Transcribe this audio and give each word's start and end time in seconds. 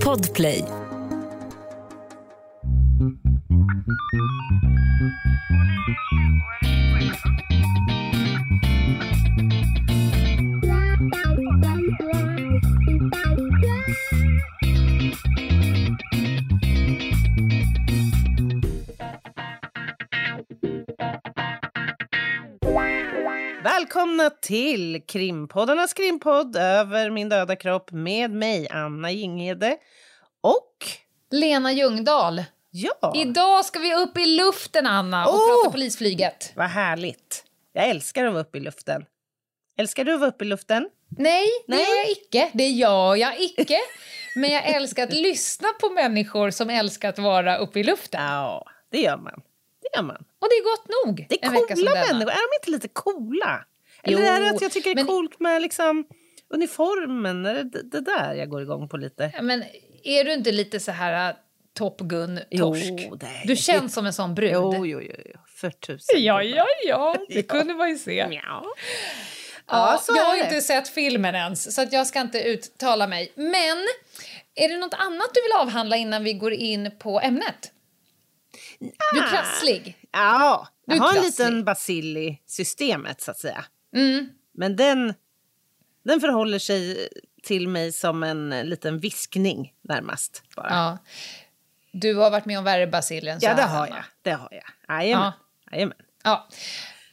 Podplay. 0.00 0.64
Till 24.48 25.02
krimpoddarnas 25.06 25.92
krimpodd 25.94 26.56
över 26.56 27.10
min 27.10 27.28
döda 27.28 27.56
kropp 27.56 27.90
med 27.92 28.30
mig, 28.30 28.68
Anna 28.70 29.10
Jinghede. 29.10 29.76
Och 30.40 30.76
Lena 31.30 31.72
Ljungdahl. 31.72 32.44
ja, 32.70 33.12
Idag 33.16 33.64
ska 33.64 33.78
vi 33.78 33.94
upp 33.94 34.18
i 34.18 34.26
luften, 34.26 34.86
Anna, 34.86 35.26
och 35.26 35.34
Åh! 35.34 35.62
prata 35.62 35.72
polisflyget. 35.72 36.52
vad 36.56 36.66
härligt. 36.66 37.44
Jag 37.72 37.88
älskar 37.88 38.24
att 38.24 38.32
vara 38.32 38.42
uppe 38.42 38.58
i 38.58 38.60
luften. 38.60 39.04
Älskar 39.78 40.04
du 40.04 40.14
att 40.14 40.20
vara 40.20 40.30
uppe 40.30 40.44
i 40.44 40.48
luften? 40.48 40.88
Nej, 41.18 41.46
det 41.66 41.74
Nej. 41.76 41.80
gör 41.84 41.96
jag 41.96 42.10
icke. 42.10 42.50
Det 42.54 42.68
gör 42.68 43.16
jag 43.16 43.40
icke. 43.40 43.78
Men 44.36 44.50
jag 44.50 44.66
älskar 44.66 45.02
att 45.04 45.12
lyssna 45.12 45.68
på 45.80 45.90
människor 45.90 46.50
som 46.50 46.70
älskar 46.70 47.08
att 47.08 47.18
vara 47.18 47.56
uppe 47.56 47.80
i 47.80 47.84
luften. 47.84 48.22
Ja, 48.22 48.64
det 48.92 49.00
gör 49.00 49.16
man. 49.16 49.40
Det 49.82 49.96
gör 49.98 50.02
man. 50.02 50.16
Och 50.16 50.48
det 50.50 50.54
är 50.54 50.64
gott 50.64 50.88
nog 51.06 51.26
Det 51.28 51.44
är 51.44 51.48
coola 51.48 51.90
denna. 51.94 52.06
människor. 52.12 52.30
Är 52.32 52.36
de 52.36 52.56
inte 52.60 52.70
lite 52.70 52.88
coola? 52.88 53.64
Eller 54.08 54.18
Jo, 54.18 54.32
är 54.34 54.40
det 54.40 54.50
att 54.50 54.60
jag 54.62 54.72
tycker 54.72 54.94
det 54.94 55.00
är 55.00 55.04
men- 55.04 55.06
coolt 55.06 55.40
med 55.40 55.62
liksom 55.62 56.04
uniformen? 56.54 57.46
Är 57.46 57.54
det 57.64 57.82
det 57.82 58.00
där 58.00 58.34
jag 58.34 58.48
går 58.50 58.62
igång 58.62 58.88
på 58.88 58.96
lite? 58.96 59.30
Ja, 59.34 59.42
Men 59.42 59.64
är 60.04 60.24
du 60.24 60.32
inte 60.34 60.52
lite 60.52 60.80
så 60.80 60.90
här 60.92 61.30
uh, 61.30 61.36
Top 61.78 62.00
Gun-torsk? 62.00 63.06
Jo, 63.10 63.14
det 63.14 63.26
är- 63.26 63.46
Du 63.46 63.56
känns 63.56 63.94
som 63.94 64.06
en 64.06 64.12
sån 64.12 64.34
brud. 64.34 64.50
Jo, 64.54 64.86
jo, 64.86 65.00
jo, 65.00 65.12
jo. 65.34 65.40
för 65.56 65.70
tusen. 65.70 66.22
Ja, 66.24 66.42
ja, 66.42 66.66
ja, 66.86 67.16
det 67.28 67.34
Ja. 67.34 67.42
kunde 67.42 67.74
man 67.74 67.88
ju 67.90 67.98
se. 67.98 68.14
Ja. 68.14 68.28
Ja, 68.30 68.64
Ja, 69.70 69.98
så 70.02 70.12
jag 70.16 70.24
har 70.24 70.36
det. 70.36 70.44
inte 70.44 70.60
sett 70.60 70.88
filmen 70.88 71.34
ens, 71.34 71.74
så 71.74 71.82
att 71.82 71.92
jag 71.92 72.06
ska 72.06 72.20
inte 72.20 72.42
uttala 72.42 73.06
mig. 73.06 73.32
Men 73.34 73.78
är 74.54 74.68
det 74.68 74.76
något 74.76 74.94
annat 74.94 75.30
du 75.34 75.42
vill 75.42 75.52
avhandla 75.60 75.96
innan 75.96 76.24
vi 76.24 76.32
går 76.32 76.52
in 76.52 76.90
på 76.98 77.20
ämnet? 77.20 77.72
Du 79.12 79.18
är 79.18 79.28
krasslig. 79.30 79.96
Ja, 80.12 80.68
Du 80.86 80.96
jag 80.96 81.04
är 81.04 81.08
har 81.10 81.16
en 81.16 81.22
liten 81.24 81.64
bacill 81.64 82.16
i 82.16 82.42
systemet 82.46 83.20
så 83.20 83.30
att 83.30 83.38
säga. 83.38 83.64
Mm. 83.94 84.28
Men 84.52 84.76
den, 84.76 85.14
den 86.04 86.20
förhåller 86.20 86.58
sig 86.58 87.08
till 87.42 87.68
mig 87.68 87.92
som 87.92 88.22
en 88.22 88.50
liten 88.50 88.98
viskning 88.98 89.72
närmast. 89.82 90.42
Bara. 90.56 90.68
Ja, 90.70 90.76
Ja. 90.76 90.98
Du 91.92 92.14
har 92.14 92.30
varit 92.30 92.44
med 92.44 92.58
om 92.58 92.64
värre 92.64 92.86
baciller 92.86 93.32
än 93.32 93.40
så 93.40 93.46
det 93.46 93.62
har 93.62 93.86
jag. 93.86 94.04
Det 94.22 94.30
har 94.30 94.48
jag. 94.50 94.98
Jajamän. 94.98 95.32
Jajamän. 95.72 95.96
Ja. 96.24 96.48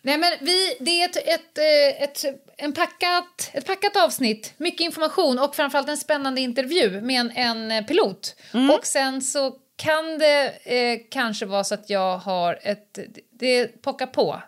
Nej, 0.01 0.17
men 0.17 0.33
vi, 0.41 0.77
det 0.79 1.01
är 1.01 1.09
ett, 1.09 1.17
ett, 1.17 1.57
ett, 1.99 2.41
en 2.57 2.73
packat, 2.73 3.51
ett 3.53 3.65
packat 3.65 3.95
avsnitt, 3.95 4.53
mycket 4.57 4.81
information 4.81 5.39
och 5.39 5.55
framförallt 5.55 5.89
en 5.89 5.97
spännande 5.97 6.41
intervju 6.41 7.01
med 7.01 7.19
en, 7.19 7.31
en 7.31 7.71
eh, 7.71 7.85
pilot. 7.85 8.35
Mm. 8.53 8.71
Och 8.71 8.85
sen 8.85 9.21
så 9.21 9.59
kan 9.75 10.17
det 10.17 10.53
eh, 10.63 10.99
kanske 11.11 11.45
vara 11.45 11.63
så 11.63 11.73
att 11.73 11.89
jag 11.89 12.17
har 12.17 12.59
ett... 12.61 12.99
Det 13.31 13.67
pockar 13.81 14.07
på. 14.07 14.41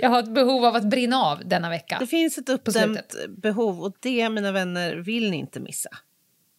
Jag 0.00 0.08
har 0.08 0.18
ett 0.18 0.34
behov 0.34 0.64
av 0.64 0.76
att 0.76 0.84
brinna 0.84 1.16
av 1.16 1.48
denna 1.48 1.70
vecka. 1.70 1.96
Det 2.00 2.06
finns 2.06 2.38
ett 2.38 2.48
uppdämt 2.48 3.14
behov 3.28 3.82
och 3.82 3.96
det, 4.00 4.28
mina 4.28 4.52
vänner, 4.52 4.96
vill 4.96 5.30
ni 5.30 5.36
inte 5.36 5.60
missa. 5.60 5.90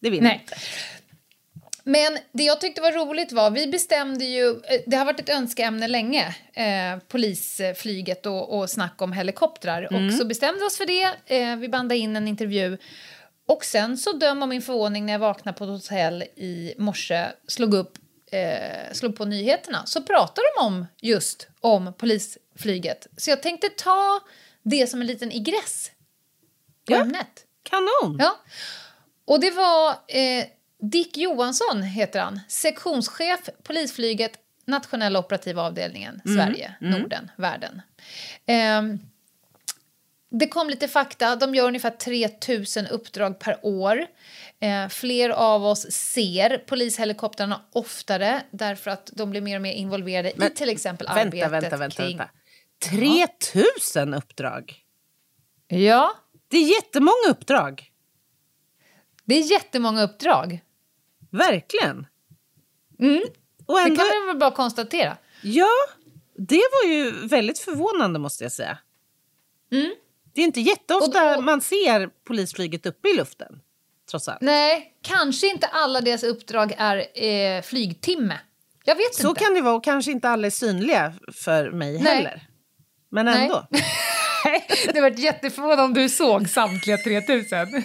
Det 0.00 0.10
vill 0.10 0.22
Nej. 0.22 0.40
inte. 0.42 0.56
Men 1.84 2.18
det 2.32 2.42
jag 2.42 2.60
tyckte 2.60 2.80
var 2.80 2.92
roligt 2.92 3.32
var, 3.32 3.50
vi 3.50 3.66
bestämde 3.66 4.24
ju, 4.24 4.50
eh, 4.50 4.80
det 4.86 4.96
har 4.96 5.04
varit 5.04 5.20
ett 5.20 5.28
önskeämne 5.28 5.88
länge, 5.88 6.36
eh, 6.52 6.98
polisflyget 7.08 8.26
och, 8.26 8.58
och 8.58 8.70
snack 8.70 9.02
om 9.02 9.12
helikoptrar. 9.12 9.82
Och 9.82 10.14
så 10.14 10.24
bestämde 10.24 10.60
vi 10.60 10.66
oss 10.66 10.76
för 10.76 10.86
det, 10.86 11.36
eh, 11.36 11.56
vi 11.56 11.68
bandade 11.68 11.98
in 11.98 12.16
en 12.16 12.28
intervju. 12.28 12.78
Och 13.48 13.64
sen 13.64 13.98
så 13.98 14.12
döm 14.12 14.42
om 14.42 14.48
min 14.48 14.62
förvåning 14.62 15.06
när 15.06 15.12
jag 15.12 15.20
vaknade 15.20 15.58
på 15.58 15.64
ett 15.64 15.70
hotell 15.70 16.22
i 16.22 16.74
morse, 16.78 17.26
slog 17.48 17.74
upp, 17.74 17.98
eh, 18.32 18.92
slog 18.92 19.16
på 19.16 19.24
nyheterna, 19.24 19.86
så 19.86 20.02
pratar 20.02 20.42
de 20.60 20.66
om 20.66 20.86
just 21.00 21.48
om 21.60 21.92
polisflyget. 21.98 23.06
Så 23.16 23.30
jag 23.30 23.42
tänkte 23.42 23.68
ta 23.68 24.20
det 24.62 24.86
som 24.86 25.00
en 25.00 25.06
liten 25.06 25.32
igress 25.32 25.90
på 26.86 26.92
Ja. 26.92 27.00
ämnet. 27.00 27.46
Kanon! 27.62 28.16
Ja. 28.20 28.40
Och 29.24 29.40
det 29.40 29.50
var 29.50 29.90
eh, 29.90 30.44
Dick 30.80 31.16
Johansson, 31.16 31.82
heter 31.82 32.20
han. 32.20 32.40
Sektionschef, 32.48 33.40
polisflyget, 33.62 34.32
nationella 34.64 35.18
operativa 35.18 35.62
avdelningen, 35.62 36.20
Sverige, 36.24 36.74
Norden, 36.80 37.30
världen. 37.36 37.82
Ehm, 38.46 38.98
det 40.32 40.48
kom 40.48 40.70
lite 40.70 40.88
fakta. 40.88 41.36
De 41.36 41.54
gör 41.54 41.66
ungefär 41.66 41.90
3000 41.90 42.86
uppdrag 42.86 43.38
per 43.38 43.58
år. 43.62 44.06
Eh, 44.60 44.88
fler 44.88 45.30
av 45.30 45.64
oss 45.64 45.90
ser 45.92 46.58
polishelikoptrarna 46.58 47.62
oftare 47.72 48.42
därför 48.50 48.90
att 48.90 49.10
de 49.12 49.30
blir 49.30 49.40
mer 49.40 49.56
och 49.56 49.62
mer 49.62 49.72
involverade 49.72 50.32
Men 50.36 50.52
i 50.52 50.54
till 50.54 50.68
exempel 50.68 51.06
Vänta, 51.06 51.20
arbetet 51.22 51.52
vänta, 51.52 51.76
vänta. 51.76 52.02
kring... 52.02 52.18
vänta. 52.18 52.32
3000 52.90 54.14
uppdrag! 54.14 54.74
Ja, 55.68 56.12
Det 56.48 56.56
är 56.56 56.74
jättemånga 56.74 57.28
uppdrag. 57.30 57.90
det 59.24 59.34
är 59.34 59.50
jättemånga 59.50 60.02
uppdrag. 60.02 60.60
Verkligen. 61.30 62.06
Mm. 62.98 63.22
Och 63.66 63.74
Det 63.74 63.82
ändå, 63.82 63.96
kan 63.96 64.06
man 64.18 64.26
väl 64.26 64.38
bara 64.38 64.50
konstatera. 64.50 65.16
Ja, 65.42 65.68
det 66.36 66.62
var 66.72 66.90
ju 66.92 67.26
väldigt 67.26 67.58
förvånande 67.58 68.18
måste 68.18 68.44
jag 68.44 68.52
säga. 68.52 68.78
Mm. 69.72 69.94
Det 70.34 70.40
är 70.40 70.44
inte 70.44 70.60
jätteofta 70.60 71.34
då- 71.36 71.40
man 71.42 71.60
ser 71.60 72.08
polisflyget 72.26 72.86
uppe 72.86 73.08
i 73.08 73.16
luften. 73.16 73.60
Trots 74.10 74.28
allt. 74.28 74.40
Nej, 74.40 74.92
kanske 75.02 75.46
inte 75.50 75.66
alla 75.66 76.00
deras 76.00 76.22
uppdrag 76.22 76.74
är 76.78 77.24
eh, 77.24 77.62
flygtimme. 77.62 78.38
Jag 78.84 78.94
vet 78.94 79.14
Så 79.14 79.28
inte. 79.28 79.44
kan 79.44 79.54
det 79.54 79.60
vara 79.60 79.74
och 79.74 79.84
kanske 79.84 80.10
inte 80.12 80.28
alla 80.28 80.46
är 80.46 80.50
synliga 80.50 81.12
för 81.32 81.70
mig 81.70 81.92
Nej. 82.02 82.14
heller. 82.16 82.42
Men 83.10 83.26
Nej. 83.26 83.42
ändå. 83.42 83.66
det 84.94 85.00
var 85.00 85.10
jätteförvånande 85.10 85.82
om 85.82 85.94
du 85.94 86.08
såg 86.08 86.48
samtliga 86.48 86.96
3000. 86.96 87.66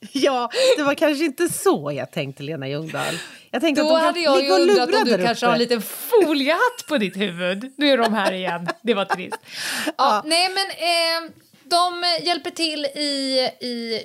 Ja, 0.12 0.50
det 0.76 0.82
var 0.82 0.94
kanske 0.94 1.24
inte 1.24 1.48
så 1.48 1.92
jag 1.96 2.12
tänkte 2.12 2.42
Lena 2.42 2.68
Ljungdahl. 2.68 3.14
Jag 3.50 3.60
tänkte 3.62 3.82
Då 3.82 3.88
att 3.96 4.00
de 4.00 4.06
hade 4.06 4.20
jag 4.20 4.44
ju 4.44 4.50
undrat 4.50 4.94
om 4.94 5.04
du 5.04 5.18
kanske 5.24 5.46
har 5.46 5.52
en 5.52 5.58
liten 5.58 5.82
foliehatt 5.82 6.84
på 6.88 6.98
ditt 6.98 7.16
huvud. 7.16 7.72
Nu 7.76 7.88
är 7.90 7.98
de 7.98 8.14
här 8.14 8.32
igen. 8.32 8.68
Det 8.82 8.94
var 8.94 9.04
trist. 9.04 9.36
Ja, 9.98 10.22
nej, 10.26 10.48
men 10.48 10.66
eh, 10.70 11.32
de 11.64 12.04
hjälper 12.26 12.50
till 12.50 12.84
i, 12.84 13.40
i 13.60 14.00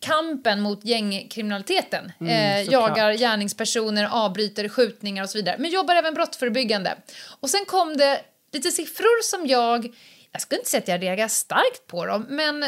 kampen 0.00 0.60
mot 0.60 0.84
gängkriminaliteten. 0.84 2.12
eh, 2.20 2.26
Mm, 2.26 2.64
såklart. 2.64 2.88
jagar 2.98 3.12
gärningspersoner, 3.12 4.08
avbryter 4.12 4.68
skjutningar 4.68 5.22
och 5.24 5.30
så 5.30 5.38
vidare. 5.38 5.56
Men 5.58 5.70
jobbar 5.70 5.94
även 5.94 6.14
brottsförebyggande. 6.14 6.94
Och 7.40 7.50
sen 7.50 7.64
kom 7.64 7.96
det 7.96 8.20
lite 8.52 8.70
siffror 8.70 9.22
som 9.22 9.46
jag... 9.46 9.94
Jag 10.32 10.42
skulle 10.42 10.58
inte 10.58 10.70
säga 10.70 10.80
att 10.80 10.88
jag 10.88 11.02
reagerar 11.02 11.28
starkt 11.28 11.86
på 11.86 12.06
dem, 12.06 12.26
men 12.28 12.64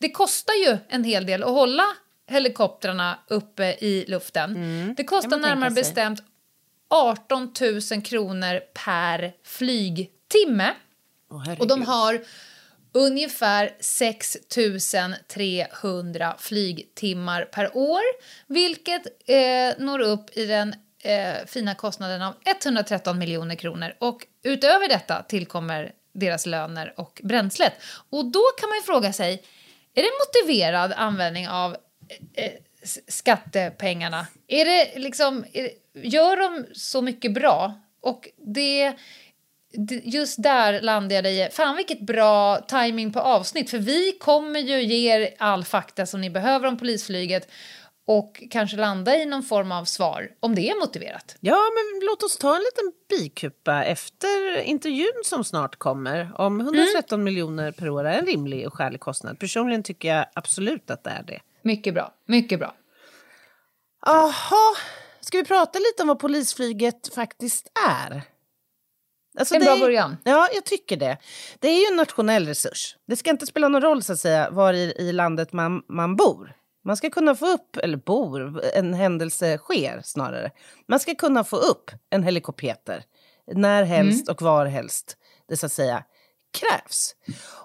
det 0.00 0.10
kostar 0.10 0.54
ju 0.54 0.78
en 0.88 1.04
hel 1.04 1.26
del 1.26 1.42
att 1.42 1.50
hålla 1.50 1.84
helikoptrarna 2.26 3.18
uppe 3.28 3.64
i 3.64 4.04
luften. 4.08 4.54
det 4.96 5.04
kan 5.04 5.04
kostar 5.04 5.38
närmare 5.38 5.70
bestämt 5.70 6.22
18 6.88 7.52
000 7.90 8.02
kronor 8.02 8.60
per 8.84 9.32
flygtimme. 9.44 10.74
Herregud. 11.30 11.60
Och 11.60 11.66
de 11.66 11.82
har 11.82 12.20
ungefär 12.92 13.76
6 13.80 14.36
300 15.28 16.34
flygtimmar 16.38 17.44
per 17.44 17.76
år 17.76 18.00
vilket 18.46 19.06
eh, 19.26 19.84
når 19.84 19.98
upp 20.00 20.36
i 20.36 20.46
den 20.46 20.74
eh, 21.02 21.46
fina 21.46 21.74
kostnaden 21.74 22.22
av 22.22 22.34
113 22.44 23.18
miljoner 23.18 23.54
kronor. 23.54 23.94
Och 23.98 24.26
utöver 24.42 24.88
detta 24.88 25.22
tillkommer 25.22 25.92
deras 26.12 26.46
löner 26.46 26.94
och 26.96 27.20
bränslet. 27.24 27.72
Och 28.10 28.24
då 28.24 28.42
kan 28.60 28.68
man 28.68 28.78
ju 28.78 28.82
fråga 28.82 29.12
sig, 29.12 29.42
är 29.94 30.02
det 30.02 30.10
motiverad 30.26 30.92
användning 30.96 31.48
av 31.48 31.76
eh, 32.34 32.44
eh 32.44 32.52
skattepengarna? 33.08 34.26
Är 34.48 34.64
det 34.64 34.98
liksom, 34.98 35.44
är, 35.52 35.70
gör 35.94 36.36
de 36.36 36.66
så 36.74 37.02
mycket 37.02 37.34
bra? 37.34 37.80
Och 38.00 38.28
det, 38.36 38.92
det, 39.72 39.94
just 40.04 40.42
där 40.42 40.80
landade 40.80 41.30
jag 41.30 41.48
i, 41.48 41.52
fan 41.52 41.76
vilket 41.76 42.00
bra 42.00 42.56
timing 42.60 43.12
på 43.12 43.20
avsnitt, 43.20 43.70
för 43.70 43.78
vi 43.78 44.12
kommer 44.20 44.60
ju 44.60 44.82
ge 44.82 45.14
er 45.14 45.34
all 45.38 45.64
fakta 45.64 46.06
som 46.06 46.20
ni 46.20 46.30
behöver 46.30 46.68
om 46.68 46.78
polisflyget 46.78 47.48
och 48.10 48.42
kanske 48.50 48.76
landa 48.76 49.16
i 49.16 49.26
någon 49.26 49.42
form 49.42 49.72
av 49.72 49.84
svar 49.84 50.28
om 50.40 50.54
det 50.54 50.70
är 50.70 50.80
motiverat. 50.80 51.36
Ja, 51.40 51.58
men 51.74 52.06
låt 52.06 52.22
oss 52.22 52.36
ta 52.36 52.56
en 52.56 52.62
liten 52.62 52.92
bikupa 53.08 53.84
efter 53.84 54.60
intervjun 54.60 55.22
som 55.24 55.44
snart 55.44 55.76
kommer. 55.76 56.32
Om 56.40 56.60
113 56.60 57.16
mm. 57.16 57.24
miljoner 57.24 57.72
per 57.72 57.90
år 57.90 58.04
är 58.04 58.18
en 58.18 58.26
rimlig 58.26 58.66
och 58.66 58.74
skälig 58.74 59.00
kostnad. 59.00 59.38
Personligen 59.38 59.82
tycker 59.82 60.14
jag 60.14 60.26
absolut 60.34 60.90
att 60.90 61.04
det 61.04 61.10
är 61.10 61.22
det. 61.22 61.40
Mycket 61.62 61.94
bra, 61.94 62.14
mycket 62.26 62.58
bra. 62.58 62.74
Jaha, 64.06 64.76
ska 65.20 65.38
vi 65.38 65.44
prata 65.44 65.78
lite 65.78 66.02
om 66.02 66.08
vad 66.08 66.18
polisflyget 66.18 67.14
faktiskt 67.14 67.72
är? 67.88 68.22
Alltså 69.38 69.54
en 69.54 69.64
bra 69.64 69.76
är, 69.76 69.80
början. 69.80 70.16
Ja, 70.24 70.48
jag 70.54 70.64
tycker 70.64 70.96
det. 70.96 71.18
Det 71.58 71.68
är 71.68 71.80
ju 71.80 71.86
en 71.86 71.96
nationell 71.96 72.46
resurs. 72.46 72.96
Det 73.06 73.16
ska 73.16 73.30
inte 73.30 73.46
spela 73.46 73.68
någon 73.68 73.82
roll 73.82 74.02
så 74.02 74.12
att 74.12 74.20
säga 74.20 74.50
var 74.50 74.72
i, 74.72 74.94
i 74.98 75.12
landet 75.12 75.52
man, 75.52 75.82
man 75.88 76.16
bor. 76.16 76.56
Man 76.84 76.96
ska 76.96 77.10
kunna 77.10 77.34
få 77.34 77.46
upp, 77.46 77.76
eller 77.76 77.96
bor, 77.96 78.64
en 78.74 78.94
händelse 78.94 79.58
sker 79.58 80.00
snarare. 80.04 80.50
Man 80.88 81.00
ska 81.00 81.14
kunna 81.14 81.44
få 81.44 81.56
upp 81.56 81.90
en 82.10 82.22
helikopter 82.22 83.04
när 83.54 83.84
helst 83.84 84.28
mm. 84.28 84.32
och 84.32 84.42
var 84.42 84.66
helst 84.66 85.16
det 85.48 85.56
så 85.56 85.66
att 85.66 85.72
säga 85.72 86.04
krävs. 86.52 87.14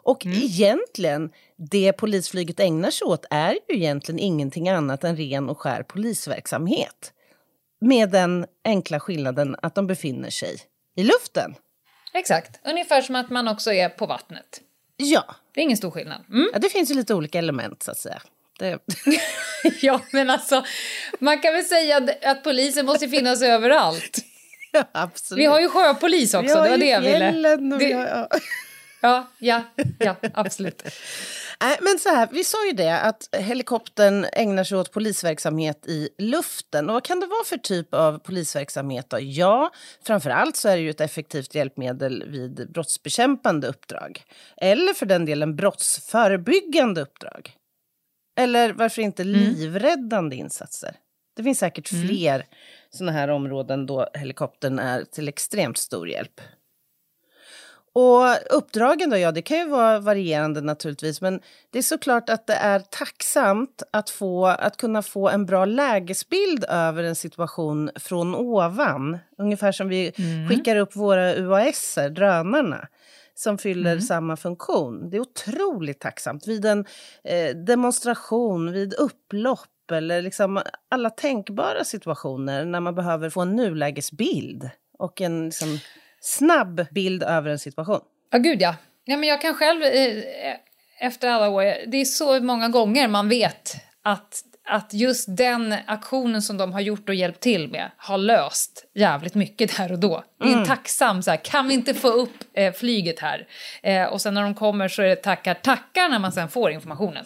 Och 0.03 0.25
mm. 0.25 0.38
egentligen, 0.38 1.31
det 1.57 1.94
polisflyget 1.94 2.59
ägnar 2.59 2.91
sig 2.91 3.06
åt 3.06 3.25
är 3.29 3.51
ju 3.69 3.75
egentligen 3.75 4.19
ingenting 4.19 4.69
annat 4.69 5.03
än 5.03 5.17
ren 5.17 5.50
och 5.50 5.59
skär 5.59 5.83
polisverksamhet. 5.83 7.13
Med 7.81 8.12
den 8.12 8.45
enkla 8.63 9.00
skillnaden 9.00 9.56
att 9.62 9.75
de 9.75 9.88
befinner 9.88 10.29
sig 10.29 10.57
i 10.95 11.03
luften. 11.03 11.56
Exakt, 12.13 12.59
ungefär 12.65 13.01
som 13.01 13.15
att 13.15 13.29
man 13.29 13.47
också 13.47 13.73
är 13.73 13.89
på 13.89 14.06
vattnet. 14.06 14.62
Ja. 14.97 15.35
Det 15.53 15.59
är 15.59 15.63
ingen 15.63 15.77
stor 15.77 15.91
skillnad. 15.91 16.21
Mm. 16.29 16.50
Ja, 16.53 16.59
det 16.59 16.69
finns 16.69 16.91
ju 16.91 16.95
lite 16.95 17.13
olika 17.13 17.39
element 17.39 17.83
så 17.83 17.91
att 17.91 17.97
säga. 17.97 18.21
Det... 18.60 18.80
ja, 19.81 20.02
men 20.12 20.30
alltså, 20.30 20.66
man 21.19 21.40
kan 21.40 21.54
väl 21.54 21.66
säga 21.66 22.10
att 22.24 22.44
polisen 22.44 22.86
måste 22.86 23.10
finnas 23.10 23.42
överallt. 23.42 24.18
Ja, 24.72 24.84
absolut. 24.92 25.42
Vi 25.42 25.46
har 25.46 25.60
ju 25.60 25.69
sjöpolis 25.69 26.34
också, 26.34 26.63
det 26.63 26.69
var 26.69 26.78
det 26.78 26.86
jag 26.86 27.02
ville. 27.02 27.56
Det... 27.56 27.94
Har, 27.94 28.28
ja. 29.02 29.25
ja, 29.40 29.63
ja, 29.78 29.86
ja, 30.00 30.16
absolut. 30.34 30.84
Nej, 31.62 31.78
men 31.81 32.00
så 32.00 32.10
här, 32.10 32.30
vi 32.31 32.44
sa 32.44 32.66
ju 32.66 32.72
det 32.72 33.00
att 33.00 33.30
helikoptern 33.31 34.25
ägnar 34.34 34.63
sig 34.63 34.78
åt 34.78 34.92
polisverksamhet 34.92 35.88
i 35.88 36.10
luften. 36.18 36.90
Och 36.90 36.94
vad 36.94 37.04
kan 37.04 37.19
det 37.19 37.28
vara 37.28 37.44
för 37.46 37.58
typ 37.58 37.94
av 37.94 38.19
polisverksamhet? 38.19 39.10
Då? 39.10 39.18
Ja, 39.19 39.72
framför 40.04 40.30
allt 40.30 40.56
så 40.56 40.69
är 40.69 40.75
det 40.75 40.81
ju 40.81 40.90
ett 40.90 41.01
effektivt 41.01 41.56
hjälpmedel 41.56 42.24
vid 42.28 42.72
brottsbekämpande 42.72 43.68
uppdrag. 43.68 44.24
Eller 44.58 44.94
för 44.94 45.06
den 45.06 45.25
delen 45.25 45.56
brottsförebyggande 45.56 47.01
uppdrag. 47.01 47.56
Eller 48.36 48.74
varför 48.74 49.02
inte 49.02 49.24
mm. 49.24 49.34
livräddande 49.36 50.36
insatser? 50.36 50.96
Det 51.36 51.44
finns 51.44 51.60
säkert 51.60 51.92
mm. 51.92 52.08
fler 52.08 52.46
sådana 52.90 53.12
här 53.12 53.28
områden 53.28 53.86
då 53.86 54.08
helikoptern 54.14 54.80
är 54.80 55.04
till 55.04 55.28
extremt 55.28 55.78
stor 55.78 56.10
hjälp. 56.10 56.42
Och 57.94 58.58
uppdragen 58.58 59.10
då, 59.10 59.18
ja 59.18 59.32
det 59.32 59.42
kan 59.42 59.58
ju 59.58 59.68
vara 59.68 60.00
varierande 60.00 60.62
naturligtvis, 60.62 61.22
men 61.22 61.40
det 61.70 61.78
är 61.78 61.84
såklart 61.84 62.30
att 62.30 62.48
det 62.48 62.54
är 62.54 62.80
tacksamt 62.80 63.84
att, 63.92 64.10
få, 64.10 64.46
att 64.46 64.78
kunna 64.78 65.02
få 65.02 65.30
en 65.30 65.46
bra 65.46 65.66
lägesbild 65.66 66.66
över 66.70 67.04
en 67.04 67.16
situation 67.16 67.90
från 67.96 68.36
ovan. 68.36 69.18
Ungefär 69.38 69.72
som 69.72 69.88
vi 69.88 70.12
mm. 70.18 70.50
skickar 70.50 70.76
upp 70.76 70.96
våra 70.96 71.36
UAS, 71.36 71.98
drönarna 72.12 72.88
som 73.36 73.58
fyller 73.58 73.92
mm. 73.92 74.02
samma 74.02 74.38
funktion. 74.38 75.10
Det 75.10 75.18
är 75.18 75.22
otroligt 75.22 76.00
tacksamt 76.00 76.48
vid 76.48 76.66
en 76.66 76.86
eh, 77.24 77.56
demonstration, 77.56 78.72
vid 78.72 78.94
upplopp 78.94 79.92
eller 79.92 80.22
liksom 80.22 80.62
alla 80.90 81.10
tänkbara 81.10 81.84
situationer 81.84 82.66
när 82.66 82.80
man 82.80 82.96
behöver 82.96 83.30
få 83.30 83.42
en 83.42 83.56
nulägesbild 83.56 84.70
och 84.98 85.22
en 85.22 85.46
liksom, 85.46 85.80
snabb 86.22 86.86
bild 86.92 87.24
över 87.24 87.50
en 87.50 87.60
situation. 87.60 88.02
Ja, 88.32 88.38
gud 88.38 88.62
ja. 88.62 88.76
ja 89.06 89.18
men 89.18 89.30
jag 89.30 89.42
kan 89.42 89.54
själv, 89.54 89.84
eh, 89.84 90.24
efter 91.00 91.28
alla 91.28 91.50
år, 91.50 91.64
det 91.88 91.98
är 91.98 92.06
så 92.06 92.40
många 92.40 92.70
gånger 92.70 93.08
man 93.08 93.30
vet 93.30 93.76
att 94.02 94.44
att 94.65 94.94
just 94.94 95.38
den 95.38 95.75
aktionen 95.85 96.41
som 96.41 96.57
de 96.57 96.73
har 96.73 96.81
gjort 96.81 97.09
och 97.09 97.15
hjälpt 97.15 97.39
till 97.39 97.71
med 97.71 97.91
har 97.97 98.17
löst 98.17 98.85
jävligt 98.94 99.35
mycket 99.35 99.77
där 99.77 99.91
och 99.91 100.00
då. 100.00 100.23
Det 100.39 100.50
är 100.50 100.53
mm. 100.53 100.65
tacksam 100.65 101.21
så 101.21 101.31
här, 101.31 101.38
kan 101.38 101.67
vi 101.67 101.73
inte 101.73 101.94
få 101.94 102.07
upp 102.07 102.44
eh, 102.53 102.73
flyget 102.73 103.19
här? 103.19 103.47
Eh, 103.83 104.06
och 104.06 104.21
sen 104.21 104.33
när 104.33 104.41
de 104.41 104.56
kommer 104.56 104.88
så 104.88 105.01
är 105.01 105.07
det 105.07 105.15
tackar 105.15 105.53
tackar 105.53 106.09
när 106.09 106.19
man 106.19 106.31
sen 106.31 106.50
får 106.50 106.71
informationen. 106.71 107.25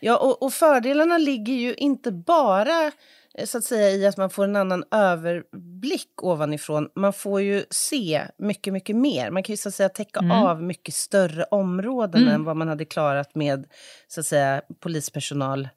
Ja, 0.00 0.16
och, 0.16 0.42
och 0.42 0.52
fördelarna 0.52 1.18
ligger 1.18 1.54
ju 1.54 1.74
inte 1.74 2.12
bara 2.12 2.92
eh, 3.34 3.46
så 3.46 3.58
att 3.58 3.64
säga 3.64 3.90
i 3.90 4.06
att 4.06 4.16
man 4.16 4.30
får 4.30 4.44
en 4.44 4.56
annan 4.56 4.84
överblick 4.90 6.22
ovanifrån. 6.22 6.88
Man 6.94 7.12
får 7.12 7.40
ju 7.40 7.64
se 7.70 8.22
mycket, 8.38 8.72
mycket 8.72 8.96
mer. 8.96 9.30
Man 9.30 9.42
kan 9.42 9.52
ju 9.52 9.56
så 9.56 9.68
att 9.68 9.74
säga 9.74 9.88
täcka 9.88 10.20
mm. 10.20 10.30
av 10.30 10.62
mycket 10.62 10.94
större 10.94 11.44
områden 11.44 12.22
mm. 12.22 12.34
än 12.34 12.44
vad 12.44 12.56
man 12.56 12.68
hade 12.68 12.84
klarat 12.84 13.34
med 13.34 13.66
så 14.08 14.20
att 14.20 14.26
säga 14.26 14.62
polispersonal 14.80 15.68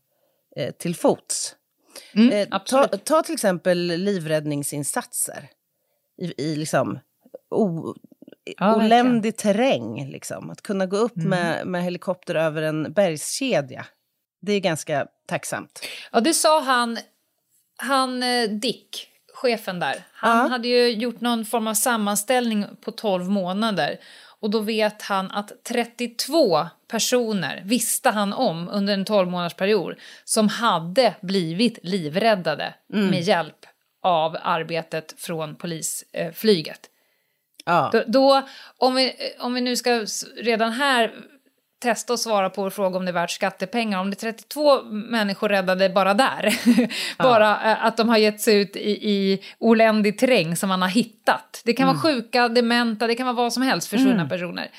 eh, 0.56 0.72
till 0.72 0.96
fots. 0.96 1.56
Mm, 2.14 2.32
eh, 2.32 2.60
ta, 2.60 2.88
ta, 2.88 3.22
till 3.22 3.34
exempel 3.34 3.78
livräddningsinsatser 3.78 5.50
i, 6.22 6.44
i 6.44 6.56
liksom 6.56 7.00
o, 7.50 7.96
ja, 8.58 8.76
oländig 8.76 9.38
terräng. 9.38 10.10
Liksom. 10.12 10.50
Att 10.50 10.62
kunna 10.62 10.86
gå 10.86 10.98
upp 10.98 11.18
mm. 11.18 11.30
med, 11.30 11.68
med 11.68 11.84
helikopter 11.84 12.36
över 12.36 12.62
en 12.62 12.94
bergskedja. 12.94 13.86
Det 14.42 14.54
är 14.54 14.60
ganska 14.60 15.08
tacksamt. 15.28 15.82
Ja, 16.12 16.20
det 16.20 16.34
sa 16.34 16.62
han, 16.62 16.98
han 17.78 18.24
eh, 18.24 18.50
Dick, 18.50 19.08
chefen 19.34 19.80
där. 19.80 20.04
Han 20.14 20.38
ja. 20.38 20.48
hade 20.48 20.68
ju 20.68 20.92
gjort 20.92 21.22
någon 21.22 21.46
form 21.46 21.68
av 21.68 21.74
sammanställning 21.74 22.66
på 22.82 22.92
12 22.92 23.30
månader 23.30 24.00
och 24.42 24.50
då 24.50 24.60
vet 24.60 25.02
han 25.02 25.32
att 25.32 25.64
32 25.64 26.68
personer 26.88 27.62
visste 27.66 28.10
han 28.10 28.34
om 28.34 28.70
under 28.70 28.94
en 28.94 29.06
12 29.06 29.30
månaders 29.30 29.54
period 29.54 29.96
som 30.24 30.48
hade 30.48 31.16
blivit 31.22 31.80
livräddade 31.84 32.74
mm. 32.94 33.08
med 33.08 33.22
hjälp 33.22 33.66
av 34.02 34.38
arbetet 34.42 35.14
från 35.18 35.56
polisflyget. 35.56 36.90
Ja. 37.66 37.90
Då, 37.94 38.04
då, 38.08 38.48
om, 38.78 38.96
vi, 38.96 39.14
om 39.40 39.54
vi 39.54 39.62
nu 39.62 39.76
ska 39.76 40.06
redan 40.38 40.72
här 40.72 41.14
testa 41.82 42.14
att 42.14 42.20
svara 42.20 42.50
på 42.50 42.62
vår 42.62 42.70
fråga 42.70 42.98
om 42.98 43.06
det 43.06 43.12
är 43.12 43.14
värt 43.14 43.32
skattepengar. 43.32 44.00
Om 44.00 44.10
det 44.10 44.24
är 44.24 44.32
32 44.32 44.84
människor 44.84 45.50
räddade 45.50 45.90
bara 45.90 46.14
där, 46.14 46.60
bara 47.18 47.46
ja. 47.64 47.76
att 47.76 47.98
de 47.98 48.10
har 48.10 48.18
gett 48.18 48.42
sig 48.42 48.56
ut 48.62 48.76
i, 48.76 49.10
i 49.10 49.44
oländig 49.60 50.18
terräng 50.20 50.56
som 50.56 50.70
man 50.70 50.82
har 50.82 50.90
hittat. 50.90 51.62
Det 51.66 51.74
kan 51.74 51.90
mm. 51.90 51.96
vara 51.96 52.14
sjuka, 52.14 52.50
dementa, 52.50 53.08
det 53.08 53.16
kan 53.16 53.26
vara 53.26 53.36
vad 53.36 53.54
som 53.54 53.64
helst, 53.64 53.88
försvunna 53.88 54.14
mm. 54.14 54.30
personer. 54.30 54.72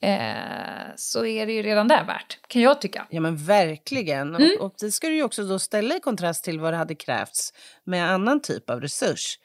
Eh, 0.00 0.94
så 0.96 1.26
är 1.26 1.46
det 1.46 1.52
ju 1.52 1.62
redan 1.62 1.88
där 1.88 2.04
värt, 2.04 2.38
kan 2.48 2.62
jag 2.62 2.80
tycka. 2.80 3.06
Ja 3.10 3.20
men 3.20 3.36
verkligen. 3.36 4.34
Mm. 4.34 4.50
Och, 4.58 4.64
och 4.64 4.74
det 4.80 4.92
ska 4.92 5.08
du 5.08 5.14
ju 5.14 5.22
också 5.22 5.42
då 5.42 5.58
ställa 5.58 5.96
i 5.96 6.00
kontrast 6.00 6.44
till 6.44 6.60
vad 6.60 6.72
det 6.72 6.76
hade 6.76 6.94
krävts 6.94 7.52
med 7.84 8.10
annan 8.10 8.42
typ 8.42 8.70
av 8.70 8.80
resurs. 8.80 9.38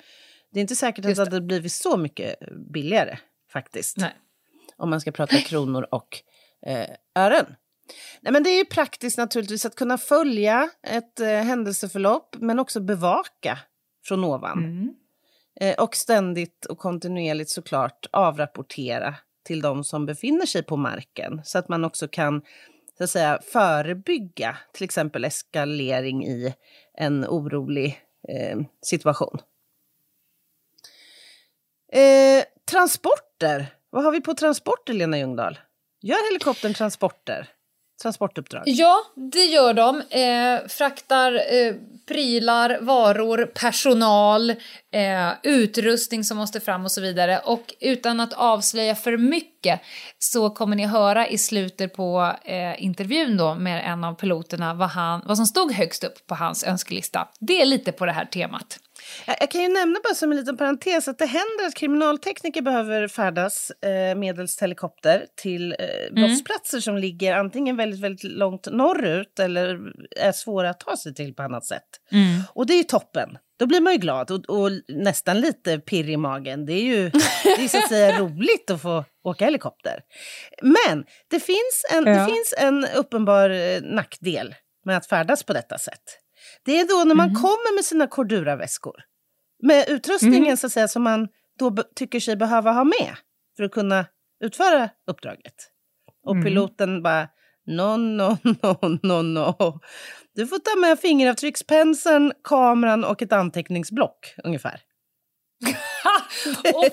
Det 0.54 0.60
är 0.60 0.62
inte 0.62 0.76
säkert 0.76 1.06
att 1.06 1.16
det 1.16 1.22
hade 1.22 1.42
blivit 1.42 1.72
så 1.72 1.98
mycket 1.98 2.36
billigare 2.74 3.18
faktiskt. 3.54 3.98
Nej. 3.98 4.14
Om 4.78 4.90
man 4.90 5.02
ska 5.02 5.12
prata 5.12 5.38
kronor 5.38 5.88
och 5.92 6.24
eh, 6.66 6.90
ören. 7.16 7.56
Nej, 8.22 8.34
men 8.34 8.44
det 8.44 8.50
är 8.50 8.66
praktiskt 8.66 9.18
naturligtvis 9.18 9.66
att 9.66 9.76
kunna 9.76 9.98
följa 9.98 10.70
ett 10.88 11.20
eh, 11.20 11.28
händelseförlopp 11.28 12.36
men 12.40 12.60
också 12.60 12.80
bevaka 12.80 13.60
från 14.06 14.24
ovan. 14.24 14.58
Mm. 14.58 14.94
Eh, 15.60 15.84
och 15.84 15.96
ständigt 15.96 16.66
och 16.66 16.78
kontinuerligt 16.78 17.50
såklart 17.50 18.06
avrapportera 18.12 19.16
till 19.44 19.62
de 19.62 19.84
som 19.84 20.06
befinner 20.06 20.46
sig 20.46 20.64
på 20.64 20.78
marken 20.78 21.42
så 21.44 21.58
att 21.58 21.70
man 21.70 21.86
också 21.86 22.08
kan 22.08 22.42
så 22.98 23.04
att 23.04 23.10
säga, 23.10 23.40
förebygga 23.52 24.58
till 24.74 24.84
exempel 24.84 25.26
eskalering 25.26 26.26
i 26.26 26.54
en 26.94 27.26
orolig 27.26 28.02
eh, 28.30 28.60
situation. 28.82 29.40
Eh, 31.92 32.44
transporter. 32.72 33.76
Vad 33.90 34.04
har 34.04 34.12
vi 34.12 34.22
på 34.22 34.34
transporter, 34.34 34.94
Lena 34.94 35.18
Ljungdahl? 35.18 35.60
Gör 36.06 36.32
helikoptern 36.32 36.74
transporter? 36.74 37.50
Transportuppdrag? 38.02 38.64
Ja, 38.66 39.04
det 39.34 39.46
gör 39.46 39.74
de. 39.74 40.02
Eh, 40.02 40.68
fraktar 40.68 41.34
eh, 41.34 41.76
prylar, 42.08 42.78
varor, 42.82 43.46
personal, 43.46 44.50
eh, 44.92 45.30
utrustning 45.44 46.24
som 46.24 46.38
måste 46.38 46.60
fram 46.60 46.84
och 46.84 46.92
så 46.92 47.02
vidare. 47.02 47.40
Och 47.40 47.74
utan 47.80 48.20
att 48.20 48.34
avslöja 48.34 48.96
för 48.96 49.18
mycket 49.18 49.82
så 50.20 50.50
kommer 50.50 50.76
ni 50.76 50.86
höra 50.86 51.28
i 51.28 51.38
slutet 51.38 51.94
på 51.94 52.36
eh, 52.44 52.84
intervjun 52.84 53.38
då 53.38 53.56
med 53.56 53.92
en 53.92 54.04
av 54.04 54.14
piloterna 54.14 54.74
vad, 54.74 54.90
han, 54.90 55.22
vad 55.26 55.38
som 55.38 55.46
stod 55.46 55.72
högst 55.72 56.04
upp 56.04 56.28
på 56.28 56.36
hans 56.36 56.64
önskelista. 56.64 57.28
Det 57.40 57.62
är 57.62 57.66
lite 57.66 57.92
på 57.92 58.06
det 58.06 58.12
här 58.12 58.26
temat. 58.26 58.80
Jag 59.40 59.52
kan 59.52 59.62
ju 59.62 59.68
nämna 59.68 60.00
bara 60.04 60.16
som 60.16 60.32
en 60.32 60.38
liten 60.38 60.58
parentes 60.58 61.08
att 61.08 61.18
det 61.18 61.26
händer 61.26 61.68
att 61.68 61.76
kriminaltekniker 61.76 62.62
behöver 62.62 63.08
färdas 63.08 63.72
eh, 63.72 64.16
medelst 64.16 64.62
helikopter 64.62 65.26
till 65.36 65.76
eh, 65.80 66.08
mm. 66.10 66.16
brottsplatser 66.16 66.78
mm. 66.78 66.82
som 66.82 66.98
ligger 66.98 67.36
antingen 67.36 67.78
väldigt, 67.78 68.00
väldigt 68.00 68.24
långt 68.24 68.68
norrut 68.72 69.40
eller 69.40 69.80
är 70.16 70.32
svåra 70.32 70.70
att 70.70 70.80
ta 70.80 70.98
sig 70.98 71.14
till 71.14 71.36
på 71.36 71.44
annat 71.44 71.66
sätt. 71.66 71.88
Mm. 72.12 72.42
Och 72.56 72.68
det 72.68 72.74
är 72.74 72.78
ju 72.78 72.84
toppen. 72.84 73.38
Då 73.60 73.68
blir 73.68 73.82
man 73.82 73.94
ju 73.94 74.00
glad 74.00 74.32
och, 74.32 74.50
och 74.50 74.70
nästan 74.88 75.40
lite 75.42 75.80
pirr 75.80 76.10
i 76.10 76.18
magen. 76.18 76.66
Det 76.66 76.74
är 76.74 76.84
ju 76.84 77.10
det 77.44 77.64
är 77.64 77.68
så 77.68 77.78
att 77.78 77.90
säga 77.90 78.20
roligt 78.20 78.72
att 78.72 78.82
få 78.82 79.06
åka 79.24 79.46
helikopter. 79.46 80.00
Men 80.62 81.06
det 81.30 81.40
finns 81.40 81.86
en, 81.92 82.06
ja. 82.06 82.20
det 82.20 82.26
finns 82.26 82.54
en 82.58 82.86
uppenbar 82.96 83.50
eh, 83.50 83.82
nackdel 83.82 84.56
med 84.86 84.98
att 84.98 85.06
färdas 85.06 85.44
på 85.44 85.54
detta 85.54 85.78
sätt. 85.78 86.23
Det 86.64 86.80
är 86.80 86.88
då 86.88 87.04
när 87.04 87.16
man 87.16 87.30
mm. 87.30 87.42
kommer 87.42 87.76
med 87.76 87.86
sina 87.86 88.08
Cordura-väskor. 88.08 88.96
Med 89.64 89.90
utrustningen 89.90 90.44
mm. 90.44 90.58
så 90.58 90.68
att 90.68 90.74
säga, 90.74 90.88
som 90.88 91.04
man 91.04 91.28
då 91.60 91.76
tycker 91.96 92.20
sig 92.20 92.36
behöva 92.36 92.72
ha 92.72 92.84
med 92.84 93.16
för 93.58 93.64
att 93.64 93.72
kunna 93.72 94.06
utföra 94.44 94.90
uppdraget. 95.08 95.56
Och 96.26 96.36
mm. 96.36 96.44
piloten 96.44 97.04
bara 97.04 97.28
no, 97.66 97.98
no, 97.98 98.38
no, 98.44 99.00
no, 99.04 99.22
no. 99.22 99.80
Du 100.36 100.48
får 100.48 100.60
ta 100.60 100.80
med 100.80 101.00
fingeravtryckspenseln, 101.00 102.34
kameran 102.44 103.04
och 103.04 103.22
ett 103.22 103.34
anteckningsblock 103.34 104.36
ungefär. 104.44 104.82
oh, 106.74 106.86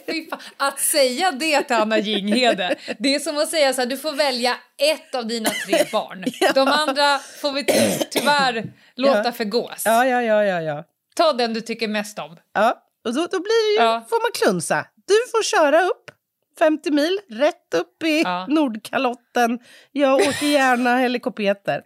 att 0.56 0.80
säga 0.80 1.30
det 1.32 1.62
till 1.62 1.76
Anna 1.76 1.98
Jinghede, 1.98 2.76
det 2.98 3.14
är 3.14 3.18
som 3.18 3.38
att 3.38 3.48
säga 3.48 3.72
så 3.72 3.80
här, 3.80 3.88
du 3.88 3.96
får 3.96 4.12
välja 4.12 4.56
ett 4.78 5.14
av 5.14 5.26
dina 5.26 5.50
tre 5.50 5.84
barn. 5.92 6.24
ja. 6.40 6.52
De 6.54 6.68
andra 6.68 7.18
får 7.18 7.52
vi 7.52 7.64
tyvärr 8.10 8.72
låta 8.96 9.24
ja. 9.24 9.32
förgås. 9.32 9.82
Ja, 9.84 10.06
ja, 10.06 10.22
ja, 10.22 10.44
ja, 10.44 10.60
ja. 10.60 10.84
Ta 11.16 11.32
den 11.32 11.54
du 11.54 11.60
tycker 11.60 11.88
mest 11.88 12.18
om. 12.18 12.36
Ja, 12.54 12.86
och 13.04 13.14
då, 13.14 13.20
då 13.20 13.40
blir 13.40 13.76
det 13.76 13.82
ju, 13.82 13.88
ja. 13.88 14.06
får 14.10 14.22
man 14.22 14.30
klunsa. 14.34 14.86
Du 15.06 15.30
får 15.30 15.42
köra 15.42 15.82
upp 15.82 16.10
50 16.58 16.90
mil, 16.90 17.18
rätt 17.30 17.74
upp 17.74 18.02
i 18.02 18.22
ja. 18.22 18.46
Nordkalotten. 18.48 19.58
Jag 19.92 20.14
åker 20.14 20.46
gärna 20.46 20.96
helikopter. 20.98 21.82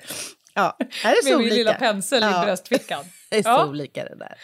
Ja, 0.55 0.77
är 1.05 1.23
så 1.23 1.29
Med 1.29 1.37
olika. 1.37 1.49
min 1.49 1.55
lilla 1.55 1.75
pensel 1.75 2.23
i 2.25 2.45
bröstfickan. 2.45 3.05
Är 3.39 3.43
så 3.43 3.49
ja. 3.49 3.67
olika 3.67 4.05
det 4.05 4.17
där. 4.17 4.39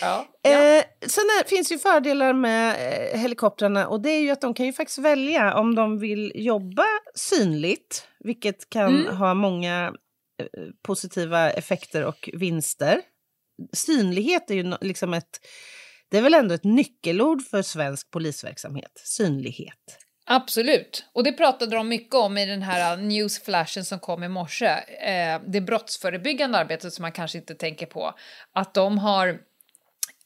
Ja. 0.00 0.26
Eh, 0.42 0.84
sen 1.06 1.24
är, 1.24 1.48
finns 1.48 1.72
ju 1.72 1.78
fördelar 1.78 2.32
med 2.32 2.70
eh, 2.70 3.20
helikoptrarna 3.20 3.88
och 3.88 4.02
det 4.02 4.10
är 4.10 4.20
ju 4.20 4.30
att 4.30 4.40
de 4.40 4.54
kan 4.54 4.66
ju 4.66 4.72
faktiskt 4.72 4.98
välja 4.98 5.54
om 5.54 5.74
de 5.74 5.98
vill 5.98 6.32
jobba 6.34 6.86
synligt, 7.14 8.08
vilket 8.18 8.70
kan 8.70 9.00
mm. 9.00 9.16
ha 9.16 9.34
många 9.34 9.94
eh, 10.42 10.62
positiva 10.82 11.50
effekter 11.50 12.04
och 12.04 12.30
vinster. 12.32 13.00
Synlighet 13.72 14.50
är 14.50 14.54
ju 14.54 14.74
liksom 14.80 15.14
ett 15.14 15.38
det 16.10 16.18
är 16.18 16.22
väl 16.22 16.34
ändå 16.34 16.54
ett 16.54 16.64
nyckelord 16.64 17.42
för 17.42 17.62
svensk 17.62 18.10
polisverksamhet, 18.10 19.02
synlighet. 19.04 20.03
Absolut, 20.26 21.04
och 21.12 21.24
det 21.24 21.32
pratade 21.32 21.76
de 21.76 21.88
mycket 21.88 22.14
om 22.14 22.38
i 22.38 22.46
den 22.46 22.62
här 22.62 22.96
newsflashen 22.96 23.84
som 23.84 23.98
kom 23.98 24.24
i 24.24 24.28
morse. 24.28 24.66
Eh, 24.66 25.40
det 25.46 25.60
brottsförebyggande 25.60 26.58
arbetet 26.58 26.94
som 26.94 27.02
man 27.02 27.12
kanske 27.12 27.38
inte 27.38 27.54
tänker 27.54 27.86
på. 27.86 28.14
Att 28.52 28.74
de 28.74 28.98
har 28.98 29.38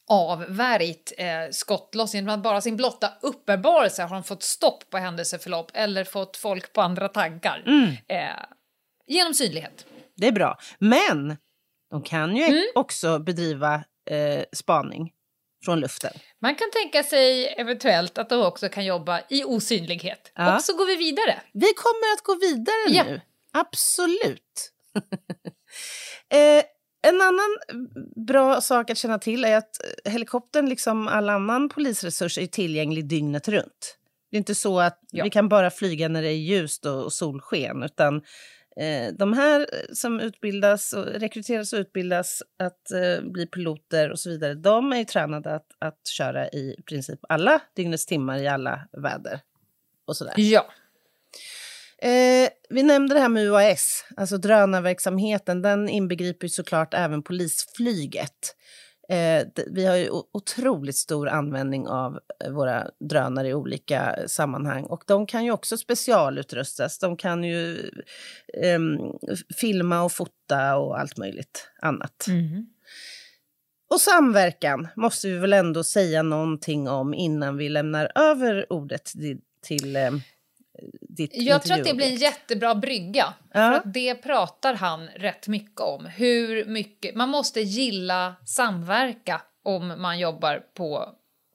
avvärjt 0.09 1.12
eh, 1.19 1.26
skottloss 1.50 2.14
genom 2.14 2.35
att 2.35 2.43
bara 2.43 2.61
sin 2.61 2.76
blotta 2.76 3.12
uppenbarelse 3.23 4.02
har 4.02 4.14
de 4.14 4.25
fått 4.25 4.43
stopp 4.43 4.90
på 4.90 4.99
händelseförlopp 4.99 5.71
eller 5.75 6.05
fått 6.05 6.37
folk 6.37 6.73
på 6.73 6.81
andra 6.81 7.09
tankar. 7.09 7.62
Mm. 7.67 7.90
Eh, 8.09 8.45
genom 9.07 9.35
synlighet. 9.35 9.87
Det 10.17 10.26
är 10.26 10.33
bra. 10.33 10.59
Men 10.78 11.37
de 11.90 12.02
kan 12.02 12.37
ju 12.37 12.45
mm. 12.45 12.64
också 12.75 13.19
bedriva 13.19 13.75
eh, 14.11 14.45
spaning 14.52 15.12
från 15.65 15.81
luften. 15.81 16.12
Man 16.43 16.55
kan 16.55 16.71
tänka 16.71 17.03
sig 17.03 17.55
eventuellt 17.59 18.19
att 18.19 18.29
de 18.29 18.47
också 18.47 18.69
kan 18.69 18.85
jobba 18.85 19.21
i 19.29 19.45
osynlighet. 19.45 20.33
Ja. 20.35 20.57
Och 20.57 20.62
så 20.62 20.77
går 20.77 20.87
vi 20.87 20.97
vidare. 20.97 21.43
Vi 21.53 21.73
kommer 21.77 22.12
att 22.15 22.23
gå 22.23 22.35
vidare 22.35 22.88
ja. 22.88 23.05
nu. 23.05 23.21
Absolut. 23.53 24.73
eh, 26.33 26.65
en 27.03 27.21
annan 27.21 27.59
bra 28.27 28.61
sak 28.61 28.91
att 28.91 28.99
känna 28.99 29.19
till 29.19 29.45
är 29.45 29.57
att 29.57 29.81
helikoptern, 30.05 30.69
liksom 30.69 31.09
all 31.09 31.29
annan 31.29 31.69
polisresurs, 31.69 32.38
är 32.38 32.47
tillgänglig 32.47 33.09
dygnet 33.09 33.49
runt. 33.49 33.99
Det 34.31 34.37
är 34.37 34.38
inte 34.38 34.55
så 34.55 34.81
att 34.81 35.00
ja. 35.11 35.25
vi 35.25 35.31
kan 35.31 35.49
bara 35.49 35.71
flyga 35.71 36.09
när 36.09 36.23
det 36.23 36.29
är 36.29 36.37
ljust 36.37 36.87
och 36.87 37.12
solsken, 37.12 37.83
utan 37.83 38.15
Eh, 38.17 38.23
de 39.12 39.32
här 39.32 39.61
eh, 39.61 39.92
som 39.92 40.20
utbildas 40.20 40.92
och 40.92 41.04
rekryteras 41.04 41.73
och 41.73 41.78
utbildas 41.78 42.42
att 42.58 42.90
eh, 42.90 43.25
bli 43.30 43.47
piloter 43.47 44.11
och 44.11 44.18
så 44.18 44.30
vidare, 44.30 44.54
de 44.54 44.92
är 44.92 44.97
ju 44.97 45.04
tränade 45.04 45.54
att, 45.54 45.66
att 45.78 46.08
köra 46.08 46.49
i 46.49 46.82
princip 46.87 47.20
alla 47.28 47.61
dygnets 47.76 48.06
timmar 48.06 48.38
i 48.38 48.49
alla 48.49 48.88
väder. 49.02 49.40
Och 50.06 50.16
sådär. 50.16 50.35
Ja. 50.37 50.66
Eh, 52.02 52.49
vi 52.70 52.82
nämnde 52.82 53.14
det 53.14 53.20
här 53.20 53.28
med 53.28 53.44
UAS, 53.47 54.04
alltså 54.16 54.38
drönarverksamheten. 54.38 55.62
Den 55.62 55.88
inbegriper 55.88 56.49
såklart 56.49 56.94
även 56.94 57.23
polisflyget. 57.23 58.56
Eh, 59.11 59.47
vi 59.67 59.87
har 59.87 59.97
ju 59.97 60.11
otroligt 60.33 60.97
stor 60.97 61.29
användning 61.29 61.88
av 61.88 62.19
eh, 62.45 62.50
våra 62.50 62.91
drönare 63.00 63.49
i 63.49 63.55
olika 63.55 64.17
sammanhang 64.27 64.85
och 64.85 65.05
de 65.07 65.27
kan 65.27 65.45
ju 65.45 65.50
också 65.50 65.77
specialutrustas. 65.77 66.99
De 66.99 67.17
kan 67.17 67.45
ju 67.45 67.91
eh, 68.62 68.79
filma 69.57 70.03
och 70.03 70.12
fota 70.12 70.77
och 70.77 71.00
allt 71.00 71.17
möjligt 71.17 71.69
annat. 71.83 72.27
Mm. 72.29 72.67
Och 73.91 74.00
samverkan 74.00 74.88
måste 74.97 75.29
vi 75.29 75.38
väl 75.38 75.53
ändå 75.53 75.85
säga 75.85 76.23
någonting 76.23 76.88
om 76.88 77.15
innan 77.15 77.57
vi 77.57 77.69
lämnar 77.69 78.12
över 78.15 78.73
ordet 78.73 79.05
till, 79.05 79.41
till 79.62 79.97
eh, 79.97 80.11
ditt 81.08 81.30
Jag 81.35 81.62
tror 81.62 81.78
att 81.78 81.85
det 81.85 81.94
blir 81.94 82.06
en 82.06 82.16
jättebra 82.16 82.75
brygga. 82.75 83.35
Ja. 83.52 83.61
För 83.61 83.73
att 83.73 83.94
det 83.94 84.14
pratar 84.14 84.75
han 84.75 85.08
rätt 85.08 85.49
mycket 85.49 85.80
om. 85.80 86.06
Hur 86.06 86.64
mycket, 86.64 87.14
man 87.14 87.28
måste 87.28 87.61
gilla 87.61 88.35
samverka 88.44 89.42
om 89.64 89.94
man 90.02 90.18
jobbar 90.18 90.62
på 90.75 91.08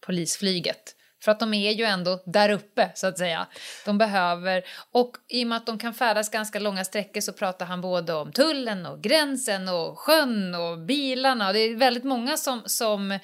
polisflyget. 0.05 0.95
För 1.23 1.31
att 1.31 1.39
de 1.39 1.53
är 1.53 1.71
ju 1.71 1.83
ändå 1.83 2.23
där 2.25 2.49
uppe, 2.49 2.91
så 2.95 3.07
att 3.07 3.17
säga. 3.17 3.47
De 3.85 3.97
behöver... 3.97 4.63
Och 4.91 5.11
i 5.29 5.43
och 5.43 5.47
med 5.47 5.57
att 5.57 5.65
de 5.65 5.77
kan 5.77 5.93
färdas 5.93 6.29
ganska 6.29 6.59
långa 6.59 6.83
sträckor 6.83 7.21
så 7.21 7.33
pratar 7.33 7.65
han 7.65 7.81
både 7.81 8.13
om 8.13 8.31
tullen 8.31 8.85
och 8.85 9.01
gränsen 9.01 9.69
och 9.69 9.99
sjön 9.99 10.55
och 10.55 10.79
bilarna. 10.79 11.53
det 11.53 11.59
är 11.59 11.75
väldigt 11.75 12.03
många 12.03 12.37
som, 12.37 12.61
som 12.65 13.11
eh, 13.11 13.19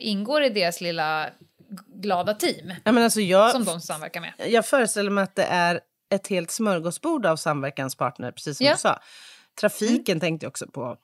ingår 0.00 0.42
i 0.42 0.48
deras 0.48 0.80
lilla 0.80 1.30
glada 1.86 2.34
team 2.34 2.72
ja, 2.84 2.92
men 2.92 3.04
alltså 3.04 3.20
jag, 3.20 3.52
som 3.52 3.64
de 3.64 3.80
samverkar 3.80 4.20
med. 4.20 4.32
Jag 4.38 4.66
föreställer 4.66 5.10
mig 5.10 5.24
att 5.24 5.34
det 5.34 5.44
är 5.44 5.80
ett 6.10 6.28
helt 6.28 6.50
smörgåsbord 6.50 7.26
av 7.26 7.36
samverkanspartner, 7.36 8.32
precis 8.32 8.56
som 8.56 8.66
ja. 8.66 8.72
du 8.72 8.78
sa. 8.78 9.00
Trafiken 9.60 10.12
mm. 10.12 10.20
tänkte 10.20 10.44
jag 10.44 10.50
också 10.50 10.66
på. 10.66 10.96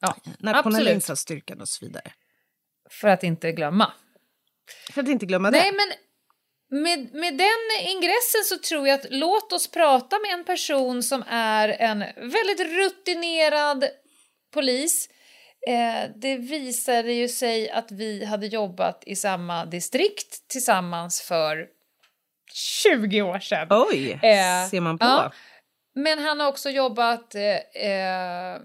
Ja, 0.00 0.16
Nationella 0.38 0.90
insatsstyrkan 0.90 1.60
och 1.60 1.68
så 1.68 1.86
vidare. 1.86 2.12
För 2.90 3.08
att 3.08 3.22
inte 3.22 3.52
glömma. 3.52 3.92
För 4.92 5.02
att 5.02 5.08
inte 5.08 5.26
glömma 5.26 5.50
Nej, 5.50 5.70
det. 5.70 5.76
Men 5.76 5.92
med, 6.82 7.14
med 7.14 7.38
den 7.38 7.88
ingressen 7.88 8.44
så 8.44 8.58
tror 8.58 8.88
jag 8.88 9.00
att 9.00 9.06
låt 9.10 9.52
oss 9.52 9.70
prata 9.70 10.18
med 10.18 10.32
en 10.32 10.44
person 10.44 11.02
som 11.02 11.24
är 11.28 11.68
en 11.68 11.98
väldigt 12.16 12.60
rutinerad 12.60 13.84
polis 14.52 15.08
Eh, 15.66 16.10
det 16.16 16.36
visade 16.36 17.12
ju 17.12 17.28
sig 17.28 17.70
att 17.70 17.92
vi 17.92 18.24
hade 18.24 18.46
jobbat 18.46 19.02
i 19.06 19.16
samma 19.16 19.64
distrikt 19.64 20.48
tillsammans 20.48 21.22
för 21.22 21.68
20 22.52 23.22
år 23.22 23.38
sedan. 23.38 23.66
Oj, 23.70 24.10
eh, 24.12 24.68
ser 24.70 24.80
man 24.80 24.98
på. 24.98 25.04
Ja, 25.04 25.32
men 25.94 26.18
han 26.18 26.40
har 26.40 26.48
också 26.48 26.70
jobbat 26.70 27.34
eh, 27.34 27.42
eh 27.88 28.60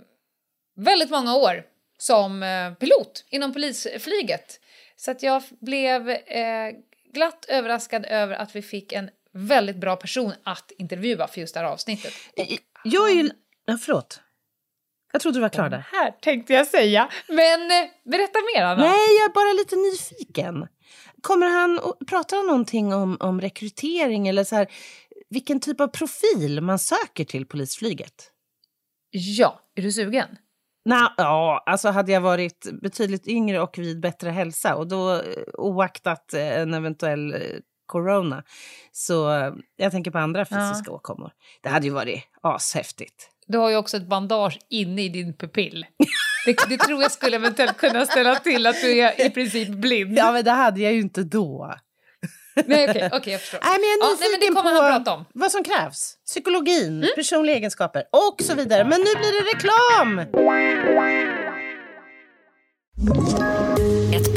väldigt 0.75 1.09
många 1.09 1.35
år 1.35 1.63
som 1.97 2.43
eh, 2.43 2.73
pilot 2.73 3.25
inom 3.29 3.53
polisflyget. 3.53 4.59
Så 4.95 5.11
att 5.11 5.23
jag 5.23 5.43
blev 5.59 6.17
glatt 7.13 7.45
överraskad 7.47 8.05
över 8.05 8.35
att 8.35 8.55
vi 8.55 8.61
fick 8.61 8.93
en 8.93 9.09
väldigt 9.31 9.75
bra 9.75 9.95
person 9.95 10.33
att 10.43 10.71
intervjua 10.77 11.27
för 11.27 11.41
just 11.41 11.53
det 11.53 11.59
här 11.59 11.67
avsnittet. 11.67 12.13
Jag 12.83 13.09
är 13.09 13.13
ju... 13.13 13.29
Ja, 13.65 13.77
förlåt. 13.77 14.21
Jag 15.11 15.21
trodde 15.21 15.37
du 15.37 15.41
var 15.41 15.49
klar 15.49 15.69
där. 15.69 15.85
här 15.91 16.11
tänkte 16.11 16.53
jag 16.53 16.67
säga. 16.67 17.09
Men 17.27 17.71
eh, 17.71 17.89
berätta 18.11 18.39
mer, 18.55 18.63
Anna. 18.63 18.81
Nej, 18.81 19.17
jag 19.19 19.29
är 19.29 19.33
bara 19.33 19.53
lite 19.53 19.75
nyfiken. 19.75 20.67
Kommer 21.21 21.47
han, 21.47 21.79
pratar 22.07 22.37
han 22.37 22.45
någonting 22.45 22.93
om, 22.93 23.17
om 23.19 23.41
rekrytering 23.41 24.27
eller 24.27 24.43
så 24.43 24.55
här, 24.55 24.67
vilken 25.29 25.59
typ 25.59 25.81
av 25.81 25.87
profil 25.87 26.61
man 26.61 26.79
söker 26.79 27.25
till 27.25 27.45
polisflyget? 27.45 28.31
Ja, 29.09 29.59
är 29.75 29.81
du 29.81 29.91
sugen? 29.91 30.27
Nå, 30.85 31.13
ja, 31.17 31.63
alltså 31.65 31.89
hade 31.89 32.11
jag 32.11 32.21
varit 32.21 32.67
betydligt 32.81 33.27
yngre 33.27 33.61
och 33.61 33.77
vid 33.77 33.99
bättre 33.99 34.29
hälsa 34.29 34.75
och 34.75 34.87
då 34.87 35.13
eh, 35.13 35.21
oaktat 35.53 36.33
eh, 36.33 36.59
en 36.59 36.73
eventuell 36.73 37.35
corona. 37.85 38.43
Så 38.91 39.13
jag 39.75 39.91
tänker 39.91 40.11
på 40.11 40.17
andra 40.17 40.45
fysiska 40.45 40.85
ja. 40.85 40.91
åkommor. 40.91 41.31
Det 41.61 41.69
hade 41.69 41.85
ju 41.85 41.93
varit 41.93 42.23
ashäftigt. 42.41 43.29
Du 43.49 43.57
har 43.57 43.69
ju 43.69 43.75
också 43.75 43.97
ett 43.97 44.07
bandage 44.07 44.59
inne 44.69 45.01
i 45.01 45.09
din 45.09 45.33
pupill. 45.33 45.85
Det, 46.45 46.57
det, 46.69 46.77
tror 46.77 47.01
jag 47.01 47.11
skulle 47.11 47.35
eventuellt 47.35 47.77
kunna 47.77 48.05
ställa 48.05 48.35
till 48.35 48.67
att 48.67 48.81
du 48.81 48.99
är 48.99 49.25
i 49.25 49.29
princip 49.29 49.69
blind. 49.69 50.17
Ja, 50.17 50.31
men 50.31 50.43
det 50.43 50.51
hade 50.51 50.81
jag 50.81 50.93
ju 50.93 50.99
inte 50.99 51.23
då. 51.23 51.75
Nej, 52.65 52.89
okej, 52.89 53.05
okay, 53.05 53.19
okay, 53.19 53.33
jag 53.33 53.41
förstår. 53.41 53.59
Nej, 53.63 53.79
men 53.79 53.89
jag 53.89 53.93
är 53.93 53.99
ja, 54.01 54.17
nej, 54.19 54.29
men 54.31 54.39
det 54.39 54.47
kommer 54.61 54.81
han 54.81 54.91
prata 54.91 55.13
om. 55.13 55.25
vad 55.33 55.51
som 55.51 55.63
krävs. 55.63 56.15
Psykologin, 56.25 56.97
mm. 56.97 57.09
personliga 57.15 57.55
egenskaper 57.55 58.03
och 58.11 58.41
så 58.41 58.55
vidare. 58.55 58.83
Men 58.83 58.99
nu 58.99 59.15
blir 59.19 59.31
det 59.31 59.45
reklam! 59.57 60.21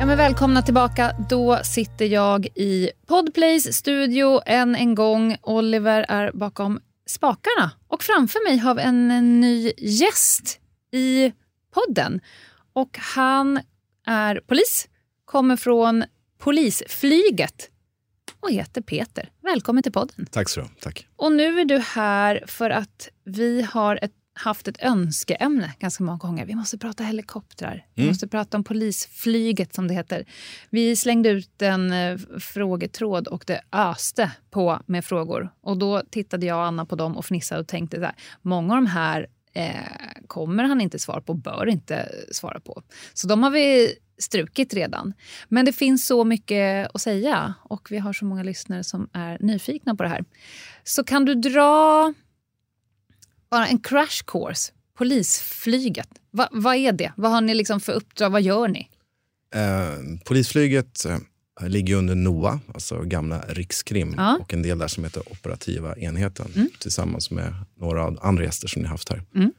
Ja, 0.00 0.06
men 0.06 0.18
välkomna 0.18 0.62
tillbaka. 0.62 1.12
Då 1.28 1.60
sitter 1.64 2.04
jag 2.04 2.46
i 2.46 2.90
Podplays 3.06 3.76
studio 3.76 4.40
än 4.46 4.76
en 4.76 4.94
gång. 4.94 5.36
Oliver 5.42 6.06
är 6.08 6.32
bakom 6.32 6.80
spakarna. 7.06 7.70
Och 7.88 8.02
framför 8.02 8.48
mig 8.48 8.58
har 8.58 8.74
vi 8.74 8.82
en, 8.82 9.10
en 9.10 9.40
ny 9.40 9.72
gäst 9.78 10.60
i 10.92 11.32
podden. 11.74 12.20
Och 12.72 12.98
han 12.98 13.60
är 14.06 14.40
polis, 14.46 14.88
kommer 15.24 15.56
från 15.56 16.04
polisflyget 16.38 17.70
och 18.40 18.50
heter 18.50 18.80
Peter. 18.80 19.30
Välkommen 19.42 19.82
till 19.82 19.92
podden. 19.92 20.26
Tack 20.30 20.48
så 20.48 20.64
Tack. 20.80 21.06
Och 21.16 21.32
nu 21.32 21.60
är 21.60 21.64
du 21.64 21.78
här 21.78 22.44
för 22.46 22.70
att 22.70 23.08
vi 23.24 23.62
har 23.62 23.98
ett, 24.02 24.12
haft 24.40 24.68
ett 24.68 24.82
önskeämne 24.82 25.74
ganska 25.78 26.04
många 26.04 26.18
gånger. 26.18 26.46
Vi 26.46 26.54
måste 26.54 26.78
prata 26.78 27.04
helikoptrar. 27.04 27.72
Mm. 27.72 27.84
Vi 27.94 28.06
måste 28.06 28.28
prata 28.28 28.56
om 28.56 28.64
polisflyget 28.64 29.74
som 29.74 29.88
det 29.88 29.94
heter. 29.94 30.24
Vi 30.70 30.96
slängde 30.96 31.28
ut 31.28 31.62
en 31.62 31.92
eh, 31.92 32.18
frågetråd 32.40 33.28
och 33.28 33.44
det 33.46 33.60
öste 33.72 34.30
på 34.50 34.80
med 34.86 35.04
frågor. 35.04 35.52
Och 35.60 35.76
då 35.76 36.02
tittade 36.10 36.46
jag 36.46 36.58
och 36.58 36.64
Anna 36.64 36.86
på 36.86 36.96
dem 36.96 37.16
och 37.16 37.24
fnissade 37.24 37.60
och 37.60 37.68
tänkte 37.68 37.96
så 37.96 38.02
här, 38.02 38.14
många 38.42 38.74
av 38.74 38.76
de 38.76 38.86
här 38.86 39.26
eh, 39.52 40.22
kommer 40.26 40.64
han 40.64 40.80
inte 40.80 40.98
svara 40.98 41.20
på, 41.20 41.34
bör 41.34 41.68
inte 41.68 42.08
svara 42.30 42.60
på. 42.60 42.82
Så 43.14 43.28
de 43.28 43.42
har 43.42 43.50
vi 43.50 43.94
strukit 44.18 44.74
redan. 44.74 45.14
Men 45.48 45.64
det 45.64 45.72
finns 45.72 46.06
så 46.06 46.24
mycket 46.24 46.90
att 46.94 47.00
säga 47.02 47.54
och 47.62 47.88
vi 47.90 47.98
har 47.98 48.12
så 48.12 48.24
många 48.24 48.42
lyssnare 48.42 48.84
som 48.84 49.08
är 49.12 49.38
nyfikna 49.40 49.94
på 49.94 50.02
det 50.02 50.08
här. 50.08 50.24
Så 50.84 51.04
kan 51.04 51.24
du 51.24 51.34
dra 51.34 52.14
bara 53.50 53.68
en 53.68 53.78
crash 53.78 54.24
course, 54.26 54.72
polisflyget. 54.98 56.08
Va, 56.30 56.48
vad 56.52 56.76
är 56.76 56.92
det? 56.92 57.12
Vad 57.16 57.30
har 57.30 57.40
ni 57.40 57.54
liksom 57.54 57.80
för 57.80 57.92
uppdrag? 57.92 58.30
Vad 58.30 58.42
gör 58.42 58.68
ni? 58.68 58.88
Eh, 59.54 60.24
polisflyget 60.24 61.04
eh, 61.04 61.68
ligger 61.68 61.96
under 61.96 62.14
NOA, 62.14 62.60
alltså 62.74 63.02
gamla 63.02 63.40
Rikskrim 63.40 64.14
ja. 64.16 64.38
och 64.40 64.54
en 64.54 64.62
del 64.62 64.78
där 64.78 64.88
som 64.88 65.04
heter 65.04 65.32
operativa 65.32 65.96
enheten 65.96 66.46
mm. 66.56 66.68
tillsammans 66.78 67.30
med 67.30 67.54
några 67.76 68.16
andra 68.20 68.44
gäster 68.44 68.68
som 68.68 68.82
ni 68.82 68.88
haft 68.88 69.08
här. 69.08 69.22
Mm. 69.34 69.52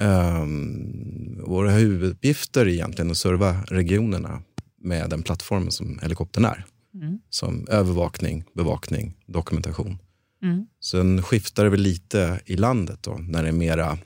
Um, 0.00 1.42
våra 1.46 1.70
huvuduppgifter 1.70 2.60
är 2.60 2.68
egentligen 2.68 3.10
att 3.10 3.16
serva 3.16 3.62
regionerna 3.68 4.42
med 4.80 5.10
den 5.10 5.22
plattformen 5.22 5.70
som 5.70 5.98
helikoptern 6.02 6.44
är. 6.44 6.64
Mm. 6.94 7.18
Som 7.30 7.66
övervakning, 7.70 8.44
bevakning, 8.54 9.14
dokumentation. 9.26 9.98
Mm. 10.42 10.66
Sen 10.80 11.22
skiftar 11.22 11.64
det 11.64 11.70
väl 11.70 11.80
lite 11.80 12.40
i 12.44 12.56
landet 12.56 12.98
då, 13.02 13.18
när 13.20 13.42
det 13.42 13.48
är 13.48 13.52
mera 13.52 13.98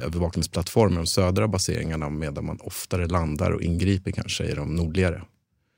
övervakningsplattformar, 0.00 0.96
de 0.96 1.06
södra 1.06 1.48
baseringarna 1.48 2.10
medan 2.10 2.46
man 2.46 2.58
oftare 2.60 3.06
landar 3.06 3.50
och 3.50 3.62
ingriper 3.62 4.10
kanske 4.10 4.44
i 4.44 4.54
de 4.54 4.76
nordligare. 4.76 5.22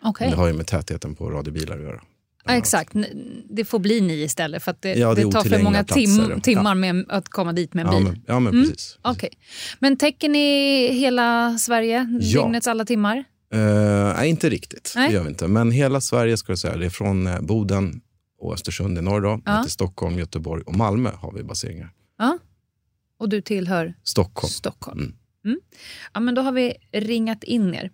Okay. 0.03 0.31
Det 0.31 0.37
har 0.37 0.47
ju 0.47 0.53
med 0.53 0.67
tätheten 0.67 1.14
på 1.14 1.31
radiobilar 1.31 1.76
att 1.76 1.83
göra. 1.83 2.00
Ja, 2.47 2.53
exakt, 2.53 2.93
det 3.50 3.64
får 3.64 3.79
bli 3.79 4.00
ni 4.00 4.23
istället 4.23 4.62
för 4.62 4.71
att 4.71 4.83
det, 4.83 4.95
ja, 4.95 5.14
det, 5.14 5.25
det 5.25 5.33
tar 5.33 5.45
för 5.45 5.62
många 5.62 5.85
tim 5.85 6.41
timmar 6.41 6.75
med 6.75 7.05
att 7.09 7.29
komma 7.29 7.53
dit 7.53 7.75
med 7.75 7.87
en 7.87 7.91
bil. 7.91 8.05
Ja, 8.07 8.11
men, 8.11 8.23
ja, 8.26 8.41
men 8.41 8.53
mm. 8.53 8.64
precis. 8.64 8.99
Okay. 9.05 9.31
Men 9.79 9.97
täcker 9.97 10.29
ni 10.29 10.88
hela 10.93 11.59
Sverige, 11.59 12.19
ja. 12.21 12.42
dygnets 12.42 12.66
alla 12.66 12.85
timmar? 12.85 13.25
Uh, 13.55 13.61
nej, 14.16 14.29
inte 14.29 14.51
riktigt. 14.51 14.92
Nej. 14.97 15.09
Det 15.09 15.14
gör 15.14 15.23
vi 15.23 15.29
inte. 15.29 15.49
Men 15.49 15.70
hela 15.70 16.01
Sverige 16.01 16.37
ska 16.37 16.53
jag 16.53 16.59
säga. 16.59 16.77
Det 16.77 16.87
är 16.87 16.90
från 16.90 17.27
eh, 17.27 17.40
Boden 17.40 18.01
och 18.38 18.55
Östersund 18.55 18.99
i 18.99 19.01
norr 19.01 19.20
då, 19.20 19.40
ja. 19.44 19.62
till 19.62 19.73
Stockholm, 19.73 20.18
Göteborg 20.18 20.62
och 20.62 20.77
Malmö 20.77 21.11
har 21.11 21.33
vi 21.33 21.42
baseringar. 21.42 21.92
Ja. 22.18 22.38
Och 23.18 23.29
du 23.29 23.40
tillhör? 23.40 23.94
Stockholm. 24.03 24.51
Stockholm. 24.51 25.01
Mm. 25.01 25.14
Mm. 25.44 25.61
Ja, 26.12 26.20
men 26.20 26.35
då 26.35 26.42
har 26.42 26.53
vi 26.53 26.75
ringat 26.92 27.44
in 27.44 27.75
er. 27.75 27.90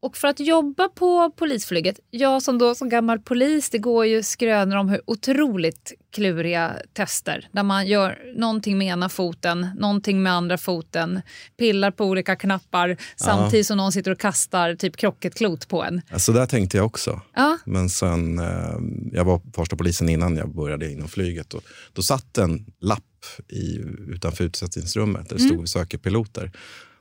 Och 0.00 0.16
för 0.16 0.28
att 0.28 0.40
jobba 0.40 0.88
på 0.88 1.30
polisflyget, 1.30 2.00
jag 2.10 2.42
som 2.42 2.58
då 2.58 2.74
som 2.74 2.88
gammal 2.88 3.18
polis, 3.18 3.70
det 3.70 3.78
går 3.78 4.06
ju 4.06 4.22
skrönor 4.22 4.76
om 4.76 4.88
hur 4.88 5.00
otroligt 5.04 5.92
kluriga 6.12 6.76
tester 6.92 7.48
där 7.52 7.62
man 7.62 7.86
gör 7.86 8.18
någonting 8.36 8.78
med 8.78 8.86
ena 8.86 9.08
foten, 9.08 9.66
någonting 9.78 10.22
med 10.22 10.32
andra 10.32 10.58
foten, 10.58 11.20
pillar 11.58 11.90
på 11.90 12.04
olika 12.04 12.36
knappar 12.36 12.96
samtidigt 13.16 13.66
som 13.66 13.76
någon 13.76 13.92
sitter 13.92 14.10
och 14.10 14.20
kastar 14.20 14.74
typ 14.74 14.96
krocketklot 14.96 15.68
på 15.68 15.82
en. 15.84 16.02
Så 16.16 16.32
där 16.32 16.46
tänkte 16.46 16.76
jag 16.76 16.86
också. 16.86 17.20
Ja. 17.34 17.58
Men 17.64 17.88
sen, 17.90 18.38
eh, 18.38 18.78
jag 19.12 19.24
var 19.24 19.40
första 19.54 19.76
polisen 19.76 20.08
innan 20.08 20.36
jag 20.36 20.54
började 20.54 20.92
inom 20.92 21.08
flyget 21.08 21.54
och 21.54 21.62
då 21.92 22.02
satt 22.02 22.38
en 22.38 22.66
lapp 22.80 23.02
i, 23.48 23.78
utanför 24.08 24.44
utsättningsrummet 24.44 25.28
där 25.28 25.36
det 25.36 25.42
stod 25.42 25.52
mm. 25.52 25.66
söker 25.66 25.98
piloter 25.98 26.52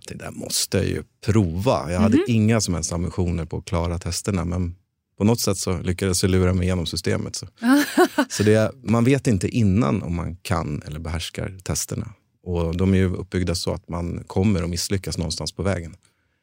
det 0.07 0.15
där 0.15 0.31
måste 0.31 0.77
jag 0.77 0.87
ju 0.87 1.03
prova. 1.25 1.79
Jag 1.79 1.89
mm. 1.89 2.01
hade 2.01 2.17
mhm. 2.17 2.25
inga 2.27 2.61
som 2.61 2.73
helst 2.73 2.91
ambitioner 2.91 3.45
på 3.45 3.57
att 3.57 3.65
klara 3.65 3.99
testerna. 3.99 4.45
Men 4.45 4.75
på 5.17 5.23
något 5.23 5.39
sätt 5.39 5.57
så 5.57 5.79
lyckades 5.79 6.23
jag 6.23 6.29
lura 6.29 6.53
mig 6.53 6.63
igenom 6.63 6.85
systemet. 6.85 7.35
Så, 7.35 7.47
så 8.29 8.43
det, 8.43 8.71
man 8.83 9.03
vet 9.03 9.27
inte 9.27 9.47
innan 9.47 10.03
om 10.03 10.15
man 10.15 10.35
kan 10.35 10.81
eller 10.85 10.99
behärskar 10.99 11.57
testerna. 11.63 12.13
Och 12.43 12.77
De 12.77 12.93
är 12.93 12.97
ju 12.97 13.15
uppbyggda 13.15 13.55
så 13.55 13.73
att 13.73 13.89
man 13.89 14.23
kommer 14.27 14.63
att 14.63 14.69
misslyckas 14.69 15.17
någonstans 15.17 15.51
på 15.51 15.63
vägen. 15.63 15.95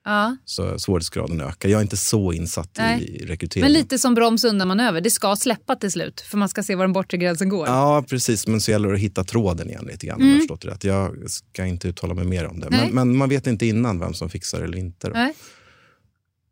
Ja. 0.04 0.36
Så 0.44 0.78
svårighetsgraden 0.78 1.40
ökar. 1.40 1.68
Jag 1.68 1.78
är 1.78 1.82
inte 1.82 1.96
så 1.96 2.32
insatt 2.32 2.70
Nej. 2.78 3.02
i 3.02 3.26
rekryteringen. 3.26 3.72
Men 3.72 3.80
lite 3.80 3.98
som 3.98 4.14
broms 4.14 4.44
undan 4.44 4.68
manöver. 4.68 5.00
Det 5.00 5.10
ska 5.10 5.36
släppa 5.36 5.76
till 5.76 5.92
slut 5.92 6.20
för 6.20 6.38
man 6.38 6.48
ska 6.48 6.62
se 6.62 6.74
var 6.74 6.84
den 6.84 6.92
bortre 6.92 7.16
gränsen 7.16 7.48
går. 7.48 7.66
Ja, 7.66 8.04
precis. 8.08 8.46
Men 8.46 8.60
så 8.60 8.70
gäller 8.70 8.88
det 8.88 8.94
att 8.94 9.00
hitta 9.00 9.24
tråden 9.24 9.68
igen 9.68 9.84
lite 9.90 10.06
grann. 10.06 10.20
Mm. 10.20 10.46
Jag, 10.48 10.72
rätt. 10.72 10.84
jag 10.84 11.30
ska 11.30 11.64
inte 11.64 11.88
uttala 11.88 12.14
mig 12.14 12.24
mer 12.24 12.46
om 12.46 12.60
det. 12.60 12.70
Men, 12.70 12.90
men, 12.90 13.16
man 13.16 13.28
vet 13.28 13.46
inte 13.46 13.66
innan 13.66 14.00
vem 14.00 14.14
som 14.14 14.30
fixar 14.30 14.62
eller 14.62 14.78
inte. 14.78 15.06
Då. 15.06 15.12
Nej. 15.12 15.34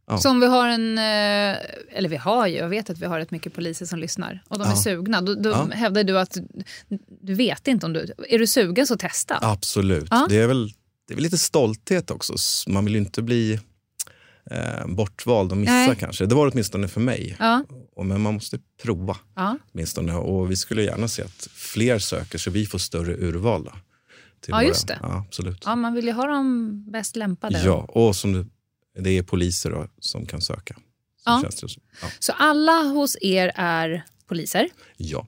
Ja. 0.07 0.19
Som 0.19 0.41
vi 0.41 0.47
har 0.47 0.69
en, 0.69 0.99
eh, 0.99 1.57
eller 1.93 2.09
vi 2.09 2.17
har 2.17 2.47
ju, 2.47 2.57
jag 2.57 2.69
vet 2.69 2.91
att 2.91 2.99
vi 2.99 3.07
har 3.07 3.19
rätt 3.19 3.31
mycket 3.31 3.55
poliser 3.55 3.87
som 3.87 3.99
lyssnar 3.99 4.43
och 4.49 4.59
de 4.59 4.65
ja. 4.65 4.73
är 4.73 4.77
sugna. 4.77 5.21
Då, 5.21 5.35
då 5.35 5.51
ja. 5.51 5.69
hävdar 5.73 6.05
du 6.05 6.19
att 6.19 6.38
du 7.23 7.35
vet 7.35 7.69
inte 7.69 7.87
om 7.87 7.93
du, 7.93 8.12
är 8.29 8.38
du 8.38 8.47
sugen 8.47 8.87
så 8.87 8.97
testa. 8.97 9.38
Absolut. 9.43 10.11
Det 10.29 10.37
är 10.37 10.47
väl 10.47 10.73
det 11.09 11.15
är 11.15 11.15
väl 11.15 11.23
lite 11.23 11.38
stolthet 11.38 12.11
också. 12.11 12.35
Man 12.67 12.85
vill 12.85 12.95
ju 12.95 13.01
inte 13.01 13.23
bli 13.23 13.61
eh, 14.51 14.87
bortvald 14.87 15.53
och 15.53 15.59
missa 15.59 15.73
Nej. 15.73 15.97
kanske. 15.97 16.27
Det 16.27 16.35
var 16.35 16.47
det 16.47 16.53
åtminstone 16.53 16.88
för 16.88 17.01
mig. 17.01 17.37
Ja. 17.38 17.65
Men 17.97 18.21
man 18.21 18.35
måste 18.35 18.59
prova 18.83 19.17
ja. 19.35 19.59
åtminstone. 19.73 20.15
Och 20.15 20.51
vi 20.51 20.57
skulle 20.57 20.83
gärna 20.83 21.09
se 21.09 21.23
att 21.23 21.49
fler 21.55 21.99
söker 21.99 22.38
så 22.38 22.51
vi 22.51 22.67
får 22.67 22.79
större 22.79 23.15
urval. 23.15 23.65
Då, 23.65 23.71
ja, 24.47 24.57
våra, 24.57 24.65
just 24.65 24.88
det. 24.88 24.99
Ja, 25.03 25.25
absolut. 25.29 25.62
Ja, 25.65 25.77
man 25.77 25.95
vill 25.95 26.07
ju 26.07 26.12
ha 26.12 26.27
de 26.27 26.91
bäst 26.93 27.17
lämpade. 27.17 27.62
Ja, 27.65 27.75
och 27.88 28.17
som 28.17 28.33
det, 28.33 28.47
det 29.03 29.11
är 29.11 29.23
poliser 29.23 29.71
då, 29.71 29.88
som 29.99 30.27
kan 30.27 30.41
söka. 30.41 30.77
Ja. 31.25 31.43
Det, 31.61 31.67
ja. 32.03 32.09
Så 32.19 32.33
alla 32.33 32.83
hos 32.83 33.17
er 33.21 33.53
är 33.55 34.05
poliser? 34.27 34.69
Ja. 34.97 35.27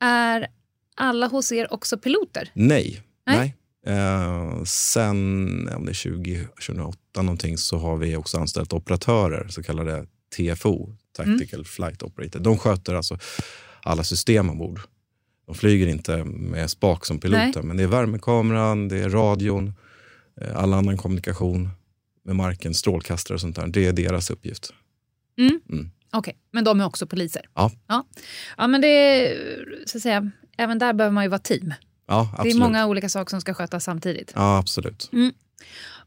Är 0.00 0.46
alla 0.94 1.26
hos 1.26 1.52
er 1.52 1.72
också 1.72 1.98
piloter? 1.98 2.50
Nej. 2.54 3.02
Nej. 3.26 3.36
Nej. 3.36 3.56
Eh, 3.86 4.62
sen, 4.64 5.68
om 5.76 5.84
det 5.84 5.92
är 5.92 5.94
20, 5.94 6.44
2008 6.44 7.22
någonting, 7.22 7.58
så 7.58 7.78
har 7.78 7.96
vi 7.96 8.16
också 8.16 8.38
anställt 8.38 8.72
operatörer, 8.72 9.48
så 9.48 9.62
kallade 9.62 10.06
TFO, 10.36 10.96
Tactical 11.16 11.60
mm. 11.60 11.64
Flight 11.64 12.02
Operator. 12.02 12.40
De 12.40 12.58
sköter 12.58 12.94
alltså 12.94 13.18
alla 13.82 14.04
system 14.04 14.50
ombord. 14.50 14.80
De 15.46 15.54
flyger 15.54 15.86
inte 15.86 16.24
med 16.24 16.70
spak 16.70 17.06
som 17.06 17.18
piloter, 17.18 17.62
men 17.62 17.76
det 17.76 17.82
är 17.82 17.86
värmekameran, 17.86 18.88
det 18.88 18.98
är 18.98 19.10
radion, 19.10 19.74
eh, 20.40 20.56
all 20.56 20.74
annan 20.74 20.96
kommunikation 20.96 21.68
med 22.24 22.36
marken, 22.36 22.74
strålkastare 22.74 23.34
och 23.34 23.40
sånt 23.40 23.56
där. 23.56 23.66
Det 23.66 23.86
är 23.86 23.92
deras 23.92 24.30
uppgift. 24.30 24.72
Mm. 25.38 25.60
Mm. 25.70 25.90
Okej, 26.12 26.18
okay. 26.18 26.34
men 26.50 26.64
de 26.64 26.80
är 26.80 26.86
också 26.86 27.06
poliser? 27.06 27.42
Ja. 27.54 27.70
Ja, 27.86 28.06
ja 28.56 28.66
men 28.66 28.80
det 28.80 28.88
är, 28.88 29.84
så 29.86 29.98
att 29.98 30.02
säga, 30.02 30.30
även 30.56 30.78
där 30.78 30.92
behöver 30.92 31.14
man 31.14 31.24
ju 31.24 31.30
vara 31.30 31.38
team. 31.38 31.74
Ja, 32.06 32.40
det 32.42 32.50
är 32.50 32.54
många 32.58 32.86
olika 32.86 33.08
saker 33.08 33.30
som 33.30 33.40
ska 33.40 33.54
skötas 33.54 33.84
samtidigt. 33.84 34.32
Ja, 34.34 34.58
absolut. 34.58 35.10
Mm. 35.12 35.32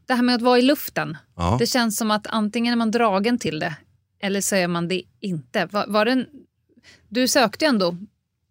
Det 0.06 0.14
här 0.14 0.22
med 0.22 0.34
att 0.34 0.42
vara 0.42 0.58
i 0.58 0.62
luften. 0.62 1.16
Ja. 1.36 1.56
Det 1.58 1.66
känns 1.66 1.96
som 1.96 2.10
att 2.10 2.26
antingen 2.26 2.72
är 2.72 2.76
man 2.76 2.90
dragen 2.90 3.38
till 3.38 3.58
det 3.58 3.74
eller 4.20 4.40
så 4.40 4.56
är 4.56 4.68
man 4.68 4.88
det 4.88 5.02
inte. 5.20 5.66
Var, 5.66 5.86
var 5.88 6.04
det 6.04 6.10
en, 6.12 6.26
du 7.08 7.28
sökte 7.28 7.64
ju 7.64 7.68
ändå 7.68 7.96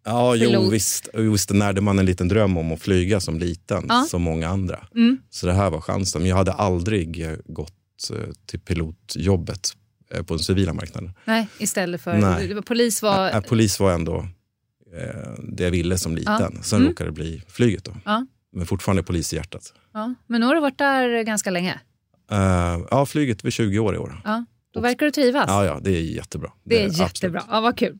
Ja, 0.04 0.34
jo, 0.36 0.48
pilot. 0.48 0.72
visst. 0.72 1.08
Jo, 1.14 1.32
visst 1.32 1.50
närde 1.50 1.80
man 1.80 1.98
en 1.98 2.06
liten 2.06 2.28
dröm 2.28 2.56
om 2.56 2.72
att 2.72 2.80
flyga 2.80 3.20
som 3.20 3.38
liten, 3.38 3.86
Ja. 3.88 4.06
som 4.08 4.22
många 4.22 4.48
andra. 4.48 4.86
Mm. 4.94 5.18
Så 5.30 5.46
det 5.46 5.52
här 5.52 5.70
var 5.70 5.80
chansen. 5.80 6.22
Men 6.22 6.28
jag 6.28 6.36
hade 6.36 6.52
aldrig 6.52 7.22
eh, 7.22 7.36
gått 7.46 8.10
eh, 8.12 8.16
till 8.46 8.60
pilotjobbet 8.60 9.72
eh, 10.14 10.22
på 10.22 10.34
den 10.34 10.44
civila 10.44 10.72
marknaden. 10.72 11.12
Nej, 11.24 11.48
istället 11.58 12.00
för... 12.00 12.18
Nej. 12.18 12.62
Polis 12.62 13.02
var... 13.02 13.30
Äh, 13.30 13.40
polis 13.40 13.80
var 13.80 13.92
ändå 13.92 14.26
det 15.38 15.64
jag 15.64 15.70
ville 15.70 15.98
som 15.98 16.14
liten. 16.16 16.62
Sen 16.62 16.78
Mm. 16.78 16.88
råkade 16.90 17.10
det 17.10 17.14
bli 17.14 17.42
flyget. 17.48 17.84
Då. 17.84 17.92
Ja. 18.04 18.26
Men 18.52 18.66
fortfarande 18.66 19.02
polis 19.02 19.32
i 19.32 19.36
hjärtat. 19.36 19.72
Ja. 19.94 20.14
Men 20.26 20.40
nu 20.40 20.46
har 20.46 20.54
du 20.54 20.60
varit 20.60 20.78
där 20.78 21.22
ganska 21.22 21.50
länge. 21.50 21.80
Eh, 22.30 22.78
ja, 22.90 23.06
flyget 23.06 23.44
var 23.44 23.50
20 23.50 23.78
år 23.78 23.94
i 23.94 23.98
år. 23.98 24.20
Ja. 24.24 24.44
Då 24.74 24.80
verkar 24.80 25.06
du 25.06 25.12
trivas. 25.12 25.44
Ja, 25.48 25.64
ja, 25.64 25.80
det 25.82 25.90
är 25.90 26.00
jättebra. 26.00 26.52
Det 26.64 26.82
är 26.82 26.86
absolut. 26.86 27.00
jättebra. 27.00 27.42
Ja, 27.50 27.60
vad 27.60 27.78
kul. 27.78 27.98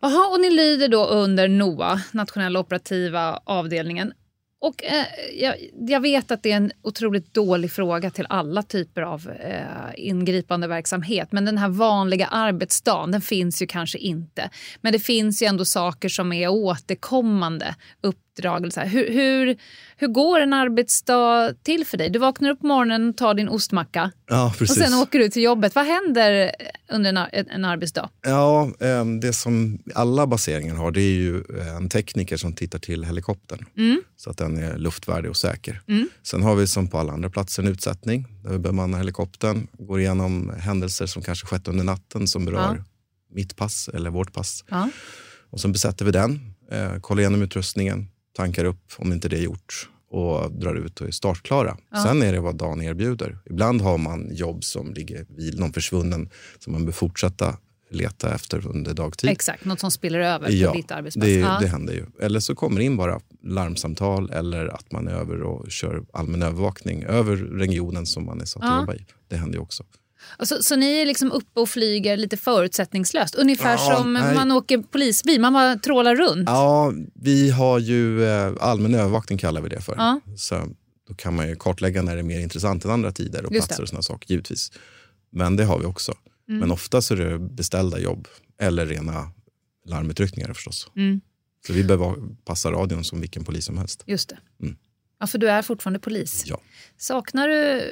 Jaha, 0.00 0.28
och 0.34 0.40
ni 0.40 0.50
lyder 0.50 0.88
då 0.88 1.06
under 1.06 1.48
NOA, 1.48 2.00
nationella 2.12 2.60
operativa 2.60 3.40
avdelningen. 3.44 4.12
Och 4.60 4.84
eh, 4.84 5.04
jag, 5.34 5.56
jag 5.78 6.00
vet 6.00 6.30
att 6.30 6.42
det 6.42 6.52
är 6.52 6.56
en 6.56 6.72
otroligt 6.82 7.34
dålig 7.34 7.72
fråga 7.72 8.10
till 8.10 8.26
alla 8.28 8.62
typer 8.62 9.02
av 9.02 9.30
eh, 9.30 9.62
ingripande 9.96 10.66
verksamhet. 10.66 11.32
Men 11.32 11.44
den 11.44 11.58
här 11.58 11.68
vanliga 11.68 12.26
arbetsdagen, 12.26 13.10
den 13.10 13.20
finns 13.20 13.62
ju 13.62 13.66
kanske 13.66 13.98
inte. 13.98 14.50
Men 14.80 14.92
det 14.92 14.98
finns 14.98 15.42
ju 15.42 15.46
ändå 15.46 15.64
saker 15.64 16.08
som 16.08 16.32
är 16.32 16.48
återkommande 16.48 17.74
upp 18.00 18.16
här. 18.44 18.86
Hur, 18.86 19.12
hur, 19.12 19.56
hur 19.96 20.08
går 20.08 20.40
en 20.40 20.52
arbetsdag 20.52 21.54
till 21.62 21.84
för 21.86 21.96
dig? 21.98 22.10
Du 22.10 22.18
vaknar 22.18 22.50
upp 22.50 22.60
på 22.60 22.66
morgonen, 22.66 23.14
tar 23.14 23.34
din 23.34 23.48
ostmacka 23.48 24.10
Ja, 24.28 24.54
och 24.60 24.68
sen 24.68 24.94
åker 24.94 25.18
du 25.18 25.28
till 25.28 25.42
jobbet. 25.42 25.74
Vad 25.74 25.86
händer 25.86 26.52
under 26.92 27.28
en, 27.32 27.48
en 27.50 27.64
arbetsdag? 27.64 28.10
Ja, 28.22 28.70
eh, 28.80 29.04
det 29.04 29.32
som 29.32 29.78
alla 29.94 30.26
baseringar 30.26 30.74
har 30.74 30.90
det 30.90 31.00
är 31.00 31.14
ju 31.14 31.36
eh, 31.58 31.76
en 31.76 31.88
tekniker 31.88 32.36
som 32.36 32.52
tittar 32.52 32.78
till 32.78 33.04
helikoptern 33.04 33.64
Mm. 33.76 34.00
så 34.16 34.30
att 34.30 34.38
den 34.38 34.58
är 34.58 34.78
luftvärdig 34.78 35.30
och 35.30 35.36
säker. 35.36 35.80
Sen 36.22 36.42
har 36.42 36.54
vi 36.54 36.66
som 36.66 36.88
på 36.88 36.98
alla 36.98 37.12
andra 37.12 37.30
platser 37.30 37.62
en 37.62 37.68
utsättning 37.68 38.26
där 38.42 38.50
vi 38.50 38.58
bemannar 38.58 38.98
helikoptern, 38.98 39.66
går 39.78 40.00
igenom 40.00 40.52
händelser 40.60 41.06
som 41.06 41.22
kanske 41.22 41.46
skett 41.46 41.68
under 41.68 41.84
natten 41.84 42.28
som 42.28 42.44
berör 42.44 42.84
mitt 43.34 43.56
pass 43.56 43.88
eller 43.94 44.10
vårt 44.10 44.32
pass. 44.32 44.64
Ja. 44.68 44.90
Och 45.50 45.60
sen 45.60 45.72
besätter 45.72 46.04
vi 46.04 46.10
den, 46.10 46.54
eh, 46.70 47.00
kollar 47.00 47.20
igenom 47.20 47.42
utrustningen, 47.42 48.08
tankar 48.38 48.64
upp 48.64 48.92
om 48.96 49.12
inte 49.12 49.28
det 49.28 49.36
är 49.36 49.40
gjort 49.42 49.88
och 50.10 50.52
drar 50.52 50.74
ut 50.74 51.00
och 51.00 51.06
är 51.06 51.10
startklara. 51.10 51.76
Sen 52.06 52.22
är 52.22 52.32
det 52.32 52.40
vad 52.40 52.56
dagen 52.56 52.82
erbjuder. 52.82 53.38
Ibland 53.50 53.80
har 53.80 53.98
man 53.98 54.28
jobb 54.34 54.64
som 54.64 54.92
ligger 54.94 55.26
vid 55.36 55.60
någon 55.60 55.72
försvunnen 55.72 56.30
som 56.58 56.72
man 56.72 56.84
bör 56.84 56.92
fortsätta 56.92 57.56
leta 57.90 58.34
efter 58.34 58.66
under 58.66 58.94
dagtid. 58.94 59.30
Exakt, 59.30 59.64
något 59.64 59.80
som 59.80 59.90
spiller 59.90 60.18
över 60.20 60.50
Ja, 60.50 60.70
på 60.70 60.76
ditt 60.76 60.90
arbetsplats. 60.90 61.26
det, 61.26 61.34
ja. 61.38 61.58
det 61.60 61.66
händer 61.68 61.92
ju. 61.94 62.06
Eller 62.20 62.40
så 62.40 62.54
kommer 62.54 62.78
det 62.78 62.84
in 62.84 62.96
bara 62.96 63.20
larmsamtal 63.42 64.30
eller 64.30 64.66
att 64.66 64.92
man 64.92 65.08
är 65.08 65.12
över 65.12 65.42
och 65.42 65.70
kör 65.70 66.04
allmän 66.12 66.42
övervakning 66.42 67.02
över 67.04 67.36
regionen 67.36 68.06
som 68.06 68.26
man 68.26 68.40
är 68.40 68.44
satt 68.44 68.62
att 68.62 68.68
Ja. 68.68 68.80
jobba 68.80 68.94
i. 68.94 69.06
Det 69.28 69.36
händer 69.36 69.58
ju 69.58 69.62
också. 69.62 69.84
Så, 70.42 70.62
så 70.62 70.76
ni 70.76 71.00
är 71.00 71.06
liksom 71.06 71.32
uppe 71.32 71.60
och 71.60 71.68
flyger 71.68 72.16
lite 72.16 72.36
förutsättningslöst? 72.36 73.34
Ungefär 73.34 73.72
Ja, 73.72 73.96
som 73.96 74.12
nej. 74.12 74.34
man 74.34 74.52
åker 74.52 74.78
polisbil, 74.78 75.40
man 75.40 75.52
bara 75.52 75.76
trålar 75.76 76.16
runt? 76.16 76.48
Ja, 76.48 76.92
vi 77.14 77.50
har 77.50 77.78
ju 77.78 78.24
eh, 78.24 78.52
allmän 78.60 78.94
övervakning 78.94 79.38
kallar 79.38 79.60
vi 79.60 79.68
det 79.68 79.80
för. 79.80 79.94
Ja. 79.96 80.20
Så 80.36 80.68
då 81.08 81.14
kan 81.14 81.36
man 81.36 81.48
ju 81.48 81.56
kartlägga 81.56 82.02
när 82.02 82.14
det 82.14 82.20
är 82.20 82.24
mer 82.24 82.40
intressant 82.40 82.84
än 82.84 82.90
andra 82.90 83.12
tider 83.12 83.46
och 83.46 83.52
Just 83.52 83.68
platser 83.68 83.82
och 83.82 83.88
sådana 83.88 84.02
saker 84.02 84.30
givetvis. 84.30 84.72
Men 85.30 85.56
det 85.56 85.64
har 85.64 85.78
vi 85.78 85.84
också. 85.84 86.12
Mm. 86.48 86.60
Men 86.60 86.70
ofta 86.70 87.02
så 87.02 87.14
är 87.14 87.18
det 87.18 87.38
beställda 87.38 87.98
jobb 87.98 88.28
eller 88.60 88.86
rena 88.86 89.30
larmutryckningar 89.86 90.52
förstås. 90.52 90.90
Mm. 90.96 91.20
Så 91.66 91.72
vi 91.72 91.84
behöver 91.84 92.14
passa 92.44 92.70
radion 92.72 93.04
som 93.04 93.20
vilken 93.20 93.44
polis 93.44 93.64
som 93.64 93.78
helst. 93.78 94.02
Just 94.06 94.28
det. 94.28 94.38
Mm. 94.62 94.76
Ja, 95.20 95.26
för 95.26 95.38
du 95.38 95.50
är 95.50 95.62
fortfarande 95.62 95.98
polis. 95.98 96.44
Ja. 96.46 96.60
Saknar 96.96 97.48
du... 97.48 97.82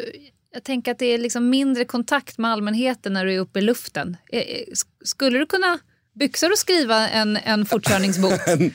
Jag 0.57 0.65
tänker 0.65 0.93
att 0.93 0.99
det 0.99 1.07
är 1.07 1.19
liksom 1.19 1.51
mindre 1.51 1.85
kontakt 1.85 2.39
med 2.39 2.51
allmänheten 2.51 3.13
när 3.13 3.25
du 3.25 3.35
är 3.35 3.39
uppe 3.39 3.59
i 3.59 3.63
luften. 3.63 4.17
Eh, 4.33 4.41
eh, 4.41 4.45
sk- 4.73 4.87
Skulle 5.05 5.39
du 5.39 5.47
kunna 5.47 5.79
byxa 6.15 6.47
och 6.47 6.59
skriva 6.59 7.09
en, 7.09 7.37
en 7.37 7.67
fortkörningsbok? 7.67 8.33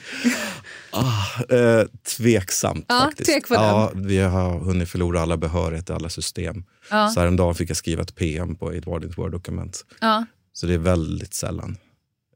Ah, 0.93 1.55
eh, 1.55 1.85
tveksamt 2.17 2.85
Ja, 2.87 2.99
faktiskt. 2.99 3.29
tvek 3.31 3.47
på 3.47 3.53
den. 3.53 3.63
ja, 3.63 3.91
vi 3.95 4.17
har 4.17 4.59
hunnit 4.59 4.89
förlora 4.89 5.21
alla 5.21 5.37
behörigheter 5.37 5.93
alla 5.93 6.09
system. 6.09 6.63
Ja. 6.89 7.09
Så 7.09 7.19
häromdagen 7.19 7.55
fick 7.55 7.69
jag 7.69 7.77
skriva 7.77 8.01
ett 8.01 8.15
PM 8.15 8.55
på 8.55 8.71
ett 8.71 8.85
vanligt 8.85 9.17
Word-dokument. 9.17 9.85
ja. 10.01 10.25
Så 10.53 10.65
det 10.65 10.73
är 10.73 10.77
väldigt 10.77 11.33
sällan. 11.33 11.77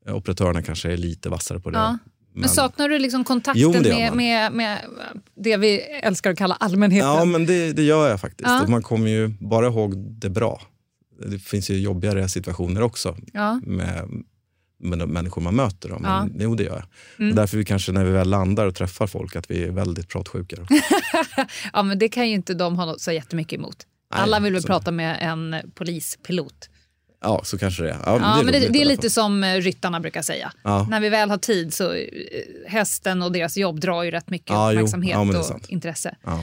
Operatörerna 0.09 0.61
kanske 0.61 0.91
är 0.93 0.97
lite 0.97 1.29
vassare 1.29 1.59
på 1.59 1.69
det. 1.69 1.77
Ja. 1.77 1.97
Men 2.35 2.49
saknar 2.49 2.89
du 2.89 2.99
liksom 2.99 3.23
kontakten 3.23 3.61
Jo, 3.61 3.71
med, 3.81 4.13
med, 4.13 4.51
med 4.53 4.79
det 5.35 5.57
vi 5.57 5.79
älskar 5.81 6.31
att 6.31 6.37
kalla 6.37 6.55
allmänheten? 6.55 7.09
Ja, 7.09 7.25
men 7.25 7.45
det, 7.45 7.73
det 7.73 7.83
gör 7.83 8.09
jag 8.09 8.21
faktiskt. 8.21 8.49
Ja. 8.49 8.65
Man 8.67 8.83
kommer 8.83 9.09
ju 9.09 9.27
bara 9.27 9.65
ihåg 9.67 9.97
det 9.97 10.29
bra. 10.29 10.61
Det 11.31 11.39
finns 11.39 11.69
ju 11.69 11.79
jobbigare 11.79 12.29
situationer 12.29 12.81
också 12.81 13.17
Ja. 13.33 13.59
med, 13.63 14.09
med 14.79 14.99
de 14.99 15.09
människor 15.09 15.41
man 15.41 15.55
möter. 15.55 15.89
Då. 15.89 15.99
Men 15.99 16.11
Ja. 16.11 16.21
Mm. 16.21 16.35
jo, 16.39 16.55
det 16.55 16.63
gör 16.63 16.83
jag. 17.17 17.29
Och 17.29 17.35
därför 17.35 17.57
vi 17.57 17.65
kanske 17.65 17.91
när 17.91 18.03
vi 18.05 18.11
väl 18.11 18.29
landar 18.29 18.65
och 18.65 18.75
träffar 18.75 19.07
folk 19.07 19.35
att 19.35 19.51
vi 19.51 19.63
är 19.63 19.71
väldigt 19.71 20.09
pratsjuka. 20.09 20.57
Ja, 21.73 21.83
men 21.83 21.99
det 21.99 22.09
kan 22.09 22.29
ju 22.29 22.35
inte 22.35 22.53
de 22.53 22.75
ha 22.75 22.85
något 22.85 23.01
så 23.01 23.11
jättemycket 23.11 23.59
emot. 23.59 23.77
Nej, 24.13 24.21
Alla 24.23 24.39
vill 24.39 24.53
väl 24.53 24.61
så- 24.61 24.67
prata 24.67 24.91
med 24.91 25.17
en 25.21 25.55
polispilot. 25.75 26.69
Ja, 27.25 27.41
så 27.43 27.57
kanske 27.57 27.83
det 27.83 27.89
är. 27.89 27.97
Ja, 28.05 28.17
men 28.17 28.45
det, 28.45 28.59
roligt 28.59 28.73
det 28.73 28.79
i 28.79 28.81
är 28.81 28.85
lite 28.85 29.09
som 29.09 29.43
eh, 29.43 29.55
ryttarna 29.55 29.99
brukar 29.99 30.21
säga. 30.21 30.51
Ja. 30.63 30.87
När 30.89 30.99
vi 30.99 31.09
väl 31.09 31.29
har 31.29 31.37
tid 31.37 31.73
så 31.73 31.93
eh, 31.93 32.03
hästen 32.67 33.21
och 33.21 33.31
deras 33.31 33.57
jobb 33.57 33.79
drar 33.79 34.03
ju 34.03 34.11
rätt 34.11 34.29
mycket 34.29 34.49
Ja, 34.49 34.71
uppmärksamhet 34.71 35.11
Ja, 35.13 35.23
men 35.23 35.35
det 35.35 35.47
är 35.47 35.53
och 35.53 35.69
intresse. 35.69 36.15
Ja. 36.23 36.39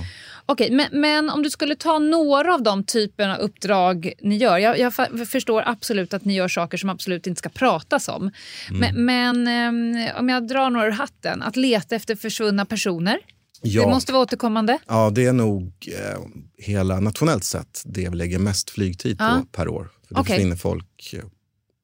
Okej, 0.47 0.71
men, 0.71 0.87
men 0.93 1.31
om 1.31 1.43
du 1.43 1.51
skulle 1.51 1.77
ta 1.77 1.99
några 1.99 2.55
av 2.55 2.63
de 2.63 2.85
typerna 2.85 3.37
av 3.37 3.41
uppdrag 3.41 4.13
ni 4.21 4.37
gör. 4.37 4.59
Jag, 4.59 4.79
jag 4.79 4.95
förstår 5.29 5.63
absolut 5.67 6.15
att 6.15 6.25
ni 6.25 6.35
gör 6.35 6.49
saker 6.49 6.79
som 6.79 6.91
absolut 6.91 7.27
inte 7.27 7.39
ska 7.39 7.49
pratas 7.49 8.09
om. 8.09 8.31
Mm. 8.71 8.95
Men, 8.95 9.05
men 9.05 9.47
ehm, 9.47 10.09
om 10.19 10.29
jag 10.29 10.49
drar 10.49 10.71
några 10.71 10.87
ur 10.87 10.91
hatten. 10.91 11.43
Att 11.43 11.57
leta 11.57 11.95
efter 11.95 12.17
försvunna 12.17 12.65
personer. 12.65 13.19
Ja. 13.63 13.83
Det 13.83 13.89
måste 13.91 14.13
vara 14.13 14.23
återkommande. 14.23 14.79
Ja, 14.89 15.11
det 15.11 15.27
är 15.27 15.33
nog 15.33 15.73
eh, 15.89 16.21
hela 16.59 17.01
nationellt 17.01 17.45
sett 17.45 17.83
det 17.85 18.09
vi 18.09 18.17
lägger 18.17 18.39
mest 18.39 18.71
flygtid 18.71 19.19
på 19.19 19.25
Ja. 19.25 19.45
per 19.53 19.69
år. 19.69 19.89
För 20.13 20.15
det 20.15 20.21
Okej. 20.21 20.37
försvinner 20.37 20.57
folk 20.57 21.13
eh, 21.15 21.25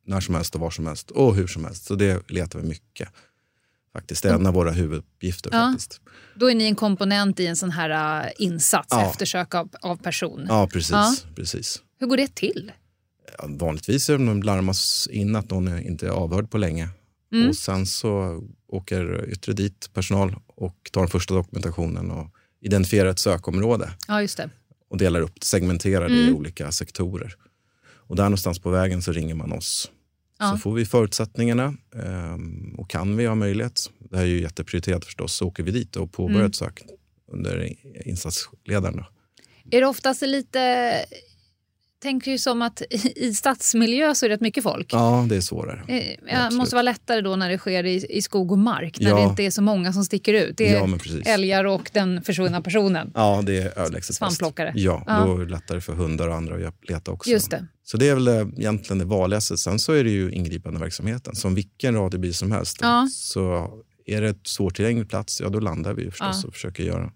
när 0.06 0.20
som 0.20 0.34
helst 0.34 0.54
och 0.54 0.60
var 0.60 0.70
som 0.70 0.86
helst 0.86 1.10
och 1.10 1.34
hur 1.36 1.46
som 1.46 1.64
helst. 1.64 1.84
Så 1.84 1.94
det 1.94 2.30
letar 2.30 2.58
vi 2.60 2.68
mycket. 2.68 3.08
Faktiskt. 3.92 4.22
Det 4.22 4.28
är 4.28 4.34
en 4.34 4.46
av 4.46 4.54
våra 4.54 4.70
huvuduppgifter. 4.70 5.50
Ja. 5.52 5.70
faktiskt. 5.72 6.00
Då 6.34 6.50
är 6.50 6.54
ni 6.54 6.64
en 6.64 6.74
komponent 6.76 7.40
i 7.40 7.46
en 7.46 7.56
sån 7.56 7.70
här 7.70 8.24
äh, 8.26 8.30
insats, 8.38 8.88
Ja. 8.90 9.10
eftersök 9.10 9.54
av, 9.54 9.68
av 9.82 9.96
person. 9.96 10.46
Ja, 10.48 10.66
precis. 10.72 10.90
Ja. 10.90 11.14
precis. 11.36 11.82
Hur 11.98 12.06
går 12.06 12.16
det 12.16 12.34
till? 12.34 12.72
Vanligtvis 13.44 14.10
är 14.10 14.18
de 14.18 14.42
larmas 14.42 15.08
in 15.12 15.36
att 15.36 15.50
någon 15.50 15.68
är 15.68 15.80
inte 15.80 16.06
är 16.06 16.10
avhörd 16.10 16.50
på 16.50 16.58
länge. 16.58 16.88
Mm. 17.32 17.48
Och 17.48 17.56
Sen 17.56 17.86
så 17.86 18.42
åker 18.68 19.28
yttre 19.28 19.52
dit 19.52 19.90
personal 19.94 20.36
och 20.46 20.76
tar 20.92 21.00
den 21.00 21.10
första 21.10 21.34
dokumentationen 21.34 22.10
och 22.10 22.30
identifierar 22.60 23.08
ett 23.10 23.18
sökområde. 23.18 23.90
Ja, 24.08 24.20
just 24.20 24.36
det. 24.36 24.50
och 24.90 24.98
delar 24.98 25.20
upp, 25.20 25.44
segmenterar 25.44 26.08
det 26.08 26.14
i 26.14 26.22
Mm. 26.22 26.36
olika 26.36 26.72
sektorer. 26.72 27.34
Och 28.08 28.16
där 28.16 28.24
någonstans 28.24 28.58
på 28.58 28.70
vägen 28.70 29.02
så 29.02 29.12
ringer 29.12 29.34
man 29.34 29.52
oss. 29.52 29.90
Ja. 30.38 30.50
Så 30.50 30.56
får 30.56 30.72
vi 30.72 30.86
förutsättningarna 30.86 31.74
ehm, 31.94 32.74
och 32.78 32.90
kan 32.90 33.16
vi 33.16 33.26
ha 33.26 33.34
möjlighet, 33.34 33.90
det 33.98 34.16
här 34.16 34.24
är 34.24 34.28
ju 34.28 34.40
jätteprioriterat 34.40 35.04
förstås, 35.04 35.34
så 35.34 35.46
åker 35.46 35.62
vi 35.62 35.70
dit 35.70 35.96
och 35.96 36.12
påbörjar 36.12 36.40
Mm. 36.40 36.50
ett 36.50 36.56
sök 36.56 36.82
under 37.32 37.74
insatsledaren. 38.08 39.04
Är 39.70 39.80
det 39.80 39.86
oftast 39.86 40.22
lite... 40.22 40.94
Tänker 42.02 42.30
ju 42.30 42.38
som 42.38 42.62
att 42.62 42.82
i 43.16 43.34
stadsmiljö 43.34 44.14
så 44.14 44.26
är 44.26 44.28
det 44.28 44.34
rätt 44.34 44.40
mycket 44.40 44.62
folk. 44.62 44.92
Ja, 44.92 45.26
det 45.28 45.36
är 45.36 45.40
svårare. 45.40 45.82
Eh, 45.88 46.14
Ja, 46.32 46.48
det 46.50 46.56
måste 46.56 46.74
vara 46.74 46.82
lättare 46.82 47.20
då 47.20 47.36
när 47.36 47.50
det 47.50 47.58
sker 47.58 47.84
i, 47.86 48.06
i 48.16 48.22
skog 48.22 48.52
och 48.52 48.58
mark, 48.58 49.00
när 49.00 49.10
Ja. 49.10 49.16
det 49.16 49.22
inte 49.22 49.42
är 49.42 49.50
så 49.50 49.62
många 49.62 49.92
som 49.92 50.04
sticker 50.04 50.34
ut. 50.34 50.56
Det 50.56 50.68
är 50.74 50.74
Ja, 50.74 50.98
älgar 51.32 51.64
och 51.64 51.90
den 51.92 52.22
försvunna 52.22 52.60
personen. 52.60 53.12
Ja, 53.14 53.42
det 53.46 53.58
är 53.58 53.78
överlägset. 53.78 54.16
Svampplockare. 54.16 54.72
Ja, 54.76 55.02
Ja. 55.06 55.24
då 55.26 55.36
är 55.40 55.44
det 55.44 55.50
lättare 55.50 55.80
för 55.80 55.92
hundar 55.92 56.28
och 56.28 56.34
andra 56.34 56.68
att 56.68 56.88
leta 56.90 57.10
också. 57.10 57.30
Just 57.30 57.50
det. 57.50 57.66
Så 57.84 57.96
det 57.96 58.08
är 58.08 58.14
väl 58.14 58.28
eh, 58.28 58.34
egentligen 58.56 58.98
det 58.98 59.04
vanligaste. 59.04 59.56
Sen 59.56 59.78
så 59.78 59.92
är 59.92 60.04
det 60.04 60.10
ju 60.10 60.30
ingripande 60.32 60.80
verksamheten. 60.80 61.34
Som 61.34 61.54
vilken 61.54 61.94
radiobil 61.94 62.34
som 62.34 62.52
helst. 62.52 62.78
Ja. 62.80 63.08
Så 63.12 63.70
är 64.06 64.20
det 64.22 64.28
ett 64.28 64.46
svårtillgänglig 64.46 65.08
plats, 65.10 65.40
ja 65.40 65.48
då 65.48 65.60
landar 65.60 65.94
vi 65.94 66.10
förstås 66.10 66.40
Ja. 66.42 66.48
och 66.48 66.54
försöker 66.54 66.82
göra. 66.82 67.12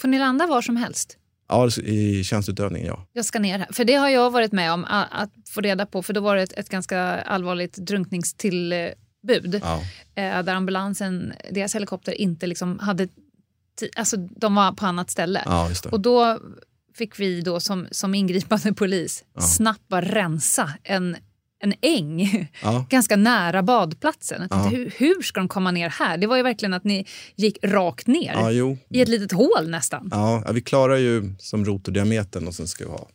Får 0.00 0.08
ni 0.08 0.18
landa 0.18 0.46
var 0.46 0.62
som 0.62 0.76
helst? 0.76 1.16
Ja, 1.48 1.68
i 1.84 2.24
tjänsteutövning, 2.24 2.86
ja. 2.86 3.06
Jag 3.12 3.24
ska 3.24 3.38
ner 3.38 3.58
här. 3.58 3.68
För 3.72 3.84
det 3.84 3.94
har 3.94 4.08
jag 4.08 4.30
varit 4.30 4.52
med 4.52 4.72
om 4.72 4.84
att 5.10 5.30
få 5.48 5.60
reda 5.60 5.86
på. 5.86 6.02
För 6.02 6.12
då 6.12 6.20
var 6.20 6.36
det 6.36 6.42
ett, 6.42 6.52
ett 6.52 6.68
ganska 6.68 7.00
allvarligt 7.02 7.76
drunkningstillbud. 7.76 9.60
ja. 9.62 9.82
Eh, 10.14 10.42
där 10.42 10.54
ambulansen, 10.54 11.32
deras 11.50 11.74
helikopter 11.74 12.12
inte 12.20 12.46
liksom 12.46 12.78
hade... 12.78 13.08
Alltså 13.96 14.16
de 14.16 14.54
var 14.54 14.72
på 14.72 14.86
annat 14.86 15.10
ställe. 15.10 15.42
Ja. 15.46 15.70
Och 15.90 16.00
då 16.00 16.38
fick 16.94 17.20
vi 17.20 17.40
då 17.40 17.60
som, 17.60 17.86
som 17.90 18.14
ingripande 18.14 18.72
polis 18.72 19.24
Ja. 19.34 19.40
snabbt 19.40 19.88
bara 19.88 20.02
rensa 20.02 20.72
en 20.82 21.16
en 21.60 21.74
äng 21.82 22.48
ja. 22.62 22.86
ganska 22.90 23.16
nära 23.16 23.62
badplatsen. 23.62 24.40
Jag 24.40 24.50
tänkte, 24.50 24.76
ja. 24.76 24.78
hur, 24.78 24.94
hur 24.96 25.22
ska 25.22 25.40
de 25.40 25.48
komma 25.48 25.70
ner 25.70 25.88
här? 25.88 26.18
Det 26.18 26.26
var 26.26 26.36
ju 26.36 26.42
verkligen 26.42 26.74
att 26.74 26.84
ni 26.84 27.06
gick 27.36 27.58
rakt 27.62 28.06
ner 28.06 28.32
ja, 28.34 28.76
i 28.90 29.00
ett 29.00 29.08
litet 29.08 29.32
hål 29.32 29.68
nästan. 29.68 30.08
Ja, 30.10 30.50
vi 30.52 30.60
klarar 30.60 30.96
ju 30.96 31.34
som 31.38 31.64
rotordiametern 31.64 32.46
och 32.46 32.54
sen 32.54 32.68
ska 32.68 32.84
vi 32.84 32.90
ha 32.90 33.08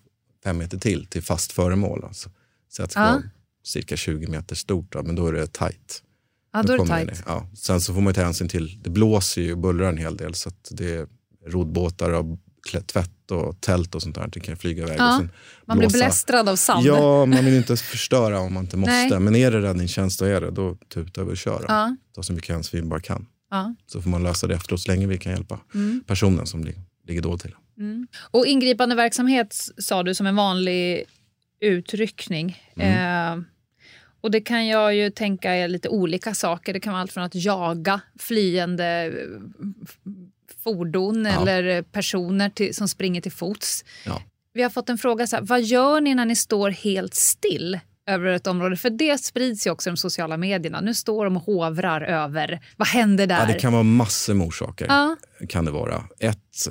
fem 0.43 0.57
meter 0.57 0.77
till 0.77 1.05
till 1.05 1.23
fast 1.23 1.51
föremål. 1.51 2.03
Alltså. 2.03 2.29
Så 2.69 2.83
att 2.83 2.89
det 2.89 2.91
ska 2.91 3.01
vara 3.01 3.23
cirka 3.63 3.95
20 3.95 4.27
meter 4.27 4.55
stort, 4.55 4.91
då, 4.91 5.03
men 5.03 5.15
då 5.15 5.27
är 5.27 5.33
det 5.33 5.53
tajt. 5.53 6.03
Ja, 6.53 6.63
då, 6.63 6.77
då 6.77 6.83
är 6.83 7.05
det 7.05 7.15
tajt. 7.15 7.59
Sen 7.59 7.81
så 7.81 7.93
får 7.93 8.01
man 8.01 8.13
ta 8.13 8.21
hänsyn 8.21 8.49
till, 8.49 8.81
det 8.83 8.89
blåser 8.89 9.41
ju 9.41 9.51
och 9.51 9.57
bullrar 9.57 9.89
en 9.89 9.97
hel 9.97 10.17
del 10.17 10.33
så 10.33 10.49
att 10.49 10.67
det 10.71 10.95
är 10.95 11.07
roddbåtar 11.47 12.09
och 12.09 12.25
tvätt 12.63 13.31
och 13.31 13.61
tält 13.61 13.95
och 13.95 14.01
sånt 14.01 14.15
där. 14.15 14.29
Det 14.33 14.39
kan 14.39 14.57
flyga 14.57 14.83
iväg. 14.83 14.99
Ja, 14.99 15.17
man 15.17 15.27
blåsa. 15.65 15.75
blir 15.75 15.89
belästrad 15.89 16.49
av 16.49 16.55
sand. 16.55 16.85
Ja, 16.85 17.25
man 17.25 17.45
vill 17.45 17.53
inte 17.53 17.77
förstöra 17.77 18.39
om 18.39 18.53
man 18.53 18.63
inte 18.63 18.77
måste. 18.77 18.91
Nej. 18.91 19.19
Men 19.19 19.35
är 19.35 19.51
det 19.51 19.61
räddningstjänst 19.61 20.19
då 20.19 20.25
är 20.25 20.41
det, 20.41 20.51
då 20.51 20.75
tutar 20.93 21.23
vi 21.23 21.33
och 21.33 21.37
kör. 21.37 21.65
Ja. 21.67 21.95
Ta 22.15 22.23
så 22.23 22.33
mycket 22.33 22.55
hänsyn 22.55 22.81
vi 22.81 22.89
bara 22.89 23.01
kan. 23.01 23.25
Ja. 23.49 23.75
Så 23.87 24.01
får 24.01 24.09
man 24.09 24.23
lösa 24.23 24.47
det 24.47 24.55
efteråt 24.55 24.81
så 24.81 24.91
länge 24.91 25.07
vi 25.07 25.17
kan 25.17 25.31
hjälpa 25.31 25.59
mm. 25.73 26.03
personen 26.07 26.47
som 26.47 26.65
ligger 27.07 27.21
då 27.21 27.37
till. 27.37 27.55
Mm. 27.77 28.07
Och 28.15 28.45
ingripande 28.45 28.95
verksamhet 28.95 29.55
sa 29.77 30.03
du 30.03 30.15
som 30.15 30.27
en 30.27 30.35
vanlig 30.35 31.03
utryckning. 31.59 32.61
Mm. 32.75 33.39
Eh, 33.39 33.45
och 34.21 34.31
det 34.31 34.41
kan 34.41 34.67
jag 34.67 34.95
ju 34.95 35.09
tänka 35.09 35.53
är 35.53 35.67
lite 35.67 35.89
olika 35.89 36.33
saker. 36.33 36.73
Det 36.73 36.79
kan 36.79 36.93
vara 36.93 37.01
allt 37.01 37.11
från 37.11 37.23
att 37.23 37.35
jaga 37.35 38.01
flyende 38.19 39.13
fordon 40.63 41.25
ja. 41.25 41.41
eller 41.41 41.81
personer 41.81 42.49
till, 42.49 42.75
som 42.75 42.87
springer 42.87 43.21
till 43.21 43.31
fots. 43.31 43.85
Ja. 44.05 44.21
Vi 44.53 44.63
har 44.63 44.69
fått 44.69 44.89
en 44.89 44.97
fråga, 44.97 45.27
så 45.27 45.35
här, 45.35 45.43
vad 45.43 45.61
gör 45.61 46.01
ni 46.01 46.15
när 46.15 46.25
ni 46.25 46.35
står 46.35 46.69
helt 46.69 47.13
still 47.13 47.79
över 48.07 48.27
ett 48.27 48.47
område? 48.47 48.77
För 48.77 48.89
det 48.89 49.17
sprids 49.17 49.67
ju 49.67 49.71
också 49.71 49.89
i 49.89 49.91
de 49.91 49.97
sociala 49.97 50.37
medierna. 50.37 50.81
Nu 50.81 50.93
står 50.93 51.25
de 51.25 51.37
och 51.37 51.43
hovrar 51.43 52.01
över. 52.01 52.59
Vad 52.77 52.87
händer 52.87 53.27
där? 53.27 53.39
Ja, 53.39 53.53
det 53.53 53.59
kan 53.59 53.73
vara 53.73 53.83
massor 53.83 54.33
med 54.33 54.47
orsaker. 54.47 54.85
Ja. 54.89 55.15
Kan 55.49 55.65
det 55.65 55.71
vara. 55.71 56.03
Ett, 56.19 56.67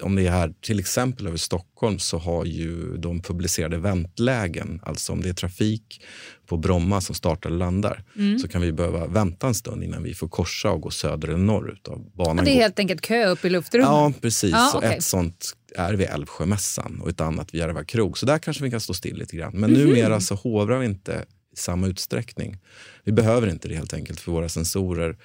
om 0.00 0.14
det 0.14 0.26
är 0.26 0.30
här 0.30 0.54
till 0.60 0.80
exempel 0.80 1.26
över 1.26 1.36
Stockholm 1.36 1.98
så 1.98 2.18
har 2.18 2.44
ju 2.44 2.96
de 2.96 3.20
publicerade 3.20 3.78
väntlägen, 3.78 4.80
alltså 4.82 5.12
om 5.12 5.22
det 5.22 5.28
är 5.28 5.32
trafik 5.34 6.04
på 6.46 6.56
Bromma 6.56 7.00
som 7.00 7.14
startar 7.14 7.50
och 7.50 7.56
landar, 7.56 8.04
mm. 8.16 8.38
så 8.38 8.48
kan 8.48 8.60
vi 8.60 8.72
behöva 8.72 9.06
vänta 9.06 9.46
en 9.46 9.54
stund 9.54 9.84
innan 9.84 10.02
vi 10.02 10.14
får 10.14 10.28
korsa 10.28 10.70
och 10.70 10.80
gå 10.80 10.90
söder 10.90 11.28
eller 11.28 11.38
norrut. 11.38 11.88
Av 11.88 12.10
banan 12.14 12.38
och 12.38 12.44
det 12.44 12.50
är 12.50 12.54
helt 12.54 12.78
enkelt 12.78 13.00
kö 13.00 13.26
upp 13.26 13.44
i 13.44 13.50
luftrummet? 13.50 13.88
Ja, 13.88 14.12
precis. 14.20 14.50
Ja, 14.52 14.78
okay. 14.78 14.94
Ett 14.94 15.04
sånt 15.04 15.52
är 15.76 15.94
vid 15.94 16.06
Älvsjömässan 16.06 17.00
och 17.00 17.08
ett 17.08 17.20
annat 17.20 17.54
vid 17.54 17.60
Järva 17.60 17.84
krog. 17.84 18.18
Så 18.18 18.26
där 18.26 18.38
kanske 18.38 18.64
vi 18.64 18.70
kan 18.70 18.80
stå 18.80 18.94
still 18.94 19.16
lite 19.16 19.36
grann. 19.36 19.52
Men 19.54 19.74
mm. 19.74 19.86
numera 19.86 20.20
så 20.20 20.34
hovrar 20.34 20.78
vi 20.78 20.86
inte 20.86 21.24
i 21.52 21.56
samma 21.56 21.86
utsträckning. 21.86 22.58
Vi 23.04 23.12
behöver 23.12 23.48
inte 23.48 23.68
det 23.68 23.74
helt 23.74 23.94
enkelt 23.94 24.20
för 24.20 24.32
våra 24.32 24.48
sensorer 24.48 25.16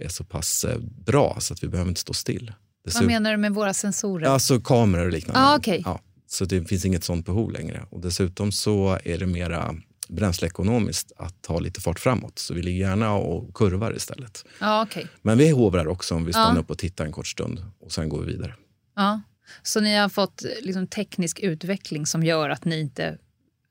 är 0.00 0.08
så 0.08 0.24
pass 0.24 0.64
eh, 0.64 0.78
bra 1.06 1.36
så 1.40 1.54
att 1.54 1.62
vi 1.62 1.68
behöver 1.68 1.88
inte 1.88 2.00
stå 2.00 2.12
still. 2.12 2.52
Vad 2.94 3.04
menar 3.04 3.30
du 3.30 3.36
med 3.36 3.54
våra 3.54 3.74
sensorer? 3.74 4.26
Alltså 4.26 4.60
kameror 4.60 5.06
och 5.06 5.12
liknande. 5.12 5.40
Ah, 5.40 5.58
okay. 5.58 5.82
ja, 5.84 6.00
så 6.26 6.44
det 6.44 6.64
finns 6.64 6.84
inget 6.84 7.04
sånt 7.04 7.26
behov 7.26 7.52
längre. 7.52 7.86
Och 7.90 8.00
dessutom 8.00 8.52
så 8.52 8.98
är 9.04 9.18
det 9.18 9.26
mera 9.26 9.74
bränsleekonomiskt 10.08 11.12
att 11.16 11.42
ta 11.42 11.60
lite 11.60 11.80
fart 11.80 11.98
framåt. 11.98 12.38
Så 12.38 12.54
vi 12.54 12.62
ligger 12.62 12.80
gärna 12.80 13.12
och 13.12 13.54
kurvar 13.54 13.96
istället. 13.96 14.44
Ah, 14.58 14.82
okay. 14.82 15.04
Men 15.22 15.38
vi 15.38 15.50
hovrar 15.50 15.88
också 15.88 16.14
om 16.14 16.24
vi 16.24 16.32
stannar 16.32 16.56
ah. 16.56 16.60
upp 16.60 16.70
och 16.70 16.78
tittar 16.78 17.06
en 17.06 17.12
kort 17.12 17.26
stund 17.26 17.64
och 17.80 17.92
sen 17.92 18.08
går 18.08 18.20
vi 18.20 18.32
vidare. 18.32 18.54
Ja. 18.96 19.20
Så 19.62 19.80
ni 19.80 19.96
har 19.96 20.08
fått 20.08 20.44
liksom 20.60 20.86
teknisk 20.86 21.40
utveckling 21.40 22.06
som 22.06 22.22
gör 22.22 22.50
att 22.50 22.64
ni 22.64 22.80
inte 22.80 23.18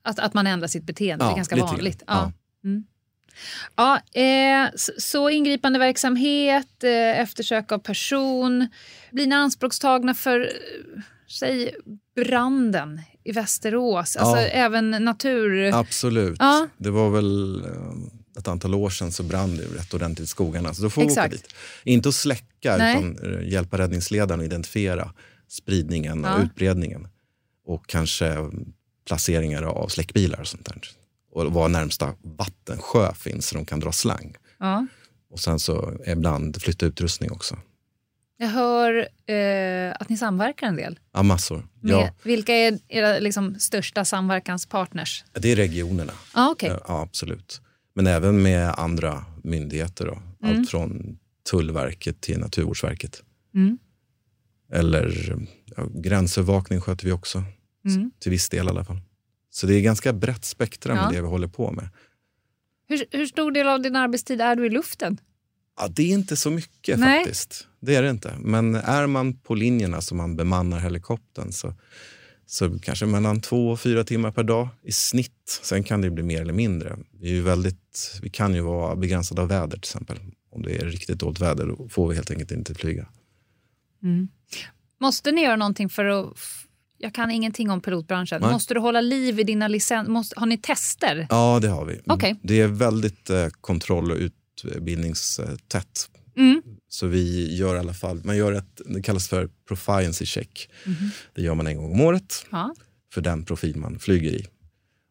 att, 0.04 0.20
att 0.20 0.34
man 0.34 0.48
ändrar 0.48 0.68
sitt 0.68 0.84
beteende? 0.84 1.26
Ja, 1.26 1.30
det 1.30 1.34
är 1.34 1.36
ganska 1.36 1.56
vanligt. 1.56 2.04
Ja. 2.08 2.32
Mm. 2.64 2.84
Ja, 3.76 4.00
eh, 4.22 4.70
så 4.98 5.30
ingripande 5.30 5.80
verksamhet, 5.80 6.84
eh, 6.84 7.20
eftersök 7.20 7.72
av 7.72 7.80
person. 7.80 8.68
Blir 9.12 9.28
ni 9.28 9.36
anspråkstagna 9.36 10.14
för, 10.14 10.40
eh, 10.40 11.02
säg 11.40 11.76
branden 12.16 13.02
i 13.24 13.32
Västerås? 13.32 14.16
Alltså 14.16 14.38
ja. 14.38 14.48
även 14.48 14.90
natur... 14.90 15.74
Absolut. 15.74 16.38
Ja. 16.40 16.68
Det 16.78 16.90
var 16.90 17.10
väl 17.10 17.66
eh, 17.66 18.40
ett 18.40 18.48
antal 18.48 18.76
år 18.76 18.90
sedan 18.90 19.12
så 19.12 19.24
brann 19.24 19.58
det 19.58 19.64
rätt 19.64 19.94
ordentligt 19.94 20.26
i 20.26 20.28
skogarna. 20.28 20.74
Så 20.74 20.82
då 20.82 20.90
får 20.90 21.02
vi 21.02 21.12
åka 21.12 21.28
dit. 21.28 21.54
Inte 21.84 22.10
att 22.10 22.16
släcka, 22.16 22.78
Nej. 22.78 22.98
utan 22.98 23.34
eh, 23.34 23.48
hjälpa 23.48 23.78
räddningsledaren 23.78 24.40
att 24.40 24.46
identifiera 24.46 25.14
spridningen 25.48 26.26
och 26.26 26.40
utbredningen. 26.44 27.08
Och 27.66 27.88
kanske 27.88 28.36
placeringar 29.08 29.64
av 29.64 29.88
släckbilar 29.88 30.40
och 30.40 30.48
sånt 30.48 30.66
där 30.66 30.99
och 31.32 31.54
var 31.54 31.70
närmsta 31.70 32.14
vattensjö 32.22 33.14
finns 33.14 33.48
så 33.48 33.56
de 33.56 33.66
kan 33.66 33.80
dra 33.80 33.92
slang. 33.92 34.36
Ja. 34.58 34.88
Och 35.30 35.40
sen 35.40 35.60
så 35.60 35.94
ibland 36.06 36.62
flytta 36.62 36.86
utrustning 36.86 37.32
också. 37.32 37.58
Jag 38.38 38.48
hör 38.48 39.08
eh, 39.26 39.96
att 40.00 40.10
ni 40.10 40.18
samverkar 40.18 40.68
en 40.68 40.76
del. 40.76 41.00
Ja, 41.14 41.24
massor. 41.24 41.68
Ja. 41.82 42.10
vilka 42.24 42.54
är 42.54 42.80
era 42.88 43.20
liksom, 43.20 43.60
största 43.60 44.06
samverkanspartners? 44.06 45.24
Det 45.34 45.52
är 45.52 45.56
regionerna. 45.56 46.14
Ah, 46.34 46.50
okay. 46.50 46.70
ja, 46.70 47.02
absolut. 47.02 47.62
Men 47.94 48.08
även 48.08 48.42
med 48.42 48.74
andra 48.78 49.26
myndigheter. 49.44 50.06
Då. 50.06 50.12
Mm. 50.44 50.60
Allt 50.60 50.70
från 50.70 51.18
Tullverket 51.52 52.22
till 52.22 52.40
Naturvårdsverket. 52.40 53.24
Mm. 53.56 53.78
Eller 54.72 55.36
ja, 55.66 55.88
gränsövervakning 55.94 56.82
sköter 56.82 57.06
vi 57.06 57.12
också. 57.12 57.44
Mm. 57.86 58.12
Till 58.20 58.32
viss 58.32 58.50
del 58.50 58.66
i 58.66 58.70
alla 58.70 58.86
fall. 58.86 59.02
Så 59.60 59.68
det 59.68 59.76
är 59.76 59.82
ganska 59.82 60.14
brett 60.14 60.46
spektra 60.46 60.96
med 60.96 61.14
det 61.14 61.22
vi 61.22 61.28
håller 61.28 61.48
på 61.48 61.72
med. 61.72 61.90
Hur, 62.88 63.06
hur, 63.12 63.26
stor 63.26 63.52
del 63.52 63.68
av 63.68 63.82
din 63.82 63.96
arbetstid 63.96 64.42
är 64.42 64.56
du 64.56 64.66
i 64.66 64.70
luften? 64.70 65.18
Ja, 65.78 65.88
det 65.88 66.04
är 66.04 66.14
inte 66.14 66.36
så 66.36 66.50
mycket 66.52 67.00
Nej. 67.00 67.24
faktiskt. 67.24 67.68
Det 67.80 67.96
är 67.96 68.04
det 68.04 68.10
inte. 68.10 68.36
Men 68.40 68.76
är 68.76 69.08
man 69.08 69.38
på 69.38 69.56
linjerna 69.56 70.02
som 70.02 70.18
man 70.18 70.36
bemannar 70.36 70.80
helikoptern 70.80 71.52
så, 71.52 71.74
så 72.46 72.80
kanske 72.80 73.06
mellan 73.06 73.42
två 73.42 73.70
och 73.70 73.80
fyra 73.80 74.04
timmar 74.04 74.32
per 74.32 74.44
dag 74.44 74.68
i 74.84 74.92
snitt. 74.92 75.62
Sen 75.64 75.84
kan 75.84 76.02
det 76.02 76.10
bli 76.10 76.24
mer 76.24 76.42
eller 76.42 76.54
mindre. 76.54 76.98
Vi, 77.12 77.38
är 77.38 77.42
väldigt, 77.42 78.20
vi 78.22 78.30
kan 78.30 78.56
ju 78.56 78.62
vara 78.62 78.96
begränsade 78.96 79.42
av 79.42 79.48
väder 79.48 79.68
till 79.68 79.80
exempel. 79.80 80.18
Om 80.52 80.62
det 80.62 80.78
är 80.78 80.86
riktigt 80.86 81.20
dåligt 81.20 81.42
väder 81.42 81.66
då 81.66 81.90
får 81.90 82.08
vi 82.08 82.16
helt 82.16 82.32
enkelt 82.32 82.52
inte 82.52 82.76
flyga. 82.76 83.08
Mm. 84.04 84.28
Måste 85.00 85.32
ni 85.32 85.44
göra 85.44 85.56
någonting 85.56 85.90
för 85.90 86.06
att 86.06 86.38
jag 87.00 87.14
kan 87.14 87.32
ingenting 87.32 87.70
om 87.70 87.82
pilotbranschen. 87.82 88.42
Nej. 88.42 88.52
Måste 88.52 88.74
du 88.74 88.80
hålla 88.80 89.02
liv 89.02 89.40
i 89.40 89.44
dina 89.44 89.68
licenser? 89.68 90.40
Har 90.40 90.46
ni 90.46 90.58
tester? 90.58 91.28
Ja, 91.30 91.60
det 91.62 91.68
har 91.68 91.86
vi. 91.86 92.00
Okay. 92.06 92.36
Det 92.42 92.62
är 92.62 92.68
väldigt 92.68 93.30
eh, 93.30 93.48
kontroll 93.62 94.12
och 94.12 94.18
utbildningstätt. 94.18 96.10
Mm. 96.38 96.62
Så 96.90 97.08
vi 97.08 97.56
gör 97.56 97.76
i 97.76 97.80
alla 97.80 97.94
fall, 97.94 98.22
man 98.24 98.38
gör 98.38 98.54
ett, 98.54 98.82
det 98.86 99.02
kallas 99.02 99.28
för 99.28 99.50
proficiency 99.68 100.26
check. 100.26 100.70
Mm. 100.86 100.98
Det 101.36 101.42
gör 101.42 101.56
man 101.56 101.68
en 101.68 101.78
gång 101.78 101.94
om 101.94 102.02
året 102.02 102.46
ja. 102.50 102.76
för 103.14 103.22
den 103.22 103.46
profil 103.46 103.78
man 103.78 104.00
flyger 104.00 104.32
i. 104.32 104.46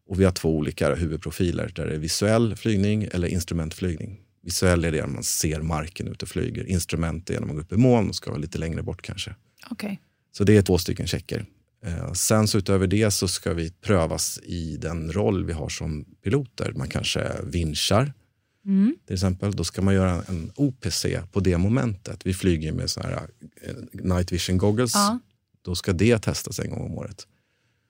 Och 0.07 0.19
vi 0.19 0.25
har 0.25 0.31
två 0.31 0.57
olika 0.57 0.95
huvudprofiler 0.95 1.71
där 1.75 1.87
det 1.87 1.93
är 1.93 1.99
visuell 1.99 2.55
flygning 2.55 3.07
eller 3.11 3.27
instrumentflygning. 3.27 4.19
Visuell 4.43 4.85
är 4.85 4.91
det 4.91 5.01
när 5.01 5.13
man 5.13 5.23
ser 5.23 5.61
marken 5.61 6.07
ute 6.07 6.25
och 6.25 6.29
flyger. 6.29 6.63
Instrument 6.63 7.29
är 7.29 7.39
när 7.39 7.47
man 7.47 7.55
går 7.55 7.63
upp 7.63 7.73
i 7.73 7.77
moln 7.77 8.09
och 8.09 8.15
ska 8.15 8.29
vara 8.29 8.41
lite 8.41 8.57
längre 8.57 8.83
bort 8.83 9.01
kanske. 9.01 9.35
Okay. 9.71 9.97
Så 10.31 10.43
det 10.43 10.57
är 10.57 10.61
två 10.61 10.77
stycken 10.77 11.07
checker. 11.07 11.45
Eh, 11.85 12.13
sen 12.13 12.47
så 12.47 12.57
utöver 12.57 12.87
det 12.87 13.11
så 13.11 13.27
ska 13.27 13.53
vi 13.53 13.71
prövas 13.71 14.39
i 14.43 14.77
den 14.77 15.11
roll 15.11 15.45
vi 15.45 15.53
har 15.53 15.69
som 15.69 16.05
piloter. 16.23 16.73
Man 16.75 16.87
kanske 16.87 17.31
vinschar 17.43 18.13
mm. 18.65 18.95
till 19.05 19.13
exempel. 19.13 19.51
Då 19.51 19.63
ska 19.63 19.81
man 19.81 19.93
göra 19.93 20.23
en 20.27 20.51
OPC 20.55 21.05
på 21.31 21.39
det 21.39 21.57
momentet. 21.57 22.25
Vi 22.25 22.33
flyger 22.33 22.71
med 22.71 22.89
såna 22.89 23.09
här 23.09 23.29
eh, 23.61 23.75
night 23.91 24.31
vision 24.31 24.57
goggles. 24.57 24.93
Ja. 24.93 25.19
Då 25.61 25.75
ska 25.75 25.93
det 25.93 26.19
testas 26.19 26.59
en 26.59 26.69
gång 26.69 26.81
om 26.81 26.97
året. 26.97 27.27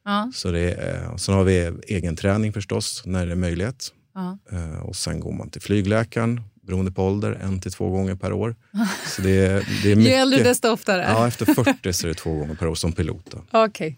Ja. 0.06 0.32
Så 0.36 0.52
det 0.52 0.74
är, 0.74 1.18
sen 1.18 1.36
har 1.36 1.44
vi 1.44 1.72
egen 1.88 2.16
träning 2.16 2.54
förstås 2.54 3.04
när 3.06 3.26
det 3.26 3.32
är 3.32 3.36
möjlighet. 3.36 3.94
Ja. 4.14 4.38
Eh, 4.52 4.80
och 4.80 4.96
sen 4.96 5.20
går 5.20 5.32
man 5.34 5.50
till 5.50 5.62
flygläkaren 5.62 6.42
beroende 6.70 6.92
på 6.92 7.04
ålder, 7.04 7.40
en 7.44 7.60
till 7.62 7.72
två 7.72 7.90
gånger 7.90 8.16
per 8.16 8.34
år. 8.34 8.56
Så 9.08 9.22
det 9.22 9.46
är, 9.46 9.68
det 9.84 9.92
är 9.92 9.96
mycket, 9.96 10.12
Ju 10.12 10.18
äldre 10.18 10.44
desto 10.44 10.70
oftare? 10.70 11.02
Ja, 11.02 11.28
efter 11.28 11.46
40 11.54 11.94
så 11.94 12.08
är 12.08 12.10
det 12.10 12.16
två 12.16 12.34
gånger 12.34 12.56
per 12.56 12.68
år 12.68 12.76
som 12.76 12.92
pilot. 12.92 13.34
Okej. 13.34 13.68
Okay. 13.68 13.96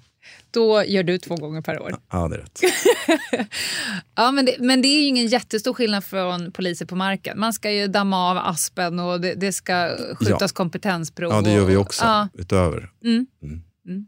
Då 0.52 0.84
gör 0.86 1.04
du 1.04 1.18
två 1.18 1.36
gånger 1.36 1.62
per 1.62 1.82
år? 1.82 1.96
Ja, 2.12 2.28
det 2.28 2.36
är 2.36 2.40
rätt. 2.40 2.62
ja, 4.16 4.32
men, 4.32 4.46
det, 4.46 4.56
men 4.60 4.82
det 4.82 4.88
är 4.88 5.02
ju 5.02 5.06
ingen 5.06 5.28
jättestor 5.28 5.74
skillnad 5.74 6.04
från 6.04 6.52
poliser 6.52 6.86
på 6.86 6.96
marken. 6.96 7.40
Man 7.40 7.54
ska 7.54 7.72
ju 7.72 7.88
damma 7.88 8.32
av 8.32 8.38
aspen 8.38 9.00
och 9.00 9.22
det, 9.22 9.34
det 9.34 9.52
ska 9.52 9.98
skjutas 10.16 10.42
ja. 10.42 10.48
kompetensprov. 10.48 11.32
Ja, 11.32 11.42
det 11.42 11.54
gör 11.54 11.66
vi 11.66 11.76
också, 11.76 12.06
ja. 12.06 12.28
utöver. 12.34 12.92
Mm. 13.04 13.26
Mm. 13.44 13.62
Mm. 13.88 14.06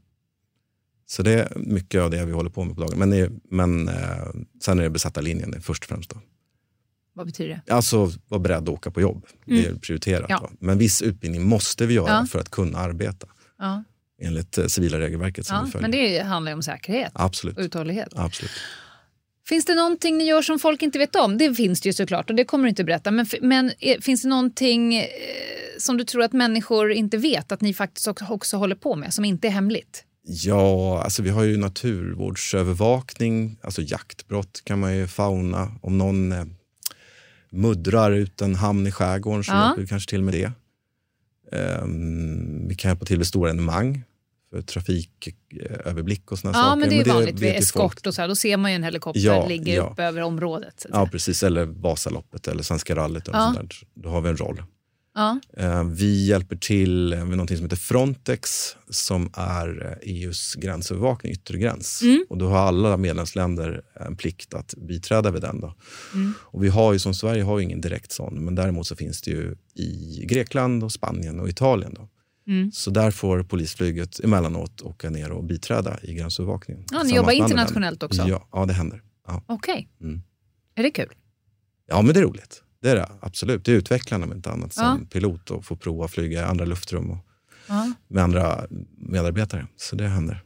Så 1.06 1.24
det 1.24 1.34
är 1.34 1.54
mycket 1.56 2.02
av 2.02 2.12
det 2.12 2.26
vi 2.26 2.32
håller 2.32 2.50
på 2.50 2.64
med 2.64 2.76
på 2.76 2.82
dagen. 2.82 3.00
Men, 3.00 3.42
men 3.50 3.88
eh, 3.88 4.28
sen 4.62 4.80
är 4.80 4.84
det 4.84 4.90
besatta 4.90 5.22
linjen 5.22 5.62
först 5.62 5.84
och 5.84 5.90
främst. 5.90 6.10
Då. 6.10 6.18
Vad 7.14 7.26
betyder 7.26 7.62
det? 7.66 7.74
Alltså 7.74 8.12
vara 8.28 8.40
beredd 8.40 8.64
att 8.64 8.70
åka 8.70 8.92
på 8.92 9.02
jobb. 9.02 9.26
Mm. 9.48 9.64
Det 9.64 9.70
är 9.70 9.76
prioriterat. 9.76 10.26
Ja. 10.30 10.50
Men 10.60 10.78
viss 10.78 11.02
utbildning 11.02 11.48
måste 11.48 11.86
vi 11.86 11.94
göra 11.94 12.10
ja. 12.10 12.26
för 12.30 12.40
att 12.40 12.50
kunna 12.50 12.78
arbeta. 12.78 13.28
Ja. 13.60 13.84
Enligt 14.22 14.58
eh, 14.58 14.66
civila 14.66 15.00
regelverket 15.00 15.46
som 15.46 15.56
ja, 15.56 15.64
vi 15.66 15.72
följer. 15.72 15.90
Men 15.90 15.92
det 15.92 16.24
handlar 16.24 16.52
ju 16.52 16.56
om 16.56 16.64
säkerhet 16.64 17.12
Absolut. 17.16 17.58
och 17.58 17.64
uthållighet. 17.64 18.10
Absolut. 18.16 18.52
Finns 19.48 19.66
det 19.66 19.76
någonting 19.76 20.18
ni 20.18 20.24
gör 20.24 20.42
som 20.42 20.60
folk 20.60 20.82
inte 20.82 21.00
vet 21.00 21.16
om? 21.16 21.38
Det 21.38 21.56
finns 21.56 21.82
det 21.82 21.90
ju 21.90 21.94
såklart 21.94 22.30
och 22.30 22.36
det 22.36 22.46
kommer 22.46 22.64
du 22.64 22.70
inte 22.70 22.84
berätta. 22.84 23.12
Men, 23.12 23.26
men 23.42 23.72
är, 23.80 24.02
finns 24.02 24.22
det 24.22 24.28
någonting 24.28 24.96
eh, 24.96 25.06
som 25.78 25.98
du 25.98 26.04
tror 26.04 26.24
att 26.24 26.34
människor 26.34 26.92
inte 26.92 27.18
vet 27.18 27.52
att 27.52 27.62
ni 27.62 27.74
faktiskt 27.74 28.08
också 28.08 28.58
håller 28.58 28.76
på 28.76 28.96
med 28.96 29.14
som 29.14 29.26
inte 29.26 29.48
är 29.48 29.52
hemligt? 29.52 30.06
Ja, 30.26 31.04
alltså 31.04 31.24
vi 31.24 31.30
har 31.30 31.44
ju 31.44 31.58
naturvårdsövervakning, 31.58 33.58
alltså 33.62 33.82
jaktbrott 33.82 34.62
kan 34.64 34.80
man 34.80 34.96
ju 34.96 35.08
fauna. 35.08 35.72
Om 35.82 35.98
någon 35.98 36.32
eh, 36.32 36.46
muddrar 37.54 38.12
ut 38.12 38.42
en 38.42 38.56
hamn 38.56 38.88
i 38.88 38.92
skärgården 38.92 39.44
så 39.44 39.52
ja. 39.52 39.76
kanske 39.90 40.10
till 40.10 40.24
med 40.24 40.34
det. 40.34 40.52
Um, 41.82 42.68
vi 42.68 42.76
kan 42.76 42.90
hjälpa 42.90 43.06
till 43.06 43.18
med 43.18 43.28
stora 43.28 43.50
evenemang 43.50 44.04
för 44.50 44.62
trafiköverblick 44.62 46.32
och 46.32 46.40
såna 46.40 46.54
ja, 46.58 46.64
saker. 46.64 46.80
men 46.80 46.90
det 46.90 47.00
är 47.00 47.06
men 47.06 47.16
vanligt 47.16 47.40
vid 47.40 47.56
eskort 47.56 48.08
och 48.08 48.14
så 48.14 48.22
här, 48.22 48.28
då 48.28 48.36
ser 48.36 48.58
man 48.58 48.72
ju 48.72 48.76
en 48.76 48.84
helikopter 48.84 49.22
ja, 49.22 49.48
ligga 49.48 49.76
ja. 49.76 49.84
upp 49.84 50.00
över 50.00 50.22
området. 50.22 50.86
Ja, 50.92 51.08
precis. 51.12 51.44
Eller 51.44 51.66
Vasaloppet 51.66 52.48
eller 52.48 52.64
Svenska 52.64 52.96
rallyt. 52.96 53.28
Och 53.28 53.36
ja. 53.36 53.54
sånt 53.56 53.74
Då 53.94 54.10
har 54.10 54.22
vi 54.22 54.30
en 54.30 54.38
roll. 54.38 54.64
Ja. 55.16 55.40
Eh, 55.58 55.84
vi 55.84 56.26
hjälper 56.26 56.56
till 56.56 57.10
med 57.10 57.38
något 57.38 57.50
som 57.50 57.62
heter 57.64 57.76
Frontex 57.76 58.76
som 58.90 59.30
är 59.34 60.00
EUs 60.02 60.56
gränsövervakning, 60.56 61.32
yttre 61.32 61.58
gräns. 61.58 62.02
Mm. 62.02 62.26
Och 62.30 62.38
då 62.38 62.48
har 62.48 62.58
alla 62.58 62.98
medlemsländer 62.98 63.82
en 63.94 64.16
plikt 64.16 64.54
att 64.54 64.74
biträda 64.78 65.32
vid 65.32 65.42
den. 65.42 65.60
Då. 65.60 65.76
Mm. 66.14 66.34
Och 66.40 66.64
vi 66.64 66.70
har 66.70 66.94
ju 66.94 67.00
som 67.00 67.14
Sverige 67.14 67.44
har 67.44 67.60
ingen 67.60 67.82
direkt 67.82 68.12
sån, 68.12 68.46
men 68.46 68.56
däremot 68.56 68.88
så 68.88 68.96
finns 68.96 69.22
det 69.22 69.32
ju 69.32 69.56
i 69.76 70.26
Grekland, 70.26 70.84
och 70.84 70.92
Spanien 70.92 71.40
och 71.40 71.50
Italien. 71.50 71.94
Då. 71.94 72.10
Mm. 72.48 72.72
Så 72.72 72.92
där 72.92 73.12
får 73.12 73.44
polisflyget 73.44 74.20
emellanåt 74.20 74.82
åka 74.82 75.10
ner 75.10 75.32
och 75.32 75.44
biträda 75.44 76.00
i 76.04 76.14
gränsövervakningen. 76.14 76.84
Ja, 76.92 77.04
ni 77.04 77.16
jobbar 77.16 77.32
internationellt 77.32 78.04
också? 78.04 78.24
Ja, 78.28 78.48
ja, 78.52 78.66
det 78.66 78.74
händer. 78.74 79.02
Ja. 79.28 79.44
Okej. 79.48 79.74
Okay. 79.74 80.10
Mm. 80.10 80.22
Är 80.76 80.84
det 80.84 80.92
kul? 80.92 81.14
Ja, 81.88 82.02
men 82.02 82.14
det 82.14 82.20
är 82.20 82.24
roligt. 82.24 82.64
Det 82.84 82.90
är 82.90 82.96
det 82.96 83.10
absolut. 83.22 83.66
Det 83.66 83.72
är 83.72 83.76
utvecklande 83.76 84.28
om 84.28 84.34
inte 84.34 84.52
annat 84.52 84.74
som 84.74 84.84
ja. 84.84 85.00
pilot 85.12 85.52
och 85.52 85.66
få 85.66 85.76
prova 85.76 86.06
att 86.06 86.12
flyga 86.12 86.40
i 86.40 86.44
andra 86.44 86.66
luftrum 86.66 87.12
och 87.12 87.18
ja. 87.68 87.92
med 88.08 88.24
andra 88.24 88.66
medarbetare. 88.98 89.68
Så 89.76 89.96
det 89.96 90.08
händer. 90.08 90.44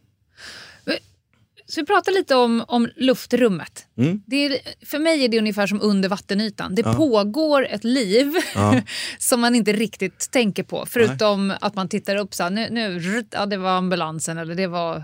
Så 1.69 1.81
vi 1.81 1.85
pratar 1.85 2.11
lite 2.11 2.35
om, 2.35 2.63
om 2.67 2.89
luftrummet. 2.95 3.85
Mm. 3.97 4.21
Det 4.25 4.45
är, 4.45 4.59
för 4.85 4.99
mig 4.99 5.25
är 5.25 5.29
det 5.29 5.39
ungefär 5.39 5.67
som 5.67 5.81
under 5.81 6.09
vattenytan. 6.09 6.75
Det 6.75 6.81
ja. 6.85 6.93
pågår 6.93 7.65
ett 7.65 7.83
liv 7.83 8.33
ja. 8.55 8.81
som 9.19 9.41
man 9.41 9.55
inte 9.55 9.73
riktigt 9.73 10.31
tänker 10.31 10.63
på. 10.63 10.85
Förutom 10.87 11.47
Nej. 11.47 11.57
att 11.61 11.75
man 11.75 11.89
tittar 11.89 12.15
upp 12.15 12.33
så 12.33 12.43
här, 12.43 12.49
nu, 12.49 12.69
nu 12.69 13.25
ja, 13.31 13.45
det 13.45 13.57
var 13.57 13.69
ambulansen 13.69 14.37
eller 14.37 14.55
det 14.55 14.67
var 14.67 15.03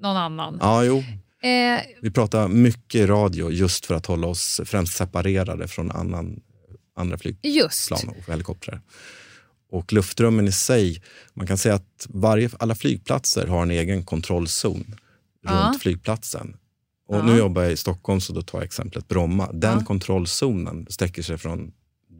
någon 0.00 0.16
annan. 0.16 0.58
Ja, 0.60 0.84
jo. 0.84 0.98
Eh, 1.42 1.80
vi 2.02 2.10
pratar 2.10 2.48
mycket 2.48 3.08
radio 3.08 3.50
just 3.50 3.86
för 3.86 3.94
att 3.94 4.06
hålla 4.06 4.26
oss 4.26 4.60
främst 4.64 4.96
separerade 4.96 5.68
från 5.68 5.90
annan 5.90 6.40
andra 6.94 7.18
flygplan 7.18 8.08
och 8.08 8.32
helikoptrar. 8.32 8.80
Och 9.70 9.92
luftrummen 9.92 10.48
i 10.48 10.52
sig, 10.52 11.02
man 11.34 11.46
kan 11.46 11.58
säga 11.58 11.74
att 11.74 12.06
varje, 12.08 12.50
alla 12.58 12.74
flygplatser 12.74 13.46
har 13.46 13.62
en 13.62 13.70
egen 13.70 14.04
kontrollzon 14.04 14.94
ja. 15.42 15.50
runt 15.50 15.82
flygplatsen. 15.82 16.56
Och 17.08 17.16
ja. 17.16 17.22
Nu 17.22 17.36
jobbar 17.36 17.62
jag 17.62 17.72
i 17.72 17.76
Stockholm, 17.76 18.20
så 18.20 18.32
då 18.32 18.42
tar 18.42 18.58
jag 18.58 18.64
exemplet 18.64 19.08
Bromma. 19.08 19.52
Den 19.52 19.78
ja. 19.78 19.84
kontrollzonen 19.84 20.86
sträcker 20.90 21.22
sig 21.22 21.38
från 21.38 21.72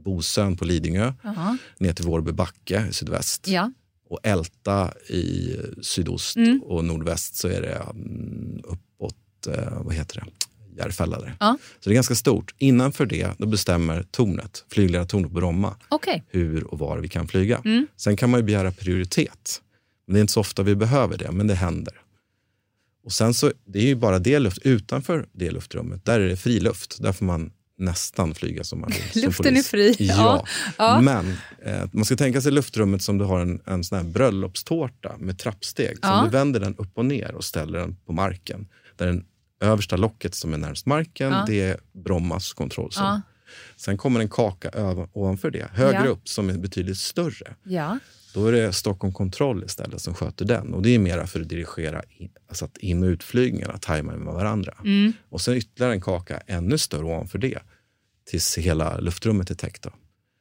Bosön 0.04 0.56
på 0.56 0.64
Lidingö 0.64 1.12
Aha. 1.24 1.56
ner 1.78 1.92
till 1.92 2.04
Vårby 2.04 2.32
backe 2.32 2.86
i 2.90 2.92
sydväst. 2.92 3.48
Ja. 3.48 3.72
Och 4.08 4.18
Älta 4.22 4.92
i 5.08 5.56
sydost 5.82 6.36
Mm. 6.36 6.62
och 6.62 6.84
nordväst 6.84 7.36
så 7.36 7.48
är 7.48 7.60
det 7.60 7.74
mm, 7.74 8.60
uppåt, 8.64 9.46
eh, 9.46 9.82
vad 9.82 9.94
heter 9.94 10.20
det? 10.20 10.26
Järfälla. 10.76 11.20
Där. 11.20 11.36
Ja. 11.40 11.58
Så 11.80 11.90
det 11.90 11.92
är 11.92 11.94
ganska 11.94 12.14
stort. 12.14 12.54
Innanför 12.58 13.06
det 13.06 13.30
då 13.38 13.46
bestämmer 13.46 14.02
tornet, 14.10 14.64
flygledartornet 14.70 15.28
på 15.28 15.34
Bromma, 15.34 15.76
okay. 15.90 16.20
hur 16.28 16.64
och 16.64 16.78
var 16.78 16.98
vi 16.98 17.08
kan 17.08 17.28
flyga. 17.28 17.62
Mm. 17.64 17.86
Sen 17.96 18.16
kan 18.16 18.30
man 18.30 18.40
ju 18.40 18.44
begära 18.44 18.72
prioritet. 18.72 19.60
Men 20.06 20.14
det 20.14 20.18
är 20.18 20.20
inte 20.20 20.32
så 20.32 20.40
ofta 20.40 20.62
vi 20.62 20.74
behöver 20.74 21.18
det, 21.18 21.30
men 21.30 21.46
det 21.46 21.54
händer. 21.54 21.94
Och 23.04 23.12
sen 23.12 23.34
så, 23.34 23.52
det 23.64 23.78
är 23.78 23.86
ju 23.86 23.94
bara 23.94 24.18
det 24.18 24.38
luft, 24.38 24.58
utanför 24.58 25.26
det 25.32 25.50
luftrummet, 25.50 26.04
där 26.04 26.20
är 26.20 26.28
det 26.28 26.36
fri 26.36 26.60
luft. 26.60 27.02
Där 27.02 27.12
får 27.12 27.24
man 27.24 27.50
nästan 27.78 28.34
flyga 28.34 28.64
som 28.64 28.80
man 28.80 28.90
vill. 28.90 29.24
Luften 29.24 29.56
är 29.56 29.62
fri. 29.62 29.96
Ja, 29.98 30.46
ja. 30.78 31.00
men 31.00 31.36
eh, 31.64 31.88
man 31.92 32.04
ska 32.04 32.16
tänka 32.16 32.40
sig 32.40 32.52
luftrummet 32.52 33.02
som 33.02 33.18
du 33.18 33.24
har 33.24 33.40
en, 33.40 33.60
en 33.64 33.84
sån 33.84 34.12
bröllopstårta 34.12 35.16
med 35.18 35.38
trappsteg. 35.38 35.98
Ja. 36.02 36.18
Så 36.18 36.24
du 36.24 36.30
vänder 36.30 36.60
den 36.60 36.76
upp 36.76 36.98
och 36.98 37.06
ner 37.06 37.34
och 37.34 37.44
ställer 37.44 37.78
den 37.78 37.96
på 38.06 38.12
marken. 38.12 38.68
Där 38.96 39.06
den 39.06 39.24
översta 39.64 39.96
locket 39.96 40.34
som 40.34 40.54
är 40.54 40.58
närmast 40.58 40.86
marken, 40.86 41.32
Ja. 41.32 41.44
det 41.46 41.60
är 41.60 41.80
Brommas 41.92 42.52
kontrollzon. 42.52 43.04
Ja. 43.04 43.20
Sen 43.76 43.98
kommer 43.98 44.20
en 44.20 44.28
kaka 44.28 44.70
ovanför 45.12 45.50
det, 45.50 45.68
högre 45.72 46.04
Ja. 46.04 46.10
upp, 46.10 46.28
som 46.28 46.50
är 46.50 46.58
betydligt 46.58 46.98
större. 46.98 47.54
Ja. 47.62 47.98
Då 48.34 48.46
är 48.46 48.52
det 48.52 48.72
Stockholm 48.72 49.12
Kontroll 49.14 49.64
istället 49.64 50.00
som 50.00 50.14
sköter 50.14 50.44
den. 50.44 50.74
Och 50.74 50.82
Det 50.82 50.94
är 50.94 50.98
mera 50.98 51.26
för 51.26 51.40
att 51.40 51.48
dirigera 51.48 52.02
in, 52.18 52.30
alltså 52.48 52.64
att 52.64 52.76
in 52.76 53.02
och 53.02 53.06
utflygningarna, 53.06 53.78
tajma 53.78 54.12
med 54.16 54.34
varandra. 54.34 54.74
Mm. 54.84 55.12
Och 55.28 55.40
sen 55.40 55.54
ytterligare 55.54 55.92
en 55.92 56.00
kaka 56.00 56.42
ännu 56.46 56.78
större 56.78 57.04
ovanför 57.04 57.38
det 57.38 57.58
tills 58.26 58.58
hela 58.58 58.98
luftrummet 58.98 59.50
är 59.50 59.54
täckt. 59.54 59.86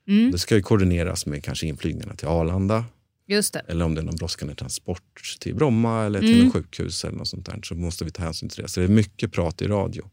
Mm. 0.07 0.31
Det 0.31 0.38
ska 0.38 0.55
ju 0.55 0.62
koordineras 0.62 1.25
med 1.25 1.43
kanske 1.43 1.67
inflygningarna 1.67 2.15
till 2.15 2.27
Arlanda 2.27 2.86
Just 3.27 3.53
det. 3.53 3.59
eller 3.67 3.86
om 3.86 3.95
det 3.95 4.01
är 4.01 4.05
någon 4.05 4.15
brådskande 4.15 4.55
transport 4.55 5.38
till 5.39 5.55
Bromma 5.55 6.03
eller 6.05 6.19
till 6.19 6.33
Mm. 6.33 6.45
något 6.45 6.53
sjukhus 6.53 7.05
eller 7.05 7.17
något 7.17 7.27
sånt 7.27 7.45
där, 7.45 7.59
så 7.63 7.75
måste 7.75 8.05
vi 8.05 8.12
ta 8.12 8.23
hänsyn 8.23 8.49
till 8.49 8.62
det. 8.63 8.69
Så 8.69 8.79
det 8.79 8.86
är 8.86 8.89
mycket 8.89 9.31
prat 9.31 9.62
i 9.62 9.67
radio. 9.67 10.09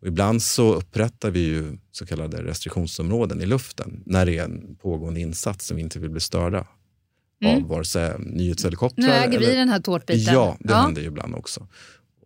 Och 0.00 0.06
ibland 0.06 0.42
så 0.42 0.74
upprättar 0.74 1.30
vi 1.30 1.40
ju 1.40 1.78
så 1.92 2.06
kallade 2.06 2.42
restriktionsområden 2.44 3.40
i 3.40 3.46
luften 3.46 4.02
när 4.06 4.26
det 4.26 4.38
är 4.38 4.44
en 4.44 4.76
pågående 4.76 5.20
insats 5.20 5.66
som 5.66 5.76
vi 5.76 5.82
inte 5.82 5.98
vill 5.98 6.10
bli 6.10 6.20
störda 6.20 6.66
Mm. 7.42 7.62
av 7.62 7.68
vare 7.68 7.84
sig 7.84 8.14
nyhetshelikoptrar 8.18 9.06
Nu 9.06 9.12
äger 9.12 9.38
vi 9.38 9.44
eller... 9.46 9.56
den 9.56 9.68
här 9.68 9.80
tårtbiten. 9.80 10.34
Ja, 10.34 10.56
det 10.60 10.72
ja. 10.72 10.76
händer 10.82 11.02
ju 11.02 11.08
ibland 11.08 11.34
också. 11.34 11.68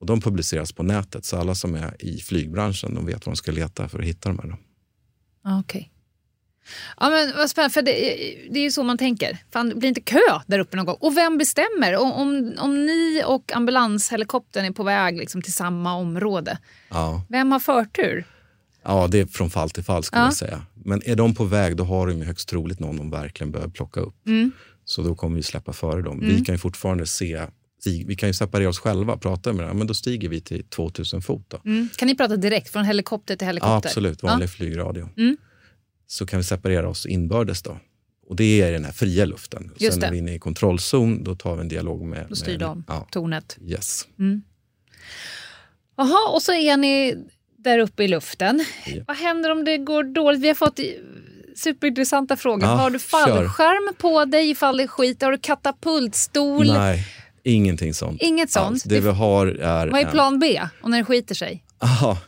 Och 0.00 0.06
de 0.06 0.20
publiceras 0.20 0.72
på 0.72 0.82
nätet, 0.82 1.24
så 1.24 1.36
alla 1.36 1.54
som 1.54 1.74
är 1.74 2.04
i 2.04 2.18
flygbranschen 2.18 2.94
de 2.94 3.06
vet 3.06 3.26
vad 3.26 3.32
de 3.34 3.36
ska 3.36 3.52
leta 3.52 3.88
för 3.88 3.98
att 3.98 4.04
hitta 4.04 4.28
de 4.28 4.38
här. 4.38 4.56
Ja, 5.44 5.60
Okej. 5.60 5.91
Ja, 7.01 7.11
men 7.11 7.33
vad 7.37 7.51
spännande, 7.51 7.72
för 7.75 7.83
det, 7.83 7.92
det 8.51 8.59
är 8.59 8.62
ju 8.62 8.70
så 8.70 8.83
man 8.83 8.98
tänker. 8.98 9.38
Fan, 9.53 9.68
det 9.68 9.75
blir 9.75 9.88
inte 9.88 10.01
kö 10.01 10.18
där 10.46 10.59
uppe 10.59 10.77
någon 10.77 10.87
gång? 10.87 10.96
Och 11.01 11.16
vem 11.16 11.38
bestämmer? 11.38 11.96
Om, 11.96 12.12
om, 12.12 12.55
om 12.59 12.87
ni 12.87 13.22
och 13.27 13.53
ambulanshelikoptern 13.55 14.64
är 14.64 14.70
på 14.70 14.83
väg 14.83 15.18
liksom, 15.18 15.42
till 15.42 15.53
samma 15.53 15.94
område, 15.94 16.59
Ja. 16.90 17.25
vem 17.29 17.53
har 17.53 17.59
förtur? 17.59 18.25
ja, 18.85 19.07
det 19.11 19.18
är 19.20 19.27
från 19.27 19.51
fall 19.51 19.70
till 19.70 19.85
fall 19.85 20.03
skulle 20.05 20.20
Ja. 20.22 20.27
jag 20.27 20.35
säga. 20.35 20.62
Men 20.85 21.03
är 21.05 21.16
de 21.16 21.35
på 21.35 21.44
väg, 21.44 21.77
då 21.77 21.85
har 21.85 22.07
de 22.07 22.22
högst 22.22 22.48
troligt 22.48 22.81
någon 22.81 22.96
de 22.96 23.11
verkligen 23.11 23.53
behöver 23.53 23.70
plocka 23.72 24.01
upp. 24.01 24.27
Mm. 24.27 24.53
Så 24.85 25.03
då 25.03 25.14
kommer 25.14 25.37
vi 25.37 25.42
släppa 25.42 25.72
före 25.72 26.03
dem. 26.03 26.18
Mm. 26.20 26.37
Vi 26.37 26.44
kan 26.44 26.55
ju 26.55 26.59
fortfarande 26.59 27.07
se, 27.07 27.46
vi 28.07 28.16
kan 28.16 28.29
ju 28.29 28.33
separera 28.35 28.68
oss 28.68 28.79
själva, 28.79 29.16
prata 29.16 29.53
med 29.53 29.68
dem, 29.68 29.79
men 29.79 29.87
då 29.87 29.94
stiger 29.94 30.29
vi 30.29 30.40
till 30.40 30.64
2000 30.64 31.22
fot. 31.22 31.44
Då. 31.48 31.61
Mm. 31.64 31.88
Kan 31.96 32.09
ni 32.09 32.14
prata 32.16 32.37
direkt 32.37 32.68
från 32.72 32.85
helikopter 32.85 33.37
till 33.37 33.44
Ja, 33.44 33.48
helikopter? 33.48 33.88
absolut, 33.88 34.22
vanlig 34.22 34.51
flygradio. 34.51 35.09
Mm. 36.12 36.18
Så 36.18 36.27
kan 36.27 36.38
vi 36.38 36.44
separera 36.44 36.88
oss 36.88 37.07
inbördes 37.07 37.62
då. 37.62 37.79
Och 38.29 38.37
det 38.37 38.62
är 38.62 38.72
den 38.72 38.85
här 38.85 38.92
fria 38.92 39.25
luften. 39.25 39.70
Just 39.79 39.92
Sen 39.92 40.01
det. 40.01 40.07
när 40.07 40.12
vi 40.12 40.18
är 40.18 40.22
inne 40.22 40.35
i 40.35 40.38
kontrollzon, 40.38 41.25
då 41.25 41.35
tar 41.35 41.55
vi 41.57 41.61
en 41.61 41.68
dialog 41.68 42.03
med... 42.03 42.27
Då 42.29 42.37
styr 42.37 42.59
med, 42.59 42.61
de 42.61 42.85
Ja, 42.88 43.07
tornet. 43.11 43.59
yes. 43.66 44.07
Jaha, 45.96 46.31
och 46.35 46.42
så 46.42 46.53
är 46.53 46.77
ni 46.77 47.16
där 47.59 47.79
uppe 47.79 48.05
i 48.05 48.09
luften. 48.09 48.64
Ja. 48.87 49.05
Vad 49.07 49.16
händer 49.16 49.51
om 49.51 49.64
det 49.64 49.79
går 49.79 50.05
dåligt? 50.05 50.40
Vi 50.40 50.48
har 50.48 50.55
fått 50.55 50.81
superintressanta 51.57 52.37
frågor. 52.37 52.64
Ja, 52.64 52.75
har 52.75 52.90
du 52.90 52.98
fallskärm 52.98 53.94
på 53.94 54.25
dig 54.25 54.51
ifall 54.51 54.77
det 54.77 54.83
är 54.83 54.87
skit? 54.87 55.22
Har 55.22 55.33
du 55.33 55.38
katapultstol? 55.38 56.66
Nej, 56.66 57.07
ingenting 57.42 57.94
sånt. 57.94 58.22
Inget 58.22 58.51
sånt? 58.51 58.66
Alls. 58.66 58.83
Det 58.83 59.01
vi 59.01 59.11
har 59.11 59.46
är... 59.46 59.88
Vad 59.88 60.01
är 60.01 60.11
plan 60.11 60.38
B 60.38 60.61
om 60.83 60.90
när 60.90 60.98
det 60.98 61.05
skiter 61.05 61.35
sig? 61.35 61.64
Aha. 61.79 62.18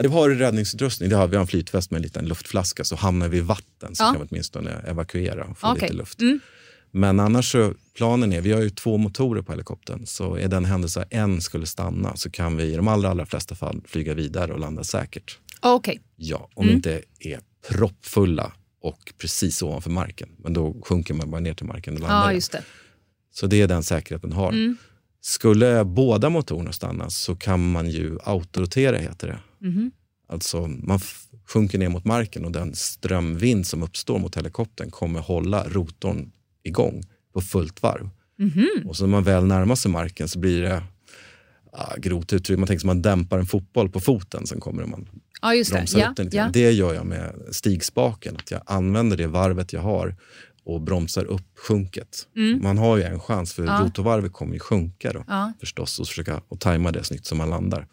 Det 0.00 0.08
har 0.08 0.30
räddningsutrustning. 0.30 1.08
Det 1.10 1.16
har, 1.16 1.28
vi 1.28 1.36
har 1.36 1.40
en 1.40 1.46
flytväst 1.46 1.90
med 1.90 1.98
en 1.98 2.02
liten 2.02 2.24
luftflaska. 2.26 2.84
Så 2.84 2.96
hamnar 2.96 3.28
vi 3.28 3.36
i 3.38 3.40
vatten 3.40 3.94
så 3.94 4.02
Ja. 4.04 4.12
kan 4.12 4.20
vi 4.20 4.26
åtminstone 4.30 4.70
evakuera 4.70 5.44
och 5.44 5.58
få 5.58 5.66
Okej. 5.72 5.82
lite 5.82 5.94
luft. 5.94 6.20
Mm. 6.20 6.40
Men 6.90 7.20
annars 7.20 7.52
så, 7.52 7.74
planen 7.96 8.32
är, 8.32 8.40
vi 8.40 8.52
har 8.52 8.60
ju 8.62 8.70
två 8.70 8.96
motorer 8.96 9.42
på 9.42 9.52
helikoptern. 9.52 10.06
Så 10.06 10.34
är 10.36 10.48
den 10.48 10.64
händelse 10.64 11.00
att 11.02 11.12
en 11.12 11.40
skulle 11.40 11.66
stanna 11.66 12.16
så 12.16 12.30
kan 12.30 12.56
vi 12.56 12.64
i 12.64 12.76
de 12.76 12.88
allra, 12.88 13.08
allra 13.10 13.26
flesta 13.26 13.54
fall 13.54 13.82
flyga 13.86 14.14
vidare 14.14 14.52
och 14.52 14.60
landa 14.60 14.84
säkert. 14.84 15.38
Okej. 15.60 16.00
Ja, 16.16 16.50
om 16.54 16.62
Mm. 16.64 16.68
vi 16.68 16.76
inte 16.76 17.02
är 17.18 17.40
proppfulla 17.68 18.52
och 18.80 19.12
precis 19.18 19.62
ovanför 19.62 19.90
marken. 19.90 20.28
Men 20.38 20.52
då 20.52 20.76
sjunker 20.84 21.14
man 21.14 21.30
bara 21.30 21.40
ner 21.40 21.54
till 21.54 21.66
marken 21.66 21.94
och 21.94 22.00
landar. 22.00 22.24
Ja, 22.24 22.32
just 22.32 22.52
det. 22.52 22.62
Så 23.32 23.46
det 23.46 23.60
är 23.60 23.68
den 23.68 23.82
säkerheten 23.82 24.32
har. 24.32 24.48
Mm. 24.52 24.76
Skulle 25.26 25.84
båda 25.84 26.30
motorerna 26.30 26.72
stanna 26.72 27.10
så 27.10 27.36
kan 27.36 27.72
man 27.72 27.90
ju 27.90 28.18
autorotera, 28.24 28.96
heter 28.96 29.26
det. 29.28 29.66
Mhm. 29.66 29.90
Alltså 30.28 30.66
man 30.66 31.00
sjunker 31.46 31.78
ner 31.78 31.88
mot 31.88 32.04
marken 32.04 32.44
och 32.44 32.52
den 32.52 32.74
strömvind 32.74 33.66
som 33.66 33.82
uppstår 33.82 34.18
mot 34.18 34.36
helikoptern 34.36 34.90
kommer 34.90 35.20
hålla 35.20 35.68
rotorn 35.68 36.32
igång 36.62 37.02
på 37.32 37.40
fullt 37.40 37.82
varv. 37.82 38.10
Mhm. 38.38 38.88
Och 38.88 38.96
så 38.96 39.04
när 39.04 39.10
man 39.10 39.24
väl 39.24 39.44
närmar 39.44 39.74
sig 39.74 39.90
marken 39.90 40.28
så 40.28 40.38
blir 40.38 40.62
det 40.62 40.82
ja, 41.72 41.94
grovt 41.98 42.32
uttryck, 42.32 42.58
man 42.58 42.66
tänker 42.66 42.80
som 42.80 42.86
man 42.86 43.02
dämpar 43.02 43.38
en 43.38 43.46
fotboll 43.46 43.88
på 43.88 44.00
foten, 44.00 44.46
sen 44.46 44.60
kommer 44.60 44.86
man 44.86 45.08
ja, 45.42 45.54
just 45.54 45.72
det. 45.72 45.80
upp 45.80 46.16
den 46.16 46.24
lite 46.26 46.36
ja. 46.36 46.50
Det 46.52 46.70
gör 46.72 46.94
jag 46.94 47.06
med 47.06 47.34
stigspaken, 47.50 48.36
att 48.36 48.50
jag 48.50 48.60
använder 48.66 49.16
det 49.16 49.26
varvet 49.26 49.72
jag 49.72 49.80
har 49.80 50.16
och 50.64 50.80
bromsar 50.80 51.24
upp 51.24 51.58
sjunket. 51.58 52.26
Man 52.62 52.78
har 52.78 52.96
ju 52.96 53.02
en 53.02 53.20
chans, 53.20 53.52
för 53.52 53.62
Mm. 53.62 53.74
Ja. 53.74 53.80
rotorvarvet 53.80 54.32
kommer 54.32 54.54
ju 54.54 54.60
sjunka 54.60 55.12
då, 55.12 55.24
Ja. 55.28 55.52
förstås, 55.60 55.98
och 56.00 56.08
försöka 56.08 56.40
och 56.48 56.60
tajma 56.60 56.92
det 56.92 57.04
snyggt 57.04 57.26
så 57.26 57.34
man 57.34 57.50
landar. 57.50 57.86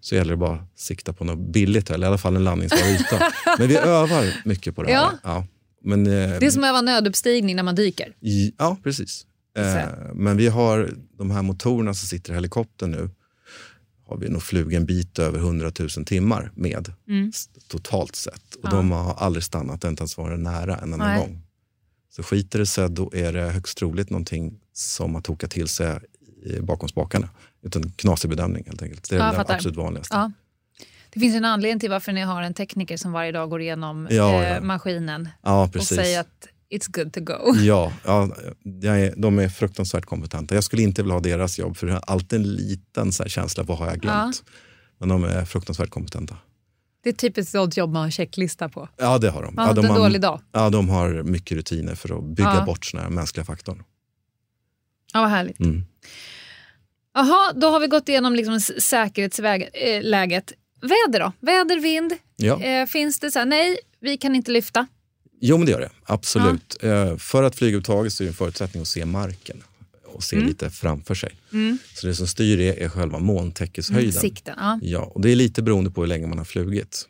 Så 0.00 0.14
gäller 0.14 0.30
det 0.30 0.36
bara 0.36 0.54
att 0.54 0.78
sikta 0.78 1.12
på 1.12 1.24
något 1.24 1.52
billigt, 1.52 1.90
eller 1.90 2.06
i 2.06 2.08
alla 2.08 2.18
fall 2.18 2.36
en 2.36 2.44
landningsbar 2.44 2.88
yta. 2.94 3.32
Men 3.58 3.68
vi 3.68 3.76
övar 3.76 4.34
mycket 4.44 4.76
på 4.76 4.82
det 4.82 4.88
här. 4.88 4.94
Ja. 5.02 5.12
Ja. 5.22 5.46
Men, 5.84 6.06
eh, 6.06 6.12
Det 6.12 6.46
är 6.46 6.50
som 6.50 6.64
att 6.64 6.68
öva 6.68 6.80
nöduppstigning 6.80 7.56
när 7.56 7.62
man 7.62 7.74
dyker. 7.74 8.14
i, 8.20 8.52
ja, 8.58 8.76
precis. 8.82 9.26
Eh, 9.58 9.88
men 10.14 10.36
vi 10.36 10.48
har 10.48 10.90
de 11.18 11.30
här 11.30 11.42
motorerna 11.42 11.94
som 11.94 12.08
sitter 12.08 12.32
i 12.32 12.34
helikoptern 12.34 12.90
nu. 12.90 13.10
Har 14.08 14.16
vi 14.18 14.28
nog 14.28 14.42
flugit 14.42 14.76
en 14.76 14.86
bit 14.86 15.18
över 15.18 15.38
100 15.38 15.72
000 15.78 15.88
timmar 16.06 16.52
med 16.54 16.92
Mm. 17.08 17.32
totalt 17.68 18.16
sett. 18.16 18.54
Och 18.62 18.70
de 18.70 18.90
har 18.90 19.14
aldrig 19.14 19.44
stannat, 19.44 19.84
inte 19.84 20.00
ens 20.02 20.16
varit 20.18 20.40
nära 20.40 20.76
en 20.76 20.92
enda 20.92 21.16
gång. 21.18 21.42
Så 22.16 22.22
skiter 22.22 22.58
det 22.58 22.66
sig, 22.66 22.90
då 22.90 23.10
är 23.14 23.32
det 23.32 23.40
högst 23.40 23.78
troligt 23.78 24.10
någonting 24.10 24.60
som 24.72 25.14
har 25.14 25.22
tokat 25.22 25.50
till 25.50 25.68
sig 25.68 25.98
bakom 26.60 26.88
spakarna. 26.88 27.28
Utan 27.62 27.90
knasig 27.90 28.30
bedömning 28.30 28.64
helt 28.66 28.82
enkelt. 28.82 29.10
Det 29.10 29.16
är 29.16 29.18
Ja, 29.18 29.44
det 29.44 29.54
absolut 29.54 29.76
vanligaste. 29.76 30.14
Ja. 30.14 30.32
Det 31.10 31.20
finns 31.20 31.36
en 31.36 31.44
anledning 31.44 31.80
till 31.80 31.90
varför 31.90 32.12
ni 32.12 32.20
har 32.20 32.42
en 32.42 32.54
tekniker 32.54 32.96
som 32.96 33.12
varje 33.12 33.32
dag 33.32 33.50
går 33.50 33.60
igenom 33.60 34.08
Ja, 34.10 34.42
eh, 34.42 34.62
maskinen 34.62 35.28
och 35.42 35.84
säger 35.84 36.20
att 36.20 36.48
it's 36.70 36.90
good 36.90 37.12
to 37.12 37.20
go. 37.20 37.54
Ja, 37.62 37.92
ja 38.04 38.28
är, 38.82 39.14
de 39.16 39.38
är 39.38 39.48
fruktansvärt 39.48 40.04
kompetenta. 40.04 40.54
Jag 40.54 40.64
skulle 40.64 40.82
inte 40.82 41.02
vilja 41.02 41.14
ha 41.14 41.20
deras 41.20 41.58
jobb 41.58 41.76
för 41.76 41.86
jag 41.86 41.94
har 41.94 42.04
alltid 42.06 42.40
en 42.40 42.54
liten 42.54 43.12
så 43.12 43.24
känsla, 43.24 43.62
vad 43.62 43.78
har 43.78 43.86
jag 43.86 44.00
glömt? 44.00 44.42
Men 44.98 45.08
de 45.08 45.24
är 45.24 45.44
fruktansvärt 45.44 45.90
kompetenta. 45.90 46.36
Det 47.02 47.08
är 47.08 47.12
typiskt 47.14 47.52
sånt 47.52 47.76
jobb 47.76 47.92
man 47.92 48.02
har 48.02 48.10
checklista 48.10 48.68
på. 48.68 48.88
Ja, 48.96 49.18
det 49.18 49.30
har 49.30 49.42
de. 49.42 49.54
Man 49.54 49.62
ja, 49.64 49.68
har 49.68 49.74
de 49.82 49.86
en 49.86 49.94
dålig 49.94 50.20
dag. 50.20 50.40
Ja, 50.52 50.70
de 50.70 50.88
har 50.88 51.22
mycket 51.22 51.56
rutiner 51.56 51.94
för 51.94 52.18
att 52.18 52.24
bygga 52.24 52.54
Ja. 52.54 52.64
bort 52.64 52.84
såna 52.86 53.02
här 53.02 53.10
mänskliga 53.10 53.44
faktorn. 53.44 53.82
Ja, 55.12 55.20
vad 55.20 55.30
härligt. 55.30 55.60
Mm. 55.60 55.84
Jaha, 57.14 57.52
då 57.52 57.68
har 57.68 57.80
vi 57.80 57.86
gått 57.86 58.08
igenom 58.08 58.34
liksom 58.34 58.60
säkerhetsläget. 58.60 60.52
Väder 60.80 61.20
då? 61.20 61.32
Väder, 61.40 61.80
vind? 61.80 62.12
Ja. 62.36 62.60
Eh, 62.62 62.86
finns 62.86 63.18
det 63.20 63.30
så 63.30 63.38
här, 63.38 63.46
nej, 63.46 63.78
vi 64.00 64.16
kan 64.16 64.34
inte 64.34 64.50
lyfta. 64.50 64.86
Jo, 65.40 65.56
men 65.56 65.66
det 65.66 65.72
gör 65.72 65.80
det. 65.80 65.90
Absolut. 66.04 66.76
Eh, 66.82 67.16
för 67.16 67.42
att 67.42 67.56
flyga 67.56 67.68
överhuvudtaget 67.68 68.12
så 68.12 68.22
är 68.22 68.24
det 68.24 68.30
en 68.30 68.34
förutsättning 68.34 68.80
att 68.80 68.88
se 68.88 69.04
marken 69.04 69.62
och 70.14 70.22
se 70.22 70.36
lite 70.40 70.70
framför 70.70 71.14
sig. 71.14 71.32
Så 71.94 72.06
det 72.06 72.14
som 72.14 72.26
styr 72.26 72.56
det 72.56 72.82
är 72.82 72.88
själva 72.88 73.18
molntäckeshöjden. 73.18 74.12
Sikten, 74.12 74.54
ja. 74.58 74.78
Ja, 74.82 75.00
och 75.00 75.20
det 75.20 75.30
är 75.30 75.36
lite 75.36 75.62
beroende 75.62 75.90
på 75.90 76.00
hur 76.00 76.08
länge 76.08 76.26
man 76.26 76.38
har 76.38 76.44
flugit. 76.44 77.08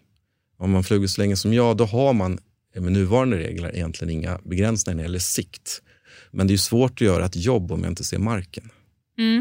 Om 0.59 0.71
man 0.71 0.85
flugit 0.85 1.11
så 1.11 1.21
länge 1.21 1.37
som 1.37 1.53
jag, 1.53 1.77
då 1.77 1.85
har 1.85 2.13
man 2.13 2.39
med 2.75 2.93
nuvarande 2.93 3.39
regler 3.39 3.75
egentligen 3.75 4.11
inga 4.11 4.39
begränsningar 4.45 4.97
när 4.97 5.03
det 5.03 5.07
gäller 5.07 5.19
sikt. 5.19 5.83
Men 6.31 6.47
det 6.47 6.55
är 6.55 6.59
svårt 6.59 6.93
att 6.93 7.01
göra 7.01 7.27
ett 7.27 7.37
jobb 7.37 7.73
om 7.73 7.83
jag 7.83 7.91
inte 7.91 8.05
ser 8.05 8.19
marken. 8.19 8.71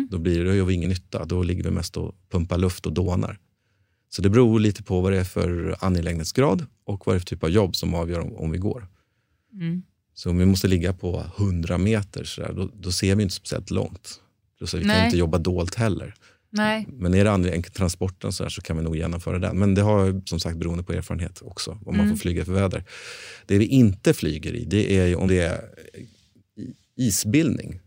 Då, 0.09 0.19
blir, 0.19 0.45
då 0.45 0.53
gör 0.53 0.65
vi 0.65 0.73
ingen 0.73 0.89
nytta. 0.89 1.25
Då 1.25 1.43
ligger 1.43 1.63
vi 1.63 1.71
mest 1.71 1.97
och 1.97 2.15
pumpar 2.31 2.57
luft 2.57 2.85
och 2.85 2.93
dånar. 2.93 3.39
Så 4.09 4.21
det 4.21 4.29
beror 4.29 4.59
lite 4.59 4.83
på 4.83 5.01
vad 5.01 5.11
det 5.11 5.19
är 5.19 5.23
för 5.23 5.75
angelägenhetsgrad 5.79 6.65
och 6.85 7.07
vad 7.07 7.15
det 7.15 7.17
är 7.17 7.19
för 7.19 7.25
typ 7.25 7.43
av 7.43 7.49
jobb 7.49 7.75
som 7.75 7.93
avgör 7.93 8.19
om, 8.19 8.35
om 8.35 8.51
vi 8.51 8.57
går. 8.57 8.87
Så 10.21 10.29
om 10.29 10.37
vi 10.37 10.45
måste 10.45 10.67
ligga 10.67 10.93
på 10.93 11.25
100 11.37 11.77
meter, 11.77 12.23
så 12.23 12.41
där, 12.41 12.53
då, 12.53 12.69
då 12.73 12.91
ser 12.91 13.15
vi 13.15 13.23
inte 13.23 13.35
speciellt 13.35 13.71
långt. 13.71 14.19
Att 14.61 14.73
vi 14.73 14.79
kan 14.79 14.87
Nej. 14.87 15.05
inte 15.05 15.17
jobba 15.17 15.37
dolt 15.37 15.75
heller. 15.75 16.13
Nej. 16.49 16.87
Men 16.89 17.13
är 17.13 17.23
det 17.23 17.31
angelägen 17.31 17.63
transporten 17.63 18.33
så, 18.33 18.43
här, 18.43 18.49
så 18.49 18.61
kan 18.61 18.77
vi 18.77 18.83
nog 18.83 18.95
genomföra 18.95 19.39
den. 19.39 19.59
Men 19.59 19.75
det 19.75 19.81
har 19.81 20.21
som 20.25 20.39
sagt 20.39 20.57
beroende 20.57 20.83
på 20.83 20.93
erfarenhet 20.93 21.41
också, 21.41 21.77
vad 21.81 21.95
man 21.95 22.09
får 22.09 22.15
flyga 22.15 22.45
för 22.45 22.53
väder. 22.53 22.83
Det 23.45 23.57
vi 23.57 23.65
inte 23.65 24.13
flyger 24.13 24.53
i, 24.53 24.65
det 24.65 24.97
är 24.97 25.15
om 25.15 25.27
det 25.27 25.39
är 25.39 25.61
isbildning. 26.95 27.79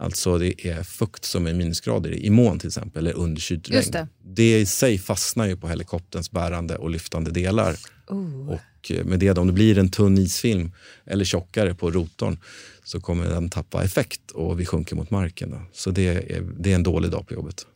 Alltså 0.00 0.38
det 0.38 0.66
är 0.66 0.82
fukt 0.82 1.24
som 1.24 1.46
är 1.46 1.54
minusgrader 1.54 2.12
i 2.12 2.30
moln 2.30 2.58
till 2.58 2.66
exempel, 2.66 3.06
eller 3.06 3.18
underkylt 3.18 3.68
regn. 3.68 3.76
Just 3.76 3.92
det. 3.92 4.08
det 4.22 4.60
i 4.60 4.66
sig 4.66 4.98
fastnar 4.98 5.46
ju 5.46 5.56
på 5.56 5.68
helikopterns 5.68 6.30
bärande 6.30 6.76
och 6.76 6.90
lyftande 6.90 7.30
delar. 7.30 7.76
Oh. 8.08 8.48
Och 8.48 8.90
eh, 8.90 9.04
med 9.04 9.18
det, 9.18 9.38
om 9.38 9.46
det 9.46 9.52
blir 9.52 9.78
en 9.78 9.90
tunn 9.90 10.18
isfilm 10.18 10.72
eller 11.06 11.24
tjockare 11.24 11.74
på 11.74 11.90
rotorn 11.90 12.38
så 12.84 13.00
kommer 13.00 13.28
den 13.28 13.50
tappa 13.50 13.84
effekt 13.84 14.30
och 14.30 14.60
vi 14.60 14.66
sjunker 14.66 14.96
mot 14.96 15.10
marken. 15.10 15.50
Då. 15.50 15.62
Så 15.72 15.90
det 15.90 16.08
är, 16.08 16.42
det 16.58 16.70
är 16.70 16.74
en 16.74 16.82
dålig 16.82 17.10
dag 17.10 17.26
på 17.28 17.34
jobbet. 17.34 17.66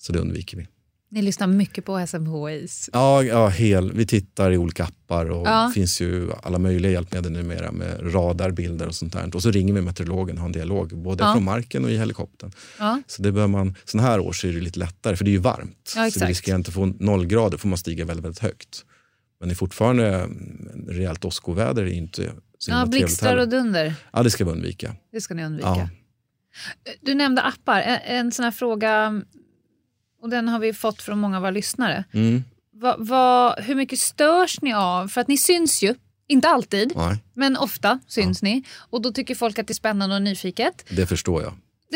Så 0.00 0.12
det 0.12 0.18
undviker 0.18 0.56
vi. 0.56 0.66
Ni 1.14 1.22
lyssnar 1.22 1.46
mycket 1.46 1.84
på 1.84 2.06
SMHIs. 2.06 2.90
Ja, 2.92 3.22
ja 3.22 3.48
hel, 3.48 3.92
vi 3.92 4.06
tittar 4.06 4.50
i 4.50 4.58
olika 4.58 4.84
appar 4.84 5.30
och 5.30 5.46
Ja. 5.46 5.66
det 5.66 5.74
finns 5.74 6.00
ju 6.00 6.30
alla 6.42 6.58
möjliga 6.58 6.92
hjälpmedel 6.92 7.32
numera 7.32 7.72
med 7.72 8.14
radarbilder 8.14 8.86
och 8.86 8.94
sånt 8.94 9.12
där. 9.12 9.36
Och 9.36 9.42
så 9.42 9.50
ringer 9.50 9.74
vi 9.74 9.80
meteorologen 9.80 10.36
och 10.36 10.40
har 10.40 10.46
en 10.46 10.52
dialog 10.52 10.96
både 10.98 11.24
Ja. 11.24 11.32
från 11.32 11.44
marken 11.44 11.84
och 11.84 11.90
i 11.90 11.96
helikoptern. 11.98 12.52
Ja. 12.78 13.02
Så 13.06 13.22
det 13.22 13.32
bör 13.32 13.46
man, 13.46 13.74
sån 13.84 14.00
här 14.00 14.20
år 14.20 14.32
så 14.32 14.46
är 14.46 14.52
det 14.52 14.60
lite 14.60 14.78
lättare 14.78 15.16
för 15.16 15.24
det 15.24 15.30
är 15.30 15.32
ju 15.32 15.38
varmt. 15.38 15.92
Ja, 15.96 16.02
så 16.02 16.06
exakt. 16.06 16.22
vi 16.26 16.30
riskerar 16.30 16.56
inte 16.56 16.68
att 16.68 16.74
få 16.74 16.86
noll 16.86 17.26
grader 17.26 17.58
får 17.58 17.68
man 17.68 17.78
stiga 17.78 18.04
väldigt, 18.04 18.24
väldigt 18.24 18.42
högt. 18.42 18.84
Men 19.40 19.48
det 19.48 19.52
är 19.52 19.56
fortfarande 19.56 20.08
mm, 20.14 20.84
rejält 20.88 21.24
åskoväder 21.24 21.82
är 21.82 21.86
inte 21.92 22.22
så 22.58 22.70
Ja, 22.70 22.74
himla 22.74 22.86
trevligt 22.92 23.06
blixtar 23.08 23.36
och 23.36 23.48
dunder. 23.48 23.94
Ja, 24.12 24.22
det 24.22 24.30
ska 24.30 24.44
vi 24.44 24.50
undvika. 24.50 24.94
Det 25.12 25.20
ska 25.20 25.34
ni 25.34 25.44
undvika. 25.44 25.68
Ja. 25.68 25.88
Du 27.02 27.14
nämnde 27.14 27.42
appar. 27.42 27.80
En, 27.80 27.98
en 28.16 28.32
sån 28.32 28.44
här 28.44 28.52
fråga, 28.52 29.22
och 30.24 30.30
den 30.30 30.48
har 30.48 30.58
vi 30.58 30.72
fått 30.72 31.02
från 31.02 31.18
många 31.18 31.36
av 31.36 31.42
våra 31.42 31.50
lyssnare. 31.50 32.04
Mm. 32.12 32.44
Va, 32.72 32.96
va, 32.98 33.54
hur 33.58 33.74
mycket 33.74 33.98
störs 33.98 34.60
ni 34.62 34.72
av? 34.74 35.08
För 35.08 35.20
att 35.20 35.28
ni 35.28 35.36
syns 35.38 35.82
ju, 35.82 35.94
inte 36.28 36.48
alltid, 36.48 36.92
Nej, 36.96 37.18
men 37.34 37.56
ofta 37.56 38.00
syns 38.06 38.42
ni. 38.42 38.62
Och 38.90 39.02
då 39.02 39.12
tycker 39.12 39.34
folk 39.34 39.58
att 39.58 39.66
det 39.66 39.72
är 39.72 39.74
spännande 39.74 40.16
och 40.16 40.22
nyfiket. 40.22 40.84
det 40.90 41.06
förstår 41.06 41.42
jag. 41.42 41.52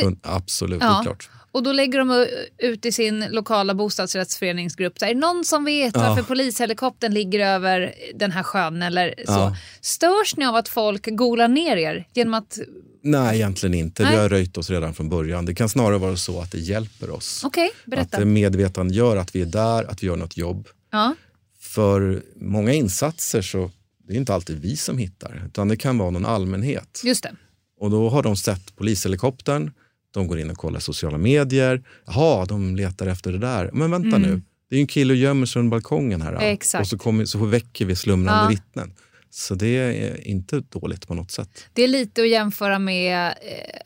Und- 0.06 0.18
Absolut, 0.22 0.82
Ja. 0.82 0.98
det 0.98 1.04
klart. 1.04 1.30
Och 1.58 1.64
då 1.64 1.72
lägger 1.72 1.98
de 1.98 2.26
ut 2.58 2.86
i 2.86 2.92
sin 2.92 3.24
lokala 3.30 3.74
bostadsrättsföreningsgrupp. 3.74 4.98
Så 4.98 5.04
är 5.04 5.14
det 5.14 5.20
någon 5.20 5.44
som 5.44 5.64
vet 5.64 5.94
Ja. 5.94 6.08
varför 6.08 6.22
polishelikoptern 6.22 7.14
ligger 7.14 7.40
över 7.40 7.94
den 8.14 8.32
här 8.32 8.42
sjön 8.42 8.82
eller 8.82 9.14
så? 9.26 9.32
Ja. 9.32 9.56
Störs 9.80 10.36
ni 10.36 10.46
av 10.46 10.56
att 10.56 10.68
folk 10.68 11.16
golar 11.16 11.48
ner 11.48 11.76
er 11.76 12.06
genom 12.14 12.34
att... 12.34 12.58
Nej, 13.02 13.36
egentligen 13.36 13.74
inte. 13.74 14.02
Nej. 14.02 14.12
Vi 14.12 14.18
har 14.18 14.28
röjt 14.28 14.58
oss 14.58 14.70
redan 14.70 14.94
från 14.94 15.08
början. 15.08 15.44
Det 15.44 15.54
kan 15.54 15.68
snarare 15.68 15.98
vara 15.98 16.16
så 16.16 16.40
att 16.40 16.52
det 16.52 16.58
hjälper 16.58 17.10
oss. 17.10 17.44
Att 17.44 17.52
berätta. 17.84 18.18
det 18.18 18.24
medvetandegör 18.24 19.16
att 19.16 19.34
vi 19.34 19.42
är 19.42 19.46
där, 19.46 19.84
att 19.84 20.02
vi 20.02 20.06
gör 20.06 20.16
något 20.16 20.36
jobb. 20.36 20.68
Ja. 20.92 21.14
För 21.60 22.22
många 22.36 22.72
insatser 22.72 23.42
så 23.42 23.70
det 24.08 24.14
är 24.14 24.16
inte 24.16 24.34
alltid 24.34 24.60
vi 24.60 24.76
som 24.76 24.98
hittar, 24.98 25.42
utan 25.46 25.68
det 25.68 25.76
kan 25.76 25.98
vara 25.98 26.10
någon 26.10 26.26
allmänhet. 26.26 27.00
Just 27.04 27.22
det. 27.22 27.32
Och 27.80 27.90
då 27.90 28.08
har 28.08 28.22
de 28.22 28.36
sett 28.36 28.76
polishelikoptern, 28.76 29.70
de 30.14 30.26
går 30.26 30.38
in 30.38 30.50
och 30.50 30.56
kollar 30.56 30.80
sociala 30.80 31.18
medier. 31.18 31.82
Jaha, 32.06 32.44
de 32.44 32.76
letar 32.76 33.06
efter 33.06 33.32
det 33.32 33.38
där. 33.38 33.70
Men 33.72 33.90
vänta 33.90 34.18
nu, 34.18 34.42
det 34.70 34.74
är 34.74 34.78
ju 34.78 34.80
en 34.80 34.86
kille 34.86 35.12
och 35.12 35.16
gömmer 35.16 35.46
sig 35.46 35.60
under 35.60 35.70
balkongen 35.70 36.22
här. 36.22 36.32
Mm. 36.32 36.42
Exakt. 36.52 36.82
Och 36.82 36.88
så, 36.88 36.98
kommer, 36.98 37.24
så 37.24 37.38
väcker 37.38 37.84
vi 37.86 37.96
slumrande 37.96 38.42
Ja. 38.42 38.48
vittnen. 38.48 38.92
Så 39.30 39.54
det 39.54 39.66
är 39.76 40.26
inte 40.28 40.60
dåligt 40.68 41.08
på 41.08 41.14
något 41.14 41.30
sätt. 41.30 41.64
Det 41.72 41.82
är 41.82 41.88
lite 41.88 42.22
att 42.22 42.28
jämföra 42.28 42.78
med, 42.78 43.26
eh, 43.26 43.32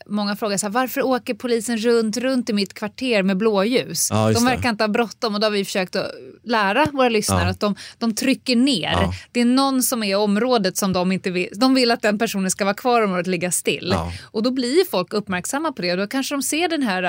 många 0.05 0.35
frågar 0.35 0.57
så 0.57 0.65
här, 0.65 0.71
varför 0.73 1.01
åker 1.05 1.33
polisen 1.33 1.77
runt, 1.77 2.17
runt 2.17 2.49
i 2.49 2.53
mitt 2.53 2.73
kvarter 2.73 3.23
med 3.23 3.37
blåljus? 3.37 4.07
Ja, 4.11 4.27
de 4.27 4.33
det. 4.33 4.45
verkar 4.45 4.69
inte 4.69 4.83
ha 4.83 4.87
bråttom 4.87 5.33
och 5.35 5.39
då 5.41 5.45
har 5.45 5.51
vi 5.51 5.65
försökt 5.65 5.95
att 5.95 6.11
lära 6.43 6.85
våra 6.93 7.09
lyssnare 7.09 7.43
Ja. 7.43 7.49
att 7.49 7.59
de, 7.59 7.75
de 7.97 8.15
trycker 8.15 8.55
ner. 8.55 8.91
Ja. 8.91 9.13
Det 9.31 9.41
är 9.41 9.45
någon 9.45 9.83
som 9.83 10.03
är 10.03 10.07
i 10.11 10.15
området 10.15 10.77
som 10.77 10.93
de 10.93 11.11
inte 11.11 11.31
vill, 11.31 11.49
de 11.55 11.73
vill 11.73 11.91
att 11.91 12.01
den 12.01 12.19
personen 12.19 12.51
ska 12.51 12.65
vara 12.65 12.73
kvar 12.75 13.01
i 13.01 13.05
området 13.05 13.27
och 13.27 13.31
ligga 13.31 13.51
still. 13.51 13.95
Och 14.23 14.43
då 14.43 14.51
blir 14.51 14.89
folk 14.89 15.13
uppmärksamma 15.13 15.71
på 15.71 15.81
det 15.81 15.91
och 15.91 15.97
då 15.97 16.07
kanske 16.07 16.35
de 16.35 16.41
ser 16.43 16.69
den 16.69 16.83
här 16.83 17.03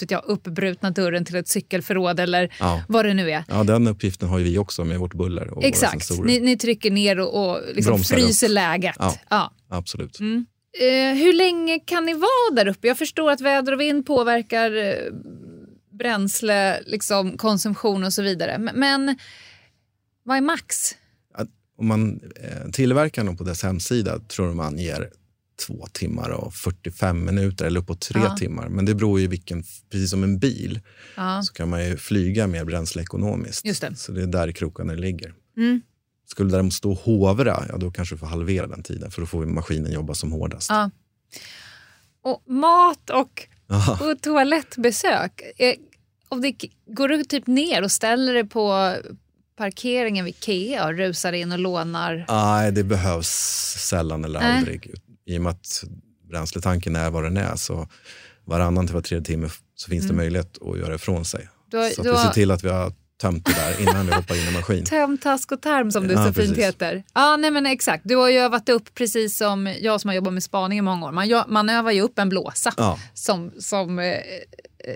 vet 0.00 0.10
jag, 0.10 0.22
uppbrutna 0.26 0.90
dörren 0.90 1.24
till 1.24 1.36
ett 1.36 1.48
cykelförråd 1.48 2.20
eller 2.20 2.54
vad 2.88 3.04
det 3.04 3.14
nu 3.14 3.30
är. 3.30 3.44
Ja, 3.48 3.64
den 3.64 3.88
uppgiften 3.88 4.28
har 4.28 4.38
ju 4.38 4.44
vi 4.44 4.58
också 4.58 4.84
med 4.84 4.98
vårt 4.98 5.14
buller 5.14 5.48
och 5.48 5.56
våra 5.56 5.66
Exakt, 5.66 6.06
sensorer. 6.06 6.26
ni, 6.28 6.40
ni 6.40 6.56
trycker 6.56 6.90
ner 6.90 7.20
och, 7.20 7.48
och 7.50 7.53
liksom 7.74 7.90
Bromsar 7.90 8.16
fryser 8.16 8.46
upp. 8.46 8.52
läget. 8.54 8.96
Ja. 8.98 9.18
Ja. 9.30 9.52
Absolut. 9.68 10.20
Eh, 10.20 11.14
hur 11.14 11.32
länge 11.32 11.78
kan 11.78 12.06
ni 12.06 12.12
vara 12.14 12.54
där 12.56 12.68
uppe? 12.68 12.86
Jag 12.88 12.98
förstår 12.98 13.30
att 13.30 13.40
väder 13.40 13.72
och 13.72 13.80
vind 13.80 14.06
påverkar 14.06 14.76
eh, 14.76 14.94
bränsle, 15.98 16.82
liksom, 16.86 17.36
konsumtion 17.36 18.04
och 18.04 18.12
så 18.12 18.22
vidare. 18.22 18.52
M- 18.52 18.70
Men 18.74 19.18
vad 20.24 20.36
är 20.36 20.40
max? 20.40 20.94
Att 21.34 21.48
Om 21.78 21.86
man, 21.86 22.20
eh, 22.42 22.70
tillverkarna 22.70 23.34
på 23.34 23.44
dess 23.44 23.62
hemsida 23.62 24.18
tror 24.18 24.46
de 24.46 24.60
anger 24.60 25.10
två 25.66 25.86
timmar 25.92 26.30
och 26.30 26.54
45 26.54 27.24
minuter 27.24 27.64
eller 27.64 27.80
uppåt 27.80 28.00
tre 28.00 28.20
Ja. 28.24 28.36
timmar. 28.36 28.68
Men 28.68 28.84
det 28.84 28.94
beror 28.94 29.20
ju 29.20 29.26
vilken, 29.26 29.64
precis 29.90 30.10
som 30.10 30.22
en 30.22 30.38
bil 30.38 30.80
Ja. 31.16 31.42
så 31.42 31.52
kan 31.52 31.68
man 31.68 31.86
ju 31.88 31.96
flyga 31.96 32.46
mer 32.46 32.64
bränsleekonomiskt. 32.64 33.64
Just 33.66 33.80
det. 33.80 33.96
Så 33.96 34.12
det 34.12 34.22
är 34.22 34.26
där 34.26 34.52
krokarna 34.52 34.92
ligger. 34.92 35.34
Mm. 35.56 35.82
Skulle 36.26 36.50
det 36.50 36.54
däremot 36.56 36.72
stå 36.74 36.90
och 36.92 36.98
hovra, 36.98 37.64
ja, 37.68 37.76
då 37.76 37.90
kanske 37.90 38.14
vi 38.14 38.18
får 38.18 38.26
halvera 38.26 38.66
den 38.66 38.82
tiden 38.82 39.10
för 39.10 39.20
då 39.20 39.26
får 39.26 39.40
vi 39.40 39.46
maskinen 39.46 39.92
jobba 39.92 40.14
som 40.14 40.32
hårdast. 40.32 40.70
Ja. 40.70 40.90
Och 42.22 42.42
mat 42.46 43.10
och, 43.10 43.48
Ja. 43.66 43.98
och 44.10 44.20
toalettbesök. 44.22 45.42
Eh, 45.56 45.74
Och 46.28 46.40
det, 46.40 46.54
går 46.86 47.08
du 47.08 47.24
typ 47.24 47.46
ner 47.46 47.82
och 47.82 47.92
ställer 47.92 48.34
dig 48.34 48.44
på 48.48 48.94
parkeringen 49.58 50.24
vid 50.24 50.34
Ikea 50.34 50.86
och 50.86 50.94
rusar 50.94 51.32
in 51.32 51.52
och 51.52 51.58
lånar? 51.58 52.24
Nej, 52.28 52.72
det 52.72 52.84
behövs 52.84 53.28
sällan 53.88 54.24
eller 54.24 54.40
Nej. 54.40 54.58
aldrig. 54.58 54.94
I 55.26 55.38
och 55.38 55.42
med 55.42 55.50
att 55.50 55.84
bränsletanken 56.30 56.96
är 56.96 57.10
vad 57.10 57.24
den 57.24 57.36
är 57.36 57.56
så 57.56 57.88
varannan 58.44 58.86
till 58.86 58.94
var 58.94 59.02
tredje 59.02 59.24
timme 59.24 59.48
så 59.74 59.88
finns 59.90 60.08
det 60.08 60.14
möjlighet 60.14 60.58
att 60.62 60.78
göra 60.78 60.94
ifrån 60.94 61.24
sig. 61.24 61.40
Mm. 61.40 61.50
Du 61.88 61.94
så 61.94 62.02
du 62.02 62.10
vi 62.12 62.16
ser 62.18 62.30
till 62.30 62.50
att 62.50 62.64
vi 62.64 62.68
har 62.68 62.92
tömt 63.22 63.44
det 63.46 63.52
där 63.52 63.80
innan 63.82 64.06
vi 64.06 64.12
hoppar 64.12 64.34
in 64.34 64.48
i 64.48 64.52
maskin. 64.52 64.84
Töm, 64.90 65.18
task 65.18 65.52
och 65.52 65.62
tarm 65.62 65.90
som 65.90 66.06
det 66.08 66.12
Ja, 66.14 66.18
så 66.26 66.32
fint 66.32 66.36
precis. 66.36 66.58
heter. 66.64 67.04
Ja, 67.14 67.36
nej 67.36 67.50
men 67.50 67.66
exakt. 67.66 68.02
Du 68.06 68.16
har 68.16 68.28
ju 68.30 68.38
övat 68.38 68.68
upp 68.68 68.94
precis 68.94 69.36
som 69.36 69.74
jag 69.80 70.00
som 70.00 70.08
har 70.08 70.14
jobbat 70.14 70.32
med 70.32 70.42
spaning 70.42 70.78
i 70.78 70.82
många 70.82 71.06
år. 71.06 71.12
Man, 71.12 71.44
man 71.48 71.68
övar 71.70 71.90
ju 71.90 72.00
upp 72.00 72.18
en 72.18 72.28
blåsa 72.28 72.72
Ja. 72.76 72.98
som, 73.14 73.52
som 73.58 73.98
eh, 73.98 74.14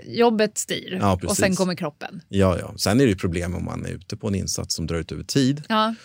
jobbet 0.05 0.57
styr 0.57 0.97
Ja, 1.01 1.19
och 1.27 1.37
sen 1.37 1.55
kommer 1.55 1.75
kroppen. 1.75 2.21
Ja, 2.29 2.57
ja. 2.59 2.73
Sen 2.77 2.99
är 3.01 3.03
det 3.05 3.09
ju 3.11 3.17
problem 3.17 3.55
om 3.55 3.65
man 3.65 3.85
är 3.85 3.89
ute 3.89 4.17
på 4.17 4.27
en 4.27 4.35
insats 4.35 4.75
som 4.75 4.87
drar 4.87 4.97
ut 4.97 5.11
över 5.11 5.23
tid 5.23 5.63
Ja, 5.69 5.95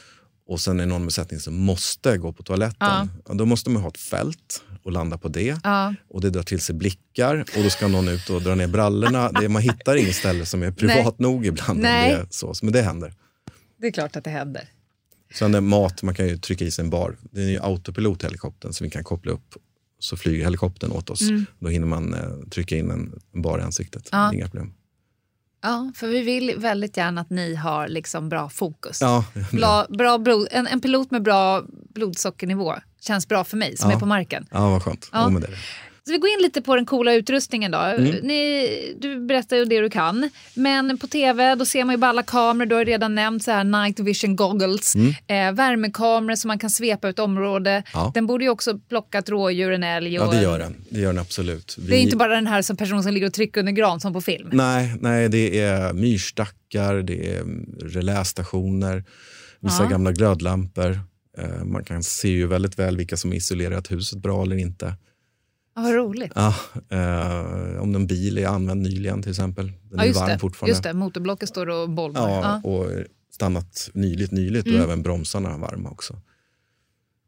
och 0.49 0.61
sen 0.61 0.81
är 0.81 0.87
någon 0.87 1.07
besättning 1.07 1.41
som 1.41 1.55
måste 1.57 2.19
gå 2.19 2.33
på 2.33 2.43
toaletten. 2.43 2.77
Ja. 2.81 3.09
Ja. 3.29 3.35
då 3.35 3.47
måste 3.47 3.71
man 3.71 3.83
ha 3.83 3.89
ett 3.89 3.99
fält 3.99 4.63
och 4.85 4.93
landa 4.93 5.19
på 5.19 5.29
det. 5.29 5.59
ja. 5.65 5.95
Och 6.09 6.21
det 6.21 6.31
drar 6.31 6.43
till 6.43 6.61
sig 6.61 6.75
blickar 6.75 7.45
och 7.57 7.63
då 7.63 7.71
ska 7.71 7.89
någon 7.89 8.09
ut 8.09 8.31
och 8.31 8.43
dra 8.43 8.55
ner 8.55 8.67
brallorna. 8.67 9.33
Det, 9.33 9.49
man 9.49 9.63
hittar 9.63 9.97
inget 9.97 10.15
ställe 10.15 10.47
som 10.47 10.63
är 10.63 10.71
privat 10.71 11.19
nog 11.19 11.47
ibland. 11.47 11.81
Nej. 11.81 12.11
Det 12.13 12.17
är 12.17 12.27
så, 12.31 12.55
men 12.63 12.73
det 12.73 12.83
händer. 12.83 13.15
det 13.81 13.87
är 13.87 13.93
klart 13.93 14.17
att 14.17 14.25
det 14.25 14.31
händer. 14.31 14.69
Sen 15.35 15.55
är 15.55 15.61
mat, 15.61 16.03
man 16.03 16.15
kan 16.15 16.29
ju 16.29 16.37
trycka 16.39 16.65
i 16.65 16.71
sig 16.71 16.85
en 16.85 16.91
bar. 16.91 17.17
Det 17.31 17.41
är 17.41 17.51
ju 17.51 17.59
autopilot 17.61 18.25
helikoptern 18.25 18.73
så 18.73 18.85
vi 18.85 18.91
kan 18.91 19.05
koppla 19.05 19.33
upp 19.33 19.55
så 19.99 20.17
flyger 20.17 20.45
helikoptern 20.45 20.93
åt 20.93 21.11
oss. 21.11 21.21
Då 21.59 21.69
hinner 21.69 21.87
man 21.87 22.15
eh, 22.15 22.49
trycka 22.51 22.77
in 22.77 22.91
en, 22.91 23.21
bar 23.43 23.59
i 23.59 23.63
ansiktet. 23.63 24.13
Mm. 24.13 24.25
Ja. 24.25 24.35
Inga 24.35 24.49
problem. 24.49 24.73
Ja, 25.65 25.91
för 25.95 26.07
vi 26.09 26.23
vill 26.23 26.55
väldigt 26.59 26.97
gärna 26.97 27.21
att 27.21 27.31
ni 27.31 27.55
har 27.55 27.89
liksom 27.89 28.29
bra 28.29 28.49
fokus. 28.49 29.01
Ja, 29.01 29.25
Bra, 29.53 29.87
bra 29.89 30.19
blod, 30.19 30.49
en, 30.51 30.67
en 30.67 30.81
pilot 30.81 31.11
med 31.11 31.23
bra 31.23 31.63
blodsockernivå 31.95 32.75
känns 33.01 33.29
bra 33.29 33.45
för 33.45 33.57
mig 33.57 33.77
som 33.77 33.91
Ja. 33.91 33.97
är 33.97 34.01
på 34.01 34.07
marken. 34.07 34.47
ja 34.51 34.71
vad 34.71 34.83
skönt. 34.83 35.09
Ja. 35.13 35.31
Ja. 35.41 35.47
Det 36.07 36.13
det. 36.13 36.13
Så 36.13 36.13
vi 36.13 36.19
går 36.19 36.31
in 36.31 36.43
lite 36.43 36.63
på 36.63 36.77
den 36.77 36.87
coola 36.87 37.15
utrustningen 37.15 37.71
då. 37.73 37.79
Mm. 37.79 38.15
Ni, 38.23 38.97
du 39.01 39.21
berättar 39.27 39.57
ju 39.57 39.65
det 39.65 39.81
du 39.81 39.91
kan. 39.91 40.31
Men 40.55 40.99
på 40.99 41.07
tv 41.07 41.55
då 41.55 41.65
ser 41.65 41.85
man 41.85 41.95
ju 41.95 41.99
bara 41.99 42.09
alla 42.09 42.23
kameror. 42.23 42.67
Du 42.67 42.75
har 42.75 42.85
redan 42.85 43.15
nämnt 43.15 43.43
så 43.45 43.51
här 43.51 43.65
night 43.65 44.01
vision 44.01 44.37
goggles. 44.37 44.95
Eh, 44.97 45.53
värmekameror 45.53 46.35
som 46.37 46.49
man 46.49 46.59
kan 46.59 46.71
svepa 46.71 47.09
ut 47.09 47.19
område. 47.19 47.71
Mm. 47.71 47.83
Ja. 47.95 48.11
Den 48.15 48.27
borde 48.27 48.45
ju 48.45 48.51
också 48.51 48.79
plocka 48.89 49.19
ett 49.19 49.29
rådjur, 49.29 49.73
en 49.73 49.83
älg. 49.83 50.15
Ja, 50.15 50.27
och 50.27 50.33
det 50.33 50.39
en- 50.39 50.43
gör 50.43 50.59
den. 50.59 50.77
Det 50.91 51.01
gör 51.01 51.13
den 51.13 51.19
absolut. 51.19 51.77
Vi... 51.79 51.87
Det 51.91 51.97
är 51.97 52.01
inte 52.01 52.17
bara 52.17 52.35
den 52.35 52.47
här 52.47 52.63
som 52.63 52.77
person 52.77 53.03
som 53.03 53.13
ligger 53.13 53.27
och 53.27 53.33
trycker 53.35 53.61
under 53.61 53.73
gran 53.73 54.01
som 54.01 54.13
på 54.13 54.21
film. 54.21 54.49
Nej, 54.53 54.95
nej, 55.01 55.29
det 55.29 55.61
är 55.61 55.93
myrstackar, 55.93 56.95
det 56.95 57.35
är 57.35 57.41
mm, 57.41 57.67
relästationer, 57.83 59.05
vissa 59.61 59.83
Ja. 59.83 59.89
gamla 59.89 60.13
glödlampor. 60.13 61.01
Eh, 61.39 61.65
Man 61.65 61.85
kan 61.85 62.03
se 62.03 62.29
ju 62.29 62.47
väldigt 62.47 62.79
väl 62.79 62.97
vilka 62.97 63.17
som 63.17 63.33
isolerat 63.33 63.91
huset 63.93 64.19
bra 64.19 64.43
eller 64.43 64.57
inte. 64.57 64.95
Ja, 65.77 65.83
vad 65.83 65.95
roligt. 65.95 66.33
Ja, 66.35 66.55
eh, 66.91 67.83
om 67.83 67.95
en 67.95 68.07
bil 68.07 68.39
är 68.39 68.47
använd 68.47 68.83
nyligen 68.83 69.23
till 69.23 69.31
exempel. 69.31 69.67
Den 69.67 69.99
Ja, 69.99 70.05
är 70.05 70.13
varm 70.13 70.29
det. 70.29 70.39
fortfarande. 70.39 70.71
just 70.71 70.83
det. 70.83 70.93
Motorblocket 70.93 71.49
står 71.49 71.69
och 71.71 71.91
bolmar. 71.91 72.21
Ja, 72.31 72.61
Ja. 72.65 72.71
och 72.71 72.91
stannat 73.31 73.91
nyligt, 73.95 74.33
nyligt 74.33 74.67
Mm. 74.67 74.79
och 74.79 74.85
även 74.85 75.03
bromsarna 75.03 75.57
varma 75.59 75.91
också. 75.91 76.21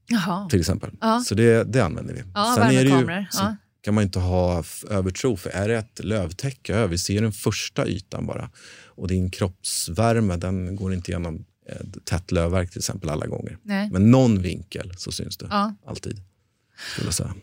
Jaha. 0.08 0.48
Till 0.48 0.60
exempel. 0.60 0.90
Ja. 1.00 1.20
Så 1.26 1.34
det, 1.34 1.64
det 1.64 1.80
använder 1.84 2.14
vi. 2.14 2.22
Ja, 2.34 2.58
är 2.60 2.84
det 2.84 2.90
ju, 3.20 3.26
så 3.30 3.56
kan 3.80 3.94
man 3.94 4.04
inte 4.04 4.18
ha 4.18 4.64
övertro, 4.90 5.36
för 5.36 5.50
är 5.50 5.68
det 5.68 5.76
ett 5.76 6.04
lövtäcke 6.04 6.74
över, 6.74 6.88
vi 6.88 6.98
ser 6.98 7.22
den 7.22 7.32
första 7.32 7.86
ytan 7.86 8.26
bara. 8.26 8.50
Och 8.86 9.08
din 9.08 9.30
kroppsvärme 9.30 10.36
den 10.36 10.76
går 10.76 10.94
inte 10.94 11.10
igenom 11.10 11.44
ett 11.68 12.04
tätt 12.04 12.32
lövverk 12.32 12.70
till 12.70 12.78
exempel 12.78 13.10
alla 13.10 13.26
gånger. 13.26 13.58
Nej. 13.62 13.90
Men 13.90 14.10
någon 14.10 14.42
vinkel 14.42 14.92
så 14.96 15.12
syns 15.12 15.36
det 15.36 15.74
alltid. 15.86 16.20
Skulle 16.92 17.06
jag 17.06 17.14
säga. 17.14 17.34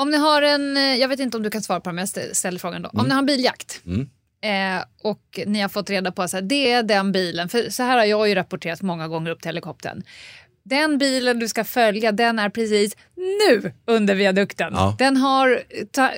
Om 0.00 0.10
ni 0.10 0.16
har 0.16 0.42
en, 0.42 0.76
eh, 0.76 0.82
jag 0.94 1.08
vet 1.08 1.20
inte 1.20 1.36
om 1.36 1.42
du 1.42 1.50
kan 1.50 1.62
svara 1.62 1.80
på 1.80 1.90
det 1.90 1.94
men 1.94 2.02
jag 2.14 2.24
stä- 2.24 2.32
ställer 2.34 2.58
frågan 2.58 2.82
då. 2.82 2.90
Om 2.92 3.04
ni 3.06 3.10
har 3.10 3.18
en 3.18 3.26
biljakt 3.26 3.80
Mm. 3.86 4.08
eh, 4.78 4.84
och 5.02 5.40
ni 5.46 5.60
har 5.60 5.68
fått 5.68 5.90
reda 5.90 6.12
på 6.12 6.22
att 6.22 6.34
det 6.42 6.72
är 6.72 6.82
den 6.82 7.12
bilen, 7.12 7.48
för 7.48 7.70
så 7.70 7.82
här 7.82 7.98
har 7.98 8.04
jag 8.04 8.28
ju 8.28 8.34
rapporterat 8.34 8.82
många 8.82 9.08
gånger 9.08 9.30
upp 9.30 9.40
till 9.42 9.48
helikoptern. 9.48 10.02
Den 10.64 10.98
bilen 10.98 11.38
du 11.38 11.48
ska 11.48 11.64
följa 11.64 12.12
den 12.12 12.38
är 12.38 12.48
precis 12.50 12.96
nu 13.16 13.72
under 13.86 14.14
viadukten. 14.14 14.72
Ja. 14.76 14.96
Den 14.98 15.16
har 15.16 15.62
ta, 15.92 16.10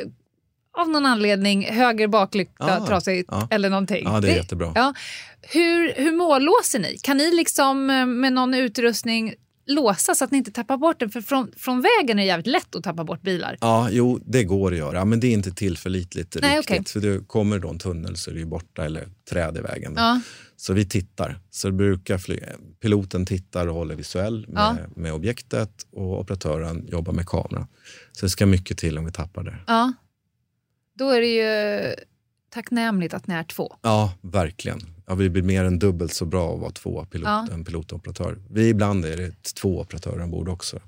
av 0.78 0.88
någon 0.88 1.06
anledning 1.06 1.64
höger 1.64 2.06
baklykta 2.08 2.78
Ah, 2.82 2.86
trasig 2.86 3.24
ja. 3.28 3.48
eller 3.50 3.70
någonting. 3.70 4.04
Ja, 4.04 4.20
det 4.20 4.32
är 4.32 4.36
jättebra. 4.36 4.72
Ja. 4.74 4.94
Hur, 5.42 5.92
hur 5.96 6.12
mållåser 6.12 6.78
ni? 6.78 6.98
Kan 7.02 7.16
ni 7.16 7.30
liksom 7.34 7.90
eh, 7.90 8.06
med 8.06 8.32
någon 8.32 8.54
utrustning 8.54 9.34
låsa 9.66 10.14
så 10.14 10.24
att 10.24 10.30
ni 10.30 10.38
inte 10.38 10.50
tappar 10.52 10.76
bort 10.76 11.00
den? 11.00 11.10
För 11.10 11.20
från, 11.20 11.52
från 11.56 11.80
vägen 11.82 12.18
är 12.18 12.22
det 12.22 12.26
jävligt 12.26 12.46
lätt 12.46 12.74
att 12.76 12.84
tappa 12.84 13.04
bort 13.04 13.22
bilar. 13.22 13.58
Ja, 13.60 13.88
jo, 13.90 14.20
det 14.26 14.44
går 14.44 14.72
att 14.72 14.78
göra, 14.78 15.04
men 15.04 15.20
det 15.20 15.26
är 15.26 15.32
inte 15.32 15.50
tillförlitligt 15.50 16.36
Nej, 16.42 16.58
riktigt. 16.58 16.70
okej. 16.80 16.84
För 16.92 17.00
det 17.00 17.26
kommer 17.26 17.58
då 17.58 17.68
en 17.68 17.78
tunnel 17.78 18.16
så 18.16 18.30
är 18.30 18.34
det 18.34 18.40
ju 18.40 18.46
borta 18.46 18.84
eller 18.84 19.08
träd 19.30 19.56
i 19.56 19.60
vägen. 19.60 19.92
Ja. 19.96 20.20
Så 20.56 20.72
vi 20.72 20.84
tittar. 20.88 21.38
Så 21.50 21.70
brukar 21.72 22.18
flyga. 22.18 22.46
Piloten 22.80 23.26
tittar 23.26 23.66
och 23.66 23.74
håller 23.74 23.94
visuell 23.94 24.46
med, 24.48 24.60
Ja. 24.62 24.76
med 24.96 25.12
objektet 25.12 25.86
och 25.92 26.20
operatören 26.20 26.86
jobbar 26.88 27.12
med 27.12 27.26
kameran. 27.26 27.66
Så 28.12 28.26
det 28.26 28.30
ska 28.30 28.46
mycket 28.46 28.78
till 28.78 28.98
om 28.98 29.04
vi 29.04 29.12
tappar 29.12 29.42
det. 29.42 29.56
Ja. 29.66 29.92
Då 30.98 31.10
är 31.10 31.20
det 31.20 31.26
ju 31.26 31.94
tacknämligt 32.52 33.14
att 33.14 33.26
ni 33.26 33.34
är 33.34 33.44
två. 33.44 33.76
Ja, 33.82 34.14
verkligen. 34.20 34.80
Ja, 35.06 35.14
vi 35.14 35.30
blir 35.30 35.42
mer 35.42 35.64
än 35.64 35.78
dubbelt 35.78 36.12
så 36.14 36.24
bra 36.26 36.54
att 36.54 36.60
vara 36.60 36.70
två 36.70 37.04
pilot 37.04 37.26
Ja. 37.26 37.48
än 37.52 37.64
pilot 37.64 37.92
och 37.92 37.98
operatör. 37.98 38.38
Vi 38.50 38.68
ibland 38.68 39.04
är 39.04 39.16
det 39.16 39.54
två 39.54 39.80
operatörer 39.80 40.22
ombord 40.22 40.48
också. 40.48 40.80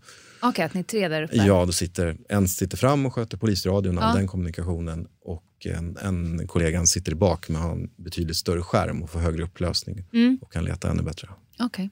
Okej, 0.42 0.64
att 0.64 0.74
ni 0.74 0.80
är 0.80 0.84
tre 0.84 1.08
där 1.08 1.22
uppe. 1.22 1.36
Ja, 1.36 1.64
då 1.66 1.72
sitter, 1.72 2.16
en 2.28 2.48
sitter 2.48 2.76
fram 2.76 3.06
och 3.06 3.14
sköter 3.14 3.36
polisradion 3.36 3.98
och 3.98 4.04
Ja. 4.04 4.12
den 4.14 4.26
kommunikationen 4.26 5.06
och 5.24 5.42
en, 5.64 5.96
en 5.96 6.46
kollega 6.48 6.86
sitter 6.86 7.14
bak 7.14 7.48
men 7.48 7.62
har 7.62 7.72
en 7.72 7.90
betydligt 7.96 8.36
större 8.36 8.62
skärm 8.62 9.02
och 9.02 9.10
får 9.10 9.18
högre 9.20 9.42
upplösning 9.42 10.04
Mm. 10.12 10.38
och 10.42 10.52
kan 10.52 10.64
leta 10.64 10.90
ännu 10.90 11.02
bättre. 11.02 11.28
Okej. 11.58 11.90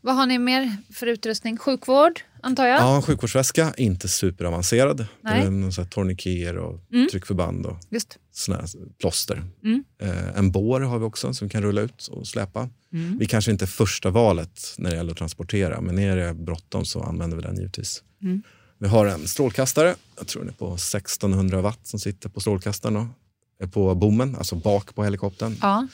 Vad 0.00 0.14
har 0.16 0.26
ni 0.26 0.38
mer 0.38 0.76
för 0.92 1.06
utrustning? 1.06 1.56
Sjukvård, 1.56 2.20
antar 2.42 2.66
jag? 2.66 2.80
Ja, 2.80 2.96
en 2.96 3.02
sjukvårdsväska, 3.02 3.74
inte 3.76 4.08
superavancerad. 4.08 5.06
Nej. 5.20 5.40
Det 5.40 5.46
är 5.46 5.84
tourniqueter 5.84 6.56
och 6.58 6.80
Mm. 6.92 7.08
tryckförband 7.08 7.66
och 7.66 7.76
Just. 7.90 8.18
Såna 8.36 8.58
här 8.58 8.68
plåster. 8.98 9.44
Mm. 9.64 9.84
Eh, 9.98 10.38
en 10.38 10.50
bår 10.50 10.80
har 10.80 10.98
vi 10.98 11.04
också 11.04 11.34
som 11.34 11.48
kan 11.48 11.62
rulla 11.62 11.80
ut 11.80 12.06
och 12.06 12.26
släpa. 12.26 12.68
Mm. 12.92 13.18
Vi 13.18 13.26
kanske 13.26 13.50
inte 13.50 13.64
är 13.64 13.66
första 13.66 14.10
valet 14.10 14.74
när 14.78 14.90
det 14.90 14.96
gäller 14.96 15.12
att 15.12 15.18
transportera 15.18 15.80
men 15.80 15.98
är 15.98 16.16
det 16.16 16.34
bråttom 16.34 16.84
så 16.84 17.02
använder 17.02 17.36
vi 17.36 17.42
den 17.42 17.56
givetvis. 17.56 18.02
Mm. 18.22 18.42
Vi 18.78 18.88
har 18.88 19.06
en 19.06 19.28
strålkastare, 19.28 19.94
jag 20.16 20.26
tror 20.26 20.42
den 20.42 20.48
är 20.48 20.56
på 20.56 20.74
1600 20.74 21.60
watt 21.60 21.86
som 21.86 22.00
sitter 22.00 22.28
på 22.28 22.40
strålkastaren. 22.40 23.08
På 23.72 23.94
bommen, 23.94 24.36
alltså 24.36 24.56
bak 24.56 24.94
på 24.94 25.04
helikoptern. 25.04 25.56
Ja. 25.60 25.86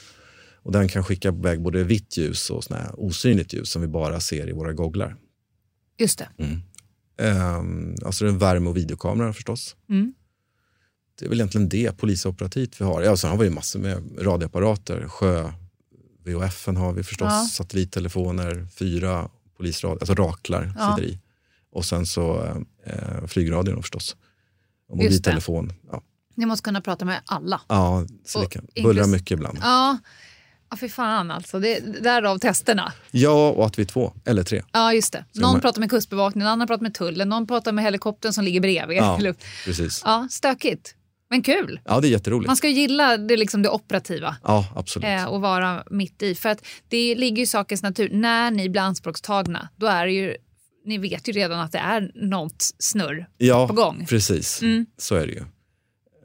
Och 0.63 0.71
den 0.71 0.87
kan 0.87 1.03
skicka 1.03 1.27
iväg 1.27 1.61
både 1.61 1.83
vitt 1.83 2.17
ljus 2.17 2.49
och 2.49 2.63
såna 2.63 2.91
osynligt 2.93 3.53
ljus 3.53 3.69
som 3.69 3.81
vi 3.81 3.87
bara 3.87 4.19
ser 4.19 4.49
i 4.49 4.51
våra 4.51 4.73
gogglar. 4.73 5.15
Just 5.97 6.19
det. 6.19 6.29
Um, 7.17 7.95
alltså 8.05 8.25
en 8.25 8.37
värme 8.37 8.69
och 8.69 8.77
videokamera 8.77 9.33
förstås. 9.33 9.75
Mm. 9.89 10.13
Det 11.21 11.27
är 11.27 11.29
väl 11.29 11.39
egentligen 11.39 11.69
det 11.69 11.97
polisoperativt 11.97 12.81
vi 12.81 12.85
har. 12.85 13.01
Ja, 13.01 13.17
sen 13.17 13.29
har 13.29 13.37
vi 13.37 13.45
ju 13.45 13.51
massor 13.51 13.79
med 13.79 14.03
radioapparater. 14.19 15.07
Sjö, 15.07 15.51
VHF 16.25 16.65
har 16.67 16.93
vi 16.93 17.03
förstås, 17.03 17.27
Ja. 17.31 17.47
satellittelefoner, 17.51 18.67
fyra 18.75 19.29
polisradior, 19.57 19.97
alltså 20.01 20.13
raklar 20.13 20.73
Ja. 20.77 20.95
sitter 20.95 21.09
i. 21.09 21.19
Och 21.71 21.85
sen 21.85 22.05
så 22.05 22.43
eh, 22.85 23.27
flygradion 23.27 23.81
förstås. 23.81 24.15
Och 24.89 24.97
mobiltelefon. 24.97 25.73
Ja, 25.91 26.01
Ni 26.35 26.45
måste 26.45 26.63
kunna 26.63 26.81
prata 26.81 27.05
med 27.05 27.21
alla. 27.25 27.61
ja 27.67 28.05
så 28.25 28.39
det 28.39 28.45
Och 28.45 28.51
kan 28.51 28.67
bullra 28.83 29.07
mycket 29.07 29.31
ibland. 29.31 29.57
Ja, 29.61 29.97
ja 30.71 30.77
fy 30.77 30.89
fan 30.89 31.31
alltså. 31.31 31.59
Det, 31.59 31.79
därav 32.03 32.37
testerna. 32.37 32.93
Ja, 33.11 33.49
och 33.49 33.65
att 33.65 33.79
vi 33.79 33.83
är 33.83 33.87
två 33.87 34.13
eller 34.25 34.43
tre. 34.43 34.63
Ja, 34.71 34.93
just 34.93 35.13
det. 35.13 35.25
Någon 35.33 35.51
man- 35.51 35.61
pratar 35.61 35.79
med 35.79 35.89
kustbevakningen, 35.89 36.45
någon 36.45 36.53
annan 36.53 36.67
pratar 36.67 36.83
med 36.83 36.93
tullen, 36.93 37.29
någon 37.29 37.47
pratar 37.47 37.71
med 37.71 37.83
helikoptern 37.83 38.33
som 38.33 38.43
ligger 38.43 38.59
bredvid. 38.61 38.97
Ja, 38.97 39.19
precis. 39.65 40.01
ja 40.05 40.27
stökigt. 40.31 40.95
Men 41.31 41.41
kul. 41.43 41.79
Ja, 41.85 41.99
det 41.99 42.07
är 42.07 42.09
jätteroligt. 42.09 42.47
Man 42.47 42.55
ska 42.57 42.67
ju 42.67 42.73
gilla 42.73 43.17
det, 43.17 43.37
liksom 43.37 43.61
det 43.61 43.69
operativa. 43.69 44.35
Ja, 44.43 44.67
absolut. 44.75 45.05
eh, 45.09 45.25
och 45.25 45.41
vara 45.41 45.83
mitt 45.91 46.21
i. 46.23 46.35
För 46.35 46.49
att 46.49 46.65
det 46.87 47.15
ligger 47.15 47.37
ju 47.37 47.43
i 47.43 47.47
sakens 47.47 47.83
natur. 47.83 48.09
När 48.13 48.51
ni 48.51 48.69
blir 48.69 48.81
anspråkstagna, 48.81 49.69
då 49.75 49.87
är 49.87 50.05
det 50.05 50.11
ju, 50.11 50.35
ni 50.85 50.97
vet 50.97 51.27
ju 51.29 51.31
redan 51.31 51.59
att 51.59 51.71
det 51.71 51.77
är 51.77 52.11
något 52.15 52.73
snurr 52.79 53.25
ja, 53.37 53.67
på 53.67 53.73
gång. 53.73 54.05
precis. 54.09 54.61
Mm. 54.61 54.85
Så 54.97 55.15
är 55.15 55.27
det 55.27 55.33
ju. 55.33 55.43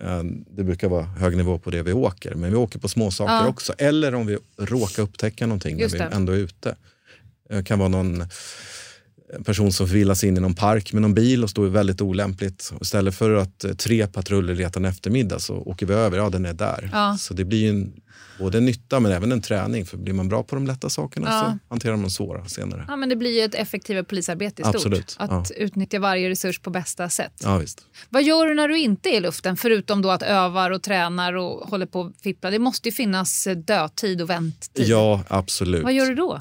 Eh, 0.00 0.22
Det 0.56 0.64
brukar 0.64 0.88
vara 0.88 1.02
hög 1.04 1.36
nivå 1.36 1.58
på 1.58 1.70
det 1.70 1.82
vi 1.82 1.92
åker, 1.92 2.34
men 2.34 2.50
vi 2.50 2.56
åker 2.56 2.78
på 2.78 2.88
små 2.88 3.10
saker 3.10 3.34
Ja. 3.34 3.48
också. 3.48 3.72
Eller 3.78 4.14
om 4.14 4.26
vi 4.26 4.38
råkar 4.58 5.02
upptäcka 5.02 5.46
någonting 5.46 5.78
Just 5.78 5.94
när 5.94 6.04
vi 6.04 6.10
det. 6.10 6.16
ändå 6.16 6.32
är 6.32 6.36
ute. 6.36 6.76
Det 7.48 7.64
kan 7.66 7.78
vara 7.78 7.88
någon 7.88 8.24
en 9.34 9.44
person 9.44 9.72
som 9.72 9.86
förvillas 9.88 10.24
in 10.24 10.36
i 10.36 10.40
någon 10.40 10.54
park 10.54 10.92
med 10.92 11.02
någon 11.02 11.14
bil 11.14 11.44
och 11.44 11.50
står 11.50 11.66
väldigt 11.66 12.00
olämpligt. 12.00 12.72
Istället 12.80 13.14
för 13.14 13.30
att 13.34 13.64
eh, 13.64 13.72
tre 13.72 14.06
patruller 14.06 14.54
letar 14.54 14.80
en 14.80 14.84
eftermiddag 14.84 15.38
så 15.38 15.54
åker 15.56 15.86
vi 15.86 15.94
över, 15.94 16.18
ja 16.18 16.30
den 16.30 16.46
är 16.46 16.52
där. 16.52 16.90
Ja. 16.92 17.16
Så 17.18 17.34
det 17.34 17.44
blir 17.44 17.70
en, 17.70 17.92
både 18.38 18.58
en 18.58 18.64
nytta 18.64 19.00
men 19.00 19.12
även 19.12 19.32
en 19.32 19.40
träning. 19.42 19.86
För 19.86 19.96
blir 19.96 20.14
man 20.14 20.28
bra 20.28 20.42
på 20.42 20.54
de 20.54 20.66
lätta 20.66 20.88
sakerna 20.90 21.26
Ja. 21.30 21.40
så 21.52 21.58
hanterar 21.68 21.96
man 21.96 22.10
svåra 22.10 22.48
senare. 22.48 22.84
Ja, 22.88 22.96
men 22.96 23.08
det 23.08 23.16
blir 23.16 23.30
ju 23.38 23.44
ett 23.44 23.54
effektivare 23.54 24.04
polisarbete 24.04 24.62
i 24.62 24.64
stort. 24.64 24.74
Absolut, 24.74 25.16
Att 25.18 25.50
utnyttja 25.50 25.98
varje 25.98 26.30
resurs 26.30 26.58
på 26.60 26.70
bästa 26.70 27.08
sätt. 27.08 27.32
Ja, 27.42 27.58
visst. 27.58 27.82
Vad 28.08 28.22
gör 28.22 28.46
du 28.46 28.54
när 28.54 28.68
du 28.68 28.78
inte 28.78 29.08
är 29.08 29.16
i 29.16 29.20
luften? 29.20 29.56
Förutom 29.56 30.02
då 30.02 30.10
att 30.10 30.22
övar 30.22 30.70
och 30.70 30.82
tränar 30.82 31.32
och 31.36 31.68
håller 31.68 31.86
på 31.86 32.00
att 32.00 32.12
fippla. 32.22 32.50
Det 32.50 32.58
måste 32.58 32.88
ju 32.88 32.92
finnas 32.92 33.46
eh, 33.46 33.56
dödtid 33.56 34.22
och 34.22 34.30
vänttid. 34.30 34.86
Ja, 34.88 35.24
absolut. 35.28 35.82
Vad 35.84 35.92
gör 35.92 36.06
du 36.06 36.14
då? 36.14 36.38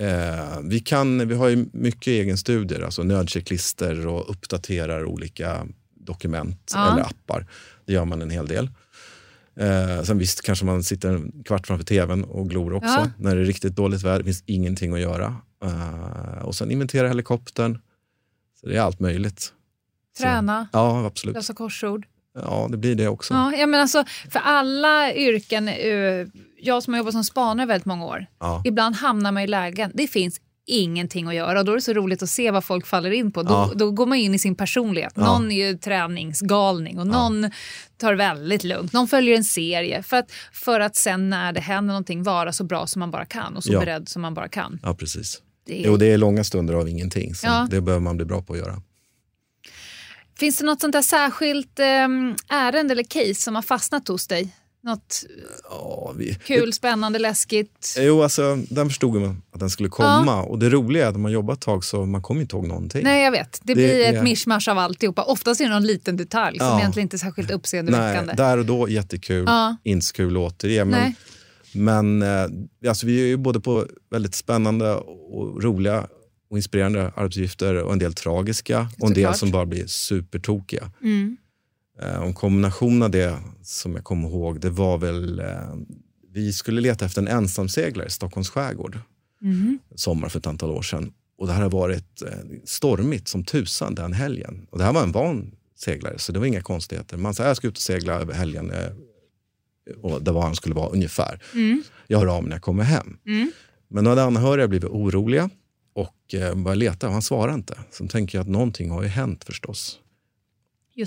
Eh, 0.00 0.60
vi, 0.62 0.80
kan, 0.80 1.28
vi 1.28 1.34
har 1.34 1.48
ju 1.48 1.66
mycket 1.72 2.06
egenstudier, 2.08 2.80
alltså 2.80 3.02
nödchecklister 3.02 4.06
och 4.06 4.30
uppdaterar 4.30 5.04
olika 5.04 5.66
dokument 5.94 6.70
Ja. 6.74 6.92
eller 6.92 7.02
appar. 7.02 7.46
Det 7.86 7.92
gör 7.92 8.04
man 8.04 8.22
en 8.22 8.30
hel 8.30 8.46
del. 8.46 8.70
Eh, 9.56 10.02
sen 10.02 10.18
visst 10.18 10.42
kanske 10.42 10.64
man 10.64 10.82
sitter 10.82 11.08
en 11.08 11.42
kvart 11.44 11.66
framför 11.66 11.84
tvn 11.84 12.24
och 12.24 12.50
glor 12.50 12.72
också 12.74 12.88
Ja. 12.88 13.10
när 13.18 13.36
det 13.36 13.42
är 13.42 13.44
riktigt 13.46 13.76
dåligt 13.76 14.02
väder. 14.02 14.18
Det 14.18 14.24
finns 14.24 14.42
ingenting 14.46 14.92
att 14.94 15.00
göra. 15.00 15.36
Eh, 15.64 16.42
och 16.42 16.54
sen 16.54 16.70
inventera 16.70 17.08
helikoptern. 17.08 17.78
Så 18.60 18.66
det 18.68 18.76
är 18.76 18.80
allt 18.80 19.00
möjligt. 19.00 19.52
Träna, 20.18 20.68
Så, 20.72 20.78
ja, 20.78 21.06
absolut. 21.06 21.34
lösa 21.36 21.54
korsord. 21.54 22.06
Ja, 22.34 22.68
det 22.70 22.76
blir 22.76 22.94
det 22.94 23.08
också. 23.08 23.34
Ja, 23.34 23.52
ja, 23.56 23.66
men 23.66 23.80
alltså, 23.80 24.04
för 24.30 24.38
alla 24.38 25.14
yrken, 25.14 25.68
eh, 25.68 26.26
jag 26.62 26.82
som 26.82 26.92
har 26.92 26.98
jobbat 26.98 27.12
som 27.14 27.24
spanare 27.24 27.66
väldigt 27.66 27.86
många 27.86 28.04
år, 28.06 28.26
Ja. 28.40 28.62
ibland 28.64 28.96
hamnar 28.96 29.32
man 29.32 29.42
i 29.42 29.46
lägen, 29.46 29.90
det 29.94 30.06
finns 30.06 30.40
ingenting 30.66 31.26
att 31.28 31.34
göra 31.34 31.58
och 31.58 31.64
då 31.64 31.72
är 31.72 31.76
det 31.76 31.82
så 31.82 31.92
roligt 31.92 32.22
att 32.22 32.28
se 32.30 32.50
vad 32.50 32.64
folk 32.64 32.86
faller 32.86 33.10
in 33.10 33.32
på. 33.32 33.42
Då, 33.42 33.52
Ja. 33.52 33.72
då 33.76 33.90
går 33.90 34.06
man 34.06 34.18
in 34.18 34.34
i 34.34 34.38
sin 34.38 34.54
personlighet. 34.54 35.12
Ja. 35.16 35.24
Någon 35.24 35.50
är 35.50 35.68
ju 35.68 35.78
träningsgalning 35.78 36.98
och 36.98 37.06
någon 37.06 37.50
tar 37.96 38.14
väldigt 38.14 38.64
lugnt. 38.64 38.92
Någon 38.92 39.08
följer 39.08 39.36
en 39.36 39.44
serie 39.44 40.02
för 40.02 40.16
att, 40.16 40.30
för 40.52 40.80
att 40.80 40.96
sen 40.96 41.30
när 41.30 41.52
det 41.52 41.60
händer 41.60 41.88
någonting 41.92 42.22
vara 42.22 42.52
så 42.52 42.64
bra 42.64 42.86
som 42.86 43.00
man 43.00 43.10
bara 43.10 43.24
kan 43.24 43.56
och 43.56 43.64
så 43.64 43.72
Ja. 43.72 43.80
beredd 43.80 44.08
som 44.08 44.22
man 44.22 44.34
bara 44.34 44.48
kan. 44.48 44.78
Ja, 44.82 44.94
precis. 44.94 45.42
Det 45.66 45.80
är- 45.82 45.86
Jo, 45.86 45.96
det 45.96 46.06
är 46.06 46.18
långa 46.18 46.44
stunder 46.44 46.74
av 46.74 46.88
ingenting. 46.88 47.34
Så 47.34 47.46
Ja. 47.46 47.66
Det 47.70 47.80
behöver 47.80 48.02
man 48.02 48.16
bli 48.16 48.26
bra 48.26 48.42
på 48.42 48.52
att 48.52 48.58
göra. 48.58 48.82
Finns 50.38 50.58
det 50.58 50.64
något 50.64 50.80
sånt 50.80 50.92
där 50.92 51.02
särskilt 51.02 51.78
eh, 51.78 51.86
ärende 52.58 52.92
eller 52.92 53.02
case 53.02 53.34
som 53.34 53.54
har 53.54 53.62
fastnat 53.62 54.08
hos 54.08 54.26
dig? 54.26 54.48
Något 54.82 55.24
Ja, 55.70 56.12
vi, 56.16 56.34
kul, 56.34 56.72
spännande, 56.72 57.18
läskigt? 57.18 57.94
Jo, 57.98 58.22
alltså, 58.22 58.58
den 58.70 58.88
förstod 58.88 59.14
man 59.20 59.42
att 59.52 59.60
den 59.60 59.70
skulle 59.70 59.88
komma. 59.88 60.42
Och 60.42 60.58
det 60.58 60.68
roliga 60.70 61.04
är 61.04 61.08
att 61.08 61.14
när 61.14 61.20
man 61.20 61.32
jobbar 61.32 61.54
ett 61.54 61.60
tag 61.60 61.84
så 61.84 62.06
man 62.06 62.22
kommer 62.22 62.40
inte 62.40 62.56
ihåg 62.56 62.66
någonting. 62.66 63.04
Nej, 63.04 63.24
jag 63.24 63.30
vet. 63.30 63.52
Det, 63.52 63.58
Det 63.62 63.74
blir 63.74 64.00
ett 64.00 64.14
är- 64.14 64.22
mischmasch 64.22 64.68
av 64.68 64.78
alltihopa. 64.78 65.22
Oftast 65.22 65.60
är 65.60 65.64
det 65.64 65.70
någon 65.70 65.86
liten 65.86 66.16
detalj 66.16 66.58
som 66.58 66.66
Ja. 66.66 66.78
egentligen 66.78 67.04
inte 67.04 67.16
är 67.16 67.18
särskilt 67.18 67.50
uppseendeväckande. 67.50 68.32
Där 68.36 68.58
och 68.58 68.66
då 68.66 68.88
jättekul, 68.88 69.44
Ja. 69.46 69.76
inte 69.84 70.06
så 70.06 70.12
kul 70.12 70.36
återge. 70.36 70.84
Men, 70.84 71.00
Nej. 71.00 71.14
men 71.74 72.22
eh, 72.22 72.88
alltså, 72.90 73.06
vi 73.06 73.22
är 73.22 73.26
ju 73.26 73.36
både 73.36 73.60
på 73.60 73.86
väldigt 74.10 74.34
spännande 74.34 74.94
och 74.94 75.62
roliga 75.62 76.06
och 76.50 76.56
inspirerande 76.56 77.12
arbetsuppgifter 77.16 77.74
och 77.82 77.92
en 77.92 77.98
del 77.98 78.14
tragiska 78.14 78.88
och 79.00 79.08
en 79.08 79.14
del 79.14 79.22
Såklart. 79.24 79.36
som 79.38 79.50
bara 79.50 79.66
blir 79.66 79.86
supertokiga. 79.86 80.90
Mm. 81.02 81.36
Eh, 82.02 82.22
och 82.22 82.34
kombination 82.34 83.02
av 83.02 83.10
det 83.10 83.38
som 83.62 83.94
jag 83.94 84.04
kommer 84.04 84.28
ihåg, 84.28 84.60
det 84.60 84.70
var 84.70 84.98
väl... 84.98 85.38
Eh, 85.40 85.74
vi 86.32 86.52
skulle 86.52 86.80
leta 86.80 87.04
efter 87.04 87.22
en 87.22 87.28
ensamseglare 87.28 88.06
i 88.06 88.10
Stockholms 88.10 88.50
skärgård 88.50 88.98
Mhm. 89.42 89.78
sommar 89.94 90.28
för 90.28 90.38
ett 90.38 90.46
antal 90.46 90.70
år 90.70 90.82
sedan. 90.82 91.12
Och 91.38 91.46
det 91.46 91.52
här 91.52 91.62
har 91.62 91.70
varit 91.70 92.22
eh, 92.22 92.28
stormigt 92.64 93.28
som 93.28 93.44
tusan 93.44 93.94
den 93.94 94.12
helgen. 94.12 94.66
Och 94.70 94.78
det 94.78 94.84
här 94.84 94.92
var 94.92 95.02
en 95.02 95.12
van 95.12 95.52
seglare, 95.76 96.18
så 96.18 96.32
det 96.32 96.38
var 96.38 96.46
inga 96.46 96.60
konstigheter. 96.62 97.16
Man 97.16 97.34
sa 97.34 97.44
jag 97.44 97.56
ska 97.56 97.68
ut 97.68 97.76
och 97.76 97.82
segla 97.82 98.12
över 98.12 98.34
helgen. 98.34 98.72
Och 100.02 100.22
det 100.22 100.32
var 100.32 100.42
han 100.42 100.56
skulle 100.56 100.74
vara 100.74 100.88
ungefär. 100.88 101.42
Mm. 101.54 101.82
Jag 102.06 102.18
hör 102.18 102.26
av 102.26 102.42
mig 102.42 102.48
när 102.48 102.56
jag 102.56 102.62
kommer 102.62 102.84
hem. 102.84 103.16
Mm. 103.26 103.52
Men 103.88 104.04
då 104.04 104.10
hade 104.10 104.22
anhöriga 104.22 104.68
blivit 104.68 104.90
oroliga 104.90 105.50
och 105.94 106.34
började 106.56 106.74
leta 106.74 107.06
och 107.06 107.12
han 107.12 107.22
svarade 107.22 107.54
inte. 107.54 107.78
Så 107.90 108.08
tänker 108.08 108.38
jag 108.38 108.42
att 108.42 108.48
någonting 108.48 108.90
har 108.90 109.02
ju 109.02 109.08
hänt 109.08 109.44
förstås. 109.44 109.98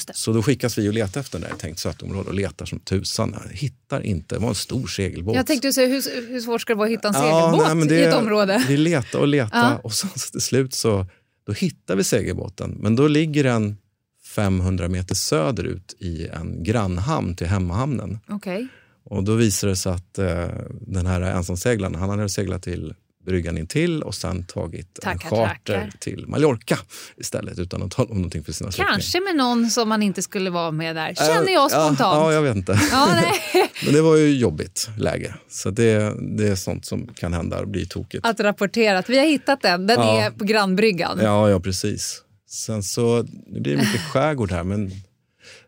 Det. 0.06 0.14
Så 0.16 0.34
då 0.34 0.44
skickas 0.44 0.78
vi 0.78 0.90
och 0.90 0.94
letar 0.94 1.22
efter 1.22 1.40
den 1.40 1.50
där 1.50 1.56
i 1.56 1.60
tänkt 1.60 1.80
sötområde 1.80 2.30
och 2.30 2.36
letar 2.36 2.66
som 2.66 2.80
tusan. 2.80 3.36
Hittar 3.52 4.02
inte, 4.02 4.36
det 4.36 4.40
var 4.42 4.50
en 4.50 4.56
stor 4.56 4.88
segelbåt. 4.88 5.36
Jag 5.36 5.48
tänkte 5.48 5.74
säga, 5.74 5.88
hur, 5.88 6.28
hur 6.28 6.40
svårt 6.40 6.62
ska 6.62 6.74
det 6.74 6.78
vara 6.78 6.88
att 6.88 6.94
hitta 6.94 7.08
en 7.08 7.14
Ja, 7.14 7.22
segelbåt 7.22 7.68
nej, 7.68 7.76
men 7.76 7.88
det- 7.88 8.00
i 8.00 8.04
ett 8.04 8.16
område? 8.16 8.66
Vi 8.68 8.78
letar 8.78 9.20
och 9.20 9.28
letar 9.28 9.72
Ja. 9.72 9.80
och 9.84 9.94
så 9.94 10.08
till 10.08 10.42
slut 10.42 10.74
så 10.74 11.06
då 11.48 11.54
hittar 11.54 11.96
vi 11.96 12.04
segelbåten. 12.04 12.78
Men 12.80 12.96
då 12.96 13.08
ligger 13.08 13.44
den 13.44 13.78
500 14.26 14.88
meter 14.88 15.16
söderut 15.16 15.96
i 16.00 16.28
en 16.28 16.64
grannhamn 16.64 17.36
till 17.36 17.48
hemmahamnen. 17.48 18.20
Okej. 18.30 18.68
Och 19.06 19.24
då 19.24 19.36
visar 19.36 19.68
det 19.68 19.76
sig 19.76 19.92
att 19.92 20.20
eh, 20.20 20.48
den 20.82 21.06
här 21.06 21.22
ensamseglaren, 21.22 21.96
han 21.96 22.10
hade 22.10 22.30
seglat 22.30 22.64
till 22.64 22.94
bryggan 23.26 23.58
intill 23.58 24.04
och 24.04 24.16
sen 24.16 24.44
tagit 24.46 25.00
Tackar, 25.02 25.12
en 25.12 25.18
charter 25.48 25.74
tackar. 25.80 25.92
till 26.00 26.26
Mallorca 26.28 26.78
istället 27.18 27.60
utan 27.60 27.84
att 27.84 27.92
tala 27.92 28.10
om 28.10 28.16
någonting 28.18 28.44
för 28.44 28.52
sina 28.54 28.72
släktingar. 28.72 28.90
Kanske 28.92 29.20
med 29.22 29.36
någon 29.36 29.70
som 29.70 29.90
man 29.90 30.04
inte 30.04 30.22
skulle 30.22 30.50
vara 30.50 30.72
med 30.72 30.96
där. 30.96 31.14
Känner 31.14 31.52
jag 31.54 31.64
Ja, 31.64 31.70
spontant. 31.70 32.00
Ja, 32.00 32.34
jag 32.34 32.42
vet 32.42 32.56
inte. 32.56 32.80
Ja, 32.92 33.08
nej. 33.22 33.70
Men 33.86 33.94
det 33.94 34.02
var 34.02 34.16
ju 34.16 34.38
jobbigt 34.38 34.90
läge. 34.98 35.36
Så 35.50 35.70
det, 35.70 36.14
det 36.38 36.48
är 36.48 36.56
sånt 36.56 36.86
som 36.86 37.08
kan 37.08 37.34
hända 37.34 37.60
och 37.60 37.68
bli 37.68 37.86
tokigt. 37.86 38.26
Att 38.26 38.40
rapportera 38.40 38.98
att 38.98 39.10
vi 39.10 39.18
har 39.18 39.26
hittat 39.26 39.62
den. 39.62 39.88
Den 39.88 40.00
Ja. 40.00 40.22
är 40.22 40.32
på 40.32 40.46
grannbryggan. 40.46 41.20
Ja, 41.22 41.50
ja, 41.50 41.60
precis. 41.60 42.20
Sen 42.50 42.84
så, 42.84 43.22
det 43.54 43.60
blir 43.62 43.78
mycket 43.78 44.02
skärgård 44.02 44.52
här, 44.52 44.64
men 44.64 44.92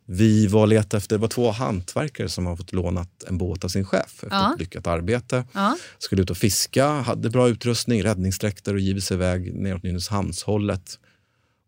vi 0.07 0.47
var 0.47 0.67
letade 0.67 0.97
efter, 0.97 1.15
det 1.15 1.21
var 1.21 1.27
två 1.27 1.51
hantverkare 1.51 2.29
som 2.29 2.45
har 2.45 2.55
fått 2.55 2.73
lånat 2.73 3.23
en 3.27 3.37
båt 3.37 3.63
av 3.63 3.67
sin 3.69 3.85
chef 3.85 4.03
efter 4.23 4.27
Ja. 4.31 4.53
ett 4.53 4.59
lyckat 4.59 4.87
arbete. 4.87 5.43
Ja. 5.53 5.77
Skulle 5.97 6.21
ut 6.21 6.29
och 6.29 6.37
fiska, 6.37 6.87
hade 6.87 7.29
bra 7.29 7.49
utrustning, 7.49 8.03
räddningsdräkter 8.03 8.73
och 8.73 8.79
givit 8.79 9.03
sig 9.03 9.15
iväg 9.15 9.55
neråt 9.55 9.83
Nynäshamnshållet. 9.83 10.99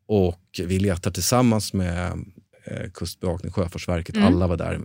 Och 0.08 0.42
vi 0.66 0.80
letar 0.80 1.12
tillsammans 1.12 1.74
med 1.74 2.12
eh, 2.66 2.90
Kustbevakning, 2.94 3.52
Sjöfartsverket, 3.52 4.16
Mm. 4.16 4.28
alla 4.28 4.48
var 4.48 4.58
där. 4.58 4.80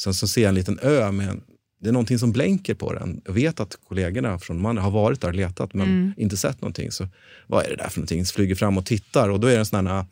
Sen 0.00 0.14
så 0.14 0.28
ser 0.28 0.40
jag 0.42 0.48
en 0.48 0.54
liten 0.54 0.78
ö 0.82 1.12
med 1.12 1.28
en, 1.28 1.42
det 1.80 1.88
är 1.88 1.92
någonting 1.92 2.18
som 2.18 2.32
blänker 2.32 2.74
på 2.74 2.92
den. 2.92 3.20
Jag 3.24 3.32
vet 3.32 3.60
att 3.60 3.76
kollegorna 3.88 4.38
från 4.38 4.60
man 4.62 4.78
har 4.78 4.90
varit 4.90 5.20
där 5.20 5.28
och 5.28 5.34
letat 5.34 5.74
men 5.74 5.88
Mm. 5.88 6.12
inte 6.16 6.36
sett 6.36 6.60
någonting. 6.60 6.90
Så 6.92 7.08
vad 7.46 7.64
är 7.64 7.70
det 7.70 7.76
där 7.76 7.88
för 7.88 7.98
någonting? 8.00 8.26
Så 8.26 8.34
flyger 8.34 8.54
fram 8.54 8.78
och 8.78 8.86
tittar 8.86 9.28
och 9.28 9.40
då 9.40 9.46
är 9.46 9.52
det 9.52 9.58
en 9.58 9.66
sån 9.66 9.86
här 9.86 10.04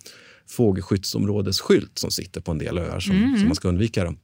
fågelskyddsområdesskylt 0.49 1.99
som 1.99 2.11
sitter 2.11 2.41
på 2.41 2.51
en 2.51 2.59
del 2.59 2.79
öar 2.79 3.01
som, 3.01 3.17
Mm. 3.17 3.39
som 3.39 3.47
man 3.49 3.55
ska 3.57 3.69
undvika. 3.69 4.05
Dem. 4.05 4.19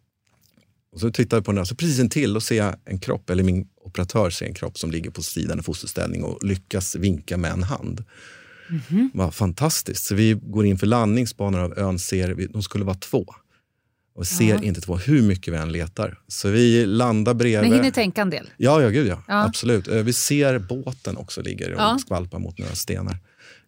Och 0.93 1.01
så 1.01 1.11
tittar 1.11 1.37
jag 1.37 1.45
på 1.45 1.51
den 1.53 1.57
där, 1.57 1.65
så 1.65 1.75
precis 1.75 1.99
intill 2.01 2.37
och 2.37 2.43
ser 2.43 2.57
jag 2.57 2.77
en 2.85 2.99
kropp, 2.99 3.31
eller 3.31 3.43
min 3.43 3.69
operatör 3.85 4.31
ser 4.31 4.47
en 4.47 4.55
kropp 4.55 4.79
som 4.79 4.91
ligger 4.91 5.11
på 5.11 5.23
sidan 5.23 5.59
i 5.59 5.63
fosterställning 5.63 6.25
och 6.25 6.45
lyckas 6.45 6.95
vinka 6.97 7.37
med 7.37 7.51
en 7.53 7.63
hand. 7.63 8.05
Mhm. 8.71 9.11
Vad 9.15 9.35
fantastiskt. 9.35 10.05
Så 10.07 10.15
vi 10.15 10.33
går 10.43 10.67
in 10.67 10.79
för 10.79 10.87
landning, 10.87 11.27
spanar 11.27 11.59
av 11.61 11.79
ön, 11.79 11.99
ser, 11.99 12.49
de 12.53 12.63
skulle 12.63 12.85
vara 12.85 12.97
två. 12.97 13.27
Och 14.17 14.27
ser 14.27 14.49
Ja. 14.55 14.63
inte 14.63 14.81
två, 14.81 14.97
hur 14.97 15.23
mycket 15.23 15.55
vi 15.55 15.59
än 15.59 15.73
letar. 15.73 16.19
Så 16.29 16.49
vi 16.49 16.87
landar 16.87 17.35
bredvid. 17.35 17.71
Men 17.71 17.79
hinner 17.79 17.91
tänka 17.91 18.23
en 18.23 18.31
del. 18.31 18.51
Ja, 18.57 18.83
ja, 18.83 18.89
gud 18.89 19.07
ja. 19.07 19.23
Ja. 19.29 19.45
Absolut. 19.45 19.89
Eh, 19.89 20.03
Vi 20.03 20.13
ser 20.13 20.59
båten 20.59 21.17
också 21.17 21.43
ligger 21.43 21.73
och 21.73 21.81
Ja. 21.81 21.99
skvalpar 22.01 22.39
mot 22.39 22.59
några 22.59 22.75
stenar. 22.75 23.19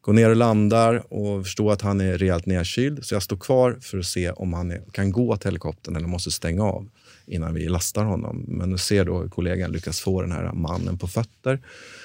Går 0.06 0.12
ner 0.12 0.30
och 0.30 0.36
landar 0.36 1.12
och 1.12 1.44
förstår 1.44 1.72
att 1.72 1.82
han 1.82 2.00
är 2.00 2.18
rejält 2.18 2.46
nedkyld. 2.46 3.04
Så 3.04 3.14
jag 3.14 3.22
står 3.22 3.36
kvar 3.36 3.78
för 3.80 3.98
att 3.98 4.06
se 4.06 4.30
om 4.30 4.52
han 4.52 4.70
är, 4.70 4.82
kan 4.92 5.12
gå 5.12 5.36
till 5.36 5.48
helikoptern 5.48 5.96
eller 5.96 6.06
måste 6.06 6.30
stänga 6.30 6.62
av 6.62 6.88
innan 7.26 7.54
vi 7.54 7.68
lastar 7.68 8.04
honom. 8.04 8.44
Men 8.48 8.70
nu 8.70 8.78
ser 8.78 9.04
då 9.04 9.28
kollegan 9.28 9.72
lyckas 9.72 10.00
få 10.00 10.22
den 10.22 10.32
här 10.32 10.52
mannen 10.52 10.98
på 10.98 11.08
fötter. 11.08 11.60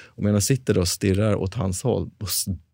Och 0.06 0.22
medan 0.22 0.34
jag 0.34 0.42
sitter 0.42 0.78
och 0.78 0.88
stirrar 0.88 1.34
åt 1.34 1.54
hans 1.54 1.82
håll 1.82 2.10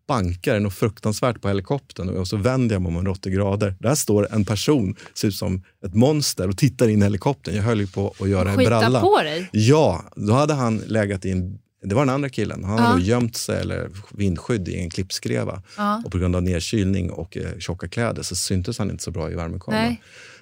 bankar 0.07 0.53
det 0.53 0.59
något 0.59 0.73
fruktansvärt 0.73 1.41
på 1.41 1.47
helikoptern 1.47 2.09
och 2.09 2.27
så 2.27 2.37
vänder 2.37 2.75
jag 2.75 2.81
mig 2.81 2.89
om 2.89 2.97
en 2.97 3.07
80 3.07 3.29
grader. 3.29 3.75
Där 3.79 3.95
står 3.95 4.33
en 4.33 4.45
person, 4.45 4.95
ser 5.13 5.27
ut 5.27 5.35
som 5.35 5.63
ett 5.85 5.95
monster 5.95 6.47
och 6.47 6.57
tittar 6.57 6.87
in 6.87 7.01
i 7.01 7.03
helikoptern. 7.03 7.55
Jag 7.55 7.63
höll 7.63 7.79
ju 7.79 7.87
på 7.87 8.13
att 8.19 8.29
göra 8.29 8.51
en 8.51 8.57
bralla. 8.57 9.01
på 9.01 9.21
dig. 9.23 9.49
Ja, 9.51 10.03
då 10.15 10.33
hade 10.33 10.53
han 10.53 10.77
legat 10.77 11.25
i 11.25 11.31
en... 11.31 11.59
Det 11.81 11.95
var 11.95 12.05
den 12.05 12.15
andra 12.15 12.29
killen. 12.29 12.63
Han 12.63 12.77
Ja. 12.77 12.83
hade 12.83 12.99
då 12.99 13.05
gömt 13.05 13.37
sig 13.37 13.59
eller 13.61 13.89
vindskydd 14.11 14.67
i 14.67 14.79
en 14.79 14.89
klippskreva. 14.89 15.61
Ja. 15.77 16.01
Och 16.05 16.11
på 16.11 16.17
grund 16.17 16.35
av 16.35 16.43
nedkylning 16.43 17.11
och 17.11 17.37
eh, 17.37 17.57
tjocka 17.59 17.87
kläder 17.87 18.23
så 18.23 18.35
syntes 18.35 18.77
han 18.79 18.91
inte 18.91 19.03
så 19.03 19.11
bra 19.11 19.31
i 19.31 19.35
värmekameran. 19.35 19.95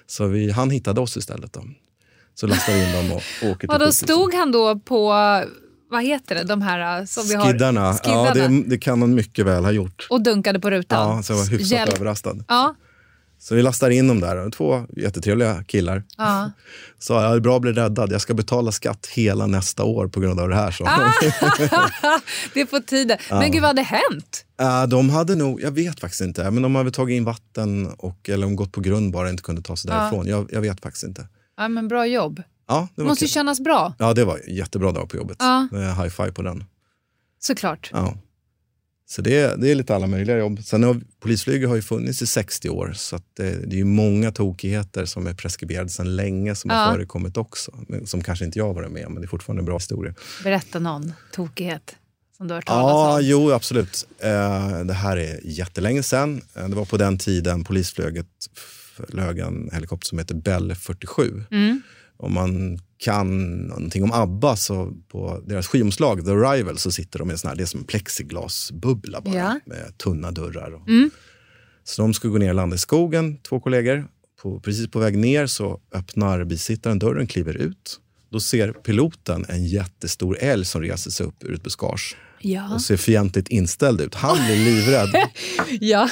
Så 0.06 0.26
vi, 0.26 0.50
han 0.50 0.70
hittade 0.70 1.00
oss 1.00 1.16
istället. 1.16 1.52
Då. 1.52 1.64
Så 2.34 2.46
lastade 2.46 2.78
vi 2.78 2.86
in 2.86 2.92
dem 2.92 3.12
och, 3.16 3.22
och 3.42 3.48
åker 3.50 3.58
till 3.60 3.70
Och 3.70 3.78
då 3.78 3.92
stod 3.92 4.34
han 4.34 4.52
då 4.52 4.78
på, 4.78 5.06
vad 5.90 6.04
heter 6.04 6.34
det, 6.34 6.44
de 6.44 6.62
här 6.62 7.06
som 7.06 7.26
vi 7.28 7.34
har? 7.34 7.46
Skiddarna. 7.52 7.94
Skiddarna. 7.94 8.28
Ja, 8.40 8.48
det, 8.48 8.62
det 8.66 8.78
kan 8.78 9.00
han 9.00 9.14
mycket 9.14 9.46
väl 9.46 9.64
ha 9.64 9.70
gjort. 9.72 10.06
Och 10.10 10.22
dunkade 10.22 10.60
på 10.60 10.70
rutan. 10.70 11.16
Ja, 11.16 11.22
så 11.22 11.32
jag 11.32 11.38
var 11.38 11.46
hyfsat 11.46 11.70
Hjälp. 11.70 11.94
överraskad. 11.94 12.44
Ja. 12.48 12.74
Så 13.38 13.54
vi 13.54 13.62
lastar 13.62 13.90
in 13.90 14.08
dem 14.08 14.20
där. 14.20 14.50
Två 14.50 14.86
jättetrevliga 14.96 15.64
killar. 15.64 16.02
Ja. 16.16 16.50
Sa 16.98 17.22
jag 17.22 17.32
är 17.32 17.40
bra 17.40 17.56
att 17.56 17.62
bli 17.62 17.72
räddad. 17.72 18.12
Jag 18.12 18.20
ska 18.20 18.34
betala 18.34 18.72
skatt 18.72 19.06
hela 19.06 19.46
nästa 19.46 19.84
år 19.84 20.08
på 20.08 20.20
grund 20.20 20.40
av 20.40 20.48
det 20.48 20.54
här. 20.54 20.70
Så. 20.70 20.84
Ah. 20.84 21.12
det 22.54 22.60
är 22.60 22.64
på 22.64 22.80
tiden. 22.80 23.18
Men 23.30 23.52
gud, 23.52 23.62
vad 23.62 23.68
hade 23.68 23.82
hänt? 23.82 24.44
Uh, 24.62 24.86
de 24.88 25.10
hade 25.10 25.34
nog, 25.34 25.62
jag 25.62 25.70
vet 25.70 26.00
faktiskt 26.00 26.20
inte, 26.20 26.50
men 26.50 26.62
de 26.62 26.74
hade 26.74 26.90
tagit 26.90 27.16
in 27.16 27.24
vatten 27.24 27.86
och, 27.86 28.28
eller 28.28 28.46
de 28.46 28.56
gått 28.56 28.72
på 28.72 28.80
grund 28.80 29.12
bara 29.12 29.30
inte 29.30 29.42
kunde 29.42 29.62
ta 29.62 29.76
sig 29.76 29.90
därifrån. 29.90 30.26
Jag, 30.26 30.48
jag 30.52 30.60
vet 30.60 30.80
faktiskt 30.80 31.04
inte. 31.04 31.26
Ja, 31.56 31.68
men 31.68 31.88
bra 31.88 32.06
jobb. 32.06 32.42
Ja, 32.68 32.88
det 32.94 33.02
måste 33.02 33.24
kul. 33.24 33.28
kännas 33.28 33.60
bra. 33.60 33.94
Ja, 33.98 34.14
det 34.14 34.24
var 34.24 34.40
en 34.48 34.54
jättebra 34.54 34.92
dag 34.92 35.08
på 35.08 35.16
jobbet. 35.16 35.36
Ja. 35.40 35.68
High 35.72 36.08
five 36.08 36.32
på 36.32 36.42
den. 36.42 36.64
Såklart. 37.40 37.90
Ja. 37.92 38.14
Så 39.10 39.22
det, 39.22 39.36
är- 39.36 39.56
det 39.56 39.70
är 39.70 39.74
lite 39.74 39.94
alla 39.94 40.06
möjliga 40.06 40.38
jobb. 40.38 40.64
Sen 40.64 40.82
har 40.82 41.00
polisflyget 41.20 41.68
har 41.68 41.76
ju 41.76 41.82
funnits 41.82 42.22
i 42.22 42.26
60 42.26 42.68
år 42.68 42.92
så 42.96 43.20
det, 43.36 43.50
det 43.66 43.76
är 43.76 43.78
ju 43.78 43.84
många 43.84 44.32
tokigheter 44.32 45.04
som 45.04 45.26
är 45.26 45.34
preskriberade 45.34 45.88
sedan 45.88 46.16
länge 46.16 46.54
som 46.54 46.70
Ja. 46.70 46.76
har 46.76 46.92
förekommit 46.92 47.36
också. 47.36 47.72
Som 48.04 48.22
kanske 48.22 48.44
inte 48.44 48.58
jag 48.58 48.66
har 48.66 48.74
varit 48.74 48.90
med 48.92 49.06
om, 49.06 49.12
men 49.12 49.22
det 49.22 49.26
är 49.26 49.28
fortfarande 49.28 49.60
en 49.60 49.66
bra 49.66 49.76
historia. 49.76 50.14
Berätta 50.44 50.78
någon 50.78 51.12
tokighet 51.32 51.96
som 52.36 52.48
du 52.48 52.54
har 52.54 52.56
hört 52.56 52.66
talas 52.66 52.90
Ja, 52.92 53.14
om. 53.18 53.20
jo 53.24 53.52
absolut. 53.52 54.06
Eh, 54.18 54.80
det 54.84 54.94
här 54.94 55.16
är 55.16 55.40
jättelänge 55.44 56.02
sedan. 56.02 56.40
Eh, 56.54 56.68
det 56.68 56.76
var 56.76 56.84
på 56.84 56.96
den 56.96 57.18
tiden 57.18 57.64
polisflyget 57.64 58.26
flög 59.08 59.38
en 59.38 59.70
helikopter 59.72 60.06
som 60.06 60.18
heter 60.18 60.34
Bell 60.34 60.74
47. 60.74 61.42
Mm. 61.50 61.82
Om 62.16 62.32
man 62.34 62.78
kan 62.98 63.56
någonting 63.56 64.02
om 64.04 64.12
ABBA 64.12 64.56
så 64.56 64.92
på 65.08 65.42
deras 65.46 65.66
skivomslag 65.66 66.24
The 66.24 66.30
Arrival 66.30 66.78
så 66.78 66.90
sitter 66.92 67.18
de 67.18 67.30
i 67.30 67.32
en 67.32 67.38
sån 67.38 67.48
här, 67.48 67.56
det 67.56 67.62
är 67.62 67.66
som 67.66 67.80
en 67.80 67.86
plexiglasbubbla 67.86 69.20
bara 69.20 69.34
Ja. 69.34 69.60
med 69.66 69.98
tunna 69.98 70.30
dörrar. 70.30 70.70
Och, 70.74 70.88
Mm. 70.88 71.10
Så 71.84 72.02
de 72.02 72.14
ska 72.14 72.28
gå 72.28 72.38
ner 72.38 72.48
och 72.48 72.54
landa 72.54 72.76
i 72.76 72.78
skogen, 72.78 73.36
två 73.38 73.60
kollegor. 73.60 74.06
På, 74.42 74.60
precis 74.60 74.90
på 74.90 74.98
väg 74.98 75.18
ner 75.18 75.46
så 75.46 75.80
öppnar 75.92 76.44
bisittaren 76.44 76.98
dörren, 76.98 77.26
kliver 77.26 77.54
ut. 77.56 78.00
Då 78.30 78.40
ser 78.40 78.72
piloten 78.72 79.44
en 79.48 79.66
jättestor 79.66 80.38
älg 80.40 80.64
som 80.64 80.82
reser 80.82 81.10
sig 81.10 81.26
upp 81.26 81.44
ur 81.44 81.54
ett 81.54 81.62
buskage 81.62 82.16
Ja. 82.40 82.74
och 82.74 82.80
ser 82.82 82.96
fientligt 82.96 83.48
inställd 83.48 84.00
ut. 84.00 84.14
Han 84.14 84.36
blir 84.46 84.56
livrädd 84.56 85.08
ja. 85.80 86.08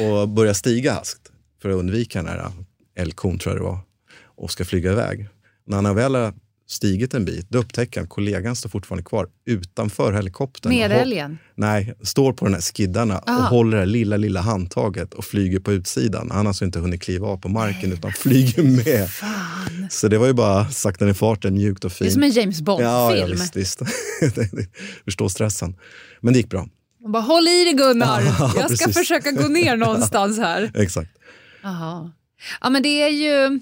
och 0.00 0.28
börjar 0.28 0.54
stiga 0.54 0.92
haskt 0.92 1.32
för 1.62 1.68
att 1.70 1.76
undvika 1.76 2.18
den 2.18 2.28
här 2.28 2.52
älgkon, 2.96 3.38
tror 3.38 3.54
jag 3.54 3.60
det 3.60 3.64
var, 3.66 3.78
och 4.24 4.50
ska 4.50 4.64
flyga 4.64 4.92
iväg. 4.92 5.28
När 5.66 5.82
han 5.82 5.94
väl 5.94 6.14
har 6.14 6.34
stigit 6.66 7.14
en 7.14 7.24
bit, 7.24 7.46
då 7.48 7.58
upptäcker 7.58 8.00
han 8.00 8.04
att 8.04 8.10
kollegan 8.10 8.56
står 8.56 8.68
fortfarande 8.68 9.02
kvar 9.04 9.28
utanför 9.46 10.12
helikoptern. 10.12 10.72
Med 10.72 10.92
och 10.92 10.96
älgen? 10.98 11.38
Nej, 11.54 11.94
står 12.02 12.32
på 12.32 12.44
den 12.44 12.54
här 12.54 12.60
skiddarna 12.60 13.18
och 13.18 13.28
Ah. 13.30 13.32
håller 13.32 13.70
det 13.76 13.78
här 13.78 13.86
lilla, 13.86 14.16
lilla 14.16 14.40
handtaget 14.40 15.14
och 15.14 15.24
flyger 15.24 15.60
på 15.60 15.72
utsidan. 15.72 16.30
Han 16.30 16.38
har 16.46 16.50
alltså 16.50 16.64
inte 16.64 16.78
hunnit 16.78 17.02
kliva 17.02 17.26
av 17.28 17.36
på 17.36 17.48
marken 17.48 17.92
utan 17.92 18.12
flyger 18.12 18.62
med. 18.62 19.08
Så 19.90 20.08
det 20.08 20.18
var 20.18 20.26
ju 20.26 20.32
bara 20.32 20.70
sakta 20.70 21.04
ner 21.04 21.12
farten, 21.12 21.54
mjukt 21.54 21.84
och 21.84 21.90
Det 21.90 21.94
är 21.94 22.04
fint. 22.04 22.12
som 22.12 22.22
en 22.22 22.30
James 22.30 22.60
Ja, 22.66 22.82
ja 22.82 23.08
Bond-film. 23.08 23.30
visst. 23.30 23.56
visst. 23.56 23.82
Förstå 25.04 25.28
stressen. 25.28 25.76
Men 26.20 26.32
det 26.32 26.38
gick 26.38 26.50
bra. 26.50 26.68
Man 27.02 27.12
bara, 27.12 27.22
håll 27.22 27.48
i 27.48 27.64
dig 27.64 27.72
Gunnar, 27.74 28.22
Ja, 28.22 28.52
jag 28.56 28.70
ska 28.76 28.84
precis. 28.86 28.94
försöka 28.96 29.30
gå 29.30 29.48
ner 29.48 29.76
någonstans 29.86 30.38
här. 30.38 30.70
Exakt. 30.74 31.10
Jaha. 31.62 32.12
Ja, 32.60 32.70
men 32.70 32.82
det 32.82 32.88
är 33.02 33.08
ju... 33.08 33.60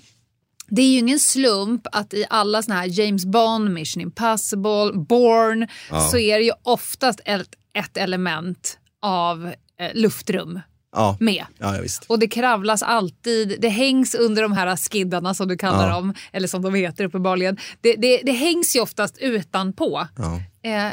Det 0.76 0.82
är 0.82 0.86
ju 0.92 0.98
ingen 0.98 1.18
slump 1.20 1.86
att 1.92 2.14
i 2.14 2.24
alla 2.30 2.62
såna 2.62 2.74
här 2.74 3.00
James 3.00 3.24
Bond, 3.24 3.70
Mission 3.70 4.00
Impossible, 4.02 4.92
Bourne 5.08 5.68
så 6.10 6.18
är 6.18 6.38
det 6.38 6.44
ju 6.44 6.52
oftast 6.62 7.20
ett, 7.24 7.48
ett 7.74 7.96
element 7.96 8.78
av 9.02 9.46
eh, 9.80 9.90
luftrum 9.94 10.60
Ja, 10.94 11.16
med. 11.20 11.44
ja, 11.58 11.76
ja. 11.76 11.82
Och 12.08 12.18
det 12.18 12.28
kravlas 12.28 12.82
alltid, 12.82 13.56
det 13.60 13.68
hängs 13.68 14.14
under 14.14 14.42
de 14.42 14.52
här 14.52 14.76
skiddarna 14.76 15.34
som 15.34 15.48
du 15.48 15.56
kallar 15.56 15.88
Ja. 15.88 15.94
dem, 15.94 16.14
eller 16.32 16.48
som 16.48 16.62
de 16.62 16.74
heter 16.74 17.04
uppenbarligen. 17.04 17.56
Det, 17.80 17.94
det, 17.96 18.20
det 18.24 18.32
hängs 18.32 18.76
ju 18.76 18.80
oftast 18.80 19.18
utanpå. 19.18 20.06
Ja. 20.16 20.40
Eh, 20.70 20.92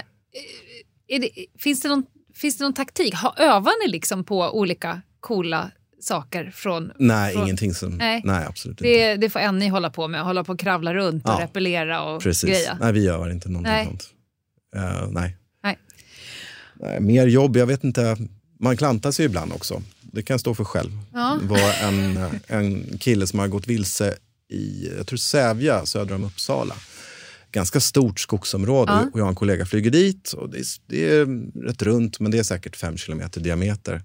är 1.07 1.19
det, 1.19 1.29
finns, 1.59 1.81
det 1.81 1.89
någon, 1.89 2.05
finns 2.35 2.57
det 2.57 2.63
någon 2.63 2.73
taktik? 2.73 3.15
Ha, 3.15 3.33
övar 3.37 3.85
ni 3.85 3.91
liksom 3.91 4.23
på 4.23 4.49
olika 4.49 5.01
coola 5.19 5.71
saker 6.01 6.51
från... 6.55 6.91
Nej, 6.99 7.33
från, 7.33 7.43
ingenting 7.43 7.73
som... 7.73 7.89
Nej. 7.89 8.21
Nej, 8.25 8.45
absolut 8.45 8.81
inte. 8.81 8.83
Det, 8.83 9.15
det 9.15 9.29
får 9.29 9.39
Annie 9.39 9.69
hålla 9.69 9.89
på 9.89 10.07
med, 10.07 10.23
hålla 10.23 10.43
på 10.43 10.53
och 10.53 10.59
kravla 10.59 10.93
runt 10.93 11.25
och 11.25 11.31
Ja. 11.31 11.39
repellera 11.43 12.03
och 12.03 12.21
Precis. 12.21 12.49
greja. 12.49 12.77
Nej, 12.81 12.93
vi 12.93 13.03
gör 13.03 13.31
inte 13.31 13.49
någonting 13.49 13.73
Nej. 13.73 13.85
sånt. 13.85 14.09
Eh, 14.75 15.07
nej. 15.09 15.37
Nej. 15.63 15.77
nej. 16.79 16.99
Mer 16.99 17.27
jobb, 17.27 17.57
jag 17.57 17.65
vet 17.65 17.83
inte. 17.83 18.17
Man 18.59 18.77
klantar 18.77 19.11
sig 19.11 19.25
ibland 19.25 19.53
också. 19.53 19.81
Det 20.01 20.21
kan 20.21 20.33
jag 20.33 20.41
stå 20.41 20.55
för 20.55 20.63
själv. 20.63 20.91
Ja. 21.13 21.37
Det 21.41 21.47
var 21.47 21.73
en, 21.87 22.17
eh, 22.17 22.29
en 22.47 22.97
kille 22.97 23.27
som 23.27 23.39
har 23.39 23.47
gått 23.47 23.67
vilse 23.67 24.15
i 24.51 24.89
jag 24.97 25.07
tror 25.07 25.17
Sävja, 25.17 25.85
söder 25.85 26.15
om 26.15 26.23
Uppsala. 26.23 26.75
Ganska 27.51 27.79
stort 27.79 28.19
skogsområde 28.19 28.91
Ja. 28.91 29.09
och 29.13 29.19
jag 29.19 29.23
och 29.25 29.29
en 29.29 29.35
kollega 29.35 29.65
flyger 29.65 29.91
dit. 29.91 30.33
Och 30.33 30.49
det, 30.49 30.57
är, 30.59 30.65
det 30.87 31.09
är 31.15 31.25
rätt 31.67 31.81
runt, 31.81 32.19
men 32.19 32.31
det 32.31 32.39
är 32.39 32.43
säkert 32.43 32.75
fem 32.75 32.97
kilometer 32.97 33.41
diameter. 33.41 34.03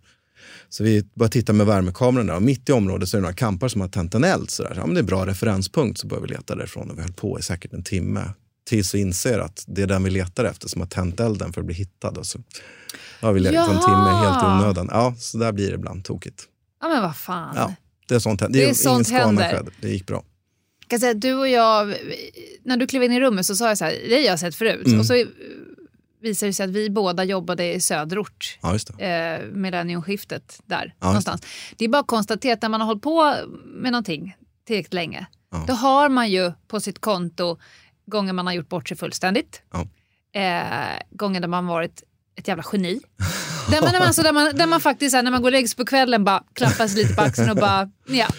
Så 0.69 0.85
vi 0.85 1.05
börjar 1.15 1.31
titta 1.31 1.53
med 1.53 1.67
värmekameran 1.67 2.27
där 2.27 2.37
och 2.37 2.43
mitt 2.43 2.69
i 2.69 2.73
området 2.73 3.09
så 3.09 3.17
är 3.17 3.19
det 3.19 3.23
några 3.23 3.35
kampar 3.35 3.69
som 3.69 3.81
har 3.81 3.89
tänt 3.89 4.15
en 4.15 4.25
eld. 4.25 4.51
Så 4.51 4.63
där. 4.63 4.73
Ja, 4.77 4.87
men 4.87 4.95
det 4.95 4.99
är 4.99 5.03
en 5.03 5.07
bra 5.07 5.27
referenspunkt 5.27 6.01
så 6.01 6.07
börjar 6.07 6.23
vi 6.23 6.29
leta 6.29 6.55
därifrån 6.55 6.91
och 6.91 6.99
vi 6.99 7.03
höll 7.03 7.13
på 7.13 7.39
i 7.39 7.43
säkert 7.43 7.73
en 7.73 7.83
timme. 7.83 8.31
Tills 8.67 8.95
vi 8.95 9.01
inser 9.01 9.39
att 9.39 9.65
det 9.67 9.83
är 9.83 9.87
den 9.87 10.05
vi 10.05 10.11
letar 10.11 10.45
efter 10.45 10.69
som 10.69 10.81
har 10.81 10.89
tänt 10.89 11.21
elden 11.21 11.53
för 11.53 11.61
att 11.61 11.67
bli 11.67 11.75
hittad. 11.75 12.09
Och 12.19 12.27
så 12.27 12.39
har 13.21 13.33
vi 13.33 13.41
letat 13.41 13.71
en 13.71 13.81
timme 13.81 14.11
helt 14.11 14.43
i 14.43 14.47
onödan. 14.47 14.89
Ja, 14.91 15.15
så 15.19 15.39
där 15.39 15.53
blir 15.53 15.69
det 15.69 15.75
ibland 15.75 16.05
tokigt. 16.05 16.43
Ja 16.81 16.89
men 16.89 17.03
vad 17.03 17.17
fan. 17.17 17.55
Ja, 17.57 17.75
det 18.09 18.15
är 18.15 18.19
sånt. 18.19 18.43
Det 18.49 18.59
är 18.59 18.63
ingen 18.63 18.75
sånt 18.75 19.07
skada 19.07 19.25
händer. 19.25 19.51
skedde. 19.51 19.71
Det 19.81 19.89
gick 19.89 20.07
bra. 20.07 20.25
kan 20.89 21.01
säga, 21.01 21.15
du 21.15 21.35
och 21.35 21.49
jag, 21.49 21.95
när 22.65 22.77
du 22.77 22.87
klev 22.87 23.03
in 23.03 23.13
i 23.13 23.21
rummet 23.21 23.47
så 23.47 23.57
sa 23.57 23.69
jag 23.69 23.79
så 23.79 23.85
här, 23.85 23.99
det 24.09 24.15
har 24.15 24.23
jag 24.23 24.41
sett 24.41 24.55
förut. 24.55 24.87
Mm. 24.87 25.01
Och 25.01 25.07
så 25.07 25.25
visade 26.25 26.49
det 26.51 26.55
sig 26.55 26.65
att 26.65 26.71
vi 26.71 26.91
båda 26.91 27.25
jobbade 27.25 27.73
i 27.75 27.81
söderort. 27.81 28.59
Ja, 28.63 28.77
det. 28.99 29.05
eh, 29.07 29.47
millenniumskiftet 29.53 30.61
där 30.67 30.95
Ja, 31.01 31.07
någonstans. 31.07 31.43
Det 31.77 31.85
är 31.85 31.89
bara 31.89 32.01
att 32.01 32.07
konstatera 32.07 32.55
att 32.55 32.63
när 32.63 32.69
man 32.69 32.81
har 32.81 32.87
hållit 32.87 33.03
på 33.03 33.35
med 33.65 33.93
någonting 33.93 34.37
tillräckligt 34.67 34.95
länge, 34.95 35.27
Ja. 35.51 35.65
då 35.67 35.73
har 35.75 36.09
man 36.09 36.31
ju 36.31 36.53
på 36.69 36.81
sitt 36.81 37.01
konto 37.01 37.59
gånger 38.07 38.33
man 38.33 38.47
har 38.47 38.55
gjort 38.55 38.69
bort 38.69 38.89
sig 38.89 38.97
fullständigt, 38.97 39.63
Ja. 39.73 39.81
eh, 40.41 40.99
gånger 41.11 41.41
där 41.41 41.49
man 41.49 41.67
varit 41.67 42.03
ett 42.37 42.49
jävla 42.49 42.65
geni. 42.73 43.01
där, 43.71 43.81
man, 43.83 43.95
alltså, 43.95 44.23
där, 44.23 44.33
man, 44.33 44.57
där 44.57 44.67
man 44.67 44.81
faktiskt, 44.81 45.15
här, 45.17 45.23
när 45.23 45.31
man 45.31 45.43
går 45.43 45.49
och 45.49 45.53
lägger 45.53 45.69
sig 45.69 45.77
på 45.77 45.85
kvällen, 45.85 46.25
bara 46.25 46.43
klappar 46.53 46.89
sig 46.89 47.03
lite 47.03 47.15
på 47.15 47.21
axeln 47.23 47.51
och 47.51 47.57
bara, 47.57 47.91
ja. 48.07 48.27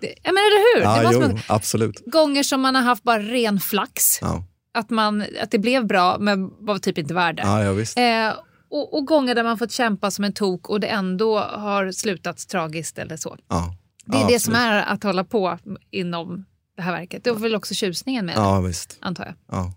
Det, 0.00 0.14
ja 0.22 0.32
men 0.32 0.36
eller 0.36 0.74
hur? 0.76 0.80
det 0.80 1.02
Ja, 1.02 1.12
jo, 1.12 1.20
man, 1.20 1.40
absolut. 1.46 2.02
gånger 2.06 2.42
som 2.42 2.60
man 2.60 2.74
har 2.74 2.82
haft 2.82 3.02
bara 3.02 3.18
ren 3.18 3.60
flax, 3.60 4.18
Ja, 4.20 4.44
att, 4.78 4.90
man, 4.90 5.24
att 5.42 5.50
det 5.50 5.58
blev 5.58 5.86
bra 5.86 6.16
men 6.20 6.50
var 6.66 6.78
typ 6.78 6.98
inte 6.98 7.14
värd 7.14 7.36
det. 7.36 7.42
ja, 7.42 7.64
ja 7.64 7.72
visst. 7.72 7.98
Eh, 7.98 8.32
och, 8.70 8.94
och 8.98 9.06
gånger 9.06 9.34
där 9.34 9.44
man 9.44 9.58
fått 9.58 9.72
kämpa 9.72 10.10
som 10.10 10.24
en 10.24 10.32
tok 10.32 10.68
och 10.70 10.80
det 10.80 10.86
ändå 10.86 11.38
har 11.38 11.92
slutat 11.92 12.48
tragiskt 12.48 12.98
eller 12.98 13.16
så. 13.16 13.36
Ja. 13.48 13.74
Det 14.04 14.16
är 14.18 14.28
det 14.28 14.40
som 14.40 14.54
absolut. 14.54 14.56
är 14.72 14.92
att 14.92 15.02
hålla 15.02 15.24
på 15.24 15.58
inom 15.90 16.44
det 16.76 16.82
här 16.82 16.92
verket. 16.92 17.24
Det 17.24 17.32
var 17.32 17.38
väl 17.38 17.54
också 17.54 17.74
tjusningen 17.74 18.26
med 18.26 18.36
det, 18.36 18.96
antar 19.00 19.24
jag. 19.24 19.34
Ja. 19.50 19.72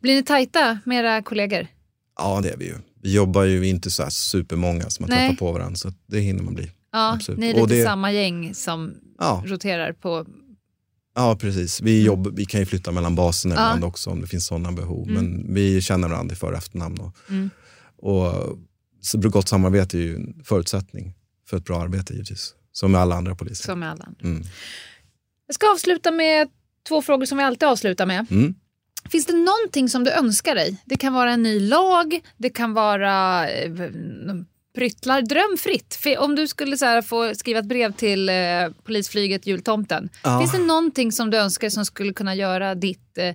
Blir 0.00 0.14
ni 0.14 0.22
tajta 0.22 0.78
med 0.84 1.04
era 1.04 1.22
kollegor? 1.22 1.66
ja, 2.18 2.40
det 2.42 2.50
är 2.50 2.56
vi 2.56 2.64
ju. 2.66 2.74
Vi 3.02 3.14
jobbar 3.14 3.42
ju 3.44 3.66
inte 3.68 3.90
så 3.90 4.02
här 4.02 4.10
supermånga 4.10 4.90
som 4.90 5.02
har 5.04 5.10
Nej. 5.10 5.36
på 5.36 5.52
varandra, 5.52 5.76
så 5.76 5.92
det 6.06 6.20
hinner 6.20 6.42
man 6.42 6.54
bli. 6.54 6.70
Ja, 6.92 7.12
Absolut. 7.14 7.40
ni 7.40 7.50
är 7.50 7.54
lite 7.54 7.66
det- 7.74 7.84
samma 7.84 8.12
gäng 8.12 8.54
som 8.54 8.94
Ja, 9.18 9.42
roterar 9.46 9.92
på... 9.92 10.26
ja 11.20 11.36
precis. 11.36 11.80
Vi, 11.80 12.02
jobb, 12.04 12.36
vi 12.36 12.44
kan 12.44 12.60
ju 12.60 12.66
flytta 12.66 12.92
mellan 12.92 13.14
baserna 13.14 13.54
Mm. 13.54 13.64
Ja. 13.64 13.70
ibland 13.74 13.84
också 13.84 14.10
om 14.10 14.20
det 14.20 14.26
finns 14.26 14.46
sådana 14.46 14.72
behov. 14.72 15.08
Mm. 15.08 15.24
Men 15.24 15.54
vi 15.54 15.80
känner 15.82 16.08
varandra 16.08 16.32
i 16.34 16.36
för 16.36 16.52
och 16.52 16.58
efternamn. 16.58 16.98
Och, 17.00 17.16
Mm. 17.30 17.50
och 17.96 18.58
så 19.00 19.18
gott 19.18 19.48
samarbete 19.48 19.98
är 19.98 20.00
ju 20.00 20.16
en 20.16 20.42
förutsättning 20.44 21.14
för 21.48 21.56
ett 21.56 21.64
bra 21.64 21.82
arbete 21.82 22.12
givetvis. 22.12 22.54
Som 22.72 22.92
med 22.92 23.00
alla 23.00 23.14
andra 23.16 23.34
poliser. 23.34 23.64
Som 23.64 23.78
med 23.80 23.90
alla 23.90 24.04
andra. 24.04 24.20
Mm. 24.28 24.42
Jag 25.46 25.54
ska 25.54 25.70
avsluta 25.72 26.10
med 26.10 26.48
två 26.88 27.02
frågor 27.02 27.26
som 27.26 27.38
vi 27.38 27.44
alltid 27.44 27.68
avslutar 27.68 28.06
med. 28.06 28.26
Mm. 28.30 28.54
Finns 29.10 29.26
det 29.26 29.32
någonting 29.32 29.88
som 29.88 30.04
du 30.04 30.10
önskar 30.12 30.54
dig? 30.54 30.82
Det 30.86 30.96
kan 30.96 31.12
vara 31.12 31.32
en 31.32 31.42
ny 31.42 31.60
lag, 31.60 32.20
det 32.36 32.50
kan 32.50 32.72
vara 32.74 33.48
eh, 33.50 33.70
pryttlar. 34.74 35.22
Dröm 35.22 35.56
fritt. 35.58 35.94
För 35.94 36.18
om 36.18 36.34
du 36.34 36.48
skulle 36.48 36.76
så 36.76 37.02
få 37.02 37.34
skriva 37.34 37.58
ett 37.60 37.66
brev 37.66 37.92
till 37.92 38.28
eh, 38.28 38.34
polisflyget 38.84 39.46
jultomten. 39.46 40.08
Ja. 40.24 40.40
Finns 40.40 40.52
det 40.52 40.58
någonting 40.58 41.12
som 41.12 41.30
du 41.30 41.36
önskar 41.36 41.68
som 41.70 41.84
skulle 41.84 42.12
kunna 42.12 42.34
göra 42.34 42.74
ditt 42.74 43.18
eh, 43.18 43.34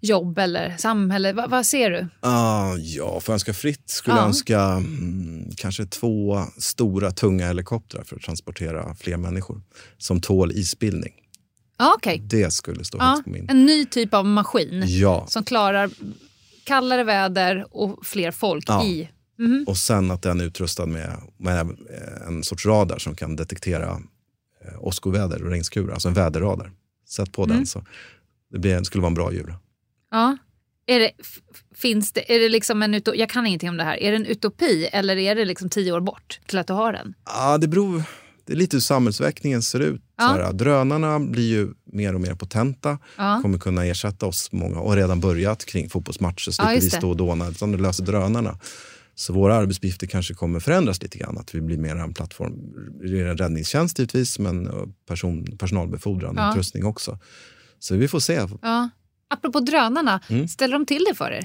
jobb 0.00 0.38
eller 0.38 0.74
samhälle? 0.78 1.32
Va, 1.32 1.46
vad 1.48 1.66
ser 1.66 1.90
du? 1.90 2.06
Ah, 2.20 2.76
ja, 2.76 3.20
för 3.20 3.32
att 3.32 3.34
önska 3.34 3.54
fritt 3.54 3.90
skulle 3.90 4.16
Ja. 4.16 4.20
jag 4.20 4.26
önska 4.26 4.60
mm, 4.60 5.50
kanske 5.56 5.86
två 5.86 6.42
stora 6.58 7.10
tunga 7.10 7.46
helikoptrar 7.46 8.02
för 8.04 8.16
att 8.16 8.22
transportera 8.22 8.94
fler 8.94 9.16
människor 9.16 9.62
som 9.98 10.20
tål 10.20 10.52
isbildning. 10.52 11.12
Ja, 11.78 11.94
okej. 11.96 12.18
Det 12.24 12.52
skulle 12.52 12.84
stå 12.84 12.98
högst 13.00 13.24
på 13.24 13.30
min. 13.30 13.50
en 13.50 13.66
ny 13.66 13.84
typ 13.86 14.14
av 14.14 14.24
maskin 14.26 14.84
Ja, 14.86 15.26
som 15.28 15.44
klarar 15.44 15.90
kallare 16.64 17.04
väder 17.04 17.66
och 17.70 18.06
fler 18.06 18.30
folk 18.30 18.64
Ja. 18.68 18.84
i 18.84 19.08
Mm. 19.38 19.64
Och 19.66 19.76
sen 19.76 20.10
att 20.10 20.22
den 20.22 20.40
är 20.40 20.44
utrustad 20.44 20.86
med, 20.86 21.16
med 21.36 21.76
en 22.26 22.42
sorts 22.42 22.66
radar 22.66 22.98
som 22.98 23.16
kan 23.16 23.36
detektera 23.36 24.02
eh, 24.64 24.84
åskoväder 24.84 25.44
och 25.44 25.50
regnskurar, 25.50 25.92
alltså 25.92 26.08
en 26.08 26.14
väderradar. 26.14 26.72
Sätt 27.08 27.32
på 27.32 27.44
mm. 27.44 27.56
den 27.56 27.66
så 27.66 27.84
det, 28.50 28.58
blir, 28.58 28.78
det 28.78 28.84
skulle 28.84 29.02
vara 29.02 29.10
en 29.10 29.14
bra 29.14 29.32
jul. 29.32 29.54
Ja. 30.10 30.36
Är 30.86 31.00
det, 31.00 31.10
finns 31.74 32.12
det, 32.12 32.34
är 32.34 32.40
det 32.40 32.48
liksom 32.48 32.82
en 32.82 32.94
utopi, 32.94 33.18
jag 33.18 33.30
kan 33.30 33.46
ingenting 33.46 33.68
om 33.68 33.76
det 33.76 33.84
här. 33.84 33.96
Är 33.96 34.10
det 34.10 34.16
en 34.16 34.26
utopi 34.26 34.88
eller 34.92 35.16
är 35.16 35.34
det 35.34 35.44
liksom 35.44 35.70
tio 35.70 35.92
år 35.92 36.00
bort 36.00 36.40
till 36.46 36.58
att 36.58 36.66
du 36.66 36.72
har 36.72 36.92
den? 36.92 37.14
Ja, 37.24 37.58
det 37.58 37.68
beror 37.68 38.02
det 38.46 38.52
är 38.52 38.56
lite 38.56 38.76
hur 38.76 38.80
samhällsutvecklingen 38.80 39.62
ser 39.62 39.80
ut. 39.80 40.02
Ja. 40.18 40.24
Här, 40.24 40.52
drönarna 40.52 41.20
blir 41.20 41.48
ju 41.48 41.68
mer 41.84 42.14
och 42.14 42.20
mer 42.20 42.34
potenta, 42.34 42.98
ja. 43.16 43.38
kommer 43.42 43.58
kunna 43.58 43.84
ersätta 43.84 44.26
oss 44.26 44.52
många 44.52 44.80
och 44.80 44.88
har 44.88 44.96
redan 44.96 45.20
börjat 45.20 45.64
kring 45.64 45.90
fotbollsmatcher. 45.90 46.50
Slipper 46.50 46.72
ja, 46.72 46.80
vi 46.80 46.90
stå 46.90 47.10
och 47.10 47.16
dåna, 47.16 47.48
utan 47.48 47.72
det 47.72 47.78
löser 47.78 48.04
drönarna. 48.04 48.58
Så 49.14 49.32
våra 49.32 49.54
arbetsuppgifter 49.54 50.06
kanske 50.06 50.34
kommer 50.34 50.60
förändras 50.60 51.02
lite 51.02 51.18
grann. 51.18 51.38
Att 51.38 51.54
vi 51.54 51.60
blir 51.60 51.78
mer 51.78 51.96
en 51.96 52.14
plattform. 52.14 52.52
En 53.02 53.38
räddningstjänst 53.38 53.98
givetvis, 53.98 54.38
men 54.38 54.70
person, 55.06 55.56
personalbefordran 55.58 56.38
och 56.38 56.50
utrustning 56.50 56.84
också. 56.84 57.18
Så 57.78 57.96
vi 57.96 58.08
får 58.08 58.20
se. 58.20 58.46
Ja. 58.62 58.90
Apropå 59.28 59.60
drönarna, 59.60 60.20
mm. 60.28 60.48
ställer 60.48 60.72
de 60.72 60.86
till 60.86 61.04
det 61.08 61.14
för 61.14 61.30
er? 61.30 61.44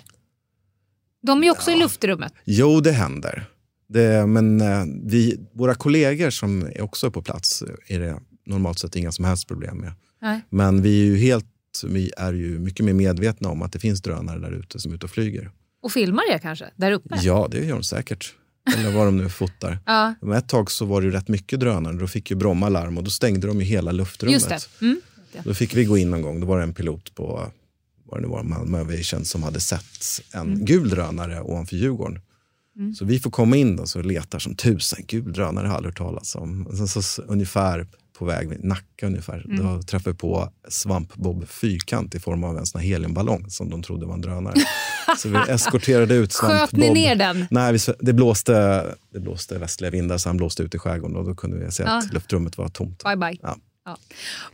De 1.21 1.39
är 1.39 1.43
ju 1.43 1.51
också 1.51 1.71
ja. 1.71 1.77
i 1.77 1.79
luftrummet. 1.79 2.33
Jo, 2.45 2.79
det 2.79 2.91
händer. 2.91 3.45
Det, 3.87 4.25
men 4.27 4.61
eh, 4.61 4.83
vi, 5.03 5.39
våra 5.53 5.75
kollegor 5.75 6.29
som 6.29 6.61
är 6.61 6.81
också 6.81 7.11
på 7.11 7.21
plats 7.21 7.63
är 7.87 7.99
det 7.99 8.19
normalt 8.45 8.79
sett 8.79 8.95
inga 8.95 9.11
som 9.11 9.25
helst 9.25 9.47
problem 9.47 9.77
med. 9.77 9.91
Nej. 10.21 10.41
Men 10.49 10.81
vi 10.81 11.01
är 11.01 11.05
ju 11.05 11.17
helt 11.17 11.45
vi 11.83 12.11
är 12.17 12.33
ju 12.33 12.59
mycket 12.59 12.85
mer 12.85 12.93
medvetna 12.93 13.49
om 13.49 13.61
att 13.61 13.71
det 13.71 13.79
finns 13.79 14.01
drönare 14.01 14.39
där 14.39 14.51
ute 14.51 14.79
som 14.79 14.91
är 14.91 14.95
ute 14.95 15.05
och 15.05 15.11
flyger. 15.11 15.51
Och 15.81 15.91
filmar 15.91 16.23
er 16.31 16.37
kanske, 16.37 16.69
där 16.75 16.91
uppe? 16.91 17.15
Ja, 17.21 17.47
det 17.51 17.65
gör 17.65 17.73
de 17.73 17.83
säkert. 17.83 18.35
Eller 18.77 18.91
vad 18.91 19.07
de 19.07 19.17
nu 19.17 19.29
fotar. 19.29 19.79
ja. 19.85 20.13
Men 20.21 20.37
ett 20.37 20.49
tag 20.49 20.71
så 20.71 20.85
var 20.85 21.01
det 21.01 21.09
rätt 21.09 21.27
mycket 21.27 21.59
drönare. 21.59 21.93
Då 21.93 22.07
fick 22.07 22.31
ju 22.31 22.37
Bromma 22.37 22.69
larm 22.69 22.97
och 22.97 23.03
då 23.03 23.09
stängde 23.09 23.47
de 23.47 23.59
ju 23.59 23.65
hela 23.65 23.91
luftrummet. 23.91 24.33
Just 24.33 24.49
det. 24.49 24.85
Mm. 24.85 25.01
Då 25.43 25.53
fick 25.53 25.75
vi 25.75 25.85
gå 25.85 25.97
in 25.97 26.11
någon 26.11 26.21
gång. 26.21 26.39
Då 26.39 26.47
var 26.47 26.57
det 26.57 26.63
en 26.63 26.73
pilot 26.73 27.15
på 27.15 27.51
vad 28.05 28.19
det 28.19 28.21
nu 28.21 28.27
var, 28.27 28.43
Malmö 28.43 28.81
Aviation 28.81 29.25
som 29.25 29.43
hade 29.43 29.59
sett 29.59 30.21
en 30.33 30.41
mm. 30.41 30.65
gul 30.65 30.89
drönare 30.89 31.41
ovanför 31.41 31.75
Djurgården. 31.75 32.21
Mm. 32.77 32.95
Så 32.95 33.05
vi 33.05 33.19
får 33.19 33.31
komma 33.31 33.55
in 33.55 33.75
då, 33.75 33.83
och 33.95 34.05
letar 34.05 34.39
som 34.39 34.55
tusen. 34.55 35.03
Gul 35.07 35.33
drönare 35.33 35.67
har 35.67 35.73
jag 35.73 35.77
aldrig 35.77 35.93
hört 35.93 35.97
talas 35.97 36.35
om. 36.35 36.67
Så, 36.77 36.87
så, 36.87 37.01
så, 37.01 37.21
ungefär 37.21 37.87
på 38.19 38.25
väg 38.25 38.63
Nacka 38.63 39.07
ungefär. 39.07 39.45
Mm. 39.45 39.65
Då 39.65 39.81
träffade 39.81 40.11
vi 40.11 40.17
på 40.17 40.49
svampbob 40.67 41.47
fyrkant 41.47 42.15
i 42.15 42.19
form 42.19 42.43
av 42.43 42.57
en 42.57 42.65
sån 42.65 42.81
heliumballong 42.81 43.49
som 43.49 43.69
de 43.69 43.83
trodde 43.83 44.05
var 44.05 44.13
en 44.13 44.21
drönare. 44.21 44.55
så 45.17 45.29
vi 45.29 45.37
eskorterade 45.49 46.15
ut 46.15 46.33
svampbob. 46.33 46.59
Sköt 46.59 46.71
ni 46.71 46.89
ner 46.89 47.15
den? 47.15 47.47
Nej, 47.51 47.73
vi, 47.73 47.79
det, 47.99 48.13
blåste, 48.13 48.85
det 49.13 49.19
blåste 49.19 49.57
västliga 49.57 49.91
vindar 49.91 50.17
så 50.17 50.29
han 50.29 50.37
blåste 50.37 50.63
ut 50.63 50.75
i 50.75 50.79
skärgården 50.79 51.15
och 51.15 51.25
då 51.25 51.35
kunde 51.35 51.57
vi 51.57 51.71
se 51.71 51.83
ja. 51.83 51.97
att 51.97 52.13
luftrummet 52.13 52.57
var 52.57 52.67
tomt. 52.67 53.03
Bye 53.03 53.17
bye. 53.17 53.37
Ja. 53.41 53.57
Ja. 53.89 53.97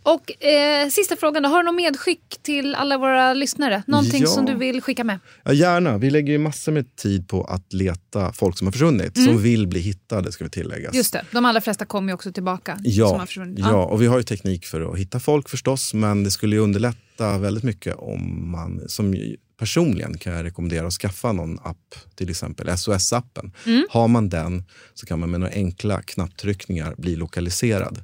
Och 0.04 0.44
eh, 0.46 0.90
sista 0.90 1.16
frågan 1.16 1.44
då. 1.44 1.50
Har 1.50 1.64
du 1.64 1.66
något 1.66 1.76
medskick 1.76 2.38
till 2.42 2.76
alla 2.76 2.98
våra 2.98 3.34
lyssnare? 3.34 3.84
Någonting 3.88 4.22
ja. 4.22 4.28
som 4.28 4.46
du 4.46 4.56
vill 4.56 4.82
skicka 4.82 5.04
med? 5.04 5.20
Ja, 5.44 5.54
gärna. 5.54 5.98
Vi 5.98 6.10
lägger 6.10 6.32
ju 6.34 6.38
massor 6.38 6.72
med 6.72 6.96
tid 6.96 7.28
på 7.28 7.44
att 7.44 7.74
leta 7.74 8.34
folk 8.34 8.58
som 8.58 8.68
har 8.68 8.72
försvunnit, 8.72 9.18
mm. 9.18 9.28
som 9.28 9.44
vill 9.44 9.68
bli 9.68 9.80
hittade 9.80 10.32
ska 10.32 10.44
vi 10.44 10.50
tilläggas. 10.50 10.96
Just 10.96 11.14
det. 11.14 11.26
De 11.32 11.46
allra 11.46 11.62
flesta 11.62 11.86
kommer 11.86 12.10
ju 12.10 12.14
också 12.14 12.32
tillbaka. 12.32 12.80
Ja, 12.84 13.26
ja. 13.36 13.46
ja, 13.58 13.86
och 13.86 14.02
vi 14.02 14.08
har 14.08 14.18
ju 14.18 14.24
teknik 14.24 14.66
för 14.66 14.92
att 14.92 15.00
hitta 15.00 15.20
folk 15.20 15.50
förstås, 15.50 15.94
men 15.94 16.24
det 16.24 16.32
skulle 16.32 16.56
ju 16.56 16.62
underlätta 16.62 17.38
väldigt 17.38 17.64
mycket 17.64 17.96
om 17.96 18.52
man 18.52 18.82
som 18.88 19.16
personligen 19.60 20.18
kan 20.18 20.34
jag 20.34 20.46
rekommendera 20.46 20.88
att 20.88 20.94
skaffa 20.94 21.32
någon 21.32 21.60
app, 21.60 21.96
till 22.16 22.30
exempel 22.30 22.68
SOS-appen. 22.68 23.52
Mm. 23.66 23.88
Har 23.90 24.08
man 24.08 24.30
den 24.30 24.64
så 24.94 25.06
kan 25.06 25.20
man 25.20 25.32
med 25.32 25.40
några 25.40 25.54
enkla 25.54 26.02
knapptryckningar 26.02 26.96
bli 26.98 27.16
lokaliserad 27.16 28.04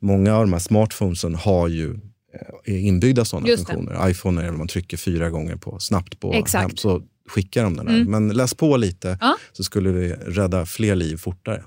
många 0.00 0.34
av 0.34 0.40
de 0.40 0.52
här 0.52 0.60
smartphonesen 0.60 1.34
har 1.34 1.68
ju 1.68 2.00
eh, 2.64 2.86
inbyggda 2.86 3.24
sådana 3.24 3.46
funktioner. 3.46 4.10
iPhone 4.10 4.42
är 4.42 4.50
man 4.50 4.68
trycker 4.68 4.96
fyra 4.96 5.30
gånger 5.30 5.56
på 5.56 5.78
snabbt 5.78 6.20
på 6.20 6.44
hem, 6.52 6.76
så 6.76 7.02
skickar 7.28 7.64
de 7.64 7.76
den 7.76 7.86
där. 7.86 7.94
Mm. 7.94 8.10
Men 8.10 8.28
läs 8.28 8.54
på 8.54 8.76
lite 8.76 9.18
ja. 9.20 9.36
så 9.52 9.64
skulle 9.64 9.90
vi 9.90 10.12
rädda 10.12 10.66
fler 10.66 10.94
liv 10.94 11.16
fortare. 11.16 11.64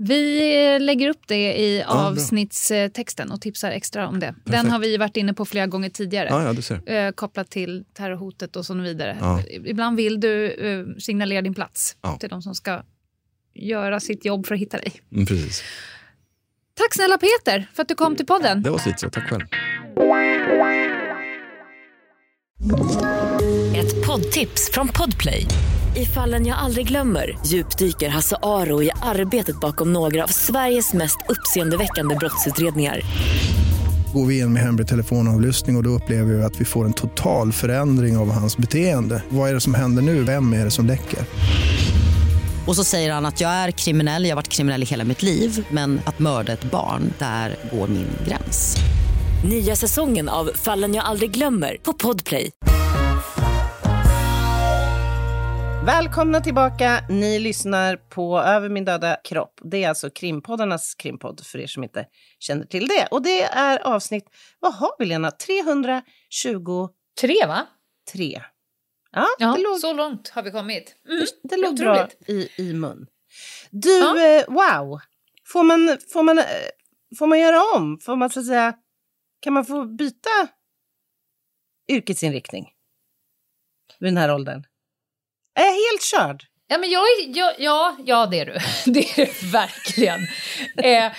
Vi 0.00 0.78
lägger 0.78 1.08
upp 1.08 1.22
det 1.26 1.60
i 1.60 1.82
avsnittstexten 1.82 3.30
och 3.30 3.40
tipsar 3.40 3.70
extra 3.70 4.08
om 4.08 4.20
det. 4.20 4.26
Perfekt. 4.26 4.50
Den 4.50 4.70
har 4.70 4.78
vi 4.78 4.96
varit 4.96 5.16
inne 5.16 5.34
på 5.34 5.44
flera 5.44 5.66
gånger 5.66 5.90
tidigare. 5.90 6.28
Ja, 6.28 6.42
ja, 6.42 6.52
du 6.52 6.62
ser. 6.62 6.90
Eh, 6.90 7.10
kopplat 7.12 7.50
till 7.50 7.84
terrorhotet 7.92 8.56
och 8.56 8.66
så 8.66 8.74
vidare. 8.74 9.18
Ja. 9.20 9.42
Ibland 9.64 9.96
vill 9.96 10.20
du 10.20 10.50
eh, 10.50 10.86
signalera 10.98 11.42
din 11.42 11.54
plats 11.54 11.96
till 12.20 12.28
de 12.28 12.42
som 12.42 12.54
ska 12.54 12.82
göra 13.54 14.00
sitt 14.00 14.24
jobb 14.24 14.46
för 14.46 14.54
att 14.54 14.60
hitta 14.60 14.78
dig. 14.78 14.92
Mm, 15.12 15.26
precis. 15.26 15.62
Tack 16.78 16.94
snälla 16.94 17.18
Peter 17.18 17.70
för 17.74 17.82
att 17.82 17.88
du 17.88 17.94
kom 17.94 18.16
till 18.16 18.26
podden. 18.26 18.62
Det 18.62 18.70
var 18.70 18.78
så 18.78 19.10
Tack 19.10 19.28
själv. 19.28 19.42
Ett 23.76 24.06
poddtips 24.06 24.70
från 24.72 24.88
Podplay. 24.88 25.46
I 25.96 26.04
fallen 26.06 26.46
jag 26.46 26.58
aldrig 26.58 26.88
glömmer 26.88 27.38
djupdyker 27.46 28.08
Hasse 28.08 28.36
Aro 28.42 28.82
i 28.82 28.90
arbetet 29.02 29.60
bakom 29.60 29.92
några 29.92 30.24
av 30.24 30.28
Sveriges 30.28 30.92
mest 30.92 31.18
uppseendeväckande 31.28 32.14
brottsutredningar 32.14 33.02
går 34.14 34.26
vi 34.26 34.38
in 34.38 34.52
med 34.52 34.62
hemlig 34.62 34.88
telefonavlyssning 34.88 35.76
och, 35.76 35.80
och 35.80 35.84
då 35.84 35.90
upplever 35.90 36.34
vi 36.34 36.42
att 36.42 36.60
vi 36.60 36.64
får 36.64 36.84
en 36.84 36.92
total 36.92 37.52
förändring 37.52 38.16
av 38.16 38.30
hans 38.30 38.56
beteende. 38.56 39.22
Vad 39.28 39.50
är 39.50 39.54
det 39.54 39.60
som 39.60 39.74
händer 39.74 40.02
nu? 40.02 40.22
Vem 40.22 40.52
är 40.52 40.64
det 40.64 40.70
som 40.70 40.86
läcker? 40.86 41.18
Och 42.68 42.76
så 42.76 42.84
säger 42.84 43.12
han 43.12 43.26
att 43.26 43.40
jag 43.40 43.50
är 43.50 43.70
kriminell, 43.70 44.24
jag 44.24 44.30
har 44.30 44.36
varit 44.36 44.48
kriminell 44.48 44.82
i 44.82 44.86
hela 44.86 45.04
mitt 45.04 45.22
liv 45.22 45.66
men 45.70 46.00
att 46.06 46.18
mörda 46.18 46.52
ett 46.52 46.64
barn, 46.64 47.12
där 47.18 47.56
går 47.72 47.88
min 47.88 48.08
gräns. 48.26 48.76
Nya 49.50 49.76
säsongen 49.76 50.28
av 50.28 50.50
Fallen 50.54 50.94
jag 50.94 51.04
aldrig 51.04 51.30
glömmer 51.30 51.76
på 51.82 51.92
Podplay. 51.92 52.50
Välkomna 55.86 56.40
tillbaka. 56.40 57.04
Ni 57.10 57.38
lyssnar 57.38 57.96
på 57.96 58.38
Över 58.38 58.68
min 58.68 58.84
döda 58.84 59.16
kropp. 59.24 59.60
Det 59.62 59.84
är 59.84 59.88
alltså 59.88 60.10
krimpoddarnas 60.10 60.94
krimpodd 60.94 61.40
för 61.44 61.58
er 61.58 61.66
som 61.66 61.84
inte 61.84 62.06
känner 62.38 62.64
till 62.64 62.88
det. 62.88 63.08
Och 63.10 63.22
det 63.22 63.42
är 63.42 63.86
avsnitt, 63.86 64.24
vad 64.60 64.74
har 64.74 64.90
vi 64.98 65.04
Lena? 65.04 65.30
323 65.30 67.46
va? 67.46 67.66
Tre. 68.12 68.42
Ja, 69.12 69.26
ja 69.38 69.56
låg... 69.56 69.78
så 69.78 69.92
långt 69.92 70.28
har 70.28 70.42
vi 70.42 70.50
kommit. 70.50 70.96
Mm, 71.08 71.26
det 71.42 71.56
låg 71.56 71.76
bra 71.76 72.08
i, 72.26 72.48
i 72.56 72.72
mun. 72.72 73.06
Du, 73.70 73.98
ja. 73.98 74.26
eh, 74.26 74.44
wow! 74.48 75.00
Får 75.52 75.62
man, 75.62 75.98
får, 76.12 76.22
man, 76.22 76.38
eh, 76.38 76.44
får 77.18 77.26
man 77.26 77.40
göra 77.40 77.62
om? 77.76 77.98
Får 78.00 78.16
man 78.16 78.30
så 78.30 78.40
att 78.40 78.46
säga, 78.46 78.74
kan 79.40 79.52
man 79.52 79.64
få 79.64 79.84
byta 79.84 80.30
yrkesinriktning 81.88 82.68
vid 83.98 84.08
den 84.08 84.16
här 84.16 84.34
åldern? 84.34 84.64
Är 85.54 85.64
jag 85.64 85.72
helt 85.72 86.02
körd? 86.02 86.44
Ja, 86.66 86.78
men 86.78 86.90
jag, 86.90 87.02
jag, 87.26 87.54
ja, 87.58 87.96
ja 88.04 88.26
det 88.26 88.40
är 88.40 88.46
du. 88.46 88.52
det 88.92 89.00
är 89.00 89.16
du 89.16 89.50
verkligen. 89.50 90.20
eh, 90.76 91.12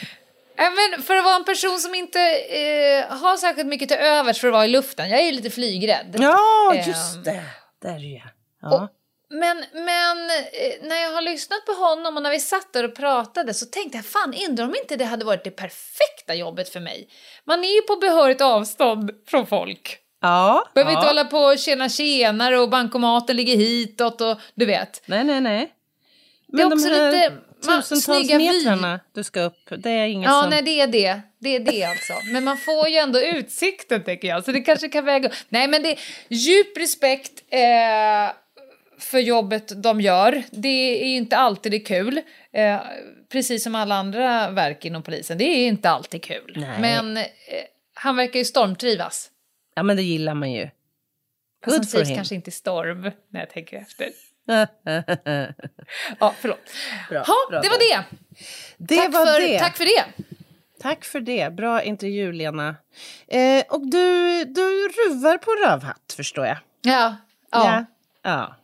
men 0.55 1.03
för 1.03 1.15
att 1.15 1.23
vara 1.23 1.35
en 1.35 1.45
person 1.45 1.79
som 1.79 1.95
inte 1.95 2.19
eh, 2.19 3.17
har 3.17 3.37
särskilt 3.37 3.67
mycket 3.67 3.89
till 3.89 3.97
övers 3.97 4.39
för 4.41 4.47
att 4.47 4.53
vara 4.53 4.65
i 4.65 4.67
luften. 4.67 5.09
Jag 5.09 5.19
är 5.19 5.31
lite 5.31 5.49
flygrädd. 5.49 6.15
Ja, 6.19 6.75
just 6.87 7.27
eh, 7.27 7.33
det. 7.81 7.87
Är. 7.87 8.33
Ja. 8.61 8.83
Och, 8.83 8.89
men, 9.29 9.65
men 9.73 10.29
eh, 10.29 10.87
när 10.87 10.95
jag 10.95 11.11
har 11.11 11.21
lyssnat 11.21 11.65
på 11.65 11.71
honom 11.71 12.17
och 12.17 12.23
när 12.23 12.31
vi 12.31 12.39
satt 12.39 12.73
där 12.73 12.83
och 12.83 12.95
pratade 12.95 13.53
så 13.53 13.65
tänkte 13.65 13.97
jag 13.97 14.05
fan 14.05 14.33
undrar 14.49 14.65
om 14.65 14.75
inte 14.75 14.95
det 14.95 15.05
hade 15.05 15.25
varit 15.25 15.43
det 15.43 15.51
perfekta 15.51 16.35
jobbet 16.35 16.69
för 16.69 16.79
mig. 16.79 17.09
Man 17.43 17.63
är 17.63 17.75
ju 17.75 17.81
på 17.81 17.95
behörigt 17.95 18.41
avstånd 18.41 19.11
från 19.27 19.47
folk. 19.47 19.97
Ja. 20.21 20.65
Behöver 20.73 20.91
ja. 20.91 20.97
inte 20.97 21.07
hålla 21.07 21.25
på 21.25 21.39
och 21.39 21.59
tjena 21.59 21.89
tjenare 21.89 22.59
och 22.59 22.69
bankomaten 22.69 23.35
ligger 23.35 23.55
hitåt 23.57 24.21
och 24.21 24.37
du 24.55 24.65
vet. 24.65 25.01
Nej, 25.05 25.23
nej, 25.23 25.41
nej. 25.41 25.73
Men 26.47 26.57
det 26.57 26.63
är 26.63 26.77
också 26.77 26.89
de 26.89 27.11
lite 27.11 27.48
tusentals 27.61 28.31
metrarna 28.31 28.93
vy. 28.93 28.99
du 29.13 29.23
ska 29.23 29.41
upp, 29.41 29.69
det 29.77 29.89
är 29.89 30.07
inget 30.07 30.29
Ja, 30.29 30.41
som... 30.41 30.49
nej 30.49 30.61
det 30.61 30.81
är 30.81 30.87
det. 30.87 31.21
Det 31.39 31.55
är 31.55 31.59
det 31.59 31.83
alltså. 31.83 32.13
Men 32.33 32.43
man 32.43 32.57
får 32.57 32.87
ju 32.87 32.95
ändå 32.97 33.21
utsikten 33.21 34.03
tycker 34.03 34.27
jag, 34.27 34.45
så 34.45 34.51
det 34.51 34.61
kanske 34.61 34.89
kan 34.89 35.05
väga 35.05 35.29
Nej 35.49 35.67
men 35.67 35.83
det 35.83 35.91
är 35.91 35.99
djup 36.27 36.77
respekt 36.77 37.43
eh, 37.49 38.31
för 38.99 39.19
jobbet 39.19 39.83
de 39.83 40.01
gör. 40.01 40.43
Det 40.51 41.03
är 41.03 41.17
inte 41.17 41.37
alltid 41.37 41.71
det 41.71 41.79
kul. 41.79 42.21
Eh, 42.53 42.79
precis 43.31 43.63
som 43.63 43.75
alla 43.75 43.95
andra 43.95 44.49
verk 44.49 44.85
inom 44.85 45.03
polisen, 45.03 45.37
det 45.37 45.43
är 45.43 45.67
inte 45.67 45.89
alltid 45.89 46.23
kul. 46.23 46.53
Nej. 46.55 46.81
Men 46.81 47.17
eh, 47.17 47.23
han 47.93 48.15
verkar 48.15 48.39
ju 48.39 48.45
stormtrivas. 48.45 49.29
Ja 49.75 49.83
men 49.83 49.97
det 49.97 50.03
gillar 50.03 50.33
man 50.33 50.51
ju. 50.51 50.69
Good 51.65 51.75
han 51.75 51.85
trivs 51.85 52.09
kanske 52.09 52.35
inte 52.35 52.49
i 52.49 52.51
storm 52.51 53.11
när 53.29 53.39
jag 53.39 53.49
tänker 53.49 53.77
efter. 53.77 54.09
ja, 56.19 56.33
förlåt. 56.39 56.59
Bra, 57.09 57.19
ha, 57.19 57.35
bra, 57.49 57.61
det 57.61 57.69
var 57.69 57.79
det. 57.79 58.03
det 58.77 58.95
tack, 58.95 59.13
var 59.13 59.25
för, 59.25 59.41
det. 59.41 59.59
tack 59.59 59.77
för 59.77 59.85
det. 59.85 60.05
Tack 60.81 61.05
för 61.05 61.19
det. 61.19 61.53
Bra 61.53 61.83
intervju, 61.83 62.33
Lena. 62.33 62.75
Eh, 63.27 63.63
och 63.69 63.87
du, 63.87 64.43
du 64.45 64.87
ruvar 64.87 65.37
på 65.37 65.51
rövhatt, 65.51 66.13
förstår 66.15 66.45
jag. 66.45 66.57
Ja. 66.81 67.15
Ja. 67.51 67.85
ja. 68.23 68.55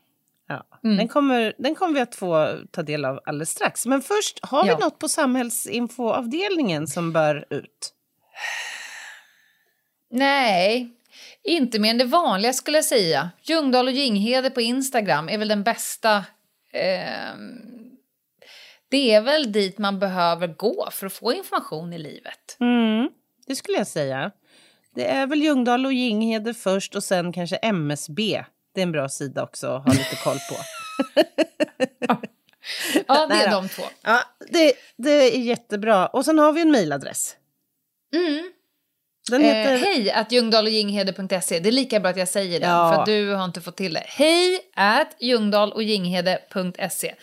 Ja. 0.47 0.63
Mm. 0.83 0.97
Den, 0.97 1.07
kommer, 1.07 1.53
den 1.57 1.75
kommer 1.75 1.93
vi 1.93 1.99
att 1.99 2.15
få 2.15 2.57
ta 2.71 2.83
del 2.83 3.05
av 3.05 3.19
alldeles 3.25 3.49
strax. 3.49 3.85
Men 3.85 4.01
först, 4.01 4.39
har 4.45 4.67
ja. 4.67 4.75
vi 4.75 4.83
något 4.83 4.99
på 4.99 5.09
samhällsinfoavdelningen 5.09 6.87
som 6.87 7.13
bör 7.13 7.45
ut? 7.49 7.93
Nej, 10.09 10.89
inte 11.45 11.79
mer 11.79 11.89
än 11.89 11.97
det 11.97 12.05
vanliga 12.05 12.53
skulle 12.53 12.77
jag 12.77 12.85
säga. 12.85 13.29
Ljungdahl 13.41 13.87
och 13.87 13.93
Ginghede 13.93 14.49
på 14.49 14.61
Instagram 14.61 15.29
är 15.29 15.37
väl 15.37 15.47
den 15.47 15.63
bästa... 15.63 16.17
Eh, 16.73 17.35
det 18.89 19.11
är 19.11 19.21
väl 19.21 19.51
dit 19.51 19.77
man 19.77 19.99
behöver 19.99 20.47
gå 20.47 20.89
för 20.91 21.05
att 21.05 21.13
få 21.13 21.33
information 21.33 21.93
i 21.93 21.97
livet. 21.97 22.57
Mm, 22.59 23.09
det 23.47 23.55
skulle 23.55 23.77
jag 23.77 23.87
säga. 23.87 24.31
Det 24.95 25.05
är 25.05 25.27
väl 25.27 25.41
Ljungdahl 25.41 25.85
och 25.85 25.93
Ginghede 25.93 26.53
först 26.53 26.95
och 26.95 27.03
sen 27.03 27.33
kanske 27.33 27.55
MSB. 27.55 28.43
Det 28.73 28.81
är 28.81 28.83
en 28.83 28.91
bra 28.91 29.09
sida 29.09 29.43
också 29.43 29.67
att 29.67 29.85
ha 29.85 29.93
lite 29.93 30.15
koll 30.23 30.37
på. 30.37 30.55
ja, 33.07 33.27
det 33.27 33.35
är 33.35 33.51
de 33.51 33.69
två. 33.69 33.83
Ja, 34.01 34.21
det, 34.49 34.73
det 34.97 35.35
är 35.35 35.39
jättebra. 35.39 36.07
Och 36.07 36.25
sen 36.25 36.39
har 36.39 36.53
vi 36.53 36.61
en 36.61 36.71
mejladress. 36.71 37.35
Mm. 38.15 38.51
Den 39.31 39.41
eh, 39.41 39.47
heter... 39.47 39.73
Eh, 39.73 39.79
hej 39.79 40.11
att 40.11 40.31
ljungdahloginghede.se. 40.31 41.59
Det 41.59 41.69
är 41.69 41.71
lika 41.71 41.99
bra 41.99 42.09
att 42.09 42.17
jag 42.17 42.27
säger 42.27 42.59
det, 42.59 42.65
ja. 42.65 42.93
för 42.95 43.11
du 43.11 43.33
har 43.33 43.45
inte 43.45 43.61
fått 43.61 43.77
till 43.77 43.93
det. 43.93 44.03
Hej 44.05 44.59
att 44.73 45.15
ljungdahloginghede.se. 45.19 47.15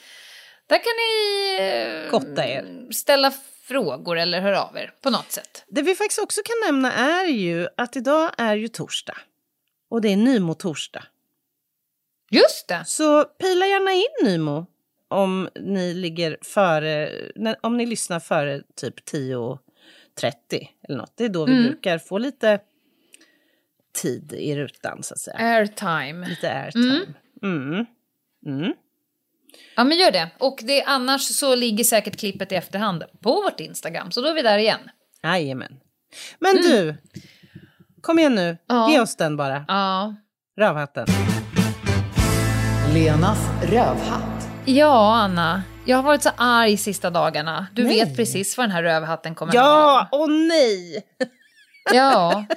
Där 0.66 0.76
kan 0.76 0.92
ni 0.96 1.12
eh, 1.60 2.10
Gotta 2.10 2.46
er. 2.46 2.92
ställa 2.92 3.32
frågor 3.64 4.18
eller 4.18 4.40
höra 4.40 4.62
av 4.62 4.76
er 4.76 4.92
på 5.02 5.10
något 5.10 5.32
sätt. 5.32 5.64
Det 5.68 5.82
vi 5.82 5.94
faktiskt 5.94 6.22
också 6.22 6.40
kan 6.44 6.56
nämna 6.72 6.92
är 6.92 7.26
ju 7.26 7.68
att 7.76 7.96
idag 7.96 8.30
är 8.38 8.54
ju 8.54 8.68
torsdag. 8.68 9.16
Och 9.90 10.00
det 10.00 10.12
är 10.12 10.16
Nymo-torsdag. 10.16 11.02
Just 12.30 12.68
det! 12.68 12.84
Så 12.86 13.24
pila 13.24 13.66
gärna 13.66 13.92
in 13.92 14.32
Nymo 14.32 14.66
om 15.08 15.48
ni 15.60 15.94
ligger 15.94 16.38
före, 16.42 17.10
om 17.60 17.76
ni 17.76 17.86
lyssnar 17.86 18.20
före 18.20 18.62
typ 18.76 19.04
10 19.04 19.58
30 19.58 19.71
eller 20.22 20.96
något. 20.96 21.12
Det 21.16 21.24
är 21.24 21.28
då 21.28 21.46
vi 21.46 21.52
mm. 21.52 21.64
brukar 21.64 21.98
få 21.98 22.18
lite 22.18 22.60
tid 24.02 24.32
i 24.32 24.56
rutan 24.56 25.02
så 25.02 25.14
att 25.14 25.20
säga. 25.20 25.36
Airtime. 25.36 26.28
Lite 26.28 26.52
airtime. 26.52 27.00
Mm. 27.42 27.72
Mm. 27.72 27.86
mm. 28.46 28.72
Ja 29.76 29.84
men 29.84 29.98
gör 29.98 30.10
det. 30.10 30.30
Och 30.38 30.60
det, 30.62 30.82
annars 30.82 31.22
så 31.22 31.54
ligger 31.54 31.84
säkert 31.84 32.16
klippet 32.16 32.52
i 32.52 32.54
efterhand 32.54 33.04
på 33.20 33.32
vårt 33.32 33.60
Instagram. 33.60 34.10
Så 34.10 34.20
då 34.20 34.28
är 34.28 34.34
vi 34.34 34.42
där 34.42 34.58
igen. 34.58 34.80
Jajamän. 35.22 35.80
Men 36.38 36.50
mm. 36.50 36.62
du, 36.62 36.96
kom 38.00 38.18
igen 38.18 38.34
nu. 38.34 38.56
Ja. 38.66 38.90
Ge 38.90 39.00
oss 39.00 39.16
den 39.16 39.36
bara. 39.36 39.64
Ja. 39.68 40.14
Rövhatten. 40.56 41.06
Lenas 42.94 43.38
rövhatt. 43.62 44.48
Ja, 44.64 45.16
Anna. 45.16 45.62
Jag 45.84 45.96
har 45.96 46.02
varit 46.02 46.22
så 46.22 46.30
arg 46.36 46.76
sista 46.76 47.10
dagarna. 47.10 47.66
Du 47.72 47.84
nej. 47.84 47.98
vet 47.98 48.16
precis 48.16 48.56
vad 48.56 48.64
den 48.64 48.70
här 48.70 48.82
rövhatten 48.82 49.34
kommer 49.34 49.54
Ja, 49.54 50.08
åh 50.12 50.30
nej! 50.30 51.04
Ja. 51.92 52.44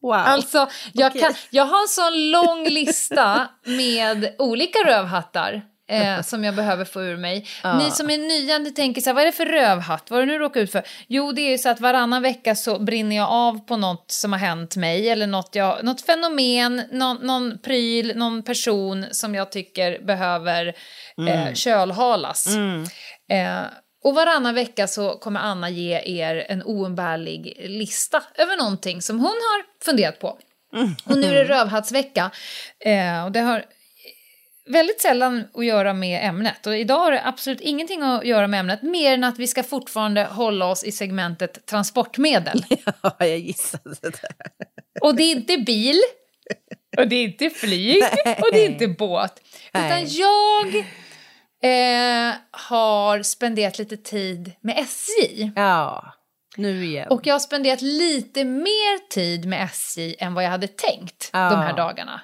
Wow. 0.00 0.12
Alltså, 0.12 0.68
jag, 0.92 1.10
okay. 1.10 1.22
kan, 1.22 1.34
jag 1.50 1.64
har 1.64 1.82
en 1.82 1.88
sån 1.88 2.30
lång 2.30 2.64
lista 2.64 3.48
med 3.64 4.34
olika 4.38 4.78
rövhattar 4.86 5.62
eh, 5.90 6.22
som 6.22 6.44
jag 6.44 6.54
behöver 6.54 6.84
få 6.84 7.02
ur 7.02 7.16
mig. 7.16 7.46
Ja. 7.62 7.78
Ni 7.78 7.90
som 7.90 8.10
är 8.10 8.18
nya, 8.18 8.58
ni 8.58 8.70
tänker 8.70 9.00
så 9.00 9.08
här, 9.08 9.14
vad 9.14 9.22
är 9.22 9.26
det 9.26 9.32
för 9.32 9.46
rövhatt? 9.46 10.10
Vad 10.10 10.18
har 10.18 10.26
du 10.26 10.32
nu 10.32 10.38
råkat 10.38 10.60
ut 10.60 10.72
för? 10.72 10.82
Jo, 11.06 11.32
det 11.32 11.42
är 11.42 11.50
ju 11.50 11.58
så 11.58 11.68
att 11.68 11.80
varannan 11.80 12.22
vecka 12.22 12.54
så 12.54 12.78
brinner 12.78 13.16
jag 13.16 13.28
av 13.28 13.66
på 13.66 13.76
något 13.76 14.10
som 14.10 14.32
har 14.32 14.40
hänt 14.40 14.76
mig 14.76 15.08
eller 15.08 15.26
något, 15.26 15.54
jag, 15.54 15.84
något 15.84 16.00
fenomen, 16.00 16.82
någon, 16.92 17.16
någon 17.16 17.58
pryl, 17.58 18.12
någon 18.16 18.42
person 18.42 19.06
som 19.10 19.34
jag 19.34 19.52
tycker 19.52 19.98
behöver 20.02 20.66
eh, 21.18 21.42
mm. 21.42 21.54
kölhalas. 21.54 22.46
Mm. 22.46 22.84
Eh, 23.30 23.62
och 24.04 24.14
varannan 24.14 24.54
vecka 24.54 24.86
så 24.86 25.10
kommer 25.10 25.40
Anna 25.40 25.70
ge 25.70 26.02
er 26.04 26.46
en 26.48 26.62
oumbärlig 26.62 27.56
lista 27.58 28.22
över 28.34 28.56
någonting 28.56 29.02
som 29.02 29.18
hon 29.18 29.26
har 29.26 29.84
funderat 29.84 30.18
på. 30.18 30.38
Mm. 30.74 30.94
Och 31.04 31.16
nu 31.16 31.26
är 31.26 31.34
det 31.34 31.44
rövhattsvecka. 31.44 32.30
Eh, 32.84 33.24
och 33.24 33.32
det 33.32 33.40
har 33.40 33.64
väldigt 34.72 35.00
sällan 35.00 35.44
att 35.54 35.64
göra 35.64 35.92
med 35.92 36.28
ämnet. 36.28 36.66
Och 36.66 36.76
idag 36.76 36.98
har 36.98 37.12
det 37.12 37.26
absolut 37.26 37.60
ingenting 37.60 38.02
att 38.02 38.24
göra 38.24 38.46
med 38.46 38.60
ämnet, 38.60 38.82
mer 38.82 39.14
än 39.14 39.24
att 39.24 39.38
vi 39.38 39.46
ska 39.46 39.62
fortfarande 39.62 40.24
hålla 40.24 40.66
oss 40.66 40.84
i 40.84 40.92
segmentet 40.92 41.66
transportmedel. 41.66 42.64
Ja, 43.02 43.14
jag 43.18 43.38
gissade 43.38 43.96
det. 44.00 44.28
Och 45.00 45.14
det 45.14 45.22
är 45.22 45.32
inte 45.32 45.58
bil, 45.58 46.00
och 46.98 47.08
det 47.08 47.16
är 47.16 47.24
inte 47.24 47.50
flyg, 47.50 48.02
och 48.24 48.48
det 48.52 48.64
är 48.64 48.70
inte 48.70 48.88
båt. 48.88 49.40
Utan 49.74 50.06
jag 50.08 50.76
eh, 51.62 52.34
har 52.50 53.22
spenderat 53.22 53.78
lite 53.78 53.96
tid 53.96 54.52
med 54.60 54.78
SJ. 54.78 55.52
Ja, 55.56 56.14
nu 56.56 56.84
igen. 56.84 57.08
Och 57.10 57.26
jag 57.26 57.34
har 57.34 57.38
spenderat 57.38 57.82
lite 57.82 58.44
mer 58.44 59.08
tid 59.08 59.44
med 59.44 59.64
SJ 59.64 60.16
än 60.18 60.34
vad 60.34 60.44
jag 60.44 60.50
hade 60.50 60.68
tänkt 60.68 61.30
ja. 61.32 61.50
de 61.50 61.56
här 61.56 61.76
dagarna. 61.76 62.20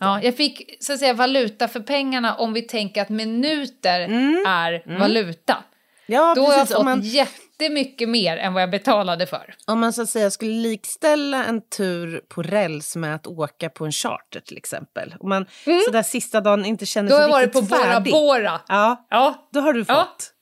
Ja, 0.00 0.22
jag 0.22 0.36
fick 0.36 0.76
så 0.80 0.92
att 0.92 0.98
säga 0.98 1.12
valuta 1.12 1.68
för 1.68 1.80
pengarna 1.80 2.34
om 2.34 2.52
vi 2.52 2.62
tänker 2.62 3.02
att 3.02 3.08
minuter 3.08 4.00
mm. 4.00 4.44
är 4.46 4.82
mm. 4.86 5.00
valuta. 5.00 5.56
Ja, 6.06 6.34
Då 6.36 6.46
precis. 6.46 6.52
har 6.52 6.58
jag 6.58 6.68
fått 6.68 6.84
man... 6.84 7.00
jättemycket 7.00 8.08
mer 8.08 8.36
än 8.36 8.54
vad 8.54 8.62
jag 8.62 8.70
betalade 8.70 9.26
för. 9.26 9.54
Om 9.66 9.80
man 9.80 9.92
så 9.92 10.02
att 10.02 10.10
säga 10.10 10.30
skulle 10.30 10.52
likställa 10.52 11.44
en 11.44 11.60
tur 11.68 12.20
på 12.28 12.42
räls 12.42 12.96
med 12.96 13.14
att 13.14 13.26
åka 13.26 13.70
på 13.70 13.84
en 13.84 13.92
charter 13.92 14.40
till 14.40 14.56
exempel. 14.56 15.14
Om 15.20 15.28
man 15.28 15.46
mm. 15.66 15.80
sådär 15.84 16.02
sista 16.02 16.40
dagen 16.40 16.64
inte 16.64 16.86
känner 16.86 17.10
sig 17.10 17.42
riktigt 17.44 17.68
färdig. 17.68 17.72
Då 17.72 17.76
har 17.76 17.92
jag 17.92 18.00
varit 18.00 18.10
på 18.10 18.10
Bora 18.10 18.40
Bora. 18.40 18.60
Ja, 18.68 19.06
ja. 19.10 19.48
då 19.52 19.60
har 19.60 19.72
du 19.72 19.84
fått. 19.84 19.96
Ja. 19.96 20.34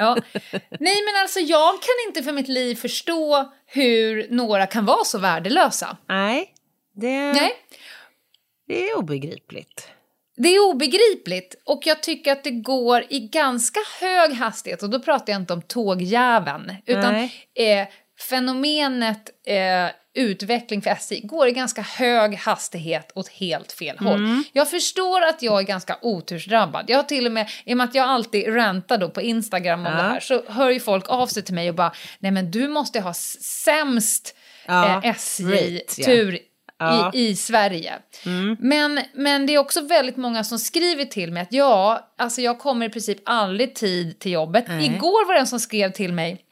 Ja. 0.00 0.16
Nej 0.80 0.96
men 1.04 1.22
alltså 1.22 1.40
jag 1.40 1.72
kan 1.72 2.08
inte 2.08 2.22
för 2.22 2.32
mitt 2.32 2.48
liv 2.48 2.74
förstå 2.74 3.52
hur 3.66 4.26
några 4.30 4.66
kan 4.66 4.84
vara 4.84 5.04
så 5.04 5.18
värdelösa. 5.18 5.96
Nej. 6.08 6.54
Det... 6.94 7.32
Nej. 7.32 7.52
Det 8.70 8.90
är 8.90 8.98
obegripligt. 8.98 9.88
Det 10.36 10.48
är 10.48 10.70
obegripligt 10.70 11.62
och 11.64 11.82
jag 11.84 12.02
tycker 12.02 12.32
att 12.32 12.44
det 12.44 12.50
går 12.50 13.04
i 13.08 13.20
ganska 13.20 13.80
hög 14.00 14.32
hastighet 14.32 14.82
och 14.82 14.90
då 14.90 15.00
pratar 15.00 15.32
jag 15.32 15.42
inte 15.42 15.52
om 15.52 15.62
tågjäveln 15.62 16.72
utan 16.86 17.14
eh, 17.14 17.88
fenomenet 18.28 19.30
eh, 19.46 19.88
utveckling 20.14 20.82
för 20.82 20.90
SJ 20.90 21.20
går 21.20 21.48
i 21.48 21.52
ganska 21.52 21.82
hög 21.82 22.34
hastighet 22.34 23.12
åt 23.14 23.28
helt 23.28 23.72
fel 23.72 23.98
håll. 23.98 24.18
Mm. 24.18 24.44
Jag 24.52 24.70
förstår 24.70 25.22
att 25.22 25.42
jag 25.42 25.58
är 25.58 25.64
ganska 25.64 25.98
otursdrabbad. 26.02 26.84
Jag 26.88 26.98
har 26.98 27.04
till 27.04 27.26
och 27.26 27.32
med, 27.32 27.50
i 27.64 27.72
och 27.72 27.76
med 27.76 27.84
att 27.84 27.94
jag 27.94 28.08
alltid 28.08 28.54
rantar 28.54 28.98
då 28.98 29.10
på 29.10 29.20
Instagram 29.20 29.80
om 29.80 29.92
ja. 29.92 30.02
det 30.02 30.08
här, 30.08 30.20
så 30.20 30.42
hör 30.48 30.70
ju 30.70 30.80
folk 30.80 31.08
av 31.08 31.26
sig 31.26 31.42
till 31.42 31.54
mig 31.54 31.68
och 31.68 31.74
bara, 31.74 31.92
nej 32.18 32.30
men 32.30 32.50
du 32.50 32.68
måste 32.68 33.00
ha 33.00 33.14
sämst 33.14 34.36
ja, 34.66 35.02
eh, 35.04 35.10
SJ-tur 35.10 36.49
ja. 36.80 37.10
i, 37.14 37.28
i 37.28 37.36
Sverige. 37.36 37.92
Mm. 38.26 38.56
Men, 38.60 39.00
men 39.14 39.46
det 39.46 39.54
är 39.54 39.58
också 39.58 39.80
väldigt 39.80 40.16
många 40.16 40.44
som 40.44 40.58
skriver 40.58 41.04
till 41.04 41.32
mig 41.32 41.42
att 41.42 41.52
ja, 41.52 42.10
alltså 42.18 42.40
jag 42.40 42.58
kommer 42.58 42.86
i 42.86 42.88
princip 42.88 43.18
aldrig 43.24 43.74
tid 43.74 44.18
till 44.18 44.32
jobbet. 44.32 44.64
Nej. 44.68 44.86
Igår 44.86 45.26
var 45.26 45.34
det 45.34 45.40
en 45.40 45.46
som 45.46 45.60
skrev 45.60 45.92
till 45.92 46.12
mig 46.12 46.44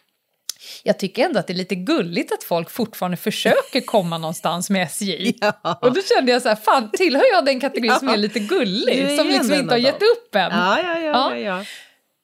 jag 0.83 0.99
tycker 0.99 1.25
ändå 1.25 1.39
att 1.39 1.47
det 1.47 1.53
är 1.53 1.57
lite 1.57 1.75
gulligt 1.75 2.33
att 2.33 2.45
folk 2.45 2.71
fortfarande 2.71 3.17
försöker 3.17 3.81
komma 3.81 4.19
någonstans 4.19 4.71
med 4.71 4.83
SJ. 4.83 5.35
Ja. 5.41 5.79
Och 5.83 5.93
då 5.93 6.01
kände 6.03 6.33
jag 6.33 6.43
så 6.43 6.49
här, 6.49 6.57
fan 6.57 6.91
tillhör 6.91 7.25
jag 7.33 7.45
den 7.45 7.61
kategori 7.61 7.89
ja. 7.89 7.99
som 7.99 8.09
är 8.09 8.17
lite 8.17 8.39
gullig? 8.39 8.99
Är 8.99 9.17
som 9.17 9.27
liksom 9.27 9.55
inte 9.55 9.75
har 9.75 9.79
gett 9.79 10.03
upp 10.03 10.35
än. 10.35 10.51
Ja, 10.51 10.81
ja, 10.83 10.99
ja. 10.99 11.37
ja. 11.37 11.65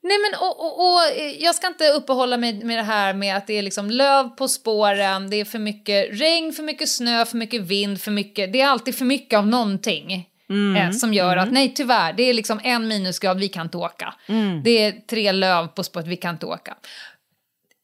Nej 0.04 0.18
men 0.18 0.40
och, 0.40 0.60
och, 0.60 0.92
och, 0.92 1.00
jag 1.38 1.54
ska 1.54 1.66
inte 1.66 1.88
uppehålla 1.88 2.36
mig 2.36 2.64
med 2.64 2.78
det 2.78 2.82
här 2.82 3.14
med 3.14 3.36
att 3.36 3.46
det 3.46 3.54
är 3.54 3.62
liksom 3.62 3.90
löv 3.90 4.28
på 4.28 4.48
spåren, 4.48 5.30
det 5.30 5.36
är 5.36 5.44
för 5.44 5.58
mycket 5.58 6.20
regn, 6.20 6.52
för 6.52 6.62
mycket 6.62 6.88
snö, 6.88 7.24
för 7.24 7.36
mycket 7.36 7.62
vind, 7.62 8.00
för 8.00 8.10
mycket, 8.10 8.52
det 8.52 8.60
är 8.60 8.66
alltid 8.66 8.94
för 8.94 9.04
mycket 9.04 9.38
av 9.38 9.46
någonting. 9.46 10.28
Mm. 10.48 10.76
Eh, 10.76 10.90
som 10.90 11.14
gör 11.14 11.32
mm. 11.32 11.44
att 11.44 11.52
nej 11.52 11.74
tyvärr, 11.74 12.12
det 12.12 12.22
är 12.22 12.34
liksom 12.34 12.60
en 12.64 12.88
minusgrad, 12.88 13.38
vi 13.38 13.48
kan 13.48 13.66
inte 13.66 13.76
åka. 13.76 14.14
Mm. 14.26 14.62
Det 14.62 14.70
är 14.70 14.92
tre 14.92 15.32
löv 15.32 15.66
på 15.66 15.82
spåret, 15.82 16.06
vi 16.06 16.16
kan 16.16 16.34
inte 16.34 16.46
åka. 16.46 16.76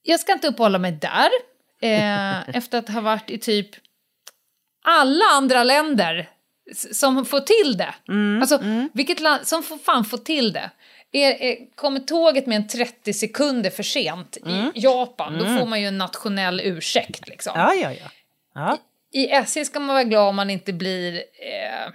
Jag 0.03 0.21
ska 0.21 0.33
inte 0.33 0.49
uppehålla 0.49 0.79
mig 0.79 0.93
där, 0.93 1.31
eh, 1.83 2.49
efter 2.57 2.79
att 2.79 2.89
ha 2.89 3.01
varit 3.01 3.31
i 3.31 3.39
typ 3.39 3.71
alla 4.85 5.25
andra 5.25 5.65
länder 5.65 6.29
som 6.75 7.25
får 7.25 7.41
till 7.41 7.77
det. 7.77 7.95
Mm. 8.09 8.41
Alltså, 8.41 8.59
mm. 8.59 8.91
vilket 8.95 9.21
land 9.21 9.47
som 9.47 9.63
får 9.63 9.79
fan 9.79 10.05
få 10.05 10.17
till 10.17 10.53
det. 10.53 10.71
Är, 11.13 11.43
är, 11.43 11.57
kommer 11.75 12.01
tåget 12.01 12.47
med 12.47 12.57
en 12.57 12.69
30 12.69 13.13
sekunder 13.13 13.71
för 13.71 13.83
sent 13.83 14.37
mm. 14.47 14.73
i 14.75 14.81
Japan, 14.81 15.35
mm. 15.35 15.39
då 15.55 15.61
får 15.61 15.67
man 15.67 15.81
ju 15.81 15.87
en 15.87 15.99
nationell 15.99 16.61
ursäkt. 16.61 17.29
Liksom. 17.29 17.53
Ja, 17.57 17.75
ja, 17.75 17.93
ja. 17.93 18.11
ja. 18.55 18.79
I, 19.13 19.21
I 19.21 19.31
SJ 19.31 19.65
ska 19.65 19.81
man 19.81 19.95
vara 19.95 20.05
glad 20.05 20.29
om 20.29 20.37
man 20.37 20.51
inte 20.51 20.73
blir 20.73 21.15
eh, 21.17 21.93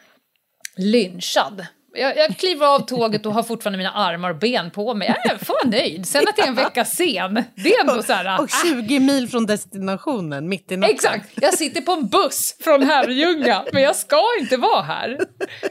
lynchad 0.76 1.66
Jag, 1.98 2.18
jag 2.18 2.38
kliver 2.38 2.66
av 2.66 2.80
tåget 2.80 3.26
och 3.26 3.34
har 3.34 3.44
fortfarande 3.44 3.78
mina 3.78 3.92
armar 3.92 4.30
och 4.30 4.36
ben 4.36 4.72
på 4.72 4.94
mig. 4.94 5.16
Jag 5.24 5.34
är 5.34 5.38
fan 5.46 5.70
nöjd. 5.70 6.08
Sen 6.08 6.28
att 6.28 6.38
jag 6.38 6.46
är 6.46 6.50
en 6.50 6.56
vecka 6.56 6.86
sen, 6.86 7.44
det 7.56 7.74
är 7.74 7.82
ändå 7.82 8.04
så 8.04 8.14
här... 8.14 8.42
Och 8.42 8.50
20 8.66 9.00
mil 9.00 9.30
från 9.30 9.46
destinationen, 9.46 10.50
mitt 10.50 10.72
i 10.72 10.78
natten. 10.78 10.96
Exakt! 10.96 11.30
Jag 11.36 11.54
sitter 11.54 11.82
på 11.82 11.92
en 11.92 12.08
buss 12.08 12.56
från 12.64 12.84
Herrljunga, 12.84 13.66
men 13.74 13.84
jag 13.84 13.96
ska 13.96 14.22
inte 14.40 14.58
vara 14.58 14.82
här. 14.82 15.20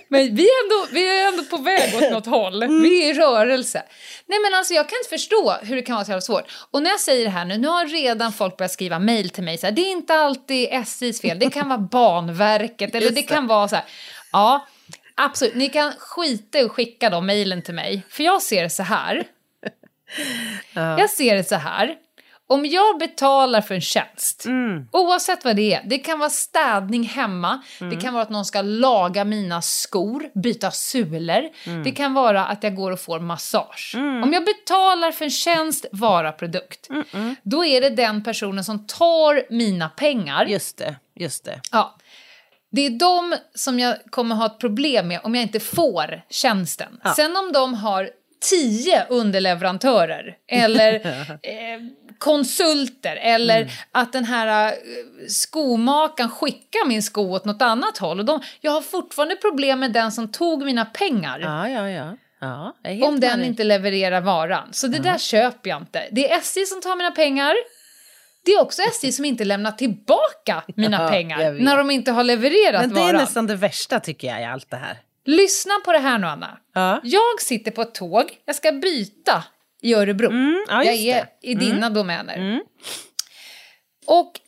Men 0.08 0.36
vi 0.36 0.42
är 0.42 0.64
ändå, 0.64 0.86
vi 0.92 1.20
är 1.20 1.28
ändå 1.28 1.42
på 1.44 1.56
väg 1.56 1.94
åt 1.94 2.12
något 2.12 2.26
håll. 2.26 2.64
Vi 2.82 3.04
är 3.04 3.14
i 3.14 3.18
rörelse. 3.18 3.82
Nej 4.26 4.38
men 4.40 4.58
alltså 4.58 4.74
jag 4.74 4.88
kan 4.88 4.96
inte 4.98 5.10
förstå 5.10 5.56
hur 5.62 5.76
det 5.76 5.82
kan 5.82 5.94
vara 5.94 6.04
så 6.04 6.10
jävla 6.10 6.20
svårt. 6.20 6.44
Och 6.70 6.82
när 6.82 6.90
jag 6.90 7.00
säger 7.00 7.24
det 7.24 7.30
här 7.30 7.44
nu, 7.44 7.58
nu 7.58 7.68
har 7.68 7.86
redan 7.86 8.32
folk 8.32 8.56
börjat 8.56 8.72
skriva 8.72 8.98
mejl 8.98 9.30
till 9.30 9.44
mig 9.44 9.58
så 9.58 9.66
här, 9.66 9.72
det 9.72 9.80
är 9.80 9.92
inte 9.92 10.14
alltid 10.14 10.68
SJs 10.70 11.20
fel, 11.20 11.38
det 11.38 11.50
kan 11.50 11.68
vara 11.68 11.78
Banverket 11.92 12.94
eller 12.94 13.10
det 13.10 13.22
kan 13.22 13.46
vara 13.46 13.68
så 13.68 13.76
här, 13.76 13.84
ja 14.32 14.66
Absolut, 15.16 15.54
ni 15.54 15.68
kan 15.68 15.92
skita 15.98 16.58
att 16.58 16.70
skicka 16.70 17.10
de 17.10 17.26
mejlen 17.26 17.62
till 17.62 17.74
mig. 17.74 18.02
För 18.08 18.22
jag 18.22 18.42
ser 18.42 18.62
det 18.62 18.70
så 18.70 18.82
här. 18.82 19.24
Ja. 20.72 20.98
Jag 20.98 21.10
ser 21.10 21.34
det 21.34 21.44
så 21.44 21.54
här. 21.54 21.96
Om 22.46 22.66
jag 22.66 22.98
betalar 22.98 23.60
för 23.60 23.74
en 23.74 23.80
tjänst, 23.80 24.44
mm. 24.44 24.88
oavsett 24.92 25.44
vad 25.44 25.56
det 25.56 25.74
är, 25.74 25.82
det 25.84 25.98
kan 25.98 26.18
vara 26.18 26.30
städning 26.30 27.04
hemma, 27.04 27.62
mm. 27.80 27.94
det 27.94 28.02
kan 28.02 28.14
vara 28.14 28.22
att 28.22 28.30
någon 28.30 28.44
ska 28.44 28.62
laga 28.62 29.24
mina 29.24 29.62
skor, 29.62 30.30
byta 30.34 30.70
sulor, 30.70 31.48
mm. 31.66 31.82
det 31.82 31.90
kan 31.90 32.14
vara 32.14 32.46
att 32.46 32.62
jag 32.62 32.74
går 32.74 32.90
och 32.90 33.00
får 33.00 33.20
massage. 33.20 33.92
Mm. 33.96 34.22
Om 34.22 34.32
jag 34.32 34.44
betalar 34.44 35.12
för 35.12 35.24
en 35.24 35.30
tjänst, 35.30 35.86
vara 35.92 36.32
produkt, 36.32 36.88
då 37.42 37.64
är 37.64 37.80
det 37.80 37.90
den 37.90 38.24
personen 38.24 38.64
som 38.64 38.86
tar 38.86 39.52
mina 39.52 39.88
pengar. 39.88 40.46
Just 40.46 40.78
det, 40.78 40.96
just 41.14 41.44
det. 41.44 41.60
Ja. 41.72 41.96
Det 42.74 42.86
är 42.86 42.90
de 42.90 43.36
som 43.54 43.78
jag 43.78 43.96
kommer 44.10 44.34
ha 44.34 44.46
ett 44.46 44.58
problem 44.58 45.08
med 45.08 45.20
om 45.22 45.34
jag 45.34 45.42
inte 45.42 45.60
får 45.60 46.22
tjänsten. 46.30 47.00
Ja. 47.04 47.14
Sen 47.14 47.36
om 47.36 47.52
de 47.52 47.74
har 47.74 48.10
tio 48.50 49.06
underleverantörer 49.08 50.36
eller 50.48 50.94
eh, 51.42 51.80
konsulter 52.18 53.16
eller 53.16 53.60
mm. 53.60 53.72
att 53.92 54.12
den 54.12 54.24
här 54.24 54.66
eh, 54.66 54.72
skomakaren 55.28 56.30
skickar 56.30 56.88
min 56.88 57.02
sko 57.02 57.30
åt 57.30 57.44
något 57.44 57.62
annat 57.62 57.98
håll. 57.98 58.18
Och 58.18 58.24
de, 58.24 58.40
jag 58.60 58.72
har 58.72 58.82
fortfarande 58.82 59.36
problem 59.36 59.80
med 59.80 59.92
den 59.92 60.12
som 60.12 60.32
tog 60.32 60.64
mina 60.64 60.84
pengar. 60.84 61.38
Ja, 61.38 61.68
ja, 61.68 61.90
ja. 61.90 62.16
ja 62.40 63.06
om 63.06 63.20
den 63.20 63.44
inte 63.44 63.64
levererar 63.64 64.20
varan. 64.20 64.68
Så 64.72 64.86
det 64.86 64.98
där 64.98 65.18
köper 65.18 65.70
jag 65.70 65.80
inte. 65.82 66.02
Det 66.10 66.30
är 66.30 66.38
SJ 66.38 66.66
som 66.66 66.80
tar 66.80 66.96
mina 66.96 67.10
pengar. 67.10 67.54
Det 68.44 68.52
är 68.52 68.60
också 68.60 68.82
SJ 68.82 69.12
som 69.12 69.24
inte 69.24 69.44
lämnar 69.44 69.72
tillbaka 69.72 70.62
mina 70.76 71.08
pengar 71.10 71.52
när 71.52 71.76
de 71.76 71.90
inte 71.90 72.10
har 72.10 72.24
levererat 72.24 72.74
varan. 72.74 72.88
Men 72.88 72.94
det 72.94 73.00
är 73.00 73.06
varan. 73.06 73.20
nästan 73.20 73.46
det 73.46 73.56
värsta 73.56 74.00
tycker 74.00 74.28
jag 74.28 74.40
i 74.40 74.44
allt 74.44 74.70
det 74.70 74.76
här. 74.76 74.98
Lyssna 75.24 75.72
på 75.84 75.92
det 75.92 75.98
här 75.98 76.18
nu 76.18 76.26
Anna. 76.26 76.58
Ja. 76.74 77.00
Jag 77.04 77.40
sitter 77.40 77.70
på 77.70 77.82
ett 77.82 77.94
tåg, 77.94 78.38
jag 78.44 78.56
ska 78.56 78.72
byta 78.72 79.44
i 79.82 79.94
Örebro. 79.94 80.30
Mm, 80.30 80.64
ja, 80.68 80.84
jag 80.84 80.94
är 80.94 81.14
det. 81.14 81.48
i 81.48 81.52
mm. 81.52 81.64
dina 81.64 81.90
domäner. 81.90 82.36
Mm. 82.36 82.60
Och 84.06 84.40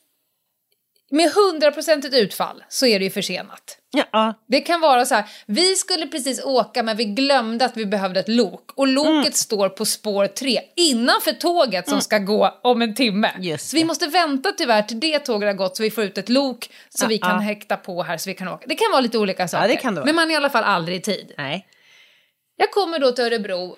med 1.10 1.30
hundraprocentigt 1.32 2.14
utfall 2.14 2.64
så 2.68 2.86
är 2.86 2.98
det 2.98 3.04
ju 3.04 3.10
försenat. 3.10 3.78
Ja. 4.12 4.34
Det 4.48 4.60
kan 4.60 4.80
vara 4.80 5.06
så 5.06 5.14
här, 5.14 5.24
vi 5.46 5.74
skulle 5.76 6.06
precis 6.06 6.44
åka 6.44 6.82
men 6.82 6.96
vi 6.96 7.04
glömde 7.04 7.64
att 7.64 7.76
vi 7.76 7.86
behövde 7.86 8.20
ett 8.20 8.28
lok 8.28 8.70
och 8.74 8.86
loket 8.86 9.12
mm. 9.12 9.32
står 9.32 9.68
på 9.68 9.84
spår 9.84 10.26
tre 10.26 10.60
innanför 10.76 11.32
tåget 11.32 11.84
som 11.84 11.92
mm. 11.92 12.02
ska 12.02 12.18
gå 12.18 12.60
om 12.62 12.82
en 12.82 12.94
timme. 12.94 13.30
Just 13.40 13.68
så 13.68 13.76
vi 13.76 13.84
måste 13.84 14.06
vänta 14.06 14.52
tyvärr 14.52 14.82
till 14.82 15.00
det 15.00 15.18
tåget 15.18 15.46
har 15.46 15.54
gått 15.54 15.76
så 15.76 15.82
vi 15.82 15.90
får 15.90 16.04
ut 16.04 16.18
ett 16.18 16.28
lok 16.28 16.70
så 16.88 17.04
ja, 17.04 17.08
vi 17.08 17.18
kan 17.18 17.30
ja. 17.30 17.38
häkta 17.38 17.76
på 17.76 18.02
här 18.02 18.16
så 18.16 18.30
vi 18.30 18.34
kan 18.34 18.48
åka. 18.48 18.66
Det 18.66 18.74
kan 18.74 18.90
vara 18.90 19.00
lite 19.00 19.18
olika 19.18 19.48
saker. 19.48 19.80
Ja, 19.82 19.90
Men 19.90 20.14
man 20.14 20.30
är 20.30 20.32
i 20.32 20.36
alla 20.36 20.50
fall 20.50 20.64
aldrig 20.64 20.96
i 20.96 21.00
tid. 21.00 21.32
Nej. 21.38 21.66
Jag 22.56 22.70
kommer 22.70 22.98
då 22.98 23.12
till 23.12 23.24
Örebro 23.24 23.76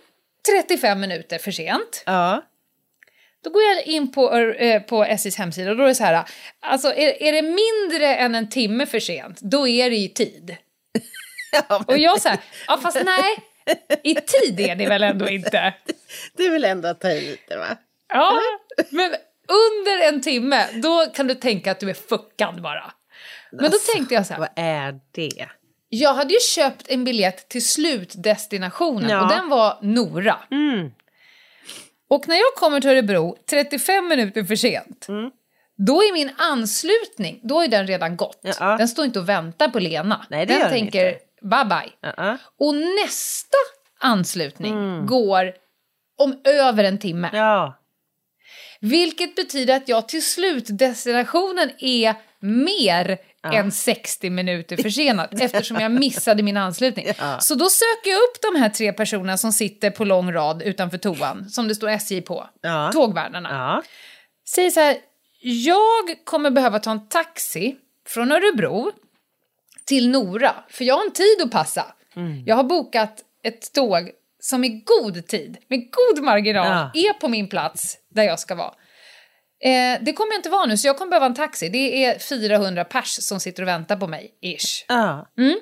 35 0.68 1.00
minuter 1.00 1.38
för 1.38 1.50
sent. 1.50 2.02
Ja. 2.06 2.42
Då 3.44 3.50
går 3.50 3.62
jag 3.62 3.86
in 3.86 4.12
på, 4.12 4.34
äh, 4.36 4.82
på 4.82 5.04
SJs 5.04 5.36
hemsida 5.36 5.70
och 5.70 5.76
då 5.76 5.82
är 5.82 5.88
det 5.88 5.94
så 5.94 6.04
här, 6.04 6.24
alltså 6.60 6.88
är, 6.88 7.22
är 7.22 7.32
det 7.32 7.42
mindre 7.42 8.16
än 8.16 8.34
en 8.34 8.48
timme 8.48 8.86
för 8.86 9.00
sent, 9.00 9.40
då 9.40 9.68
är 9.68 9.90
det 9.90 9.96
i 9.96 10.08
tid. 10.08 10.56
ja, 11.68 11.84
och 11.86 11.98
jag 11.98 12.20
säger, 12.20 12.38
ja 12.66 12.78
fast 12.82 12.98
nej, 13.04 13.38
i 14.02 14.14
tid 14.14 14.60
är 14.60 14.76
det 14.76 14.86
väl 14.86 15.02
ändå 15.02 15.28
inte? 15.28 15.74
Det 16.36 16.46
är 16.46 16.50
väl 16.50 16.64
ändå 16.64 16.88
att 16.88 17.00
ta 17.00 17.10
i 17.10 17.20
lite 17.20 17.56
va? 17.56 17.66
Ja, 18.08 18.40
men 18.90 19.14
under 19.48 20.08
en 20.08 20.20
timme, 20.20 20.66
då 20.82 21.06
kan 21.14 21.26
du 21.26 21.34
tänka 21.34 21.70
att 21.70 21.80
du 21.80 21.90
är 21.90 21.94
fuckad 21.94 22.62
bara. 22.62 22.92
Men 23.50 23.64
alltså, 23.64 23.78
då 23.78 23.92
tänkte 23.92 24.14
jag 24.14 24.26
så 24.26 24.32
här. 24.32 24.40
Vad 24.40 24.50
är 24.56 25.00
det? 25.10 25.48
Jag 25.88 26.14
hade 26.14 26.32
ju 26.32 26.40
köpt 26.40 26.88
en 26.88 27.04
biljett 27.04 27.48
till 27.48 27.66
slutdestinationen 27.66 29.10
ja. 29.10 29.22
och 29.22 29.28
den 29.28 29.48
var 29.48 29.78
Nora. 29.82 30.36
Mm. 30.50 30.90
Och 32.08 32.28
när 32.28 32.36
jag 32.36 32.54
kommer 32.56 32.80
till 32.80 32.90
Örebro 32.90 33.36
35 33.50 34.08
minuter 34.08 34.44
för 34.44 34.56
sent, 34.56 35.06
mm. 35.08 35.30
då 35.76 36.02
är 36.02 36.12
min 36.12 36.30
anslutning, 36.38 37.40
då 37.42 37.60
är 37.60 37.68
den 37.68 37.86
redan 37.86 38.16
gått. 38.16 38.40
Uh 38.44 38.50
-uh. 38.50 38.78
Den 38.78 38.88
står 38.88 39.04
inte 39.04 39.18
och 39.18 39.28
väntar 39.28 39.68
på 39.68 39.78
Lena. 39.78 40.26
Nej, 40.30 40.46
den 40.46 40.60
den 40.60 40.70
tänker 40.70 41.08
inte. 41.08 41.20
bye 41.42 41.64
bye. 41.64 42.12
Uh. 42.28 42.34
Och 42.58 42.74
nästa 42.74 43.56
anslutning 44.00 44.72
mm. 44.72 45.06
går 45.06 45.52
om 46.18 46.40
över 46.44 46.84
en 46.84 46.98
timme. 46.98 47.30
Ja. 47.32 47.78
Vilket 48.80 49.34
betyder 49.34 49.76
att 49.76 49.88
jag 49.88 50.08
till 50.08 50.24
slutdestinationen 50.24 51.70
är 51.78 52.14
mer 52.40 53.18
ja. 53.42 53.52
än 53.52 53.72
60 53.72 54.30
minuter 54.30 54.76
försenad 54.76 55.40
eftersom 55.40 55.76
jag 55.80 55.92
missade 55.92 56.42
min 56.42 56.56
anslutning. 56.56 57.06
Ja. 57.18 57.38
Så 57.40 57.54
då 57.54 57.68
söker 57.68 58.10
jag 58.10 58.18
upp 58.18 58.42
de 58.52 58.58
här 58.60 58.68
tre 58.68 58.92
personerna 58.92 59.36
som 59.36 59.52
sitter 59.52 59.90
på 59.90 60.04
lång 60.04 60.32
rad 60.32 60.62
utanför 60.62 60.98
toan, 60.98 61.50
som 61.50 61.68
det 61.68 61.74
står 61.74 61.88
SJ 61.88 62.20
på, 62.20 62.48
ja. 62.60 62.90
tågvärdarna. 62.92 63.48
Ja. 63.50 63.82
Säger 64.48 64.70
så 64.70 64.80
här, 64.80 64.96
jag 65.40 66.24
kommer 66.24 66.50
behöva 66.50 66.78
ta 66.78 66.90
en 66.90 67.08
taxi 67.08 67.76
från 68.06 68.32
Örebro 68.32 68.92
till 69.84 70.10
Nora, 70.10 70.54
för 70.68 70.84
jag 70.84 70.94
har 70.94 71.04
en 71.04 71.12
tid 71.12 71.42
att 71.44 71.50
passa. 71.50 71.86
Mm. 72.16 72.42
Jag 72.46 72.56
har 72.56 72.64
bokat 72.64 73.24
ett 73.42 73.72
tåg 73.72 74.10
som 74.40 74.64
i 74.64 74.68
god 74.68 75.26
tid, 75.26 75.58
med 75.68 75.78
god 75.80 76.24
marginal, 76.24 76.90
ja. 76.94 77.08
är 77.08 77.12
på 77.12 77.28
min 77.28 77.48
plats 77.48 77.98
där 78.08 78.22
jag 78.22 78.40
ska 78.40 78.54
vara. 78.54 78.74
Eh, 79.60 79.98
det 80.00 80.12
kommer 80.12 80.32
jag 80.32 80.38
inte 80.38 80.50
vara 80.50 80.66
nu, 80.66 80.76
så 80.76 80.86
jag 80.86 80.98
kommer 80.98 81.10
behöva 81.10 81.26
en 81.26 81.34
taxi. 81.34 81.68
Det 81.68 82.04
är 82.04 82.18
400 82.18 82.84
pers 82.84 83.22
som 83.22 83.40
sitter 83.40 83.62
och 83.62 83.68
väntar 83.68 83.96
på 83.96 84.06
mig, 84.06 84.30
ish. 84.42 84.84
Ja. 84.88 85.32
Mm. 85.38 85.58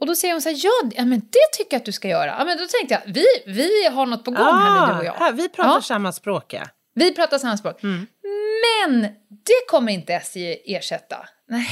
Och 0.00 0.06
då 0.06 0.14
säger 0.14 0.34
hon 0.34 0.42
så 0.42 0.48
här, 0.48 0.58
ja, 0.96 1.04
men 1.04 1.20
det 1.20 1.48
tycker 1.52 1.74
jag 1.74 1.80
att 1.80 1.84
du 1.86 1.92
ska 1.92 2.08
göra. 2.08 2.36
Ja, 2.38 2.44
men 2.44 2.58
då 2.58 2.66
tänkte 2.66 2.94
jag, 2.94 3.12
vi, 3.12 3.26
vi 3.46 3.86
har 3.86 4.06
något 4.06 4.24
på 4.24 4.30
gång 4.30 4.46
ah, 4.46 4.52
här 4.52 4.86
nu 4.86 4.92
du 4.92 4.98
och 4.98 5.04
jag. 5.04 5.12
Här, 5.12 5.32
vi 5.32 5.48
pratar 5.48 5.70
ja. 5.70 5.82
samma 5.82 6.12
språk 6.12 6.52
ja. 6.52 6.62
Vi 6.94 7.14
pratar 7.14 7.38
samma 7.38 7.56
språk. 7.56 7.82
Mm. 7.82 8.06
Men 8.22 9.02
det 9.28 9.66
kommer 9.68 9.92
inte 9.92 10.14
SJ 10.14 10.76
ersätta. 10.76 11.28
Nej. 11.48 11.66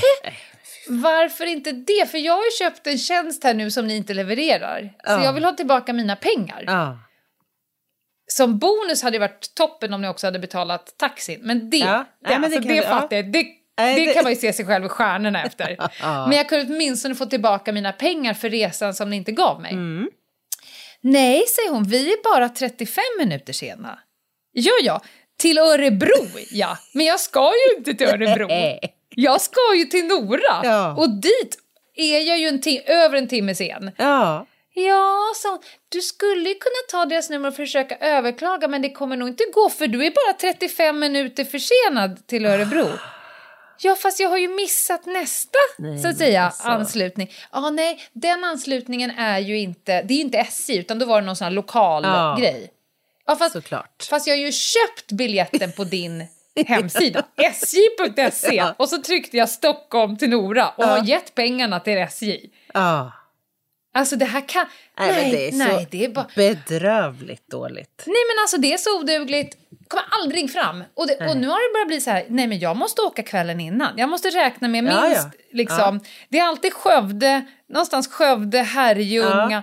Varför 0.89 1.47
inte 1.47 1.73
det? 1.73 2.11
För 2.11 2.19
jag 2.19 2.33
har 2.33 2.45
ju 2.45 2.51
köpt 2.51 2.87
en 2.87 2.99
tjänst 2.99 3.45
här 3.45 3.55
nu 3.55 3.71
som 3.71 3.87
ni 3.87 3.97
inte 3.97 4.15
levererar. 4.15 4.93
Så 5.07 5.25
jag 5.25 5.33
vill 5.33 5.45
ha 5.45 5.53
tillbaka 5.53 5.93
mina 5.93 6.17
pengar. 6.17 6.65
Ja. 8.27 8.33
Som 8.33 8.59
bonus 8.59 9.03
hade 9.03 9.15
det 9.15 9.21
varit 9.21 9.55
toppen 9.55 9.95
om 9.95 10.03
ni 10.03 10.09
också 10.09 10.27
hade 10.27 10.39
betalat 10.39 10.95
taxin. 10.97 11.41
Men 11.43 11.71
det, 11.71 11.77
ja. 11.77 12.05
det, 12.25 12.29
Nej, 12.29 12.39
men 12.39 12.51
det, 12.51 12.57
alltså, 12.57 12.73
det 12.73 12.83
fattar 12.83 13.17
jag. 13.17 13.33
Det, 13.33 13.47
det 13.77 14.15
kan 14.15 14.23
man 14.23 14.33
ju 14.33 14.39
se 14.39 14.53
sig 14.53 14.67
själv 14.67 14.85
i 14.85 14.89
stjärnorna 14.89 15.45
efter. 15.45 15.77
Men 16.29 16.33
jag 16.37 16.49
kunde 16.49 16.75
åtminstone 16.75 17.15
få 17.15 17.27
tillbaka 17.27 17.73
mina 17.73 17.93
pengar 17.93 18.35
för 18.35 18.51
resan 18.51 18.95
som 18.95 19.11
ni 19.11 19.17
inte 19.17 19.33
gav 19.33 19.61
mig. 19.61 19.73
Mm. 19.73 20.11
Nej, 21.01 21.45
säger 21.47 21.71
hon, 21.71 21.85
vi 21.85 22.13
är 22.13 22.35
bara 22.35 22.49
35 22.49 23.03
minuter 23.19 23.53
sena. 23.53 23.99
Ja, 24.53 24.73
ja, 24.83 25.01
till 25.39 25.59
Örebro, 25.59 26.29
ja. 26.51 26.79
Men 26.93 27.07
jag 27.07 27.21
ska 27.21 27.51
ju 27.53 27.79
inte 27.79 27.95
till 27.95 28.07
Örebro. 28.07 28.49
Jag 29.19 29.41
ska 29.41 29.75
ju 29.77 29.85
till 29.85 30.07
Nora. 30.07 30.61
Ja. 30.63 30.95
Och 30.97 31.11
dit 31.11 31.59
är 31.95 32.21
jag 32.21 32.39
ju 32.39 32.49
en 32.49 32.63
över 32.87 33.19
en 33.19 33.29
timme 33.29 33.55
sen. 33.55 33.91
Ja. 33.97 34.47
Ja, 34.79 35.33
så 35.37 35.59
du 35.89 36.01
skulle 36.01 36.55
kunna 36.55 36.83
ta 36.91 37.05
deras 37.05 37.31
nummer 37.31 37.49
och 37.49 37.57
försöka 37.57 37.97
överklaga 37.97 38.69
men 38.69 38.83
det 38.83 38.91
kommer 38.91 39.17
nog 39.17 39.29
inte 39.29 39.45
gå 39.55 39.69
för 39.71 39.87
du 39.87 40.07
är 40.07 40.11
bara 40.11 40.53
35 40.53 40.99
minuter 40.99 41.45
försenad 41.45 42.27
till 42.27 42.47
Örebro. 42.47 42.89
Ja, 43.79 43.95
fast 43.95 44.21
jag 44.21 44.29
har 44.29 44.39
ju 44.39 44.49
missat 44.49 45.07
nästa, 45.07 45.59
nej, 45.79 45.99
så 45.99 46.09
att 46.09 46.17
säga, 46.17 46.45
alltså. 46.45 46.69
anslutning. 46.69 47.33
Ja, 47.53 47.71
nej, 47.71 48.09
den 48.13 48.45
anslutningen 48.45 49.11
är 49.11 49.39
ju 49.39 49.59
inte, 49.59 50.03
det 50.03 50.15
är 50.15 50.17
ju 50.17 50.23
inte 50.23 50.39
SJ, 50.39 50.79
utan 50.79 50.99
då 50.99 51.07
var 51.07 51.21
det 51.21 51.27
någon 51.27 51.37
sån 51.37 51.45
här 51.45 51.53
lokal 51.53 52.03
ja. 52.05 52.37
grej. 52.41 52.71
Ja, 53.27 53.37
fast, 53.37 53.53
Såklart. 53.53 54.07
fast 54.11 54.27
jag 54.27 54.35
har 54.35 54.39
ju 54.39 54.53
köpt 54.53 55.13
biljetten 55.13 55.73
på 55.73 55.85
din 55.85 56.27
hemsida, 56.67 57.25
sj.se, 57.37 58.65
och 58.77 58.89
så 58.89 59.03
tryckte 59.03 59.37
jag 59.37 59.49
Stockholm 59.49 60.17
till 60.17 60.31
Nora 60.31 60.69
och 60.69 60.85
ja. 60.85 60.87
har 60.87 61.05
gett 61.05 61.35
pengarna 61.35 61.81
till 61.81 61.99
SJ. 61.99 62.51
Ja. 62.75 63.13
Alltså 63.97 64.17
det 64.17 64.25
här 64.25 64.49
kan... 64.49 64.67
Nej, 64.99 65.13
nej, 65.13 65.31
det 65.31 65.49
är 65.49 65.53
nej, 65.53 65.89
det 65.91 66.05
är 66.05 66.09
bara... 66.09 66.27
bedrövligt 66.37 67.51
dåligt. 67.51 68.03
Nej 68.07 68.23
men 68.29 68.43
alltså 68.43 68.57
det 68.57 68.73
är 68.73 68.79
så 68.79 69.01
odugligt. 69.01 69.57
Kommer 69.89 70.05
aldrig 70.23 70.53
fram. 70.53 70.85
Och, 70.95 71.07
det, 71.07 71.15
och 71.15 71.37
nu 71.37 71.49
har 71.49 71.69
det 71.69 71.73
börjat 71.73 71.89
bli 71.89 72.01
så 72.01 72.11
här, 72.11 72.27
nej 72.29 72.47
men 72.47 72.59
jag 72.59 72.77
måste 72.77 73.03
åka 73.03 73.23
kvällen 73.23 73.61
innan. 73.61 73.93
Jag 73.97 74.09
måste 74.09 74.31
räkna 74.31 74.69
med 74.69 74.85
minst, 74.85 74.99
Ja, 75.03 75.09
ja. 75.09 75.31
liksom. 75.53 76.01
Det 76.29 76.39
är 76.39 76.45
alltid 76.45 76.73
Skövde, 76.73 77.47
någonstans 77.69 78.09
Skövde, 78.09 78.59
Herrljunga. 78.59 79.63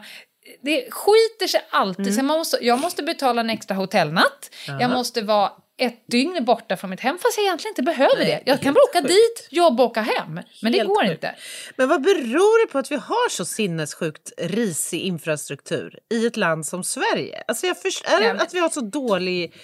Det 0.62 0.88
skiter 0.92 1.48
sig 1.48 1.62
alltid. 1.70 2.06
Mm. 2.08 2.18
Så 2.18 2.24
man 2.24 2.38
måste, 2.38 2.58
jag 2.62 2.80
måste 2.80 3.04
betala 3.04 3.42
en 3.42 3.50
extra 3.50 3.76
hotellnatt. 3.76 4.50
Jag 4.80 4.92
måste 4.92 5.22
vara 5.22 5.52
ett 5.78 6.04
dygn 6.08 6.46
borta 6.46 6.78
från 6.78 6.90
mitt 6.90 7.00
hem 7.00 7.18
fast 7.18 7.38
jag 7.38 7.46
egentligen 7.46 7.72
inte 7.72 7.82
behöver 7.84 8.18
Nej, 8.18 8.42
det. 8.46 8.52
Jag 8.52 8.62
kan 8.62 8.74
bara 8.74 8.84
åka 8.84 9.02
sjukt. 9.02 9.08
dit, 9.14 9.48
jobba 9.52 9.84
och 9.84 9.90
åka 9.90 10.02
hem. 10.02 10.40
Men 10.62 10.72
det 10.72 10.78
Helt 10.78 10.90
går 10.90 11.02
sjukt. 11.02 11.12
inte. 11.12 11.36
Men 11.76 11.90
vad 11.90 12.02
beror 12.02 12.66
det 12.68 12.72
på 12.72 12.80
att 12.80 12.92
vi 12.92 12.96
har 12.96 13.30
så 13.30 13.46
sinnessjukt 13.46 14.32
risig 14.38 15.00
infrastruktur 15.02 16.00
i 16.14 16.26
ett 16.26 16.38
land 16.38 16.66
som 16.66 16.84
Sverige? 16.84 17.44
Alltså 17.48 17.68
jag 17.68 17.82
först, 17.82 18.06
är 18.06 18.22
det 18.22 18.32
att 18.42 18.54
vi 18.54 18.60
har 18.60 18.70
så 18.70 18.82
dålig, 18.82 19.56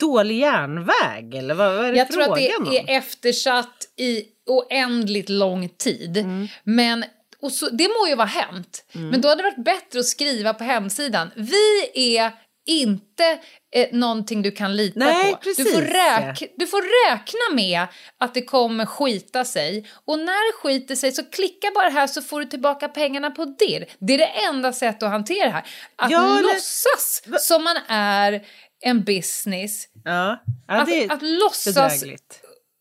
dålig 0.00 0.38
järnväg 0.38 1.34
eller 1.38 1.54
vad, 1.54 1.76
vad 1.76 1.84
är 1.84 1.92
det 1.92 1.98
Jag 1.98 2.10
tror 2.12 2.22
att 2.22 2.34
det 2.38 2.56
om? 2.56 2.66
är 2.66 2.90
eftersatt 2.98 3.88
i 3.96 4.24
oändligt 4.46 5.28
lång 5.28 5.68
tid. 5.68 6.16
Mm. 6.16 6.48
Men 6.64 7.04
och 7.40 7.52
så, 7.52 7.68
det 7.68 7.88
må 7.88 8.08
ju 8.08 8.14
vara 8.14 8.26
hänt. 8.26 8.84
Men 8.92 9.20
då 9.20 9.28
hade 9.28 9.42
det 9.42 9.50
varit 9.50 9.64
bättre 9.64 9.98
att 9.98 10.06
skriva 10.06 10.54
på 10.54 10.64
hemsidan. 10.64 11.30
Vi 11.36 11.90
är 12.16 12.32
inte 12.66 13.38
eh, 13.74 13.88
någonting 13.92 14.42
du 14.42 14.50
kan 14.50 14.76
lita 14.76 14.98
Nej, 14.98 15.32
på. 15.32 15.38
precis, 15.38 15.64
du, 15.66 15.72
får 15.72 15.80
räk, 15.82 16.52
du 16.56 16.66
får 16.66 17.10
räkna 17.10 17.54
med 17.54 17.86
att 18.18 18.34
det 18.34 18.42
kommer 18.42 18.86
skita 18.86 19.44
sig. 19.44 19.86
Och 20.04 20.18
när 20.18 20.52
det 20.52 20.58
skiter 20.58 20.94
sig 20.94 21.12
så 21.12 21.24
klicka 21.24 21.68
bara 21.74 21.88
här 21.88 22.06
så 22.06 22.22
får 22.22 22.40
du 22.40 22.46
tillbaka 22.46 22.88
pengarna 22.88 23.30
på 23.30 23.44
det. 23.44 23.84
Det 23.98 24.14
är 24.14 24.18
det 24.18 24.24
enda 24.48 24.72
sättet 24.72 25.02
att 25.02 25.10
hantera 25.10 25.44
det 25.46 25.50
här. 25.52 25.66
Att 25.96 26.10
Ja, 26.10 26.38
eller- 26.38 26.42
låtsas 26.42 27.22
som 27.48 27.64
man 27.64 27.76
är 27.88 28.46
en 28.80 29.04
business. 29.04 29.84
Ja, 30.04 30.42
ja 30.68 30.74
Att, 30.74 30.86
det 30.86 31.04
är 31.04 31.12
att 31.12 31.22
låtsas 31.22 31.74
bedrägligt. 31.74 32.40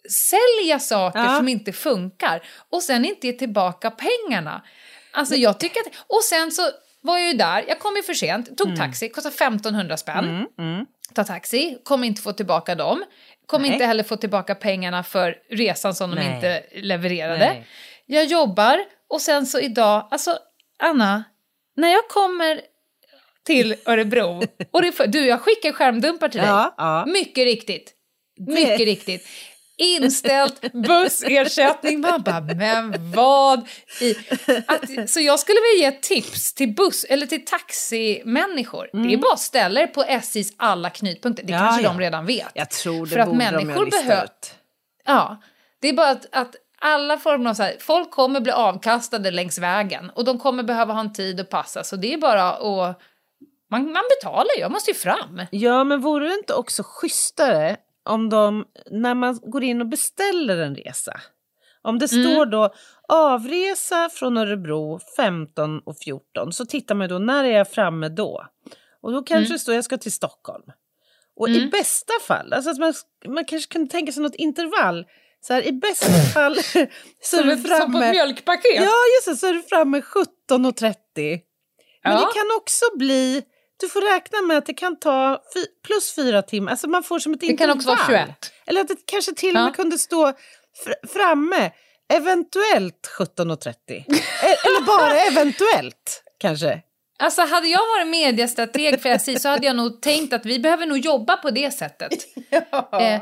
sälja 0.10 0.80
saker 0.80 1.20
Ja. 1.20 1.38
som 1.38 1.48
inte 1.48 1.74
funkar 1.74 2.44
och 2.72 2.84
sen 2.84 3.06
inte 3.06 3.28
ge 3.28 3.34
tillbaka 3.34 3.92
pengarna. 3.92 4.64
Alltså 5.12 5.36
jag 5.36 5.60
tycker 5.60 5.80
att... 5.80 5.88
Och 6.08 6.24
sen 6.24 6.52
så 6.52 6.62
var 7.08 7.18
jag 7.18 7.28
ju 7.32 7.38
där, 7.38 7.66
jag 7.68 7.80
kom 7.80 7.96
ju 7.96 8.04
för 8.04 8.14
sent, 8.14 8.58
tog 8.58 8.68
Mm. 8.68 8.80
taxi, 8.80 9.10
kostade 9.10 9.36
1500 9.36 9.98
spänn. 9.98 10.46
Ta 11.16 11.24
taxi, 11.24 11.78
kommer 11.84 12.08
inte 12.08 12.22
få 12.22 12.34
tillbaka 12.34 12.76
dem. 12.76 13.04
Kommer 13.46 13.72
inte 13.74 13.86
heller 13.86 14.04
få 14.04 14.18
tillbaka 14.18 14.56
pengarna 14.56 15.04
för 15.04 15.36
resan 15.50 15.96
som 15.96 16.10
de 16.10 16.16
Nej. 16.16 16.36
inte 16.36 16.64
levererade. 16.74 17.38
Nej. 17.38 17.68
Jag 18.06 18.26
jobbar 18.26 18.80
och 19.10 19.22
sen 19.22 19.46
så 19.46 19.60
idag, 19.60 20.08
alltså 20.12 20.38
Anna, 20.80 21.24
när 21.76 21.88
jag 21.90 22.08
kommer 22.08 22.62
till 23.46 23.76
Örebro 23.86 24.44
och 24.72 24.82
det 24.82 25.06
du 25.08 25.26
jag 25.28 25.42
skickar 25.42 25.72
skärmdumpar 25.72 26.30
till 26.30 26.40
dig. 26.40 26.50
Ja, 26.50 26.74
ja. 26.78 27.06
Mycket 27.06 27.44
riktigt. 27.44 27.94
Mycket 28.40 28.80
riktigt. 28.80 29.28
Inställt 29.78 30.72
bussersättning. 30.74 32.00
Man 32.02 32.22
bara, 32.22 32.42
men 32.42 33.12
vad 33.12 33.68
i... 34.02 34.16
Att, 34.68 35.10
så 35.10 35.20
jag 35.20 35.40
skulle 35.40 35.58
vilja 35.62 35.92
ge 35.92 36.00
tips 36.02 36.54
till 36.54 36.76
buss 36.76 37.04
eller 37.04 37.28
till 37.28 37.46
taximänniskor. 37.46 38.90
Det 38.92 39.14
är 39.14 39.18
bara 39.18 39.34
att 39.34 39.40
ställa 39.40 39.82
er 39.82 39.88
på 39.88 40.04
SJs 40.04 40.54
alla 40.58 40.90
knutpunkter. 40.90 41.44
Det 41.44 41.54
Mm. 41.54 41.66
Ja, 41.66 41.70
kanske 41.70 41.84
ja. 41.84 41.90
de 41.90 42.00
redan 42.00 42.26
vet. 42.26 42.52
Jag 42.54 42.70
tror 42.70 43.06
det 43.06 43.12
För 43.12 43.20
att 43.20 43.28
de 43.28 43.38
människor 43.38 43.92
behöver-. 43.92 44.30
Ja, 45.06 45.42
det 45.80 45.88
är 45.88 45.94
bara 45.94 46.10
att, 46.10 46.26
att 46.32 46.56
alla 46.80 47.18
former 47.18 47.50
av 47.50 47.54
så 47.54 47.64
här, 47.64 47.76
folk 47.80 48.12
kommer 48.12 48.40
bli 48.40 48.52
avkastade 48.52 49.32
längs 49.32 49.58
vägen 49.58 50.12
och 50.16 50.26
de 50.26 50.40
kommer 50.40 50.64
behöva 50.64 50.94
ha 50.94 51.00
en 51.00 51.14
tid 51.14 51.40
att 51.40 51.50
passa. 51.50 51.84
Så 51.84 51.96
det 51.96 52.14
är 52.14 52.18
bara 52.18 52.54
att... 52.54 53.02
Man, 53.72 53.92
man 53.92 54.04
betalar 54.20 54.56
ju, 54.56 54.62
jag 54.62 54.72
måste 54.72 54.92
ju 54.92 54.96
fram. 54.96 55.42
Ja, 55.52 55.84
men 55.84 56.02
vore 56.02 56.28
det 56.28 56.34
inte 56.34 56.54
också 56.54 56.84
schysstare 56.86 57.78
om 58.08 58.30
de, 58.30 58.66
när 58.92 59.16
man 59.16 59.40
går 59.44 59.64
in 59.64 59.82
och 59.82 59.88
beställer 59.88 60.58
en 60.58 60.76
resa, 60.76 61.14
om 61.82 62.00
det 62.00 62.12
Mm. 62.14 62.24
står 62.26 62.46
då 62.46 62.74
avresa 63.08 64.10
från 64.10 64.38
Örebro 64.38 65.00
15 65.18 65.80
och 65.80 65.98
14 65.98 66.54
så 66.54 66.66
tittar 66.66 66.96
man 66.96 67.10
då 67.10 67.20
när 67.20 67.44
är 67.44 67.58
jag 67.58 67.72
framme 67.72 68.10
då? 68.10 68.46
Och 69.02 69.12
då 69.12 69.18
kanske 69.22 69.36
Mm. 69.46 69.52
det 69.52 69.60
står 69.60 69.76
jag 69.76 69.84
ska 69.84 69.98
till 69.98 70.12
Stockholm. 70.12 70.64
Och 71.40 71.50
i 71.50 71.68
bästa 71.68 72.14
fall, 72.28 72.54
alltså 72.54 72.72
att 72.72 72.78
man, 72.78 72.94
man 73.28 73.46
kanske 73.46 73.74
kan 73.74 73.88
tänka 73.88 74.12
sig 74.12 74.24
något 74.24 74.36
intervall. 74.36 75.06
Så 75.42 75.54
här, 75.54 75.68
i 75.68 75.72
bästa 75.72 76.12
fall 76.34 76.56
så 77.22 77.38
är 77.40 77.44
du 77.44 77.52
ett- 77.52 77.60
som 77.62 77.68
på 77.68 77.74
ett 77.74 77.78
framme... 77.78 78.12
mjölkpaket. 78.12 78.76
Ja, 78.76 78.92
just 79.18 79.28
det, 79.28 79.36
så 79.36 79.48
är 79.48 79.54
du 79.54 79.62
framme 79.64 80.02
17.30. 80.02 80.96
Men 81.16 81.40
Ja. 82.04 82.12
det 82.20 82.26
kan 82.40 82.58
också 82.58 82.86
bli... 82.98 83.44
Du 83.80 83.90
får 83.90 84.14
räkna 84.14 84.42
med 84.42 84.58
att 84.58 84.66
det 84.66 84.74
kan 84.74 85.00
ta 85.00 85.42
plus 85.86 86.16
fyra 86.16 86.42
timmar. 86.42 86.72
Alltså 86.72 86.88
man 86.90 87.04
får 87.04 87.20
som 87.20 87.34
ett 87.34 87.40
Det 87.40 87.46
kan 87.48 87.52
intervall. 87.54 87.78
också 87.78 87.90
vara 87.90 87.98
21. 88.26 88.52
Eller 88.66 88.82
att 88.82 88.88
det 88.88 88.96
kanske 89.06 89.34
till 89.34 89.56
och 89.56 89.62
Ja. 89.62 89.66
med 89.66 89.76
kunde 89.76 89.98
stå 89.98 90.34
fr, 90.84 91.08
framme, 91.08 91.72
eventuellt 92.14 93.10
17.30. 93.20 93.74
E- 93.90 94.04
Eller 94.66 94.86
bara 94.86 95.16
eventuellt, 95.22 96.24
kanske. 96.38 96.82
Alltså 97.20 97.42
hade 97.42 97.68
jag 97.68 97.80
varit 97.80 98.08
mediestrateg 98.08 99.02
för 99.02 99.10
SJ 99.10 99.40
så 99.40 99.50
hade 99.50 99.68
jag 99.68 99.76
nog 99.76 100.02
tänkt 100.02 100.34
att 100.34 100.46
vi 100.46 100.60
behöver 100.60 100.86
nog 100.86 100.98
jobba 100.98 101.38
på 101.38 101.50
det 101.52 101.72
sättet. 101.72 102.12
Eh, 103.02 103.22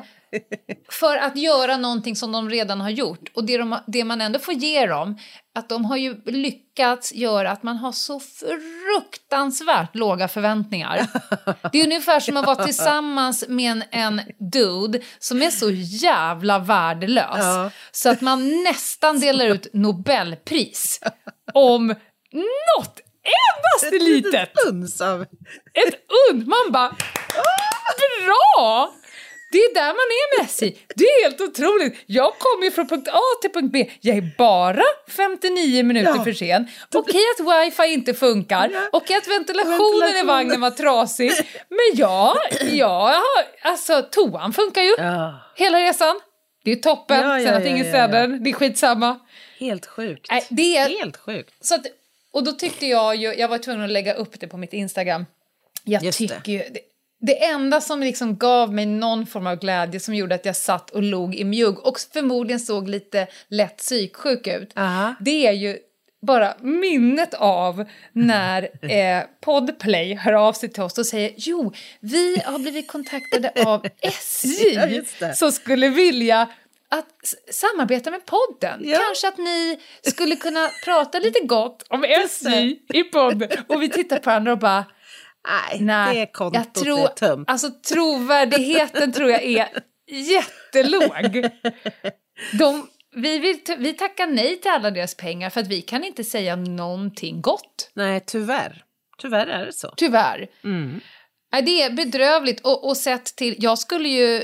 för 0.90 1.18
att 1.18 1.36
göra 1.38 1.78
någonting 1.78 2.16
som 2.16 2.32
de 2.32 2.50
redan 2.50 2.82
har 2.82 2.90
gjort. 2.90 3.32
Och 3.34 3.44
det, 3.44 3.58
de, 3.58 3.78
det 3.88 4.04
man 4.04 4.22
ändå 4.22 4.40
får 4.40 4.54
ge 4.54 4.86
dem, 4.86 5.18
att 5.56 5.70
de 5.70 5.86
har 5.86 5.98
ju 5.98 6.22
lyckats 6.26 7.14
göra 7.14 7.52
att 7.52 7.64
man 7.64 7.78
har 7.78 7.92
så 7.92 8.20
fruktansvärt 8.20 9.96
låga 9.96 10.28
förväntningar. 10.28 11.08
Det 11.72 11.82
är 11.82 11.86
ungefär 11.86 12.20
som 12.20 12.38
att 12.38 12.46
vara 12.46 12.66
tillsammans 12.66 13.46
med 13.48 13.72
en, 13.72 13.84
en 13.92 14.22
dude 14.52 15.00
som 15.20 15.42
är 15.42 15.50
så 15.50 15.70
jävla 15.72 16.60
värdelös. 16.60 17.38
Ja. 17.38 17.72
Så 17.92 18.10
att 18.10 18.22
man 18.22 18.64
nästan 18.64 19.20
delar 19.20 19.46
ut 19.46 19.68
Nobelpris 19.74 21.00
om 21.54 21.88
något 22.78 23.02
endaste 23.26 24.00
litet. 24.00 24.50
uns 24.68 25.02
av... 25.02 25.22
Ett 25.74 25.96
und! 26.32 26.48
Man 26.48 26.72
bara, 26.72 26.96
bra! 28.26 28.94
Det 29.52 29.58
är 29.58 29.74
där 29.74 29.86
man 29.88 29.94
är 29.96 30.38
med 30.40 30.46
SJ. 30.50 30.78
Det 30.96 31.04
är 31.04 31.24
helt 31.24 31.42
otroligt. 31.42 31.96
Jag 32.06 32.34
kommer 32.40 32.66
ju 32.66 32.72
från 32.72 32.88
punkt 32.88 33.08
A 33.12 33.20
till 33.42 33.52
punkt 33.52 33.72
B. 33.74 33.92
Jag 34.02 34.18
är 34.18 34.30
bara 34.38 34.84
59 35.10 35.84
minuter 35.84 36.14
Ja. 36.18 36.24
för 36.24 36.34
sen. 36.34 36.68
Okej 36.94 37.22
att 37.40 37.66
wifi 37.66 37.94
inte 37.94 38.14
funkar. 38.14 38.72
Okej 38.92 39.18
att 39.18 39.28
ventilationen 39.28 39.78
i 39.80 40.00
Ventilationen. 40.02 40.28
vagnen 40.28 40.62
var 40.62 40.72
trasig. 40.72 41.32
Men 41.70 41.80
ja, 41.94 42.38
har, 42.82 43.70
alltså 43.72 44.02
toan 44.12 44.54
funkar 44.54 44.82
ju. 44.82 44.96
Ja, 44.98 45.40
Hela 45.56 45.78
resan. 45.80 46.20
Det 46.64 46.72
är 46.72 46.76
toppen. 46.76 47.20
Ja, 47.22 47.40
ja, 47.40 47.46
Sen 47.46 47.54
att 47.56 47.64
ja, 47.64 47.70
ingen 47.70 47.86
ja, 47.92 47.98
ja. 47.98 48.08
den, 48.08 48.44
det 48.44 48.50
är 48.50 48.54
skitsamma. 48.54 49.20
helt 49.60 49.86
sjukt. 49.86 50.28
Nej, 50.32 50.46
det 50.50 50.78
är, 50.78 50.90
Helt 50.90 51.18
sjukt. 51.18 51.54
så 51.62 51.76
att, 51.76 51.86
och 52.32 52.44
då 52.44 52.52
tyckte 52.52 52.86
jag 52.86 53.16
ju, 53.16 53.34
jag 53.36 53.48
var 53.48 53.58
tvungen 53.58 53.82
att 53.84 53.90
lägga 53.92 54.14
upp 54.14 54.40
det 54.40 54.48
på 54.48 54.58
mitt 54.58 54.74
Instagram. 54.74 55.26
Jag 55.84 56.04
Just 56.04 56.20
det. 56.20 56.28
tycker 56.28 56.52
ju, 56.52 56.60
det, 56.60 56.80
det 57.26 57.44
enda 57.46 57.82
som 57.82 58.00
liksom 58.00 58.38
gav 58.38 58.74
mig 58.74 58.86
någon 58.86 59.26
form 59.26 59.48
av 59.48 59.56
glädje 59.56 60.00
som 60.00 60.16
gjorde 60.16 60.36
att 60.36 60.46
jag 60.46 60.56
satt 60.56 60.90
och 60.90 61.04
log 61.04 61.36
i 61.36 61.44
mjugg 61.44 61.80
och 61.88 62.00
förmodligen 62.14 62.60
såg 62.60 62.90
lite 62.90 63.28
lätt 63.48 63.78
psyksjuk 63.78 64.48
ut, 64.48 64.78
Aha. 64.78 65.16
det 65.20 65.48
är 65.48 65.52
ju 65.52 65.78
bara 66.22 66.54
minnet 66.62 67.34
av 67.34 67.86
när 68.14 68.70
eh, 68.92 69.24
Podplay 69.42 70.16
hör 70.16 70.34
av 70.34 70.54
sig 70.54 70.70
till 70.70 70.84
oss 70.84 70.98
och 70.98 71.06
säger 71.06 71.34
jo, 71.38 71.74
vi 72.00 72.42
har 72.46 72.60
blivit 72.60 72.88
kontaktade 72.88 73.52
av 73.66 73.88
Ja, 74.02 74.10
SJ 74.10 75.02
det. 75.20 75.34
som 75.34 75.52
skulle 75.52 75.90
vilja 75.90 76.48
att 76.90 77.34
samarbeta 77.52 78.12
med 78.12 78.22
podden. 78.26 78.82
Ja. 78.84 79.00
Kanske 79.08 79.28
att 79.28 79.38
ni 79.38 79.80
skulle 80.02 80.36
kunna 80.36 80.70
prata 80.86 81.20
lite 81.20 81.40
gott 81.40 81.84
om 81.90 82.04
SJ 82.04 82.80
i 82.94 83.04
podden. 83.04 83.50
Och 83.68 83.82
vi 83.82 83.90
tittar 83.90 84.20
på 84.20 84.30
varandra 84.30 84.52
och 84.52 84.60
bara, 84.60 84.86
Nej, 85.48 85.82
nej, 85.82 86.20
det 86.20 86.26
kontot 86.26 86.66
jag 86.76 86.84
tror, 86.84 87.00
är 87.00 87.08
tömt. 87.08 87.50
Alltså 87.50 87.70
trovärdigheten 87.70 89.12
tror 89.12 89.32
jag 89.32 89.44
är 89.44 89.70
jättelåg. 90.08 91.50
De, 92.60 92.88
vi, 93.16 93.40
vill, 93.40 93.60
vi 93.78 93.94
tackar 93.94 94.28
nej 94.28 94.62
till 94.62 94.72
alla 94.72 94.92
deras 94.92 95.16
pengar 95.16 95.50
för 95.50 95.62
att 95.62 95.68
vi 95.68 95.82
kan 95.82 96.04
inte 96.04 96.24
säga 96.24 96.56
någonting 96.56 97.42
gott. 97.42 97.92
Nej, 97.94 98.24
tyvärr. 98.26 98.84
Tyvärr 99.18 99.48
är 99.48 99.66
det 99.66 99.74
så. 99.74 99.94
Tyvärr. 99.98 100.48
Mm. 100.64 101.02
Nej, 101.52 101.62
det 101.62 101.82
är 101.82 101.90
bedrövligt 101.90 102.60
och, 102.60 102.88
och 102.88 102.98
sett 102.98 103.36
till, 103.36 103.56
jag 103.60 103.80
skulle 103.80 104.10
ju, 104.10 104.44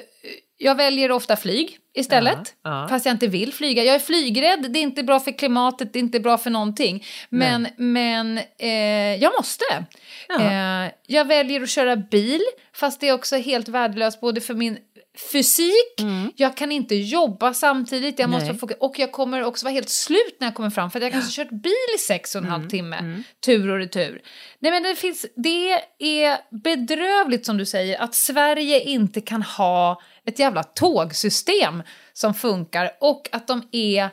jag 0.57 0.75
väljer 0.75 1.11
ofta 1.11 1.35
flyg 1.35 1.77
istället. 1.93 2.55
Ja, 2.63 2.81
ja. 2.81 2.87
Fast 2.87 3.05
jag 3.05 3.13
inte 3.13 3.27
vill 3.27 3.53
flyga. 3.53 3.83
Jag 3.83 3.95
är 3.95 3.99
flygrädd, 3.99 4.71
det 4.71 4.79
är 4.79 4.83
inte 4.83 5.03
bra 5.03 5.19
för 5.19 5.31
klimatet, 5.31 5.93
det 5.93 5.99
är 5.99 6.01
inte 6.01 6.19
bra 6.19 6.37
för 6.37 6.49
någonting. 6.49 7.05
Men, 7.29 7.67
men 7.77 8.37
eh, 8.59 9.15
jag 9.15 9.33
måste. 9.37 9.65
Ja. 10.39 10.85
Eh, 10.85 10.91
jag 11.07 11.25
väljer 11.25 11.61
att 11.61 11.69
köra 11.69 11.95
bil, 11.95 12.41
fast 12.73 12.99
det 12.99 13.07
är 13.07 13.13
också 13.13 13.35
helt 13.35 13.67
värdelöst 13.67 14.21
både 14.21 14.41
för 14.41 14.53
min 14.53 14.77
fysik, 15.31 15.99
mm. 15.99 16.31
jag 16.35 16.57
kan 16.57 16.71
inte 16.71 16.95
jobba 16.95 17.53
samtidigt, 17.53 18.19
jag 18.19 18.29
måste 18.29 18.53
få, 18.53 18.69
och 18.79 18.99
jag 18.99 19.11
kommer 19.11 19.43
också 19.43 19.65
vara 19.65 19.73
helt 19.73 19.89
slut 19.89 20.37
när 20.39 20.47
jag 20.47 20.55
kommer 20.55 20.69
fram 20.69 20.91
för 20.91 20.99
att 20.99 21.03
jag 21.03 21.11
kanske 21.11 21.43
kört 21.43 21.51
bil 21.51 21.95
i 21.95 21.97
sex 21.97 22.35
och 22.35 22.41
en 22.41 22.47
halv 22.47 22.61
mm. 22.61 22.69
timme, 22.69 22.97
mm. 22.97 23.23
tur 23.45 23.69
och 23.69 23.77
retur. 23.77 24.21
Nej 24.59 24.71
men 24.71 24.83
det 24.83 24.95
finns, 24.95 25.25
det 25.35 25.71
är 25.99 26.37
bedrövligt 26.49 27.45
som 27.45 27.57
du 27.57 27.65
säger 27.65 28.01
att 28.01 28.15
Sverige 28.15 28.79
inte 28.79 29.21
kan 29.21 29.41
ha 29.41 30.01
ett 30.25 30.39
jävla 30.39 30.63
tågsystem 30.63 31.83
som 32.13 32.33
funkar 32.33 32.91
och 32.99 33.29
att 33.31 33.47
de 33.47 33.67
är 33.71 34.09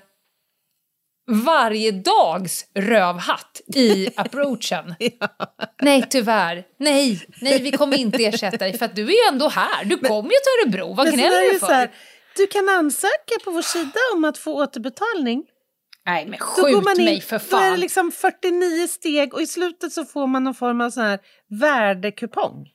varje 1.28 1.90
dags 1.92 2.64
rövhatt 2.74 3.60
i 3.74 4.08
approachen. 4.16 4.94
ja. 4.98 5.28
Nej, 5.82 6.06
tyvärr. 6.10 6.64
Nej, 6.78 7.26
nej, 7.40 7.62
vi 7.62 7.72
kommer 7.72 7.96
inte 7.96 8.24
ersätta 8.24 8.56
dig 8.56 8.78
för 8.78 8.84
att 8.84 8.96
du 8.96 9.02
är 9.02 9.28
ju 9.28 9.32
ändå 9.32 9.48
här. 9.48 9.84
Du 9.84 9.96
kommer 9.96 10.30
ju 10.30 10.36
till 10.36 10.66
Örebro. 10.66 10.94
Vad 10.94 11.12
gnäller 11.12 11.52
du 11.52 11.58
för? 11.58 11.66
Här, 11.66 11.90
du 12.36 12.46
kan 12.46 12.68
ansöka 12.68 13.34
på 13.44 13.50
vår 13.50 13.62
sida 13.62 13.98
om 14.14 14.24
att 14.24 14.38
få 14.38 14.62
återbetalning. 14.62 15.44
Nej, 16.06 16.26
men 16.26 16.38
skjut 16.38 16.84
man 16.84 16.98
in, 16.98 17.04
mig 17.04 17.20
för 17.20 17.38
fan. 17.38 17.60
Då 17.60 17.66
är 17.66 17.70
det 17.70 17.76
liksom 17.76 18.12
49 18.12 18.86
steg 18.88 19.34
och 19.34 19.42
i 19.42 19.46
slutet 19.46 19.92
så 19.92 20.04
får 20.04 20.26
man 20.26 20.44
någon 20.44 20.54
form 20.54 20.80
av 20.80 20.90
sån 20.90 21.04
här 21.04 21.18
värdekupong. 21.60 22.66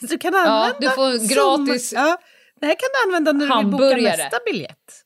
du 0.00 0.18
kan 0.18 0.34
använda... 0.34 0.74
Ja, 0.80 0.88
du 0.88 0.90
får 0.90 1.34
gratis... 1.34 1.88
Som, 1.88 1.98
ja, 1.98 2.18
det 2.60 2.66
här 2.66 2.74
kan 2.74 2.88
du 2.94 3.08
använda 3.08 3.32
när 3.32 3.56
du 3.56 3.62
vill 3.62 3.72
boka 3.72 3.96
nästa 3.96 4.38
biljett. 4.46 5.03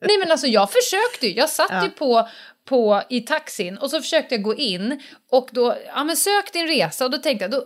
Nej 0.00 0.18
men 0.18 0.30
alltså 0.30 0.46
jag 0.46 0.70
försökte 0.72 1.26
ju, 1.26 1.34
jag 1.34 1.48
satt 1.48 1.70
ja. 1.70 1.84
ju 1.84 1.90
på, 1.90 2.28
på 2.64 3.02
i 3.08 3.20
taxin 3.20 3.78
och 3.78 3.90
så 3.90 4.00
försökte 4.00 4.34
jag 4.34 4.42
gå 4.42 4.54
in 4.54 5.02
och 5.30 5.48
då, 5.52 5.76
ja 5.86 6.04
men 6.04 6.16
sök 6.16 6.52
din 6.52 6.68
resa 6.68 7.04
och 7.04 7.10
då 7.10 7.18
tänkte 7.18 7.44
jag, 7.44 7.50
då, 7.50 7.64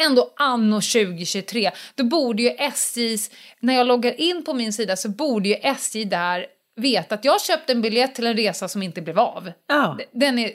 ändå 0.00 0.32
anno 0.36 0.74
2023, 0.74 1.70
då 1.94 2.04
borde 2.04 2.42
ju 2.42 2.48
SJs, 2.48 3.30
när 3.60 3.74
jag 3.74 3.86
loggar 3.86 4.20
in 4.20 4.44
på 4.44 4.54
min 4.54 4.72
sida 4.72 4.96
så 4.96 5.08
borde 5.08 5.48
ju 5.48 5.54
SJ 5.54 6.04
där 6.04 6.46
veta 6.76 7.14
att 7.14 7.24
jag 7.24 7.40
köpte 7.40 7.72
en 7.72 7.82
biljett 7.82 8.14
till 8.14 8.26
en 8.26 8.36
resa 8.36 8.68
som 8.68 8.82
inte 8.82 9.02
blev 9.02 9.18
av. 9.18 9.52
Ja. 9.66 9.98
Den 10.12 10.38
är, 10.38 10.50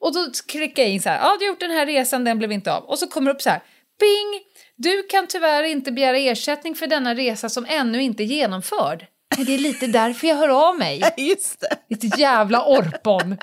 och 0.00 0.14
då 0.14 0.26
klickar 0.48 0.82
jag 0.82 0.92
in 0.92 1.02
så 1.02 1.08
här, 1.08 1.18
ja 1.18 1.36
du 1.38 1.44
har 1.44 1.52
gjort 1.52 1.60
den 1.60 1.70
här 1.70 1.86
resan, 1.86 2.24
den 2.24 2.38
blev 2.38 2.52
inte 2.52 2.72
av. 2.72 2.84
Och 2.84 2.98
så 2.98 3.06
kommer 3.06 3.30
det 3.30 3.34
upp 3.34 3.42
så 3.42 3.50
här, 3.50 3.62
bing! 4.00 4.42
Du 4.76 5.02
kan 5.02 5.26
tyvärr 5.26 5.62
inte 5.62 5.92
begära 5.92 6.16
ersättning 6.16 6.74
för 6.74 6.86
denna 6.86 7.14
resa 7.14 7.48
som 7.48 7.66
ännu 7.68 8.02
inte 8.02 8.22
är 8.22 8.24
genomförd. 8.24 9.06
Det 9.36 9.54
är 9.54 9.58
lite 9.58 9.86
därför 9.86 10.26
jag 10.26 10.36
hör 10.36 10.68
av 10.68 10.78
mig. 10.78 11.14
Just 11.16 11.60
det. 11.60 11.96
Ditt 11.96 12.18
jävla 12.18 12.64
orpon. 12.66 13.36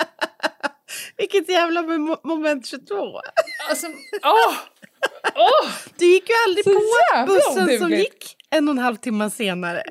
Vilket 1.16 1.48
jävla 1.48 1.82
moment 2.24 2.66
22. 2.66 3.20
Alltså, 3.68 3.86
åh! 4.22 4.54
åh. 5.34 5.70
Du 5.98 6.06
gick 6.06 6.28
ju 6.28 6.34
aldrig 6.46 6.64
Så 6.64 6.70
på 6.70 7.26
bussen 7.26 7.78
som 7.78 7.90
gick 7.90 8.36
en 8.50 8.68
och 8.68 8.72
en 8.72 8.78
halv 8.78 8.96
timme 8.96 9.30
senare. 9.30 9.82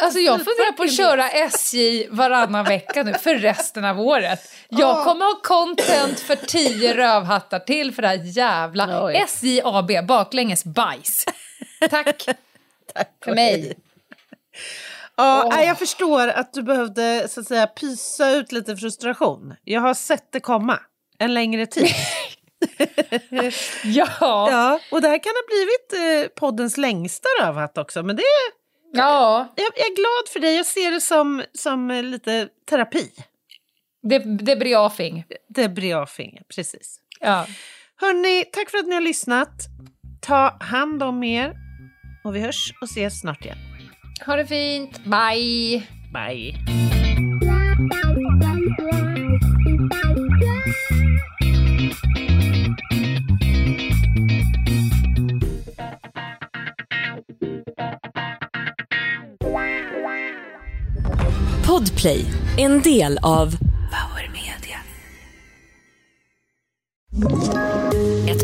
alltså 0.00 0.18
jag 0.18 0.38
funderar 0.38 0.72
på 0.72 0.82
att 0.82 0.96
köra 0.96 1.30
SJ 1.30 2.08
varannan 2.10 2.64
vecka 2.64 3.02
nu 3.02 3.14
för 3.14 3.34
resten 3.34 3.84
av 3.84 4.00
året. 4.00 4.40
Jag 4.68 4.98
oh. 4.98 5.04
kommer 5.04 5.24
ha 5.24 5.40
content 5.42 6.20
för 6.20 6.36
tio 6.36 6.94
rövhattar 6.94 7.58
till 7.58 7.94
för 7.94 8.02
det 8.02 8.08
här 8.08 8.20
jävla 8.22 9.04
Oj. 9.04 9.16
SJ 9.16 9.60
AB 9.64 10.06
baklänges 10.06 10.64
bajs. 10.64 11.24
Tack, 11.90 12.24
Tack 12.94 13.10
för 13.24 13.34
mig. 13.34 13.74
Ja, 15.16 15.44
oh. 15.44 15.66
jag 15.66 15.78
förstår 15.78 16.28
att 16.28 16.52
du 16.52 16.62
behövde 16.62 17.28
så 17.28 17.40
att 17.40 17.46
säga 17.46 17.66
pysa 17.66 18.30
ut 18.30 18.52
lite 18.52 18.76
frustration. 18.76 19.54
Jag 19.64 19.80
har 19.80 19.94
sett 19.94 20.32
det 20.32 20.40
komma 20.40 20.80
en 21.18 21.34
längre 21.34 21.66
tid. 21.66 21.88
ja. 23.84 24.08
ja. 24.20 24.80
Och 24.90 25.02
det 25.02 25.08
här 25.08 25.18
kan 25.22 25.32
ha 25.32 25.42
blivit 25.46 26.24
eh, 26.24 26.28
poddens 26.40 26.76
längsta 26.76 27.28
rövhatt 27.40 27.78
också, 27.78 28.02
men 28.02 28.16
det 28.16 28.22
Ja. 28.96 29.52
Jag, 29.56 29.64
jag, 29.76 29.86
är 29.86 29.96
glad 29.96 30.32
för 30.32 30.40
dig. 30.40 30.56
Jag 30.56 30.66
ser 30.66 30.90
det 30.90 31.00
som, 31.00 31.42
som 31.52 31.90
lite 31.90 32.48
terapi. 32.70 33.10
Det, 34.02 34.18
debriefing. 34.18 35.24
Debriefing, 35.48 36.38
precis. 36.54 37.00
Ja. 37.20 37.46
Hörni, 37.96 38.44
tack 38.52 38.70
för 38.70 38.78
att 38.78 38.86
ni 38.86 38.94
har 38.94 39.00
lyssnat. 39.00 39.62
Ta 40.20 40.56
hand 40.60 41.02
om 41.02 41.22
er 41.24 41.54
och 42.24 42.36
vi 42.36 42.40
hörs 42.40 42.72
och 42.80 42.88
ses 42.90 43.20
snart 43.20 43.44
igen. 43.44 43.73
Ha 44.20 44.36
det 44.36 44.46
fint. 44.46 45.04
Bye. 45.04 45.82
Bye. 46.12 46.54
Podplay, 61.66 62.24
en 62.56 62.82
del 62.82 63.18
av 63.22 63.56
Power 63.90 64.30
Media. 64.32 64.78